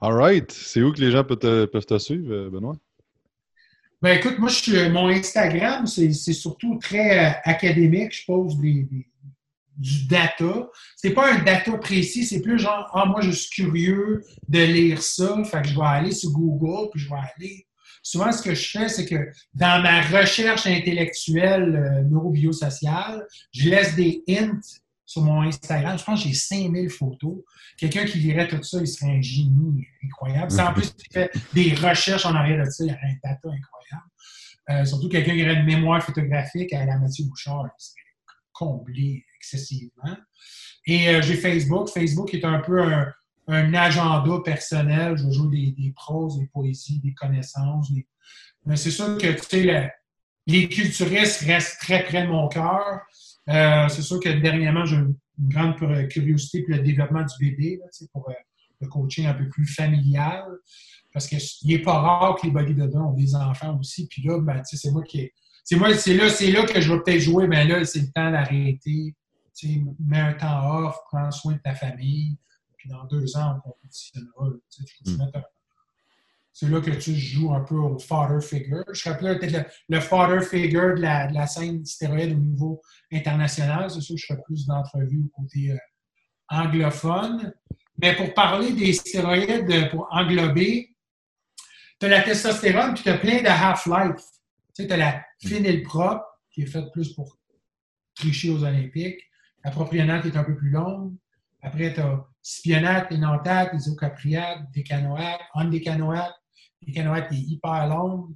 All 0.00 0.12
right. 0.12 0.50
C'est 0.50 0.82
où 0.82 0.92
que 0.92 1.00
les 1.00 1.10
gens 1.10 1.24
peuvent 1.24 1.38
te, 1.38 1.98
suivre, 1.98 2.32
euh, 2.32 2.50
Benoît? 2.50 2.76
Ben 4.00 4.16
écoute, 4.16 4.38
moi, 4.38 4.48
je 4.48 4.88
mon 4.90 5.08
Instagram, 5.08 5.86
c'est 5.86 6.12
surtout 6.12 6.78
très 6.78 7.26
euh, 7.26 7.32
académique. 7.44 8.14
Je 8.14 8.24
pose 8.26 8.56
des, 8.58 8.86
du 9.78 10.06
data. 10.06 10.68
C'est 10.96 11.10
pas 11.10 11.32
un 11.32 11.42
data 11.42 11.72
précis, 11.78 12.26
c'est 12.26 12.42
plus 12.42 12.58
genre, 12.58 12.90
ah, 12.92 13.06
moi, 13.06 13.20
je 13.20 13.30
suis 13.30 13.50
curieux 13.50 14.24
de 14.48 14.58
lire 14.58 15.00
ça, 15.00 15.42
fait 15.44 15.62
que 15.62 15.68
je 15.68 15.74
vais 15.74 15.86
aller 15.86 16.12
sur 16.12 16.30
Google, 16.30 16.90
puis 16.90 17.00
je 17.00 17.08
vais 17.08 17.20
aller. 17.36 17.66
Souvent, 18.02 18.32
ce 18.32 18.42
que 18.42 18.54
je 18.54 18.70
fais, 18.70 18.88
c'est 18.88 19.06
que 19.06 19.30
dans 19.54 19.82
ma 19.82 20.02
recherche 20.02 20.66
intellectuelle 20.66 21.76
euh, 21.76 22.02
neurobiosociale, 22.02 23.26
je 23.52 23.68
laisse 23.68 23.94
des 23.94 24.22
hints 24.28 24.60
sur 25.04 25.22
mon 25.22 25.42
Instagram. 25.42 25.98
Je 25.98 26.04
pense 26.04 26.22
que 26.22 26.28
j'ai 26.28 26.34
5000 26.34 26.90
photos. 26.90 27.38
Quelqu'un 27.76 28.04
qui 28.04 28.18
lirait 28.18 28.48
tout 28.48 28.62
ça, 28.62 28.78
il 28.80 28.86
serait 28.86 29.12
un 29.12 29.20
génie 29.20 29.86
incroyable. 30.04 30.50
C'est 30.50 30.62
en 30.62 30.72
plus 30.72 30.90
qui 30.92 31.06
fait 31.12 31.30
des 31.54 31.74
recherches 31.74 32.26
en 32.26 32.34
arrière 32.34 32.64
de 32.64 32.70
ça, 32.70 32.84
il 32.84 32.90
y 32.90 32.92
aurait 32.92 33.00
un 33.04 33.28
data 33.28 33.48
incroyable. 33.48 34.08
Euh, 34.70 34.84
surtout 34.84 35.08
quelqu'un 35.08 35.34
qui 35.34 35.42
aurait 35.42 35.54
une 35.54 35.64
mémoire 35.64 36.02
photographique 36.02 36.72
à 36.74 36.84
la 36.84 36.98
Mathieu 36.98 37.24
Bouchard, 37.24 37.66
il 37.66 37.82
serait 37.82 38.00
comblé 38.52 39.24
excessivement. 39.38 40.16
Et 40.86 41.08
euh, 41.08 41.22
j'ai 41.22 41.36
Facebook. 41.36 41.88
Facebook 41.88 42.32
est 42.34 42.44
un 42.44 42.60
peu 42.60 42.82
un, 42.82 43.12
agenda 43.74 44.40
personnel. 44.44 45.16
Je 45.16 45.30
joue 45.30 45.48
des, 45.48 45.72
des 45.72 45.92
proses, 45.92 46.38
des 46.38 46.46
poésies, 46.46 47.00
des 47.00 47.14
connaissances. 47.14 47.90
Mais 48.66 48.76
c'est 48.76 48.90
sûr 48.90 49.16
que 49.16 49.32
tu 49.32 49.64
sais, 49.64 49.90
les 50.46 50.68
culturistes 50.68 51.42
restent 51.42 51.80
très 51.80 52.04
près 52.04 52.22
de 52.22 52.28
mon 52.28 52.48
cœur. 52.48 53.02
Euh, 53.48 53.88
c'est 53.88 54.02
sûr 54.02 54.20
que 54.20 54.28
dernièrement, 54.28 54.84
j'ai 54.84 54.96
une 54.96 55.14
grande 55.38 55.76
curiosité 56.08 56.62
pour 56.62 56.74
le 56.74 56.82
développement 56.82 57.22
du 57.22 57.34
bébé, 57.38 57.80
pour 58.12 58.28
euh, 58.28 58.34
le 58.80 58.88
coaching 58.88 59.26
un 59.26 59.34
peu 59.34 59.48
plus 59.48 59.66
familial. 59.66 60.44
Parce 61.12 61.26
qu'il 61.26 61.40
n'est 61.70 61.82
pas 61.82 61.98
rare 61.98 62.36
que 62.36 62.46
les 62.46 62.52
bodybuilders 62.52 63.00
ont 63.00 63.12
des 63.12 63.34
enfants 63.34 63.78
aussi. 63.78 64.06
Puis 64.08 64.22
là, 64.22 64.40
ben, 64.40 64.62
c'est 64.64 64.90
moi 64.90 65.02
qui. 65.02 65.30
C'est 65.64 65.76
moi, 65.76 65.94
c'est 65.94 66.14
là, 66.14 66.30
c'est 66.30 66.50
là 66.50 66.64
que 66.64 66.80
je 66.80 66.92
vais 66.92 67.00
peut-être 67.00 67.20
jouer. 67.20 67.46
Ben 67.46 67.68
là, 67.68 67.84
c'est 67.84 68.00
le 68.00 68.10
temps 68.10 68.30
d'arrêter. 68.30 69.14
Mets 69.98 70.20
un 70.20 70.34
temps 70.34 70.86
off, 70.86 70.96
prends 71.10 71.30
soin 71.30 71.54
de 71.54 71.58
ta 71.58 71.74
famille 71.74 72.38
puis 72.78 72.88
dans 72.88 73.04
deux 73.04 73.36
ans, 73.36 73.56
on 73.56 73.70
compétitionnera. 73.70 74.50
Hmm. 75.04 75.42
C'est 76.52 76.68
là 76.68 76.80
que 76.80 76.90
tu 76.90 77.14
joues 77.14 77.52
un 77.52 77.60
peu 77.60 77.76
au 77.76 77.98
father 77.98 78.40
figure. 78.40 78.84
Je 78.92 79.00
serais 79.00 79.18
peut-être 79.18 79.70
le, 79.88 80.00
father 80.00 80.42
figure 80.42 80.94
de 80.94 81.02
la, 81.02 81.26
de 81.26 81.34
la, 81.34 81.46
scène 81.46 81.84
stéroïde 81.84 82.32
au 82.32 82.40
niveau 82.40 82.80
international. 83.12 83.90
C'est 83.90 84.00
sûr 84.00 84.14
que 84.14 84.20
je 84.20 84.26
ferais 84.26 84.42
plus 84.44 84.66
d'entrevues 84.66 85.24
au 85.26 85.42
côté 85.42 85.72
euh, 85.72 85.76
anglophone. 86.48 87.52
Mais 88.00 88.16
pour 88.16 88.32
parler 88.32 88.72
des 88.72 88.92
stéroïdes, 88.92 89.70
euh, 89.70 89.88
pour 89.90 90.08
englober, 90.10 90.96
tu 92.00 92.06
as 92.06 92.08
la 92.08 92.22
testostérone, 92.22 92.94
puis 92.94 93.02
tu 93.02 93.10
as 93.10 93.18
plein 93.18 93.42
de 93.42 93.48
half-life. 93.48 94.24
Tu 94.74 94.82
sais, 94.82 94.86
tu 94.86 94.92
as 94.92 94.96
la 94.96 95.24
hmm. 95.42 95.48
phénylprop, 95.48 96.22
qui 96.50 96.62
est 96.62 96.66
faite 96.66 96.90
plus 96.92 97.12
pour 97.12 97.36
tricher 98.14 98.50
aux 98.50 98.62
Olympiques. 98.64 99.27
La 99.64 99.70
propionate 99.70 100.26
est 100.26 100.36
un 100.36 100.44
peu 100.44 100.56
plus 100.56 100.70
longue. 100.70 101.14
Après, 101.62 101.92
tu 101.92 102.00
as 102.00 102.24
spionate, 102.42 103.10
énantate, 103.12 103.74
isocapriate, 103.74 104.70
décanoate, 104.72 105.40
ondécanoate. 105.54 106.34
Décanoate 106.82 107.32
est 107.32 107.36
hyper 107.36 107.88
longue. 107.88 108.34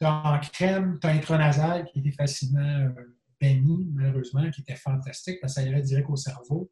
Tu 0.00 0.06
as 0.06 0.12
en 0.12 0.40
crème, 0.40 0.98
tu 1.00 1.06
as 1.06 1.10
intranasal 1.10 1.84
qui 1.92 2.00
était 2.00 2.12
facilement 2.12 2.60
euh, 2.60 3.18
béni, 3.40 3.90
malheureusement, 3.92 4.50
qui 4.50 4.62
était 4.62 4.76
fantastique 4.76 5.38
parce 5.40 5.54
que 5.54 5.60
ça 5.60 5.68
irait 5.68 5.82
direct 5.82 6.08
au 6.08 6.16
cerveau. 6.16 6.70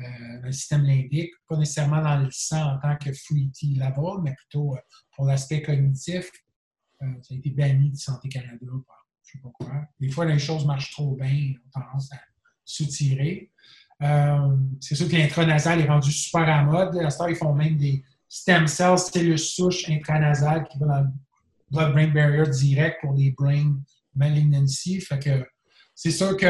Euh, 0.00 0.04
le 0.42 0.52
système 0.52 0.84
limbique, 0.84 1.32
pas 1.48 1.56
nécessairement 1.56 2.02
dans 2.02 2.18
le 2.18 2.30
sang 2.30 2.74
en 2.74 2.78
tant 2.78 2.96
que 2.96 3.12
fruity 3.12 3.74
là-bas, 3.74 4.18
mais 4.22 4.34
plutôt 4.34 4.76
euh, 4.76 4.80
pour 5.16 5.24
l'aspect 5.24 5.62
cognitif. 5.62 6.30
ça 7.00 7.06
a 7.06 7.34
été 7.34 7.50
banni 7.50 7.90
de 7.90 7.96
Santé 7.96 8.28
Canada 8.28 8.66
je 9.28 9.36
ne 9.36 9.42
sais 9.42 9.42
pas 9.42 9.50
quoi. 9.52 9.84
Des 10.00 10.10
fois, 10.10 10.24
les 10.24 10.38
choses 10.38 10.64
marchent 10.64 10.92
trop 10.92 11.14
bien, 11.14 11.52
on 11.74 11.80
a 11.80 11.84
tendance 11.84 12.12
à 12.12 12.16
soutirer. 12.68 13.50
Euh, 14.02 14.56
c'est 14.80 14.94
sûr 14.94 15.08
que 15.08 15.16
l'intranasal 15.16 15.80
est 15.80 15.88
rendu 15.88 16.12
super 16.12 16.48
à 16.48 16.62
mode. 16.62 16.96
À 16.98 17.10
ce 17.10 17.28
ils 17.28 17.36
font 17.36 17.54
même 17.54 17.76
des 17.76 18.04
stem 18.28 18.66
cells, 18.66 18.98
cellules 18.98 19.38
souches 19.38 19.88
intranasales 19.88 20.68
qui 20.68 20.78
vont 20.78 20.86
dans 20.86 21.00
le 21.00 21.08
blood-brain 21.70 22.08
barrier 22.08 22.48
direct 22.50 22.98
pour 23.00 23.14
des 23.14 23.30
brain 23.30 23.76
malignancy. 24.14 25.00
Fait 25.00 25.18
que 25.18 25.46
c'est 25.94 26.10
sûr 26.10 26.36
que 26.36 26.46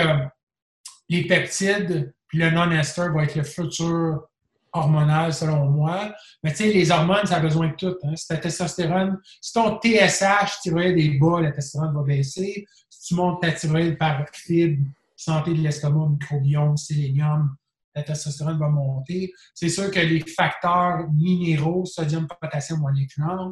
les 1.08 1.26
peptides 1.26 2.12
puis 2.26 2.38
le 2.38 2.50
non-ester 2.50 3.08
va 3.14 3.24
être 3.24 3.36
le 3.36 3.42
futur 3.42 4.28
hormonal 4.72 5.32
selon 5.32 5.64
moi. 5.70 6.14
Mais 6.42 6.50
tu 6.50 6.58
sais, 6.58 6.72
les 6.72 6.90
hormones, 6.90 7.24
ça 7.24 7.36
a 7.36 7.40
besoin 7.40 7.68
de 7.68 7.74
tout. 7.74 7.96
Hein. 8.02 8.14
Si 8.16 8.28
ta 8.28 8.36
testostérone, 8.36 9.18
si 9.40 9.52
ton 9.54 9.80
TSH, 9.80 10.60
thyroïde 10.62 10.98
est 10.98 11.18
bas, 11.18 11.40
la 11.40 11.52
testostérone 11.52 11.94
va 11.94 12.02
baisser. 12.02 12.66
Si 12.90 13.08
tu 13.08 13.14
montes 13.14 13.40
ta 13.40 13.52
thyroïde 13.52 13.96
par 13.96 14.26
fibre, 14.32 14.84
santé 15.18 15.52
de 15.52 15.60
l'estomac, 15.60 16.08
microbiome, 16.10 16.76
sélénium, 16.76 17.56
la 17.94 18.04
testostérone 18.04 18.58
va 18.58 18.68
monter. 18.68 19.32
C'est 19.54 19.68
sûr 19.68 19.90
que 19.90 19.98
les 19.98 20.20
facteurs 20.20 21.10
minéraux, 21.12 21.84
sodium, 21.84 22.26
potassium 22.40 22.84
ont 22.84 22.88
une. 22.88 23.50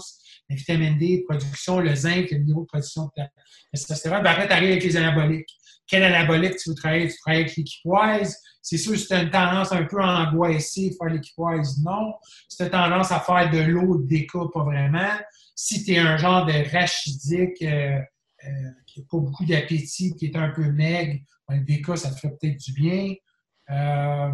La 0.49 0.57
vitamine 0.57 0.97
D, 0.99 1.25
production, 1.29 1.81
le 1.81 1.95
zinc, 1.95 2.31
le 2.31 2.39
niveau 2.39 2.63
de 2.63 2.67
production 2.67 3.11
de 3.17 3.23
testostérone. 3.73 4.23
Ben 4.23 4.31
après, 4.31 4.47
tu 4.47 4.53
arrives 4.53 4.71
avec 4.71 4.85
les 4.85 4.97
anaboliques. 4.97 5.51
Quel 5.89 6.03
anabolique 6.03 6.57
tu 6.57 6.71
veux 6.71 6.75
travailler? 6.77 7.09
Tu 7.09 7.17
travailles 7.19 7.43
avec 7.43 7.57
l'équipoise. 7.57 8.37
C'est 8.63 8.79
sûr, 8.79 8.97
si 8.97 9.07
tu 9.07 9.15
as 9.15 9.23
une 9.23 9.31
tendance 9.31 9.73
un 9.73 9.85
peu 9.85 10.01
angoissée, 10.01 10.95
faire 10.99 11.13
l'équipoise, 11.13 11.79
non. 11.85 12.15
Si 12.49 12.57
tu 12.57 12.63
as 12.63 12.71
tendance 12.71 13.13
à 13.13 13.21
faire 13.21 13.51
de 13.51 13.59
l'eau, 13.59 13.99
de 13.99 14.53
pas 14.53 14.65
vraiment. 14.65 15.17
Si 15.55 15.85
tu 15.85 15.93
es 15.93 15.99
un 15.99 16.17
genre 16.17 16.45
de 16.45 16.71
rachidique 16.73 17.63
euh, 17.63 17.99
euh, 18.45 18.71
qui 18.87 19.01
n'a 19.01 19.07
pas 19.11 19.19
beaucoup 19.19 19.45
d'appétit, 19.45 20.15
qui 20.17 20.27
est 20.27 20.37
un 20.37 20.51
peu 20.51 20.71
maigre, 20.71 21.21
le 21.49 21.61
DK, 21.61 21.97
ça 21.97 22.11
te 22.11 22.19
fait 22.19 22.31
peut-être 22.31 22.59
du 22.59 22.73
bien. 22.73 23.15
Euh, 23.71 24.31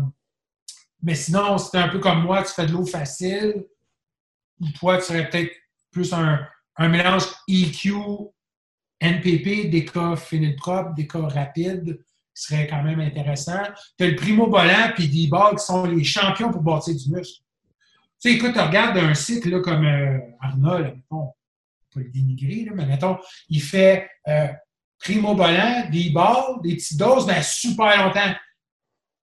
mais 1.03 1.15
sinon, 1.15 1.59
si 1.59 1.71
tu 1.71 1.77
es 1.77 1.81
un 1.81 1.89
peu 1.89 1.99
comme 1.99 2.23
moi, 2.23 2.43
tu 2.43 2.53
fais 2.53 2.67
de 2.67 2.73
l'eau 2.73 2.87
facile, 2.87 3.65
toi, 4.79 4.99
tu 4.99 5.05
serais 5.05 5.29
peut-être 5.29 5.53
plus 5.91 6.13
un, 6.13 6.47
un 6.77 6.89
mélange 6.89 7.25
EQ, 7.49 7.93
NPP, 9.01 9.69
des 9.71 9.85
cas 9.85 10.15
propre, 10.57 10.95
des 10.95 11.07
cas 11.07 11.27
rapides, 11.27 11.99
qui 12.35 12.43
serait 12.43 12.67
quand 12.67 12.83
même 12.83 13.01
intéressant. 13.01 13.63
Tu 13.99 14.05
as 14.05 14.09
le 14.09 14.17
Primo 14.17 14.47
Bolan 14.47 14.93
puis 14.95 15.09
D-Ball 15.09 15.57
qui 15.57 15.65
sont 15.65 15.85
les 15.85 16.05
champions 16.05 16.51
pour 16.51 16.63
bâtir 16.63 16.95
du 16.95 17.11
muscle. 17.11 17.43
Tu 18.21 18.31
sais, 18.31 18.37
écoute, 18.37 18.53
tu 18.53 18.61
regardes 18.61 18.97
un 18.97 19.15
site 19.15 19.45
là, 19.47 19.61
comme 19.61 19.85
euh, 19.85 20.19
Arnold, 20.41 20.95
mettons, 20.95 21.33
pas 21.93 22.01
le 22.01 22.11
dénigrer, 22.11 22.71
mais 22.73 22.87
mettons, 22.87 23.19
il 23.49 23.61
fait 23.61 24.09
euh, 24.29 24.47
Primo 25.03 25.35
Bolan, 25.35 25.89
D-Ball, 25.91 26.61
des 26.63 26.77
petites 26.77 26.97
doses, 26.97 27.27
ben, 27.27 27.43
super 27.43 28.07
longtemps. 28.07 28.35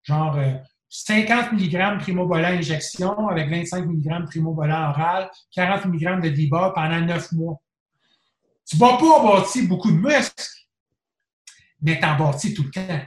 Genre 0.04 0.36
euh, 0.38 0.54
50 0.90 1.54
mg 1.54 2.00
Primo 2.00 2.28
Bolan 2.28 2.58
injection 2.58 3.30
avec 3.30 3.50
25 3.50 3.86
mg 3.86 4.26
Primo 4.26 4.54
Bolan 4.54 4.90
oral, 4.90 5.30
40 5.54 5.86
mg 5.86 6.22
de 6.22 6.30
D-Ball 6.30 6.74
pendant 6.74 7.00
9 7.00 7.32
mois. 7.34 7.62
Tu 8.68 8.76
ne 8.76 8.80
vas 8.82 8.98
pas 8.98 9.24
bâtir 9.24 9.68
beaucoup 9.68 9.92
de 9.92 9.98
muscles, 9.98 10.46
mais 11.82 11.98
tu 11.98 12.06
en 12.06 12.18
bâtis 12.18 12.54
tout 12.54 12.64
le 12.64 12.72
temps. 12.72 13.06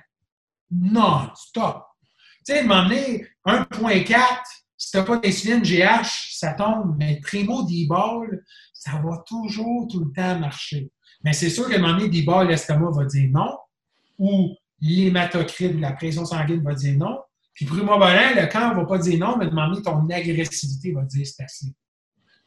Non, 0.70 1.31
stop. 1.35 1.85
Tu 2.47 2.55
sais, 2.55 2.66
donné, 2.66 3.27
1.4, 3.47 4.16
si 4.77 4.90
tu 4.90 4.97
n'as 4.97 5.03
pas 5.05 5.19
d'insuline 5.19 5.62
GH, 5.62 6.39
ça 6.39 6.55
tombe, 6.55 6.97
mais 6.99 7.20
primo 7.20 7.65
D-ball, 7.65 8.43
ça 8.73 8.93
va 8.93 9.19
toujours 9.27 9.86
tout 9.89 10.05
le 10.05 10.12
temps 10.12 10.39
marcher. 10.39 10.90
Mais 11.24 11.32
c'est 11.32 11.51
sûr 11.51 11.69
qu'à 11.69 11.77
un 11.77 11.78
moment 11.78 11.94
donné, 11.94 12.09
D-ball, 12.09 12.49
l'estomac 12.49 12.90
va 12.90 13.05
dire 13.05 13.31
non, 13.31 13.57
ou 14.19 14.55
l'hématocrite, 14.81 15.78
la 15.78 15.93
pression 15.93 16.24
sanguine 16.24 16.62
va 16.62 16.74
dire 16.74 16.97
non. 16.97 17.20
Puis 17.55 17.66
primo 17.66 17.99
Bolan, 17.99 18.35
le 18.35 18.47
camp 18.51 18.70
ne 18.70 18.81
va 18.81 18.86
pas 18.86 18.99
dire 18.99 19.19
non, 19.19 19.36
mais 19.36 19.47
à 19.47 19.82
ton 19.82 20.09
agressivité 20.09 20.93
va 20.93 21.03
dire 21.03 21.27
c'est 21.27 21.44
assez. 21.44 21.66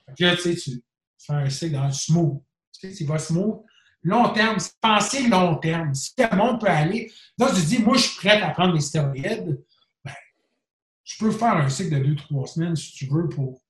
Fait 0.06 0.24
là, 0.24 0.36
tu 0.36 0.42
sais, 0.42 0.56
tu 0.56 0.84
fais 1.18 1.34
un 1.34 1.50
cycle 1.50 1.74
dans 1.74 1.86
le 1.86 1.92
smooth. 1.92 2.42
Tu 2.74 2.90
sais, 2.90 2.96
tu 2.96 3.06
vas 3.06 3.20
smooth. 3.20 3.62
Long 4.04 4.30
terme, 4.34 4.58
penser 4.82 5.28
long 5.28 5.56
terme. 5.56 5.94
Si 5.96 6.14
le 6.18 6.38
monde 6.38 6.60
peut 6.60 6.68
aller, 6.68 7.12
là, 7.40 7.48
tu 7.54 7.62
dis, 7.62 7.80
moi, 7.80 7.98
je 7.98 8.04
suis 8.04 8.18
prêt 8.18 8.40
à 8.40 8.52
prendre 8.52 8.74
des 8.74 8.82
stéroïdes, 8.82 9.64
ben, 10.04 10.14
je 11.04 11.18
peux 11.18 11.32
faire 11.32 11.58
un 11.58 11.70
cycle 11.70 11.98
de 11.98 12.04
deux, 12.04 12.16
trois 12.16 12.46
semaines 12.46 12.76
si 12.76 12.92
tu 12.94 13.08
veux 13.08 13.28
pour 13.30 13.62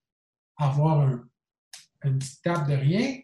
avoir 0.57 1.01
un, 1.01 1.23
une 2.03 2.19
petite 2.19 2.41
table 2.41 2.69
de 2.69 2.75
rien. 2.75 3.17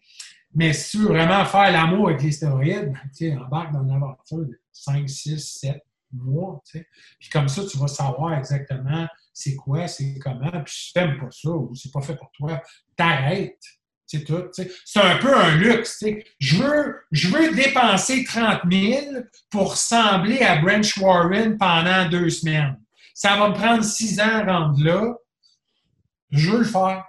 Mais 0.54 0.72
si 0.72 0.92
tu 0.92 0.98
veux 0.98 1.08
vraiment 1.08 1.44
faire 1.44 1.72
l'amour 1.72 2.08
avec 2.08 2.22
les 2.22 2.32
stéroïdes, 2.32 2.92
ben, 3.20 3.38
embarque 3.38 3.72
dans 3.72 3.82
une 3.82 3.92
aventure 3.92 4.38
de 4.38 4.60
5, 4.72 5.08
6, 5.08 5.58
7 5.60 5.82
mois. 6.12 6.62
Tu 6.66 6.78
sais. 6.78 6.86
Puis 7.18 7.28
comme 7.30 7.48
ça, 7.48 7.64
tu 7.64 7.78
vas 7.78 7.88
savoir 7.88 8.34
exactement 8.34 9.06
c'est 9.32 9.56
quoi, 9.56 9.88
c'est 9.88 10.18
comment. 10.18 10.50
Puis 10.62 10.74
si 10.74 10.92
tu 10.92 10.98
n'aimes 10.98 11.18
pas 11.18 11.30
ça 11.30 11.50
ou 11.50 11.74
c'est 11.74 11.90
pas 11.90 12.02
fait 12.02 12.16
pour 12.16 12.30
toi, 12.32 12.62
t'arrêtes. 12.96 13.62
C'est 14.06 14.24
tout. 14.24 14.44
C'est 14.52 15.00
un 15.00 15.16
peu 15.16 15.34
un 15.34 15.54
luxe. 15.54 16.04
Je 16.38 16.62
veux, 16.62 16.96
je 17.12 17.28
veux 17.28 17.54
dépenser 17.54 18.24
30 18.24 18.60
000 18.70 19.22
pour 19.48 19.70
ressembler 19.70 20.40
à 20.42 20.60
Branch 20.60 20.96
Warren 20.98 21.56
pendant 21.56 22.08
deux 22.10 22.28
semaines. 22.28 22.78
Ça 23.14 23.36
va 23.36 23.48
me 23.48 23.54
prendre 23.54 23.82
six 23.82 24.20
ans 24.20 24.28
à 24.28 24.44
rendre 24.44 24.84
là. 24.84 25.14
Je 26.30 26.50
veux 26.50 26.58
le 26.58 26.64
faire. 26.64 27.06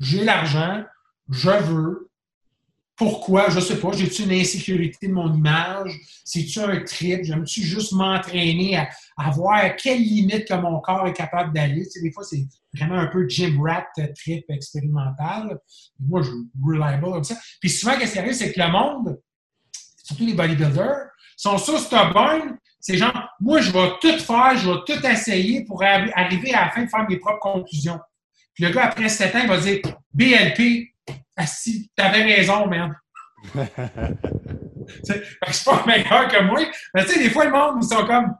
J'ai 0.00 0.24
l'argent. 0.24 0.84
Je 1.30 1.50
veux. 1.50 2.10
Pourquoi? 2.96 3.50
Je 3.50 3.56
ne 3.56 3.60
sais 3.60 3.80
pas. 3.80 3.90
J'ai-tu 3.92 4.22
une 4.22 4.32
insécurité 4.32 5.08
de 5.08 5.12
mon 5.12 5.34
image? 5.34 5.98
C'est-tu 6.24 6.60
un 6.60 6.80
trip? 6.84 7.24
J'aime-tu 7.24 7.62
juste 7.62 7.92
m'entraîner 7.92 8.76
à, 8.76 8.88
à, 9.16 9.30
voir 9.30 9.74
quelle 9.76 10.00
limite 10.00 10.46
que 10.46 10.54
mon 10.54 10.80
corps 10.80 11.06
est 11.08 11.12
capable 11.12 11.52
d'aller? 11.52 11.88
Tu 11.88 12.00
des 12.00 12.12
fois, 12.12 12.22
c'est 12.22 12.46
vraiment 12.72 13.00
un 13.00 13.08
peu 13.08 13.28
gym 13.28 13.60
rat 13.60 13.86
trip 14.14 14.44
expérimental. 14.48 15.58
Moi, 15.98 16.22
je 16.22 16.30
reliable 16.62 17.02
comme 17.04 17.24
ça. 17.24 17.34
Puis 17.60 17.70
souvent, 17.70 17.94
ce 18.00 18.12
qui 18.12 18.18
arrive, 18.18 18.32
c'est 18.32 18.52
que 18.52 18.60
le 18.60 18.68
monde, 18.68 19.18
surtout 20.04 20.26
les 20.26 20.34
bodybuilders, 20.34 21.08
sont 21.36 21.58
sur 21.58 21.78
stubborn. 21.78 22.56
C'est 22.78 22.96
genre, 22.96 23.28
moi, 23.40 23.60
je 23.60 23.72
vais 23.72 23.90
tout 24.00 24.18
faire, 24.18 24.56
je 24.56 24.70
vais 24.70 24.78
tout 24.86 25.06
essayer 25.06 25.64
pour 25.64 25.82
arriver 25.82 26.54
à 26.54 26.66
la 26.66 26.70
fin 26.70 26.84
de 26.84 26.88
faire 26.88 27.08
mes 27.08 27.16
propres 27.16 27.40
conclusions. 27.40 27.98
Puis 28.54 28.64
le 28.64 28.70
gars, 28.70 28.84
après 28.84 29.08
7 29.08 29.34
ans, 29.34 29.40
il 29.42 29.48
va 29.48 29.58
dire 29.58 29.80
BLP, 30.12 30.93
ah 31.36 31.46
si, 31.46 31.90
t'avais 31.96 32.22
raison, 32.22 32.66
merde. 32.66 32.92
c'est 35.02 35.64
pas 35.64 35.84
meilleur 35.86 36.28
que 36.28 36.42
moi. 36.42 36.60
Mais 36.94 37.04
tu 37.04 37.12
sais, 37.12 37.18
des 37.22 37.30
fois, 37.30 37.44
le 37.44 37.50
monde, 37.50 37.82
ils 37.82 37.86
sont 37.86 38.06
comme 38.06 38.34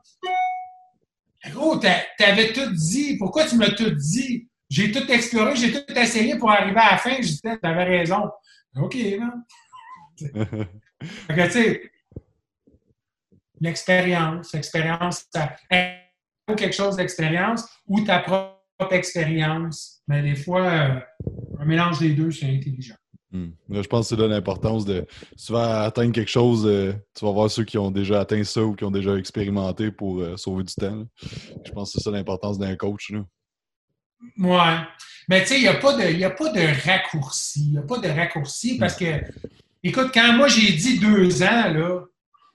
Gros, 1.51 1.77
t'avais 1.77 2.53
tout 2.53 2.71
dit. 2.73 3.17
Pourquoi 3.19 3.47
tu 3.47 3.57
m'as 3.57 3.71
tout 3.71 3.91
dit? 3.91 4.49
J'ai 4.71 4.91
tout 4.91 5.11
exploré, 5.11 5.55
j'ai 5.57 5.73
tout 5.73 5.93
essayé 5.93 6.39
pour 6.39 6.51
arriver 6.51 6.81
à 6.81 6.93
la 6.93 6.97
fin. 6.97 7.17
Je 7.17 7.29
disais, 7.29 7.59
t'avais 7.59 7.85
raison. 7.85 8.31
OK, 8.77 8.97
man. 9.19 9.45
fait 10.19 11.35
que, 11.35 11.45
tu 11.47 11.53
sais, 11.53 11.93
l'expérience, 13.61 14.53
l'expérience, 14.53 15.27
ça 15.33 15.57
quelque 16.57 16.73
chose 16.75 16.97
d'expérience 16.97 17.65
ou 17.87 18.03
ta 18.03 18.19
propre 18.19 18.93
expérience. 18.93 19.94
Mais 20.07 20.23
des 20.23 20.35
fois, 20.35 20.63
euh, 20.63 21.01
un 21.59 21.65
mélange 21.65 21.99
des 21.99 22.11
deux, 22.11 22.31
c'est 22.31 22.47
intelligent. 22.47 22.97
Hmm. 23.31 23.51
Je 23.69 23.81
pense 23.89 24.09
que 24.09 24.15
c'est 24.15 24.21
là 24.21 24.29
l'importance 24.29 24.85
de. 24.85 25.05
Si 25.37 25.47
tu 25.47 25.53
vas 25.53 25.83
atteindre 25.83 26.13
quelque 26.13 26.31
chose, 26.31 26.67
euh, 26.67 26.93
tu 27.17 27.25
vas 27.25 27.33
voir 27.33 27.51
ceux 27.51 27.65
qui 27.65 27.79
ont 27.79 27.91
déjà 27.91 28.21
atteint 28.21 28.45
ça 28.45 28.63
ou 28.63 28.77
qui 28.77 28.85
ont 28.85 28.93
déjà 28.93 29.17
expérimenté 29.17 29.91
pour 29.91 30.21
euh, 30.21 30.37
sauver 30.37 30.63
du 30.63 30.75
temps. 30.75 31.05
Je 31.65 31.73
pense 31.73 31.93
que 31.93 31.99
c'est 31.99 32.05
ça 32.05 32.11
l'importance 32.13 32.59
d'un 32.59 32.77
coach. 32.77 33.11
Là. 33.11 33.25
Ouais. 34.39 34.79
Mais 35.29 35.41
tu 35.43 35.49
sais, 35.49 35.57
il 35.57 35.63
n'y 35.63 35.69
a, 35.69 35.75
pas 35.75 35.95
de, 35.95 36.23
a 36.23 36.31
pas 36.31 36.53
de 36.53 36.87
raccourci. 36.87 37.65
Il 37.67 37.73
n'y 37.73 37.79
a 37.79 37.83
pas 37.83 37.99
de 37.99 38.09
raccourci 38.09 38.79
parce 38.79 38.95
que, 38.95 39.21
écoute, 39.83 40.11
quand 40.13 40.33
moi 40.35 40.49
j'ai 40.49 40.73
dit 40.73 41.01
deux 41.01 41.43
ans, 41.43 41.73
là, 41.73 42.05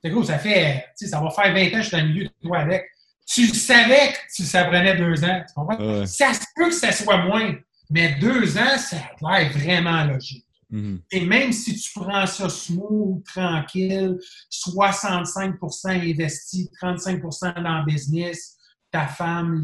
gros, 0.06 0.24
ça 0.24 0.38
fait, 0.38 0.86
ça 0.94 1.20
va 1.20 1.30
faire 1.30 1.52
20 1.52 1.66
ans 1.66 1.70
que 1.72 1.76
je 1.78 1.82
suis 1.82 1.96
dans 1.96 2.02
le 2.02 2.08
milieu 2.08 2.24
de 2.24 2.32
toi 2.42 2.58
avec. 2.58 2.84
Tu 3.32 3.46
savais 3.48 4.12
que 4.12 4.42
ça 4.44 4.64
prenait 4.64 4.96
deux 4.96 5.24
ans. 5.24 5.42
Tu 5.46 5.54
comprends? 5.54 6.06
Ça 6.06 6.34
se 6.34 6.44
peut 6.56 6.68
que 6.68 6.74
ça 6.74 6.92
soit 6.92 7.18
moins. 7.18 7.54
Mais 7.90 8.16
deux 8.20 8.56
ans, 8.56 8.78
ça 8.78 8.96
a 8.96 9.40
l'air 9.40 9.52
vraiment 9.52 10.04
logique. 10.04 10.46
Mm-hmm. 10.72 11.00
Et 11.12 11.24
même 11.24 11.52
si 11.52 11.76
tu 11.76 11.90
prends 11.98 12.26
ça 12.26 12.48
smooth, 12.48 13.24
tranquille, 13.24 14.16
65% 14.50 16.10
investi, 16.10 16.70
35% 16.80 17.62
dans 17.62 17.78
le 17.80 17.84
business, 17.84 18.56
ta 18.90 19.06
femme, 19.06 19.62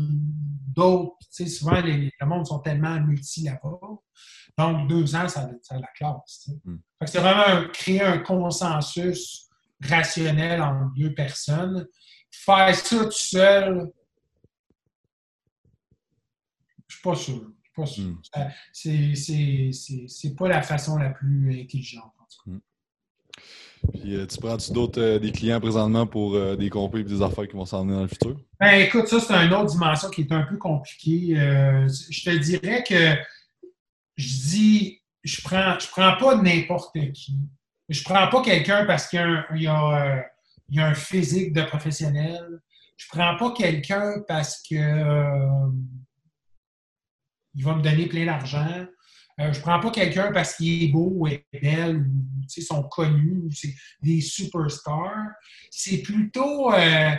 d'autres, 0.68 1.16
tu 1.34 1.44
sais, 1.44 1.46
souvent, 1.46 1.80
les, 1.80 2.10
le 2.20 2.26
monde 2.26 2.46
sont 2.46 2.58
tellement 2.60 3.00
multi 3.00 3.42
là-bas. 3.42 3.78
Donc, 4.58 4.88
deux 4.88 5.14
ans, 5.14 5.28
ça, 5.28 5.48
ça 5.62 5.74
a 5.74 5.78
la 5.78 5.88
classe. 5.96 6.50
Mm. 6.64 6.76
C'est 7.06 7.20
vraiment 7.20 7.68
créer 7.72 8.02
un 8.02 8.18
consensus 8.18 9.48
rationnel 9.82 10.62
entre 10.62 10.92
deux 10.96 11.14
personnes. 11.14 11.86
Faire 12.44 12.74
ça 12.74 13.04
tout 13.04 13.10
seul, 13.10 13.92
je 16.88 16.94
suis 16.94 17.02
pas 17.02 17.14
sûr. 17.14 17.50
Hmm. 17.78 18.14
C'est 18.72 20.34
pas 20.36 20.48
la 20.48 20.62
façon 20.62 20.96
la 20.96 21.10
plus 21.10 21.60
intelligente. 21.60 22.12
En 22.18 22.24
tout 22.24 22.50
cas. 22.50 22.56
Hmm. 22.56 22.60
Puis, 23.92 24.16
euh, 24.16 24.26
tu 24.26 24.38
prends-tu 24.38 24.72
d'autres 24.72 25.00
euh, 25.00 25.18
des 25.18 25.30
clients 25.30 25.60
présentement 25.60 26.06
pour 26.06 26.34
euh, 26.34 26.56
des 26.56 26.70
compés 26.70 27.00
et 27.00 27.04
des 27.04 27.22
affaires 27.22 27.46
qui 27.46 27.54
vont 27.54 27.66
s'en 27.66 27.82
venir 27.82 27.96
dans 27.96 28.02
le 28.02 28.08
futur? 28.08 28.36
Ben, 28.58 28.80
écoute, 28.80 29.06
ça, 29.08 29.20
c'est 29.20 29.34
une 29.34 29.52
autre 29.52 29.72
dimension 29.72 30.08
qui 30.08 30.22
est 30.22 30.32
un 30.32 30.42
peu 30.42 30.56
compliquée. 30.56 31.34
je 31.36 32.24
te 32.24 32.36
dirais 32.38 32.82
que 32.82 33.14
je 34.16 34.28
dis, 34.48 35.02
je 35.22 35.42
prends, 35.42 35.78
je 35.78 35.88
prends 35.88 36.16
pas 36.16 36.36
n'importe 36.36 36.96
qui. 37.12 37.36
Je 37.88 38.02
prends 38.02 38.28
pas 38.28 38.42
quelqu'un 38.42 38.84
parce 38.86 39.06
qu'il 39.06 39.20
y 39.20 39.22
a, 39.22 39.26
un, 39.26 39.56
y 39.56 39.66
a 39.66 40.26
un 40.76 40.94
physique 40.94 41.52
de 41.52 41.62
professionnel. 41.62 42.60
Je 42.96 43.06
prends 43.08 43.36
pas 43.36 43.52
quelqu'un 43.52 44.22
parce 44.26 44.62
que 44.62 44.74
il 47.56 47.64
va 47.64 47.74
me 47.74 47.82
donner 47.82 48.06
plein 48.06 48.26
d'argent. 48.26 48.86
Euh, 49.40 49.52
je 49.52 49.58
ne 49.58 49.62
prends 49.62 49.80
pas 49.80 49.90
quelqu'un 49.90 50.32
parce 50.32 50.54
qu'il 50.54 50.84
est 50.84 50.88
beau 50.88 51.12
ou 51.14 51.26
est 51.26 51.44
belle 51.52 51.96
ou 51.96 52.60
sont 52.60 52.84
connus 52.84 53.42
ou 53.44 53.50
c'est 53.50 53.74
des 54.02 54.20
superstars. 54.20 55.28
C'est 55.70 55.98
plutôt 55.98 56.72
euh, 56.72 57.10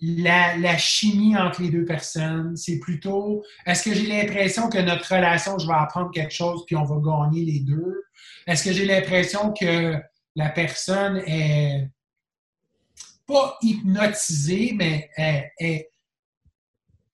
la, 0.00 0.78
chimie 0.78 1.36
entre 1.36 1.62
les 1.62 1.70
deux 1.70 1.84
personnes. 1.84 2.56
C'est 2.56 2.78
plutôt 2.78 3.44
est-ce 3.66 3.82
que 3.82 3.94
j'ai 3.94 4.06
l'impression 4.06 4.70
que 4.70 4.78
notre 4.78 5.14
relation, 5.14 5.58
je 5.58 5.66
vais 5.66 5.74
apprendre 5.74 6.10
quelque 6.10 6.32
chose 6.32 6.64
puis 6.66 6.76
on 6.76 6.84
va 6.84 6.96
gagner 6.96 7.44
les 7.44 7.60
deux? 7.60 8.02
Est-ce 8.46 8.64
que 8.64 8.72
j'ai 8.72 8.86
l'impression 8.86 9.52
que 9.52 9.96
la 10.36 10.48
personne 10.48 11.22
est 11.26 11.90
pas 13.26 13.58
hypnotisée, 13.62 14.72
mais 14.76 15.10
est 15.16 15.88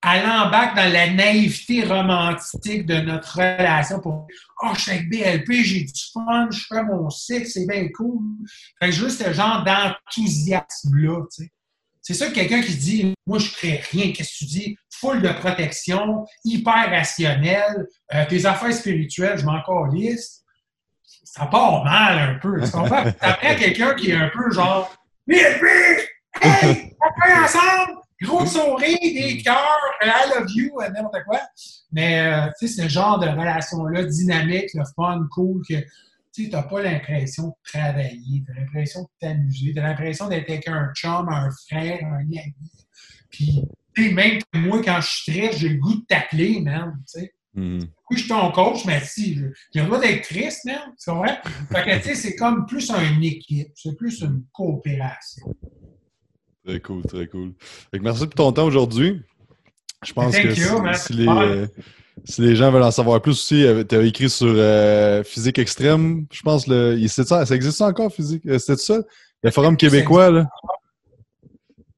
elle 0.07 0.27
embarque 0.27 0.77
dans 0.77 0.93
la 0.93 1.11
naïveté 1.11 1.83
romantique 1.85 2.87
de 2.87 3.01
notre 3.01 3.37
relation 3.37 4.01
pour 4.01 4.27
Oh, 4.63 4.69
je 4.75 4.81
suis 4.81 4.91
avec 4.93 5.09
BLP, 5.11 5.53
j'ai 5.65 5.85
du 5.85 6.03
fun, 6.13 6.49
je 6.51 6.61
fais 6.69 6.83
mon 6.85 7.11
sexe, 7.11 7.53
c'est 7.55 7.67
bien 7.67 7.89
cool. 7.89 8.23
Fait 8.81 8.93
juste 8.93 9.25
ce 9.25 9.33
genre 9.33 9.65
d'enthousiasme-là, 9.65 11.25
tu 11.33 11.45
sais. 11.45 11.53
C'est 12.01 12.15
ça 12.15 12.29
que 12.29 12.35
quelqu'un 12.35 12.63
qui 12.63 12.75
dit 12.77 13.15
Moi, 13.27 13.39
je 13.39 13.51
crée 13.51 13.83
rien, 13.91 14.13
qu'est-ce 14.13 14.33
que 14.33 14.39
tu 14.39 14.45
dis? 14.47 14.77
Full 14.91 15.21
de 15.21 15.29
protection, 15.29 16.27
hyper 16.45 16.91
rationnel, 16.91 17.87
euh, 18.15 18.25
tes 18.27 18.47
affaires 18.47 18.73
spirituelles, 18.73 19.39
je 19.39 19.45
m'en 19.45 19.63
calisse. 19.63 20.43
Ça 21.25 21.47
part 21.47 21.85
mal 21.85 22.19
un 22.19 22.39
peu. 22.39 22.61
Tu 22.65 22.71
comprends? 22.71 23.05
Après, 23.21 23.57
quelqu'un 23.57 23.95
qui 23.95 24.11
est 24.11 24.17
un 24.17 24.31
peu 24.31 24.51
genre 24.53 24.91
Hey! 26.41 26.95
On 27.03 27.27
fait 27.27 27.35
ensemble! 27.35 27.99
gros 28.23 28.47
sourire, 28.47 28.99
des 29.01 29.43
cœurs, 29.43 29.79
I 30.03 30.31
love 30.35 30.51
you, 30.55 30.73
n'importe 30.81 31.25
quoi. 31.25 31.41
Mais, 31.93 32.21
euh, 32.21 32.51
tu 32.59 32.69
sais, 32.69 32.83
ce 32.83 32.89
genre 32.89 33.19
de 33.19 33.29
relation-là, 33.29 34.05
dynamique, 34.05 34.71
le 34.75 34.85
fun, 34.97 35.27
cool, 35.33 35.63
que 35.69 35.75
tu 36.35 36.49
n'as 36.49 36.63
pas 36.63 36.83
l'impression 36.83 37.49
de 37.49 37.53
travailler, 37.65 38.45
tu 38.45 38.53
as 38.53 38.61
l'impression 38.61 39.03
de 39.03 39.09
t'amuser, 39.21 39.73
tu 39.73 39.79
as 39.79 39.83
l'impression 39.83 40.29
d'être 40.29 40.51
avec 40.51 40.69
un 40.69 40.93
chum, 40.95 41.29
un 41.29 41.49
frère, 41.69 42.01
un 42.05 42.21
ami. 42.21 42.55
Puis, 43.31 43.63
tu 43.95 44.09
sais, 44.09 44.13
même 44.13 44.39
moi, 44.55 44.83
quand 44.85 45.01
je 45.01 45.09
suis 45.09 45.33
triste, 45.33 45.59
j'ai 45.59 45.69
le 45.71 45.79
goût 45.79 45.95
de 45.95 46.05
t'appeler, 46.07 46.61
man, 46.61 47.01
tu 47.13 47.21
sais. 47.21 47.35
Mm. 47.59 47.81
Oui, 48.11 48.17
je 48.17 48.19
suis 48.19 48.29
ton 48.29 48.53
coach, 48.53 48.85
mais 48.87 49.01
si, 49.05 49.35
j'ai 49.75 49.81
le 49.81 49.87
droit 49.87 50.01
d'être 50.01 50.23
triste, 50.23 50.65
man, 50.65 50.79
c'est 50.97 51.11
vrai? 51.11 51.41
Fait 51.73 51.83
que, 51.83 51.97
tu 51.97 52.03
sais, 52.05 52.15
c'est 52.15 52.37
comme 52.37 52.67
plus 52.67 52.91
une 52.91 53.23
équipe, 53.23 53.69
c'est 53.75 53.97
plus 53.97 54.21
une 54.21 54.45
coopération. 54.53 55.55
Très 56.65 56.81
cool, 56.81 57.03
très 57.03 57.27
cool. 57.27 57.55
merci 58.01 58.27
pour 58.27 58.35
ton 58.35 58.53
temps 58.53 58.65
aujourd'hui. 58.65 59.23
Je 60.05 60.13
pense 60.13 60.39
que 60.39 60.55
si, 60.55 60.61
les, 61.15 61.27
euh, 61.27 61.67
si, 62.25 62.41
les, 62.41 62.55
gens 62.55 62.71
veulent 62.71 62.85
en 62.85 62.93
savoir 62.93 63.21
plus 63.21 63.33
aussi, 63.33 63.65
euh, 63.65 63.83
tu 63.83 63.97
as 63.97 64.03
écrit 64.03 64.31
sur 64.31 64.47
euh, 64.47 65.25
Physique 65.25 65.59
Extrême, 65.59 66.27
je 66.31 66.43
pense, 66.43 66.69
le, 66.69 67.05
ça, 67.09 67.45
ça 67.45 67.55
existe 67.57 67.83
encore, 67.83 68.13
Physique? 68.13 68.43
C'était 68.59 68.77
ça? 68.77 69.01
Le 69.43 69.51
Forum 69.51 69.77
québécois, 69.77 70.31
là? 70.31 70.49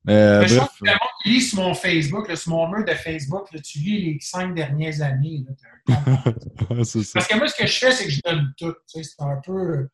Mais, 0.04 0.48
je 0.48 0.56
pense 0.56 0.68
que 0.68 0.90
tu 1.22 1.28
lis 1.28 1.42
sur 1.42 1.58
mon 1.58 1.74
Facebook, 1.74 2.34
sur 2.36 2.52
mon 2.52 2.68
mur 2.68 2.84
de 2.84 2.94
Facebook, 2.94 3.48
tu 3.62 3.78
lis 3.80 4.12
les 4.12 4.18
cinq 4.20 4.54
dernières 4.54 5.02
années. 5.02 5.44
Parce 5.86 6.92
que 6.94 7.36
moi, 7.36 7.48
ce 7.48 7.56
que 7.56 7.66
je 7.66 7.78
fais, 7.78 7.92
c'est 7.92 8.04
que 8.04 8.10
je 8.10 8.20
donne 8.24 8.52
tout. 8.56 8.74
C'est 8.86 9.02
un 9.20 9.40
peu 9.44 9.88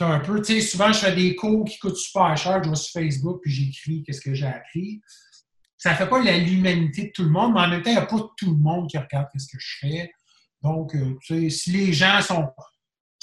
un 0.00 0.20
peu, 0.20 0.40
tu 0.42 0.54
sais, 0.54 0.60
souvent, 0.60 0.92
je 0.92 0.98
fais 0.98 1.14
des 1.14 1.36
cours 1.36 1.64
qui 1.64 1.78
coûtent 1.78 1.96
super 1.96 2.36
cher, 2.36 2.62
je 2.64 2.70
vais 2.70 2.76
sur 2.76 3.00
Facebook, 3.00 3.40
puis 3.42 3.52
j'écris 3.52 4.02
qu'est-ce 4.02 4.20
que 4.20 4.34
j'ai 4.34 4.46
appris. 4.46 5.00
Ça 5.76 5.92
ne 5.92 5.96
fait 5.96 6.08
pas 6.08 6.20
l'humanité 6.20 7.06
de 7.06 7.10
tout 7.12 7.24
le 7.24 7.30
monde, 7.30 7.52
mais 7.54 7.60
en 7.60 7.68
même 7.68 7.82
temps, 7.82 7.90
il 7.90 7.94
n'y 7.94 8.00
a 8.00 8.06
pas 8.06 8.18
tout 8.36 8.50
le 8.50 8.56
monde 8.56 8.88
qui 8.88 8.98
regarde 8.98 9.26
qu'est-ce 9.32 9.48
que 9.48 9.58
je 9.58 9.76
fais. 9.80 10.12
Donc, 10.62 10.94
euh, 10.94 11.16
tu 11.22 11.42
sais, 11.42 11.50
si 11.50 11.70
les 11.72 11.92
gens 11.92 12.20
sont... 12.22 12.48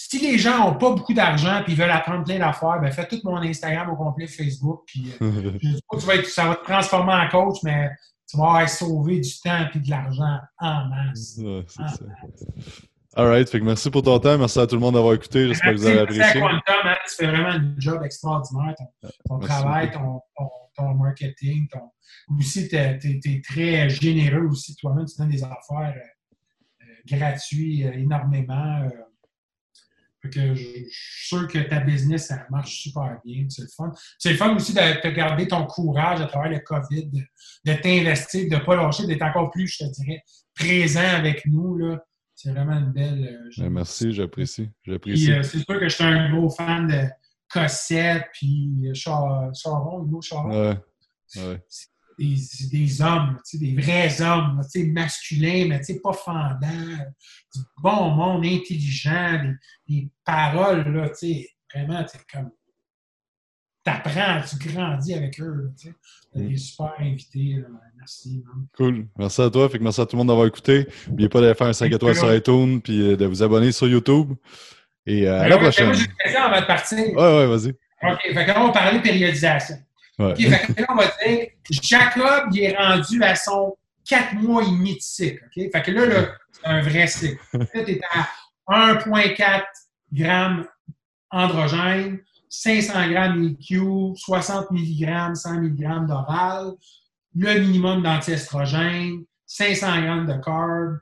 Si 0.09 0.19
les 0.19 0.39
gens 0.39 0.57
n'ont 0.57 0.77
pas 0.77 0.89
beaucoup 0.89 1.13
d'argent 1.13 1.63
et 1.67 1.75
veulent 1.75 1.91
apprendre 1.91 2.23
plein 2.25 2.39
d'affaires, 2.39 2.79
ben 2.81 2.91
fais 2.91 3.07
tout 3.07 3.19
mon 3.23 3.37
Instagram 3.37 3.89
au 3.91 3.95
complet, 3.95 4.27
Facebook, 4.27 4.81
puis 4.87 5.13
euh, 5.21 5.51
ça 6.25 6.47
va 6.47 6.55
te 6.55 6.63
transformer 6.63 7.13
en 7.13 7.29
coach, 7.29 7.59
mais 7.63 7.91
tu 8.27 8.35
vas 8.35 8.67
sauver 8.67 9.19
du 9.19 9.29
temps 9.39 9.67
et 9.73 9.79
de 9.79 9.89
l'argent 9.89 10.39
en 10.57 10.87
masse. 10.87 11.39
All 13.15 13.27
right. 13.27 13.47
Fait 13.47 13.59
que 13.59 13.65
merci 13.65 13.91
pour 13.91 14.01
ton 14.01 14.17
temps. 14.19 14.37
Merci 14.37 14.59
à 14.59 14.65
tout 14.65 14.75
le 14.75 14.81
monde 14.81 14.95
d'avoir 14.95 15.13
écouté. 15.13 15.47
J'espère 15.47 15.73
que 15.73 15.77
vous 15.77 15.85
avez 15.85 15.99
apprécié. 15.99 16.23
Merci 16.23 16.37
à 16.37 16.41
Quantum. 16.41 16.75
Hein. 16.85 16.95
Tu 17.07 17.15
fais 17.15 17.27
vraiment 17.27 17.49
un 17.49 17.75
job 17.77 18.01
extraordinaire. 18.03 18.75
Ton, 19.27 19.39
travail, 19.39 19.91
ton, 19.91 20.21
ton, 20.75 20.93
marketing. 20.95 21.67
Ton... 21.67 21.91
Aussi, 22.39 22.67
tu 22.69 22.75
es, 22.75 23.41
très 23.41 23.89
généreux 23.89 24.47
aussi. 24.47 24.75
Toi-même, 24.77 25.05
tu 25.05 25.15
donnes 25.19 25.29
des 25.29 25.43
affaires 25.43 25.93
euh, 25.95 26.83
euh 26.83 27.17
gratuites 27.17 27.85
euh, 27.85 27.91
énormément. 27.91 28.89
Fait 30.21 30.29
que 30.29 30.53
je, 30.53 30.63
suis 30.63 31.27
sûr 31.27 31.47
que 31.47 31.59
ta 31.59 31.79
business, 31.79 32.27
ça 32.27 32.45
marche 32.49 32.81
super 32.81 33.19
bien. 33.25 33.45
C'est 33.49 33.63
le 33.63 33.67
fun. 33.75 33.91
C'est 34.19 34.31
le 34.31 34.37
fun 34.37 34.55
aussi 34.55 34.73
de, 34.73 35.01
te 35.01 35.07
garder 35.07 35.47
ton 35.47 35.65
courage 35.65 36.21
à 36.21 36.25
travers 36.25 36.51
le 36.51 36.59
COVID, 36.59 37.07
de, 37.07 37.21
de 37.65 37.73
t'investir, 37.81 38.49
de 38.49 38.55
ne 38.55 38.61
pas 38.61 38.75
lâcher, 38.75 39.07
d'être 39.07 39.23
encore 39.23 39.49
plus, 39.51 39.67
je 39.67 39.85
te 39.85 39.91
dirais, 39.91 40.23
présent 40.55 41.07
avec 41.15 41.45
nous. 41.45 41.77
Là 41.77 41.97
c'est 42.41 42.51
vraiment 42.51 42.77
une 42.77 42.91
belle. 42.91 43.39
Euh, 43.39 43.49
ben, 43.57 43.69
merci, 43.69 44.11
j'apprécie. 44.11 44.69
J'apprécie. 44.83 45.31
Euh, 45.31 45.43
c'est 45.43 45.59
sûr 45.59 45.79
que 45.79 45.87
je 45.87 45.93
suis 45.93 46.03
un 46.03 46.31
gros 46.31 46.49
fan 46.49 46.87
de 46.87 47.03
Cossette, 47.51 48.25
puis 48.33 48.87
euh, 48.87 48.93
Char 48.93 49.53
Charon, 49.53 50.05
Hugo 50.05 50.21
Charon. 50.21 50.49
Ouais. 50.49 50.77
ouais. 51.35 51.63
Des, 52.21 52.35
des, 52.71 53.01
hommes, 53.01 53.37
des 53.53 53.73
vrais 53.73 54.21
hommes, 54.21 54.61
masculins, 54.93 55.65
mais 55.69 55.81
pas 56.03 56.13
fendants, 56.13 57.05
du 57.55 57.61
bon 57.81 58.11
monde, 58.11 58.45
intelligent, 58.45 59.41
des, 59.87 60.01
des 60.01 60.09
paroles, 60.23 60.87
là, 60.93 61.09
vraiment, 61.73 62.05
comme 62.31 62.51
t'apprends, 63.83 64.41
tu 64.41 64.69
grandis 64.69 65.13
avec 65.13 65.39
eux. 65.39 65.71
Tu. 65.79 65.89
Mm. 66.35 66.47
Des 66.47 66.57
super 66.57 66.93
invités. 66.99 67.63
Merci. 67.97 68.43
Cool. 68.75 69.07
Merci 69.17 69.41
à 69.41 69.49
toi. 69.49 69.69
Fait 69.69 69.77
que 69.77 69.83
merci 69.83 70.01
à 70.01 70.05
tout 70.05 70.15
le 70.15 70.19
monde 70.19 70.27
d'avoir 70.27 70.47
écouté. 70.47 70.87
N'oubliez 71.07 71.29
pas 71.29 71.41
de 71.41 71.53
faire 71.53 71.67
un 71.67 71.73
5 71.73 71.91
étoiles 71.91 72.15
sur 72.15 72.33
iTunes 72.33 72.81
puis 72.81 73.01
euh, 73.01 73.17
de 73.17 73.25
vous 73.25 73.43
abonner 73.43 73.71
sur 73.71 73.87
YouTube. 73.87 74.33
Et 75.05 75.27
euh, 75.27 75.41
à 75.41 75.47
la 75.47 75.57
prochaine. 75.57 75.87
Moi, 75.87 75.95
j'ai 75.95 76.05
une 76.05 76.15
question 76.15 76.43
avant 76.43 76.61
de 76.61 76.65
partir. 76.65 76.97
Ouais, 76.97 77.15
ouais, 77.15 77.47
vas-y. 77.47 77.69
OK. 77.69 78.19
Fait 78.21 78.33
que 78.33 78.47
là, 78.47 78.61
on 78.61 78.67
va 78.67 78.73
parler 78.73 78.99
de 78.99 79.03
périodisation. 79.03 79.75
Ouais. 80.21 80.49
Là, 80.49 80.85
on 80.89 80.95
va 80.95 81.05
dire 81.25 81.47
Jacob, 81.69 82.49
il 82.53 82.63
est 82.63 82.75
rendu 82.75 83.23
à 83.23 83.35
son 83.35 83.75
4 84.07 84.33
mois 84.35 84.63
et 84.63 84.67
demi 84.67 84.95
de 84.95 85.01
cycle. 85.01 85.43
OK? 85.45 85.71
Fait 85.71 85.81
que 85.81 85.91
là, 85.91 86.05
là 86.05 86.31
c'est 86.51 86.67
un 86.67 86.81
vrai 86.81 87.07
cycle. 87.07 87.39
Là, 87.53 87.65
tu 87.83 87.91
es 87.91 88.01
à 88.13 88.27
1,4 88.93 89.63
g 90.13 90.29
androgène 91.31 92.19
500 92.51 93.09
grammes 93.11 93.43
IQ, 93.43 94.13
60 94.15 94.71
mg, 94.71 95.35
100 95.35 95.61
mg 95.61 96.05
d'oral, 96.05 96.73
le 97.33 97.59
minimum 97.59 98.03
d'antiestrogène, 98.03 99.23
500 99.47 100.01
grammes 100.01 100.27
de 100.27 100.33
carb. 100.43 100.99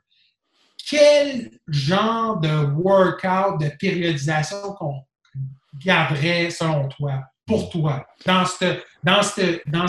Quel 0.88 1.50
genre 1.66 2.38
de 2.38 2.66
workout, 2.74 3.60
de 3.60 3.68
périodisation 3.78 4.74
qu'on 4.74 5.04
garderait 5.84 6.50
selon 6.50 6.88
toi, 6.88 7.24
pour 7.50 7.68
toi, 7.68 8.06
dans 8.24 8.44
ce 8.44 8.78
dans 9.02 9.22
dans 9.66 9.88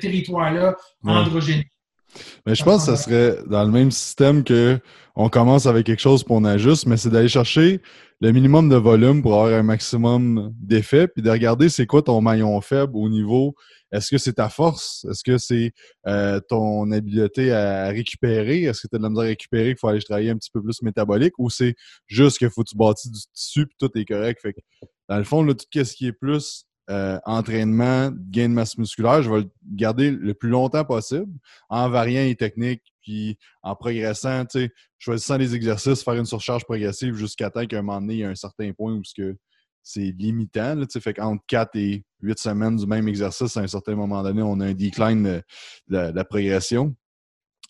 territoire-là 0.00 0.74
androgénique? 1.04 1.70
Mais 2.44 2.56
je 2.56 2.64
pense 2.64 2.86
que 2.86 2.96
ça 2.96 2.96
serait 2.96 3.36
dans 3.46 3.62
le 3.62 3.70
même 3.70 3.92
système 3.92 4.42
que 4.42 4.80
on 5.14 5.28
commence 5.28 5.66
avec 5.66 5.86
quelque 5.86 6.00
chose 6.00 6.24
pour 6.24 6.36
on 6.36 6.44
ajuste, 6.44 6.86
mais 6.86 6.96
c'est 6.96 7.10
d'aller 7.10 7.28
chercher 7.28 7.80
le 8.20 8.32
minimum 8.32 8.68
de 8.68 8.76
volume 8.76 9.22
pour 9.22 9.34
avoir 9.34 9.58
un 9.58 9.62
maximum 9.62 10.52
d'effet, 10.58 11.06
puis 11.06 11.22
de 11.22 11.30
regarder 11.30 11.68
c'est 11.68 11.86
quoi 11.86 12.02
ton 12.02 12.20
maillon 12.20 12.58
faible 12.60 12.92
au 12.96 13.08
niveau. 13.08 13.54
Est-ce 13.92 14.10
que 14.10 14.18
c'est 14.18 14.34
ta 14.34 14.48
force? 14.48 15.06
Est-ce 15.10 15.22
que 15.22 15.38
c'est 15.38 15.72
euh, 16.06 16.40
ton 16.48 16.90
habileté 16.90 17.52
à 17.52 17.88
récupérer? 17.88 18.62
Est-ce 18.62 18.82
que 18.82 18.88
tu 18.88 18.96
as 18.96 18.98
de 18.98 19.02
la 19.02 19.10
misère 19.10 19.24
à 19.24 19.28
récupérer 19.28 19.68
qu'il 19.68 19.78
faut 19.78 19.88
aller 19.88 20.02
travailler 20.02 20.30
un 20.30 20.36
petit 20.36 20.50
peu 20.50 20.62
plus 20.62 20.82
métabolique? 20.82 21.38
Ou 21.38 21.50
c'est 21.50 21.74
juste 22.06 22.38
qu'il 22.38 22.50
faut 22.50 22.62
que 22.62 22.70
tu 22.70 22.76
bâtis 22.76 23.10
du 23.10 23.20
tissu 23.34 23.66
puis 23.66 23.76
tout 23.78 23.90
est 23.96 24.04
correct? 24.04 24.40
Fait 24.40 24.54
que, 24.54 24.60
dans 25.08 25.18
le 25.18 25.24
fond, 25.24 25.42
là, 25.42 25.54
tout 25.54 25.66
ce 25.72 25.94
qui 25.94 26.06
est 26.06 26.12
plus 26.12 26.66
euh, 26.88 27.18
entraînement, 27.24 28.10
gain 28.30 28.48
de 28.48 28.54
masse 28.54 28.78
musculaire, 28.78 29.22
je 29.22 29.30
vais 29.30 29.40
le 29.40 29.50
garder 29.72 30.10
le 30.10 30.34
plus 30.34 30.50
longtemps 30.50 30.84
possible 30.84 31.32
en 31.68 31.88
variant 31.88 32.22
les 32.22 32.36
techniques, 32.36 32.94
puis 33.02 33.38
en 33.62 33.74
progressant, 33.74 34.44
choisissant 34.98 35.36
les 35.36 35.54
exercices, 35.54 36.04
faire 36.04 36.14
une 36.14 36.26
surcharge 36.26 36.64
progressive 36.64 37.14
jusqu'à 37.14 37.50
temps 37.50 37.66
qu'à 37.66 37.78
un 37.78 37.82
moment 37.82 38.00
donné, 38.00 38.14
il 38.14 38.20
y 38.20 38.24
a 38.24 38.28
un 38.28 38.36
certain 38.36 38.72
point 38.72 38.92
où 38.92 39.02
que 39.16 39.36
c'est 39.82 40.14
limitant. 40.18 40.74
Là, 40.74 40.86
fait 41.00 41.14
qu'entre 41.14 41.42
4 41.46 41.70
et 41.76 42.04
8 42.20 42.38
semaines 42.38 42.76
du 42.76 42.86
même 42.86 43.06
exercice, 43.08 43.56
à 43.56 43.60
un 43.60 43.66
certain 43.66 43.94
moment 43.94 44.22
donné, 44.22 44.42
on 44.42 44.60
a 44.60 44.66
un 44.66 44.74
decline 44.74 45.22
de, 45.22 45.42
la, 45.88 46.24
progression. 46.24 46.94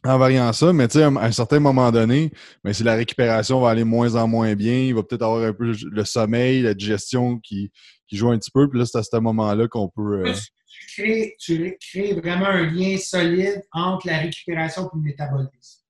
En 0.05 0.19
variant 0.19 0.53
ça, 0.53 0.73
mais 0.73 0.95
à 0.97 1.07
un 1.09 1.33
certain 1.33 1.59
moment 1.59 1.91
donné, 1.91 2.31
ben, 2.63 2.73
si 2.73 2.85
la 2.85 2.95
récupération 2.95 3.61
va 3.61 3.71
aller 3.71 3.85
moins 3.85 4.15
en 4.15 4.29
moins 4.29 4.55
bien, 4.55 4.79
il 4.79 4.95
va 4.95 5.03
peut-être 5.03 5.23
avoir 5.23 5.43
un 5.43 5.53
peu 5.53 5.73
le 5.73 6.05
sommeil, 6.05 6.63
la 6.63 6.75
digestion 6.75 7.39
qui, 7.41 7.71
qui 8.09 8.17
joue 8.17 8.31
un 8.31 8.39
petit 8.39 8.51
peu. 8.51 8.69
Puis 8.69 8.79
là, 8.79 8.87
c'est 8.87 8.99
à 8.99 9.03
ce 9.03 9.17
moment-là 9.17 9.69
qu'on 9.69 9.89
peut. 9.89 10.27
Euh, 10.27 10.33
tu, 10.67 11.03
crées, 11.03 11.37
tu, 11.39 11.77
crées, 11.81 12.15
vraiment 12.15 12.47
un 12.47 12.67
lien 12.67 12.97
solide 12.99 13.63
entre 13.73 14.07
la 14.07 14.19
récupération 14.19 14.85
et 14.85 14.97
le 14.97 15.03
métabolisme. 15.03 15.83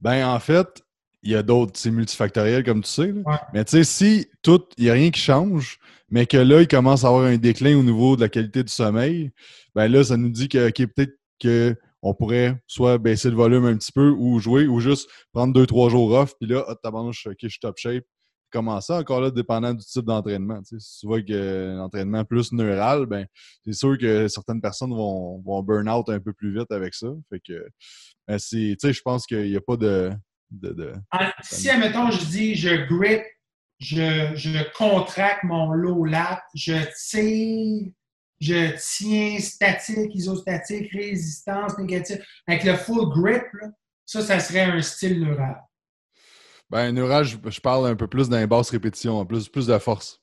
Ben, 0.00 0.28
en 0.28 0.38
fait, 0.38 0.82
il 1.22 1.32
y 1.32 1.34
a 1.34 1.42
d'autres, 1.42 1.72
c'est 1.74 1.90
multifactoriel 1.90 2.64
comme 2.64 2.82
tu 2.82 2.90
sais. 2.90 3.14
Mais 3.52 3.64
tu 3.64 3.72
sais, 3.72 3.84
si 3.84 4.28
tout, 4.42 4.62
il 4.76 4.84
n'y 4.84 4.90
a 4.90 4.94
rien 4.94 5.10
qui 5.10 5.20
change, 5.20 5.78
mais 6.10 6.26
que 6.26 6.36
là, 6.36 6.62
il 6.62 6.68
commence 6.68 7.04
à 7.04 7.08
avoir 7.08 7.24
un 7.24 7.36
déclin 7.36 7.76
au 7.76 7.82
niveau 7.82 8.16
de 8.16 8.20
la 8.20 8.28
qualité 8.28 8.62
du 8.62 8.72
sommeil, 8.72 9.30
ben 9.74 9.88
là, 9.88 10.04
ça 10.04 10.16
nous 10.16 10.30
dit 10.30 10.48
que 10.48 10.70
peut-être 10.70 11.16
qu'on 11.42 12.14
pourrait 12.14 12.56
soit 12.66 12.98
baisser 12.98 13.30
le 13.30 13.36
volume 13.36 13.66
un 13.66 13.76
petit 13.76 13.92
peu 13.92 14.10
ou 14.10 14.38
jouer 14.38 14.66
ou 14.66 14.80
juste 14.80 15.08
prendre 15.32 15.52
deux, 15.52 15.66
trois 15.66 15.88
jours 15.90 16.12
off, 16.12 16.34
puis 16.40 16.48
là, 16.48 16.64
hop, 16.68 16.78
OK, 16.84 17.36
je 17.42 17.48
suis 17.48 17.60
top 17.60 17.76
shape. 17.76 18.04
Comment 18.50 18.80
ça? 18.80 18.98
Encore 18.98 19.20
là, 19.20 19.30
dépendant 19.30 19.74
du 19.74 19.84
type 19.84 20.04
d'entraînement. 20.04 20.60
Si 20.64 21.00
tu 21.00 21.06
vois 21.06 21.22
que 21.22 21.76
l'entraînement 21.76 22.24
plus 22.24 22.52
neural, 22.52 23.06
ben 23.06 23.26
c'est 23.64 23.74
sûr 23.74 23.98
que 23.98 24.26
certaines 24.28 24.60
personnes 24.60 24.90
vont, 24.90 25.42
vont 25.44 25.62
burn 25.62 25.88
out 25.88 26.08
un 26.08 26.20
peu 26.20 26.32
plus 26.32 26.56
vite 26.56 26.70
avec 26.70 26.94
ça. 26.94 27.08
Fait 27.28 27.40
que 27.46 27.68
ben, 28.26 28.38
c'est, 28.38 28.76
je 28.80 29.02
pense 29.02 29.26
qu'il 29.26 29.50
n'y 29.50 29.56
a 29.56 29.60
pas 29.60 29.76
de 29.76 30.12
ah, 31.10 31.32
si, 31.42 31.68
admettons, 31.68 32.10
je 32.10 32.24
dis 32.24 32.54
je 32.54 32.86
grip, 32.86 33.22
je, 33.80 34.32
je 34.34 34.72
contracte 34.76 35.44
mon 35.44 35.72
low 35.72 36.04
lat, 36.04 36.42
je 36.54 36.74
tire, 37.08 37.92
je 38.40 38.74
tiens 38.78 39.38
statique, 39.40 40.14
isostatique, 40.14 40.90
résistance 40.92 41.76
négative, 41.78 42.24
avec 42.46 42.64
le 42.64 42.76
full 42.76 43.08
grip, 43.10 43.44
ça, 44.06 44.22
ça 44.22 44.40
serait 44.40 44.62
un 44.62 44.80
style 44.80 45.20
neural. 45.20 45.62
Ben, 46.70 46.92
neural, 46.92 47.24
je, 47.24 47.60
parle 47.60 47.86
un 47.86 47.96
peu 47.96 48.06
plus 48.06 48.28
d'un 48.28 48.46
basse 48.46 48.70
répétition, 48.70 49.24
plus, 49.24 49.48
plus 49.48 49.66
de 49.66 49.78
force. 49.78 50.20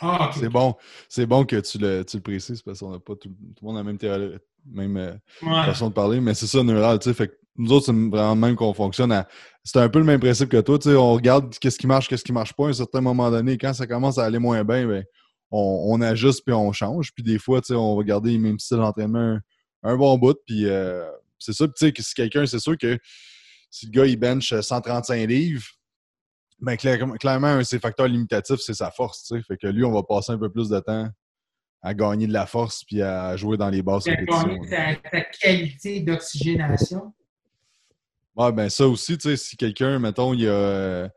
Ah, 0.00 0.30
c'est 0.38 0.48
bon, 0.48 0.74
c'est 1.08 1.26
bon 1.26 1.44
que 1.44 1.56
tu 1.56 1.78
le, 1.78 2.04
tu 2.04 2.18
le 2.18 2.22
précises 2.22 2.60
parce 2.60 2.80
qu'on 2.80 2.90
n'a 2.90 2.98
pas 2.98 3.14
tout, 3.14 3.30
le 3.30 3.66
monde 3.66 3.76
a 3.76 3.78
la 3.78 3.84
même, 3.84 4.38
même 4.66 4.96
euh, 4.96 5.64
façon 5.64 5.88
de 5.88 5.94
parler, 5.94 6.20
mais 6.20 6.34
c'est 6.34 6.46
ça, 6.46 6.62
neural, 6.62 6.98
tu 6.98 7.08
sais. 7.08 7.14
Fait 7.14 7.32
nous 7.58 7.72
autres, 7.72 7.86
c'est 7.86 7.92
vraiment 7.92 8.36
même 8.36 8.56
qu'on 8.56 8.74
fonctionne 8.74 9.24
C'est 9.64 9.78
un 9.78 9.88
peu 9.88 9.98
le 9.98 10.04
même 10.04 10.20
principe 10.20 10.48
que 10.48 10.60
toi. 10.60 10.78
on 10.96 11.14
regarde 11.14 11.56
qu'est-ce 11.58 11.78
qui 11.78 11.86
marche, 11.86 12.08
qu'est-ce 12.08 12.24
qui 12.24 12.32
marche 12.32 12.52
pas 12.52 12.66
à 12.66 12.68
un 12.68 12.72
certain 12.72 13.00
moment 13.00 13.30
donné. 13.30 13.56
Quand 13.58 13.72
ça 13.72 13.86
commence 13.86 14.18
à 14.18 14.24
aller 14.24 14.38
moins 14.38 14.64
bien, 14.64 14.86
ben, 14.86 15.04
on, 15.50 16.00
ajuste 16.02 16.42
puis 16.44 16.54
on 16.54 16.72
change. 16.72 17.12
Puis 17.14 17.22
des 17.22 17.38
fois, 17.38 17.60
on 17.70 17.96
va 17.96 18.04
garder 18.04 18.32
le 18.32 18.38
même 18.38 18.58
style 18.58 18.78
d'entraînement 18.78 19.38
un, 19.82 19.96
bon 19.96 20.18
bout. 20.18 20.36
Puis 20.46 20.66
euh, 20.66 21.08
c'est 21.38 21.52
ça. 21.52 21.66
Puis 21.68 21.92
si 21.98 22.14
quelqu'un, 22.14 22.44
c'est 22.46 22.58
sûr 22.58 22.76
que 22.76 22.98
si 23.70 23.86
le 23.86 23.92
gars 23.92 24.06
il 24.06 24.16
bench 24.16 24.58
135 24.60 25.26
livres, 25.26 25.66
ben, 26.58 26.76
clairement, 26.76 27.46
un 27.48 27.58
de 27.58 27.62
ses 27.64 27.78
facteurs 27.78 28.08
limitatifs, 28.08 28.60
c'est 28.60 28.74
sa 28.74 28.90
force. 28.90 29.32
Fait 29.46 29.56
que 29.56 29.66
lui, 29.66 29.84
on 29.84 29.92
va 29.92 30.02
passer 30.02 30.32
un 30.32 30.38
peu 30.38 30.50
plus 30.50 30.68
de 30.68 30.80
temps 30.80 31.08
à 31.82 31.94
gagner 31.94 32.26
de 32.26 32.32
la 32.32 32.46
force 32.46 32.82
puis 32.84 33.02
à 33.02 33.36
jouer 33.36 33.56
dans 33.56 33.68
les 33.68 33.82
basses 33.82 34.04
répétitions. 34.04 34.58
Ta 35.10 35.20
qualité 35.20 36.00
d'oxygénation. 36.00 37.12
Ouais, 38.36 38.52
ben 38.52 38.68
ça 38.68 38.86
aussi, 38.86 39.16
tu 39.16 39.30
sais, 39.30 39.36
si 39.36 39.56
quelqu'un, 39.56 39.98
mettons, 39.98 40.34
il 40.34 40.46
a. 40.46 40.50
Euh, 40.50 41.08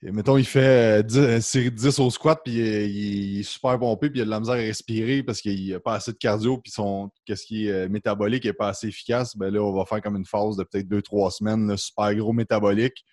mettons, 0.00 0.38
il 0.38 0.46
fait 0.46 1.04
10, 1.04 1.18
euh, 1.18 1.70
10 1.70 1.98
au 1.98 2.10
squat, 2.10 2.40
puis 2.42 2.54
il, 2.54 3.40
est 3.40 3.42
super 3.42 3.78
pompé, 3.78 4.08
puis 4.08 4.20
il 4.20 4.22
a 4.22 4.24
de 4.24 4.30
la 4.30 4.40
misère 4.40 4.54
à 4.54 4.58
respirer 4.58 5.22
parce 5.22 5.42
qu'il 5.42 5.70
n'a 5.70 5.80
pas 5.80 5.94
assez 5.94 6.12
de 6.12 6.16
cardio, 6.16 6.56
puis 6.56 6.70
son 6.70 7.10
qu'est-ce 7.26 7.44
qui 7.44 7.66
est 7.66 7.72
euh, 7.72 7.88
métabolique 7.90 8.46
n'est 8.46 8.54
pas 8.54 8.68
assez 8.68 8.88
efficace. 8.88 9.36
Ben 9.36 9.52
là, 9.52 9.60
on 9.60 9.72
va 9.72 9.84
faire 9.84 10.00
comme 10.00 10.16
une 10.16 10.24
phase 10.24 10.56
de 10.56 10.64
peut-être 10.64 10.88
2-3 10.88 11.30
semaines, 11.30 11.76
super 11.76 12.14
gros 12.14 12.32
métabolique, 12.32 13.04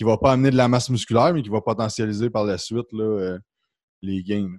qui 0.00 0.04
va 0.04 0.16
pas 0.16 0.32
amener 0.32 0.50
de 0.50 0.56
la 0.56 0.66
masse 0.66 0.88
musculaire, 0.88 1.34
mais 1.34 1.42
qui 1.42 1.50
va 1.50 1.60
potentialiser 1.60 2.30
par 2.30 2.44
la 2.44 2.56
suite 2.56 2.90
là, 2.92 3.36
les 4.00 4.22
gains. 4.22 4.56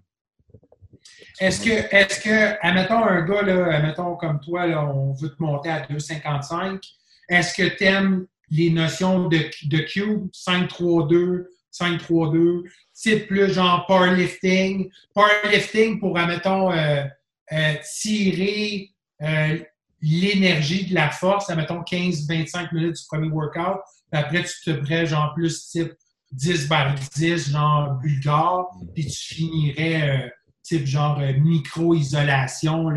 Est-ce 1.39 1.61
que, 1.63 1.95
est-ce 1.95 2.19
que, 2.21 2.57
admettons 2.61 3.03
un 3.03 3.23
gars, 3.23 3.41
là, 3.41 3.93
comme 4.19 4.39
toi, 4.39 4.65
on 4.67 5.13
veut 5.13 5.29
te 5.29 5.41
monter 5.41 5.71
à 5.71 5.81
2,55, 5.87 6.79
est-ce 7.27 7.55
que 7.55 7.75
tu 7.75 7.85
aimes 7.85 8.27
les 8.51 8.69
notions 8.69 9.29
de, 9.29 9.39
de 9.65 9.79
cube, 9.79 10.29
5-3-2, 10.31 11.45
5-3-2, 11.73 12.69
type 12.93 13.25
plus 13.25 13.51
genre 13.51 13.87
powerlifting, 13.87 14.91
powerlifting 15.15 15.99
pour, 15.99 16.19
admettons, 16.19 16.71
euh, 16.71 17.03
euh, 17.51 17.73
tirer 17.99 18.91
euh, 19.23 19.57
l'énergie 20.03 20.85
de 20.85 20.93
la 20.93 21.09
force, 21.09 21.49
admettons 21.49 21.81
15-25 21.81 22.75
minutes 22.75 22.97
du 22.97 23.03
premier 23.09 23.29
workout, 23.29 23.81
après 24.11 24.43
tu 24.43 24.71
te 24.71 24.71
prends 24.71 25.05
genre 25.05 25.33
plus 25.33 25.67
type 25.69 25.93
10 26.31 26.67
par 26.67 26.95
10, 26.95 27.51
genre 27.51 27.95
bulgare, 27.95 28.67
puis 28.93 29.05
tu 29.05 29.35
finirais 29.35 30.31
type 30.63 30.85
genre 30.85 31.19
micro-isolation, 31.19 32.87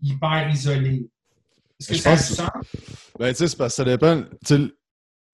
hyper 0.00 0.50
isolé. 0.50 1.08
Est-ce 1.80 1.88
que 1.88 1.96
ça 1.96 2.12
a 2.12 2.16
du 2.16 2.22
sens? 2.22 2.50
Ben, 3.18 3.32
tu 3.32 3.38
sais, 3.38 3.48
c'est 3.48 3.56
parce 3.56 3.72
que 3.72 3.76
ça 3.76 3.84
dépend. 3.84 4.22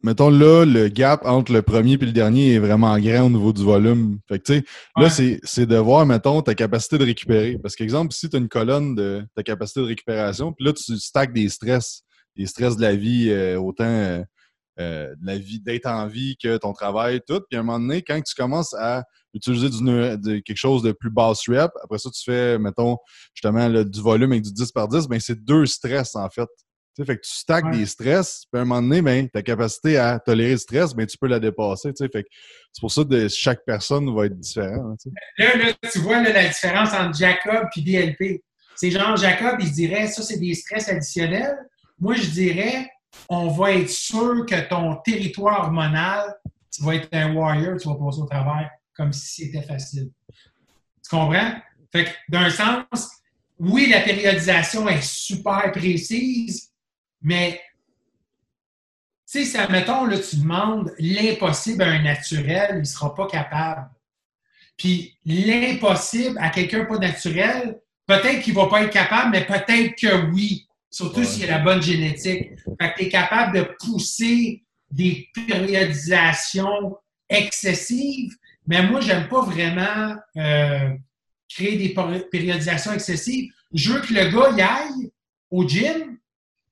mettons 0.03 0.31
là, 0.31 0.65
le 0.65 0.89
gap 0.89 1.23
entre 1.25 1.53
le 1.53 1.63
premier 1.63 1.95
et 1.95 1.97
le 1.99 2.13
dernier 2.13 2.55
est 2.55 2.59
vraiment 2.59 2.99
grand 2.99 3.27
au 3.27 3.31
niveau 3.31 3.53
du 3.53 3.63
volume. 3.63 4.19
Fait 4.29 4.39
que, 4.39 4.45
tu 4.45 4.55
sais, 4.55 4.65
là, 4.97 5.11
c'est 5.43 5.67
de 5.67 5.77
voir, 5.77 6.07
mettons, 6.07 6.41
ta 6.43 6.55
capacité 6.55 6.99
de 6.99 7.05
récupérer. 7.05 7.59
Parce 7.63 7.77
qu'exemple, 7.77 8.15
si 8.15 8.29
tu 8.29 8.37
as 8.37 8.39
une 8.39 8.49
colonne 8.49 8.95
de 8.95 9.27
ta 9.35 9.43
capacité 9.43 9.81
de 9.81 9.87
récupération, 9.87 10.53
puis 10.53 10.65
là, 10.65 10.73
tu 10.73 10.99
stacks 10.99 11.33
des 11.33 11.49
stress, 11.49 12.03
des 12.37 12.47
stress 12.47 12.77
de 12.77 12.83
la 12.83 12.95
vie, 12.95 13.29
euh, 13.31 13.59
autant 13.59 14.25
euh, 14.81 15.15
de 15.21 15.27
la 15.27 15.37
vie, 15.37 15.61
d'être 15.61 15.87
en 15.87 16.07
vie 16.07 16.37
que 16.43 16.57
ton 16.57 16.73
travail, 16.73 17.21
tout. 17.27 17.41
Puis 17.51 17.57
à 17.57 17.61
un 17.61 17.63
moment 17.63 17.79
donné, 17.79 18.03
quand 18.03 18.19
tu 18.23 18.35
commences 18.35 18.75
à 18.75 19.05
utiliser 19.35 19.69
du, 19.69 20.43
quelque 20.43 20.57
chose 20.57 20.83
de 20.83 20.93
plus 20.93 21.11
basse 21.11 21.47
rep, 21.49 21.71
après 21.85 21.99
ça, 21.99 22.09
tu 22.11 22.23
fais, 22.25 22.59
mettons, 22.59 22.97
justement, 23.35 23.69
du 23.69 24.01
volume 24.01 24.33
avec 24.33 24.43
du 24.43 24.53
10 24.53 24.73
par 24.73 24.89
10, 24.89 25.07
ben 25.07 25.21
c'est 25.21 25.45
deux 25.45 25.67
stress, 25.67 26.17
en 26.17 26.29
fait. 26.31 26.49
sais, 26.97 27.05
fait 27.05 27.17
que 27.17 27.21
tu 27.23 27.33
stacks 27.33 27.71
des 27.71 27.85
stress, 27.85 28.45
puis 28.51 28.59
à 28.59 28.63
un 28.63 28.65
moment 28.65 28.81
donné, 28.81 29.03
ben, 29.03 29.29
ta 29.29 29.43
capacité 29.43 29.99
à 29.99 30.19
tolérer 30.19 30.53
le 30.53 30.57
stress, 30.57 30.95
ben, 30.95 31.07
tu 31.07 31.19
peux 31.19 31.29
la 31.29 31.39
dépasser. 31.39 31.93
Fait 31.99 32.11
c'est 32.73 32.81
pour 32.81 32.91
ça 32.91 33.05
que 33.05 33.29
chaque 33.29 33.65
personne 33.67 34.13
va 34.15 34.27
être 34.27 34.39
différente. 34.39 35.01
Là, 35.37 35.57
là, 35.57 35.73
tu 35.93 35.99
vois 35.99 36.23
la 36.23 36.49
différence 36.49 36.95
entre 36.95 37.19
Jacob 37.19 37.69
et 37.77 37.81
DLP. 37.83 38.43
C'est 38.77 38.91
genre, 38.91 39.15
Jacob, 39.15 39.59
il 39.61 39.71
dirait, 39.71 40.07
ça, 40.07 40.23
c'est 40.23 40.39
des 40.39 40.55
stress 40.55 40.89
additionnels. 40.89 41.59
Moi, 41.99 42.15
je 42.15 42.31
dirais, 42.31 42.89
on 43.29 43.49
va 43.49 43.73
être 43.73 43.91
sûr 43.91 44.45
que 44.47 44.69
ton 44.69 44.97
territoire 44.97 45.67
hormonal, 45.67 46.35
tu 46.71 46.85
vas 46.85 46.97
être 46.97 47.09
un 47.13 47.35
warrior, 47.35 47.79
tu 47.81 47.89
vas 47.89 47.95
passer 47.95 48.21
au 48.21 48.27
travail 48.27 48.69
comme 48.95 49.13
si 49.13 49.47
c'était 49.47 49.63
facile. 49.63 50.11
Tu 50.29 51.11
comprends? 51.11 51.55
Fait 51.91 52.05
que 52.05 52.11
d'un 52.29 52.51
sens, 52.51 53.11
oui, 53.59 53.89
la 53.91 54.01
périodisation 54.01 54.89
est 54.89 55.03
super 55.03 55.71
précise, 55.73 56.71
mais 57.21 57.61
tu 59.31 59.47
mettons, 59.71 60.07
là, 60.07 60.19
tu 60.19 60.37
demandes 60.37 60.93
l'impossible 60.99 61.83
à 61.83 61.89
un 61.89 62.03
naturel, 62.03 62.71
il 62.73 62.79
ne 62.79 62.85
sera 62.85 63.15
pas 63.15 63.29
capable. 63.29 63.89
Puis 64.77 65.17
l'impossible 65.25 66.39
à 66.41 66.51
quelqu'un 66.51 66.85
pas 66.85 66.99
naturel, 66.99 67.81
peut-être 68.07 68.41
qu'il 68.41 68.55
ne 68.55 68.61
va 68.61 68.67
pas 68.67 68.83
être 68.83 68.93
capable, 68.93 69.31
mais 69.31 69.45
peut-être 69.45 69.95
que 69.95 70.31
oui. 70.33 70.67
Surtout 70.91 71.25
s'il 71.25 71.43
y 71.43 71.45
a 71.45 71.59
la 71.59 71.65
bonne 71.65 71.83
génétique. 71.83 72.51
Fait 72.81 72.93
que 72.93 72.99
tu 72.99 73.05
es 73.05 73.09
capable 73.09 73.57
de 73.57 73.77
pousser 73.79 74.65
des 74.91 75.29
périodisations 75.35 76.97
excessives, 77.29 78.35
mais 78.67 78.83
moi, 78.83 79.01
j'aime 79.01 79.29
pas 79.29 79.43
vraiment 79.43 80.17
euh, 80.37 80.91
créer 81.49 81.77
des 81.77 81.95
périodisations 82.31 82.93
excessives. 82.93 83.53
Je 83.73 83.93
veux 83.93 84.01
que 84.01 84.13
le 84.13 84.31
gars 84.31 84.57
y 84.57 84.61
aille 84.63 85.13
au 85.51 85.67
gym, 85.67 86.19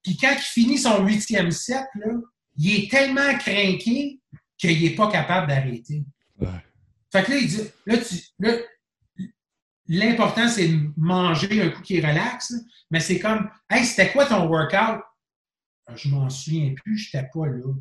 puis 0.02 0.16
quand 0.16 0.32
il 0.32 0.42
finit 0.42 0.78
son 0.78 1.04
huitième 1.04 1.50
set, 1.50 1.84
là, 1.94 2.12
il 2.56 2.74
est 2.74 2.90
tellement 2.90 3.36
craqué 3.38 4.20
qu'il 4.56 4.82
n'est 4.82 4.94
pas 4.94 5.10
capable 5.10 5.48
d'arrêter. 5.48 6.04
Fait 7.12 7.22
que 7.22 7.30
là, 7.30 7.36
il 7.38 7.48
dit, 7.48 7.62
là, 7.86 7.96
tu, 7.98 8.14
là, 8.38 8.52
l'important, 9.88 10.48
c'est 10.48 10.68
de 10.68 10.90
manger 10.96 11.62
un 11.62 11.70
coup 11.70 11.82
qui 11.82 12.00
relaxe, 12.00 12.54
mais 12.90 13.00
c'est 13.00 13.18
comme, 13.18 13.48
hey, 13.70 13.84
c'était 13.84 14.10
quoi 14.12 14.26
ton 14.26 14.46
workout? 14.46 15.02
Ah, 15.86 15.96
je 15.96 16.08
m'en 16.08 16.28
souviens 16.28 16.74
plus, 16.74 16.98
je 16.98 17.16
n'étais 17.16 17.28
pas 17.32 17.46
là. 17.46 17.74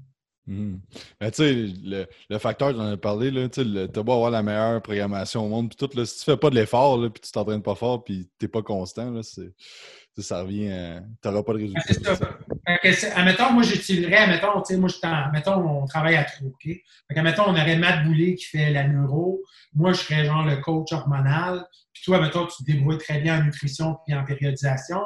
Hmm. 0.50 0.78
tu 1.20 1.28
sais, 1.34 1.54
le, 1.54 2.08
le, 2.30 2.38
facteur, 2.38 2.74
j'en 2.74 2.94
ai 2.94 2.98
parlé, 2.98 3.50
tu 3.50 3.60
as 3.60 4.04
beau 4.04 4.14
avoir 4.14 4.32
la 4.32 4.42
meilleure 4.42 4.82
programmation 4.82 5.46
au 5.46 5.50
monde, 5.50 5.68
puis 5.68 5.76
tout, 5.76 5.94
là, 5.98 6.06
si 6.06 6.20
tu 6.20 6.24
fais 6.24 6.38
pas 6.38 6.50
de 6.50 6.56
l'effort, 6.56 6.98
puis 7.12 7.22
tu 7.22 7.32
t'entraînes 7.34 7.62
pas 7.62 7.76
fort, 7.76 8.06
puis 8.06 8.30
tu 8.40 8.46
n'es 8.46 8.48
pas 8.50 8.62
constant, 8.62 9.12
là, 9.12 9.22
ça 9.24 10.42
revient 10.42 10.72
à... 10.72 11.02
Tu 11.22 11.28
n'auras 11.28 11.44
pas 11.44 11.52
de 11.52 11.58
résultat. 11.58 12.16
Fait 12.16 12.80
que, 12.82 13.18
admettons, 13.18 13.52
moi, 13.52 13.64
j'utiliserais, 13.64 14.16
admettons, 14.16 14.62
tu 14.62 14.74
sais, 14.74 14.80
moi, 14.80 14.90
on 15.46 15.86
travaille 15.86 16.16
à 16.16 16.24
trois, 16.24 16.48
OK? 16.48 16.64
Fait 16.64 16.84
admettons, 17.18 17.44
on 17.48 17.52
aurait 17.52 17.78
Matt 17.78 18.06
Boulay 18.06 18.36
qui 18.36 18.46
fait 18.46 18.72
la 18.72 18.88
neuro. 18.88 19.42
Moi, 19.74 19.92
je 19.92 20.00
serais 20.00 20.26
genre 20.26 20.46
le 20.46 20.58
coach 20.58 20.94
hormonal. 20.94 21.66
Toi, 22.08 22.22
mettons, 22.22 22.48
tu 22.48 22.64
te 22.64 22.72
débrouilles 22.72 23.00
très 23.00 23.20
bien 23.20 23.38
en 23.38 23.44
nutrition 23.44 23.98
puis 24.06 24.16
en 24.16 24.24
périodisation. 24.24 25.02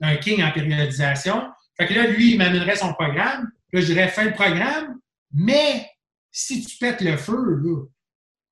Un 0.00 0.16
king 0.16 0.42
en 0.42 0.50
périodisation. 0.50 1.40
Fait 1.78 1.86
que 1.86 1.94
là, 1.94 2.08
lui, 2.08 2.32
il 2.32 2.38
m'amènerait 2.38 2.74
son 2.74 2.92
programme. 2.94 3.48
Là, 3.72 3.80
je 3.80 3.86
dirais, 3.86 4.08
fais 4.08 4.24
le 4.24 4.32
programme, 4.32 4.98
mais 5.32 5.88
si 6.32 6.64
tu 6.64 6.78
pètes 6.78 7.00
le 7.00 7.16
feu, 7.16 7.60
là, 7.62 7.84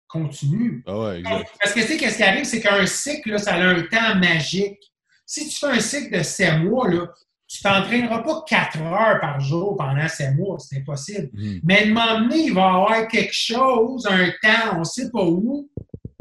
continue. 0.07 0.84
Ah 0.86 0.99
ouais, 0.99 1.20
exact. 1.22 1.49
Parce 1.60 1.74
que 1.74 1.80
tu 1.80 1.88
sais, 1.88 1.98
qu'est-ce 1.98 2.18
qui 2.18 2.24
arrive, 2.24 2.44
c'est 2.44 2.61
qu'un 2.61 2.86
cycle, 2.86 3.32
là, 3.32 3.38
ça 3.40 3.56
a 3.56 3.64
un 3.64 3.82
temps 3.82 4.16
magique. 4.18 4.78
Si 5.26 5.49
tu 5.49 5.57
fais 5.57 5.72
un 5.72 5.80
cycle 5.80 6.16
de 6.16 6.22
sept 6.22 6.60
mois, 6.60 6.88
là, 6.90 7.07
tu 7.48 7.64
t'entraîneras 7.64 8.22
pas 8.22 8.44
quatre 8.48 8.80
heures 8.80 9.20
par 9.20 9.40
jour 9.40 9.76
pendant 9.76 10.07
sept 10.07 10.36
mois, 10.36 10.60
c'est 10.60 10.78
impossible. 10.78 11.32
Mhm. 11.34 11.61
Mais 11.64 11.88
de 11.88 11.91
moment 11.91 12.36
il 12.36 12.53
va 12.53 12.61
y 12.61 12.66
avoir 12.66 13.07
quelque 13.07 13.34
chose, 13.34 14.06
un 14.06 14.30
temps, 14.44 14.76
on 14.76 14.80
ne 14.82 14.84
sait 14.84 15.10
pas 15.10 15.24
où, 15.24 15.68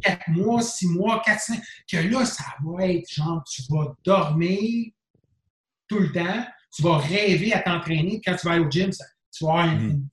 quatre 0.02 0.28
mois, 0.28 0.62
six 0.62 0.86
mois, 0.88 1.22
quatre, 1.24 1.40
cinq, 1.40 1.60
que 1.90 1.96
là, 1.96 2.24
ça 2.24 2.44
va 2.64 2.86
être 2.86 3.12
genre, 3.12 3.42
tu 3.44 3.62
vas 3.70 3.94
dormir 4.04 4.90
tout 5.88 5.98
le 5.98 6.12
temps, 6.12 6.46
tu 6.74 6.82
vas 6.82 6.98
rêver 6.98 7.52
à 7.52 7.60
t'entraîner, 7.60 8.20
quand 8.24 8.36
tu 8.36 8.46
vas 8.46 8.54
aller 8.54 8.64
au 8.64 8.70
gym, 8.70 8.92
ça, 8.92 9.04
tu 9.32 9.44
vas 9.44 9.62
avoir 9.62 9.74
une, 9.74 10.06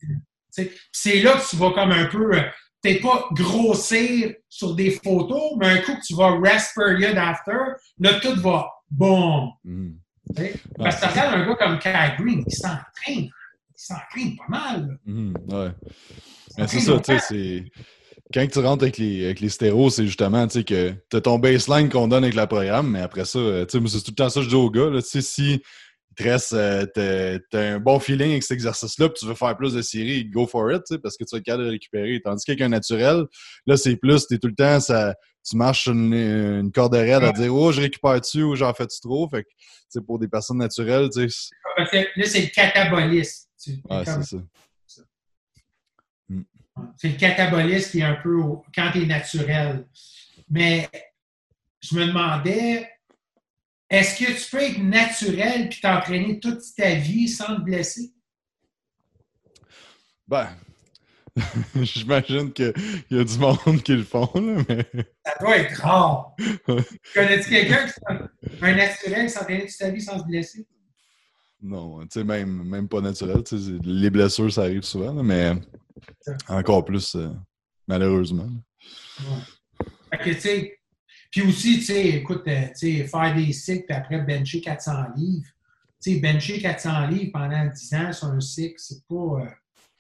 sais, 0.49 0.71
c'est 0.91 1.21
là 1.21 1.33
que 1.33 1.49
tu 1.49 1.55
vas 1.57 1.71
comme 1.71 1.91
un 1.91 2.05
peu, 2.05 2.35
euh, 2.35 2.41
peut-être 2.81 3.01
pas 3.01 3.27
grossir 3.31 4.33
sur 4.47 4.75
des 4.75 4.91
photos, 4.91 5.53
mais 5.57 5.67
un 5.67 5.77
coup 5.79 5.95
que 5.95 6.05
tu 6.05 6.15
vas 6.15 6.39
rest 6.39 6.71
period 6.75 7.17
after, 7.17 7.57
là, 7.99 8.19
tout 8.19 8.39
va 8.41 8.69
tu 10.35 10.43
sais? 10.43 10.53
Parce 10.77 10.95
que 10.95 11.01
tu 11.01 11.11
regardes 11.11 11.35
un 11.35 11.47
gars 11.47 11.55
comme 11.55 11.79
Kai 11.79 12.15
Green, 12.17 12.43
il 12.45 12.55
s'entraîne. 12.55 13.29
Il 13.29 13.29
s'entraîne 13.75 14.35
pas 14.37 14.45
mal. 14.49 14.99
Mhm. 15.05 15.33
Ouais. 15.49 15.71
Mais 16.57 16.67
c'est 16.67 16.79
ça, 16.79 16.99
tu 16.99 17.03
sais, 17.03 17.19
c'est. 17.19 17.63
Quand 18.33 18.45
tu 18.51 18.59
rentres 18.59 18.83
avec 18.83 18.97
les, 18.97 19.25
avec 19.25 19.39
les 19.39 19.49
stéros, 19.49 19.89
c'est 19.89 20.05
justement, 20.05 20.47
tu 20.47 20.59
sais, 20.59 20.63
que 20.63 20.93
t'as 21.09 21.21
ton 21.21 21.37
baseline 21.37 21.89
qu'on 21.89 22.07
donne 22.07 22.23
avec 22.23 22.35
le 22.35 22.45
programme, 22.47 22.89
mais 22.91 23.01
après 23.01 23.25
ça, 23.25 23.37
euh, 23.39 23.65
tu 23.65 23.79
c'est 23.87 23.99
tout 23.99 24.11
le 24.11 24.15
temps 24.15 24.29
ça 24.29 24.39
que 24.39 24.45
je 24.45 24.49
dis 24.49 24.55
aux 24.55 24.71
gars, 24.71 24.89
là, 24.89 25.01
tu 25.01 25.07
sais, 25.09 25.21
si 25.21 25.53
il 25.53 26.15
te 26.15 26.23
reste, 26.23 26.53
euh, 26.53 26.85
t'as 26.93 27.37
t'as 27.51 27.73
un 27.75 27.79
bon 27.79 27.99
feeling 27.99 28.31
avec 28.31 28.41
cet 28.43 28.53
exercice-là, 28.53 29.09
puis 29.09 29.19
tu 29.19 29.27
veux 29.27 29.35
faire 29.35 29.55
plus 29.55 29.73
de 29.73 29.81
séries, 29.83 30.25
go 30.25 30.47
for 30.47 30.71
it, 30.71 30.81
tu 30.89 30.97
parce 30.97 31.17
que 31.17 31.23
tu 31.23 31.35
vas 31.35 31.37
être 31.37 31.45
capable 31.45 31.65
de 31.65 31.69
récupérer. 31.69 32.19
Tandis 32.23 32.43
qu'avec 32.45 32.61
un 32.61 32.69
naturel, 32.69 33.25
là, 33.67 33.77
c'est 33.77 33.95
plus, 33.95 34.25
t'es 34.25 34.39
tout 34.39 34.47
le 34.47 34.55
temps, 34.55 34.79
ça, 34.79 35.13
tu 35.47 35.55
marches 35.55 35.85
une, 35.87 36.13
une 36.13 36.71
corde 36.71 36.95
raide 36.95 37.23
à 37.23 37.31
dire, 37.31 37.53
oh, 37.53 37.71
je 37.71 37.81
récupère 37.81 38.19
dessus 38.19 38.41
ou 38.41 38.55
j'en 38.55 38.73
fais-tu 38.73 38.99
trop? 39.01 39.29
Fait 39.29 39.43
que, 39.43 39.49
tu 39.91 40.01
pour 40.01 40.17
des 40.17 40.27
personnes 40.27 40.57
naturelles, 40.57 41.09
tu 41.13 41.29
sais, 41.29 41.49
là, 41.77 41.85
c'est 42.25 42.41
le 42.41 42.47
catabolisme. 42.53 43.45
Tu- 43.63 43.71
ouais, 43.71 44.03
comme- 44.03 44.23
c'est 44.23 44.37
ça. 44.37 44.43
C'est 46.97 47.09
le 47.09 47.17
catabolisme 47.17 47.91
qui 47.91 47.99
est 47.99 48.03
un 48.03 48.15
peu 48.15 48.35
au- 48.37 48.63
quand 48.73 48.91
tu 48.91 49.03
es 49.03 49.05
naturel. 49.05 49.87
Mais 50.49 50.89
je 51.81 51.95
me 51.95 52.05
demandais, 52.07 52.89
est-ce 53.89 54.19
que 54.23 54.31
tu 54.31 54.49
peux 54.51 54.61
être 54.63 54.79
naturel 54.79 55.69
puis 55.69 55.79
t'entraîner 55.81 56.39
toute 56.39 56.61
ta 56.75 56.95
vie 56.95 57.27
sans 57.27 57.55
te 57.55 57.61
blesser? 57.61 58.11
Ben, 60.27 60.49
j'imagine 61.81 62.51
qu'il 62.53 62.73
y 63.11 63.19
a 63.19 63.23
du 63.23 63.37
monde 63.37 63.83
qui 63.83 63.93
le 63.95 64.03
font, 64.03 64.29
là, 64.35 64.63
mais. 64.67 64.85
Ça 65.25 65.33
doit 65.39 65.57
être 65.57 65.81
rare. 65.81 66.35
Connais-tu 67.13 67.49
quelqu'un 67.49 67.85
qui 67.87 67.93
un 68.61 68.75
naturel 68.75 69.25
qui 69.27 69.29
s'entraîne 69.31 69.61
toute 69.61 69.69
sa 69.69 69.89
vie 69.89 70.01
sans 70.01 70.19
se 70.19 70.23
blesser? 70.25 70.65
Non, 71.61 72.01
tu 72.01 72.07
sais, 72.11 72.23
même, 72.23 72.63
même 72.63 72.87
pas 72.87 73.01
naturel. 73.01 73.43
Les 73.83 74.09
blessures, 74.09 74.51
ça 74.51 74.61
arrive 74.63 74.83
souvent, 74.83 75.13
là, 75.13 75.23
mais 75.23 75.53
encore 76.47 76.85
plus, 76.85 77.15
euh, 77.15 77.29
malheureusement. 77.87 78.49
Ouais. 79.19 79.85
Fait 80.11 80.17
que, 80.23 80.29
tu 80.35 80.41
sais, 80.41 80.79
puis 81.31 81.41
aussi, 81.41 81.77
tu 81.79 81.85
sais, 81.85 82.07
écoute, 82.09 82.43
euh, 82.47 82.67
tu 82.77 82.97
sais, 82.97 83.03
faire 83.07 83.35
des 83.35 83.51
cycles, 83.53 83.85
puis 83.87 83.95
après 83.95 84.21
bencher 84.21 84.61
400 84.61 84.91
livres. 85.15 85.47
Tu 86.01 86.13
sais, 86.13 86.19
bencher 86.19 86.61
400 86.61 87.07
livres 87.07 87.31
pendant 87.33 87.65
10 87.67 87.93
ans 87.95 88.13
sur 88.13 88.27
un 88.27 88.39
cycle, 88.39 88.75
c'est 88.77 89.05
pas. 89.07 89.15
euh, 89.15 89.45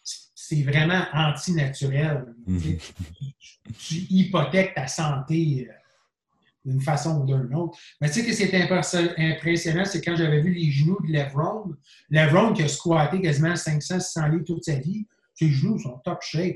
c'est- 0.03 0.63
vraiment 0.63 1.03
antinaturel. 1.13 2.25
tu 2.47 2.59
sais. 2.59 2.77
Tu 3.79 3.95
hypothèques 4.11 4.75
ta 4.75 4.85
santé 4.87 5.67
d'une 6.63 6.81
façon 6.81 7.21
ou 7.21 7.25
d'une 7.25 7.53
autre. 7.55 7.77
Mais 7.99 8.09
tu 8.09 8.21
sais 8.21 8.25
que 8.25 8.33
c'est 8.33 8.53
impressionnant, 9.17 9.85
c'est 9.85 10.01
quand 10.01 10.15
j'avais 10.15 10.41
vu 10.41 10.53
les 10.53 10.69
genoux 10.71 10.99
de 11.05 11.11
Levron. 11.11 11.73
Levron 12.11 12.53
qui 12.53 12.61
a 12.63 12.67
squatté 12.67 13.21
quasiment 13.21 13.55
500-600 13.55 14.27
livres 14.31 14.43
toute 14.45 14.63
sa 14.63 14.75
vie, 14.75 15.05
ses 15.35 15.49
genoux 15.51 15.77
sont 15.79 15.99
top 16.03 16.19
shape. 16.21 16.55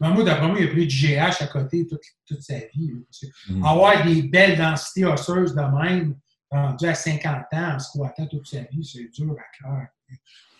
Mais 0.00 0.10
moi, 0.10 0.22
d'après 0.24 0.46
moi, 0.48 0.58
il 0.60 0.66
a 0.66 0.70
pris 0.70 0.86
du 0.86 0.94
GH 0.94 1.40
à 1.42 1.46
côté 1.46 1.86
toute, 1.86 2.02
toute 2.26 2.42
sa 2.42 2.58
vie. 2.58 2.88
là. 2.92 2.98
Parce 3.06 3.20
que 3.20 3.52
Mhm. 3.52 3.64
Avoir 3.64 4.04
des 4.04 4.22
belles 4.22 4.58
densités 4.58 5.04
osseuses 5.06 5.54
de 5.54 5.62
même, 5.82 6.16
rendu 6.50 6.86
à 6.86 6.94
50 6.94 7.44
ans, 7.52 7.74
en 7.74 7.78
squattant 7.78 8.26
toute 8.26 8.46
sa 8.46 8.60
vie, 8.70 8.84
c'est 8.84 9.08
dur 9.10 9.32
à 9.32 9.62
cœur. 9.62 9.86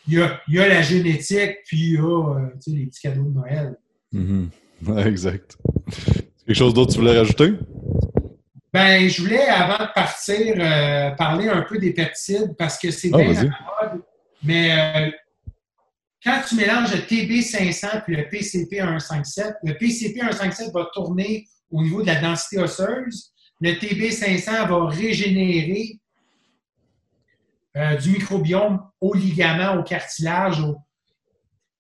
Il 0.09 0.15
y 0.15 0.23
a, 0.23 0.41
il 0.49 0.55
y 0.55 0.61
a 0.61 0.69
la 0.69 0.83
génétique, 0.83 1.57
puis 1.67 1.77
il 1.79 1.93
y 1.95 1.99
a 1.99 2.03
euh, 2.03 2.49
les 2.69 2.87
petits 2.87 3.01
cadeaux 3.03 3.25
de 3.25 3.35
Noël. 3.35 3.77
Mhm. 4.13 4.51
Ouais, 4.87 5.09
exact. 5.09 5.57
Quelque 6.47 6.55
chose 6.55 6.75
d'autre 6.75 6.89
que 6.91 6.95
tu 6.97 6.99
voulais 7.01 7.17
rajouter? 7.19 7.55
Ben, 8.73 9.09
je 9.09 9.23
voulais, 9.23 9.47
avant 9.49 9.85
de 9.87 9.91
partir, 9.95 10.55
euh, 10.59 11.11
parler 11.13 11.49
un 11.49 11.63
peu 11.63 11.79
des 11.79 11.95
peptides 11.95 12.55
parce 12.59 12.79
que 12.79 12.91
c'est 12.91 13.09
Ah, 13.15 13.17
bien 13.17 13.33
la 13.33 13.43
mode. 13.43 14.03
Mais 14.43 14.71
euh, 14.73 15.11
quand 16.27 16.43
tu 16.47 16.57
mélanges 16.57 16.93
le 16.93 17.03
TB500 17.03 18.03
puis 18.05 18.17
le 18.17 18.29
PCP 18.29 18.81
157, 18.81 19.55
le 19.63 19.75
PCP 19.79 20.19
157 20.21 20.73
va 20.75 20.89
tourner 20.93 21.47
au 21.71 21.83
niveau 21.83 22.03
de 22.03 22.09
la 22.09 22.21
densité 22.21 22.59
osseuse. 22.59 23.33
Le 23.61 23.71
TB500 23.73 24.69
va 24.69 24.87
régénérer 24.89 26.01
euh, 27.77 27.97
du 27.97 28.11
microbiome 28.11 28.83
au 29.01 29.15
ligament, 29.15 29.79
au 29.79 29.85
cartilage. 29.85 30.61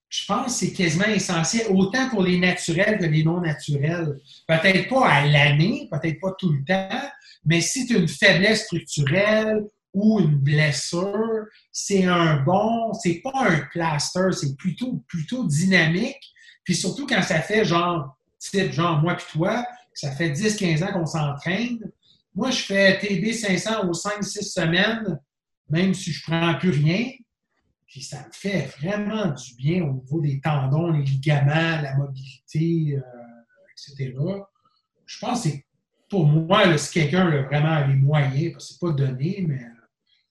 Je 0.08 0.24
pense 0.26 0.46
que 0.46 0.52
c'est 0.52 0.72
quasiment 0.72 1.06
essentiel, 1.06 1.66
autant 1.70 2.08
pour 2.08 2.22
les 2.22 2.38
naturels 2.38 2.98
que 2.98 3.04
les 3.04 3.24
non 3.24 3.40
naturels. 3.40 4.16
Peut-être 4.46 4.88
pas 4.88 5.08
à 5.08 5.26
l'année, 5.26 5.88
peut-être 5.90 6.20
pas 6.20 6.32
tout 6.38 6.52
le 6.52 6.64
temps, 6.64 7.02
mais 7.44 7.60
si 7.60 7.84
tu 7.84 7.96
as 7.96 7.98
une 7.98 8.08
faiblesse 8.08 8.66
structurelle 8.66 9.64
ou 9.96 10.20
une 10.20 10.36
blessure, 10.36 11.46
c'est 11.72 12.04
un 12.04 12.42
bon, 12.42 12.92
c'est 12.92 13.22
pas 13.24 13.48
un 13.48 13.60
plaster, 13.72 14.28
c'est 14.32 14.54
plutôt, 14.54 15.02
plutôt 15.08 15.46
dynamique. 15.46 16.34
Puis 16.64 16.74
surtout 16.74 17.06
quand 17.06 17.22
ça 17.22 17.40
fait 17.40 17.64
genre, 17.64 18.14
type 18.38 18.72
genre 18.72 19.00
moi 19.00 19.14
puis 19.14 19.26
toi, 19.32 19.64
ça 19.94 20.12
fait 20.12 20.32
10-15 20.32 20.84
ans 20.84 20.92
qu'on 20.92 21.06
s'entraîne. 21.06 21.78
Moi, 22.34 22.50
je 22.50 22.58
fais 22.58 22.98
TB 22.98 23.32
500 23.32 23.88
aux 23.88 23.94
5-6 23.94 24.42
semaines, 24.42 25.18
même 25.70 25.94
si 25.94 26.12
je 26.12 26.22
prends 26.22 26.54
plus 26.58 26.70
rien. 26.70 27.12
Puis 27.86 28.02
ça 28.02 28.18
me 28.18 28.32
fait 28.32 28.68
vraiment 28.78 29.28
du 29.28 29.54
bien 29.54 29.82
au 29.82 29.94
niveau 29.94 30.20
des 30.20 30.40
tendons, 30.40 30.92
les 30.92 31.04
ligaments, 31.04 31.80
la 31.80 31.96
mobilité, 31.96 32.98
euh, 32.98 33.92
etc. 33.94 34.14
Je 35.06 35.18
pense 35.18 35.44
que 35.44 35.56
pour 36.10 36.26
moi, 36.26 36.76
si 36.76 36.92
quelqu'un 36.92 37.28
a 37.28 37.42
vraiment 37.44 37.86
les 37.86 37.94
moyens, 37.94 38.52
parce 38.52 38.68
que 38.68 38.74
c'est 38.74 38.80
pas 38.80 38.92
donné, 38.92 39.42
mais 39.48 39.62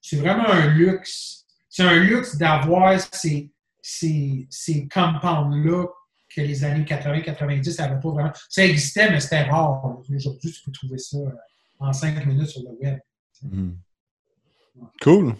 c'est 0.07 0.17
vraiment 0.17 0.47
un 0.47 0.67
luxe. 0.67 1.45
C'est 1.69 1.83
un 1.83 1.95
luxe 1.95 2.37
d'avoir 2.37 2.99
ces, 3.11 3.49
ces, 3.81 4.47
ces 4.49 4.87
compounds-là 4.87 5.87
que 6.33 6.41
les 6.41 6.63
années 6.63 6.83
80-90, 6.83 7.71
ça 7.71 7.87
n'avait 7.87 7.99
pas 7.99 8.09
vraiment. 8.09 8.31
Ça 8.49 8.63
existait, 8.65 9.09
mais 9.09 9.19
c'était 9.19 9.43
rare. 9.43 9.83
Aujourd'hui, 10.13 10.51
tu 10.51 10.61
peux 10.63 10.71
trouver 10.71 10.97
ça 10.99 11.17
euh, 11.17 11.29
en 11.79 11.91
cinq 11.91 12.23
minutes 12.25 12.47
sur 12.47 12.61
le 12.61 12.69
web. 12.81 12.99
Mhm. 13.41 13.77
Cool. 15.01 15.35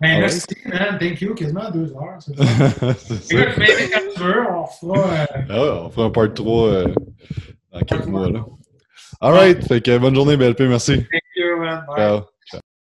Ben, 0.00 0.20
merci, 0.20 0.44
man. 0.66 0.98
Thank 0.98 1.20
you. 1.20 1.34
Quasiment 1.34 1.70
deux 1.70 1.92
heures. 1.94 2.18
c'est. 2.18 2.32
Écoute, 3.34 3.90
quand 3.92 4.00
tu 4.14 4.20
veux, 4.20 4.50
on 4.50 4.66
fera. 4.66 5.10
euh, 5.10 5.26
Ah 5.48 5.84
on 5.86 5.90
fera 5.90 6.06
un 6.06 6.10
part 6.10 6.34
3 6.34 6.68
euh, 6.68 6.94
dans 7.72 7.80
quelques 7.80 8.06
mois. 8.06 8.30
Là. 8.30 8.44
All 9.20 9.32
right. 9.32 9.64
Fait 9.66 9.80
que 9.80 9.96
bonne 9.98 10.14
journée, 10.14 10.36
BLP. 10.36 10.60
Merci. 10.62 10.96
thank 10.96 11.22
you, 11.36 11.56
man. 11.60 11.84
Bye. 11.86 11.96
Ciao. 11.96 12.35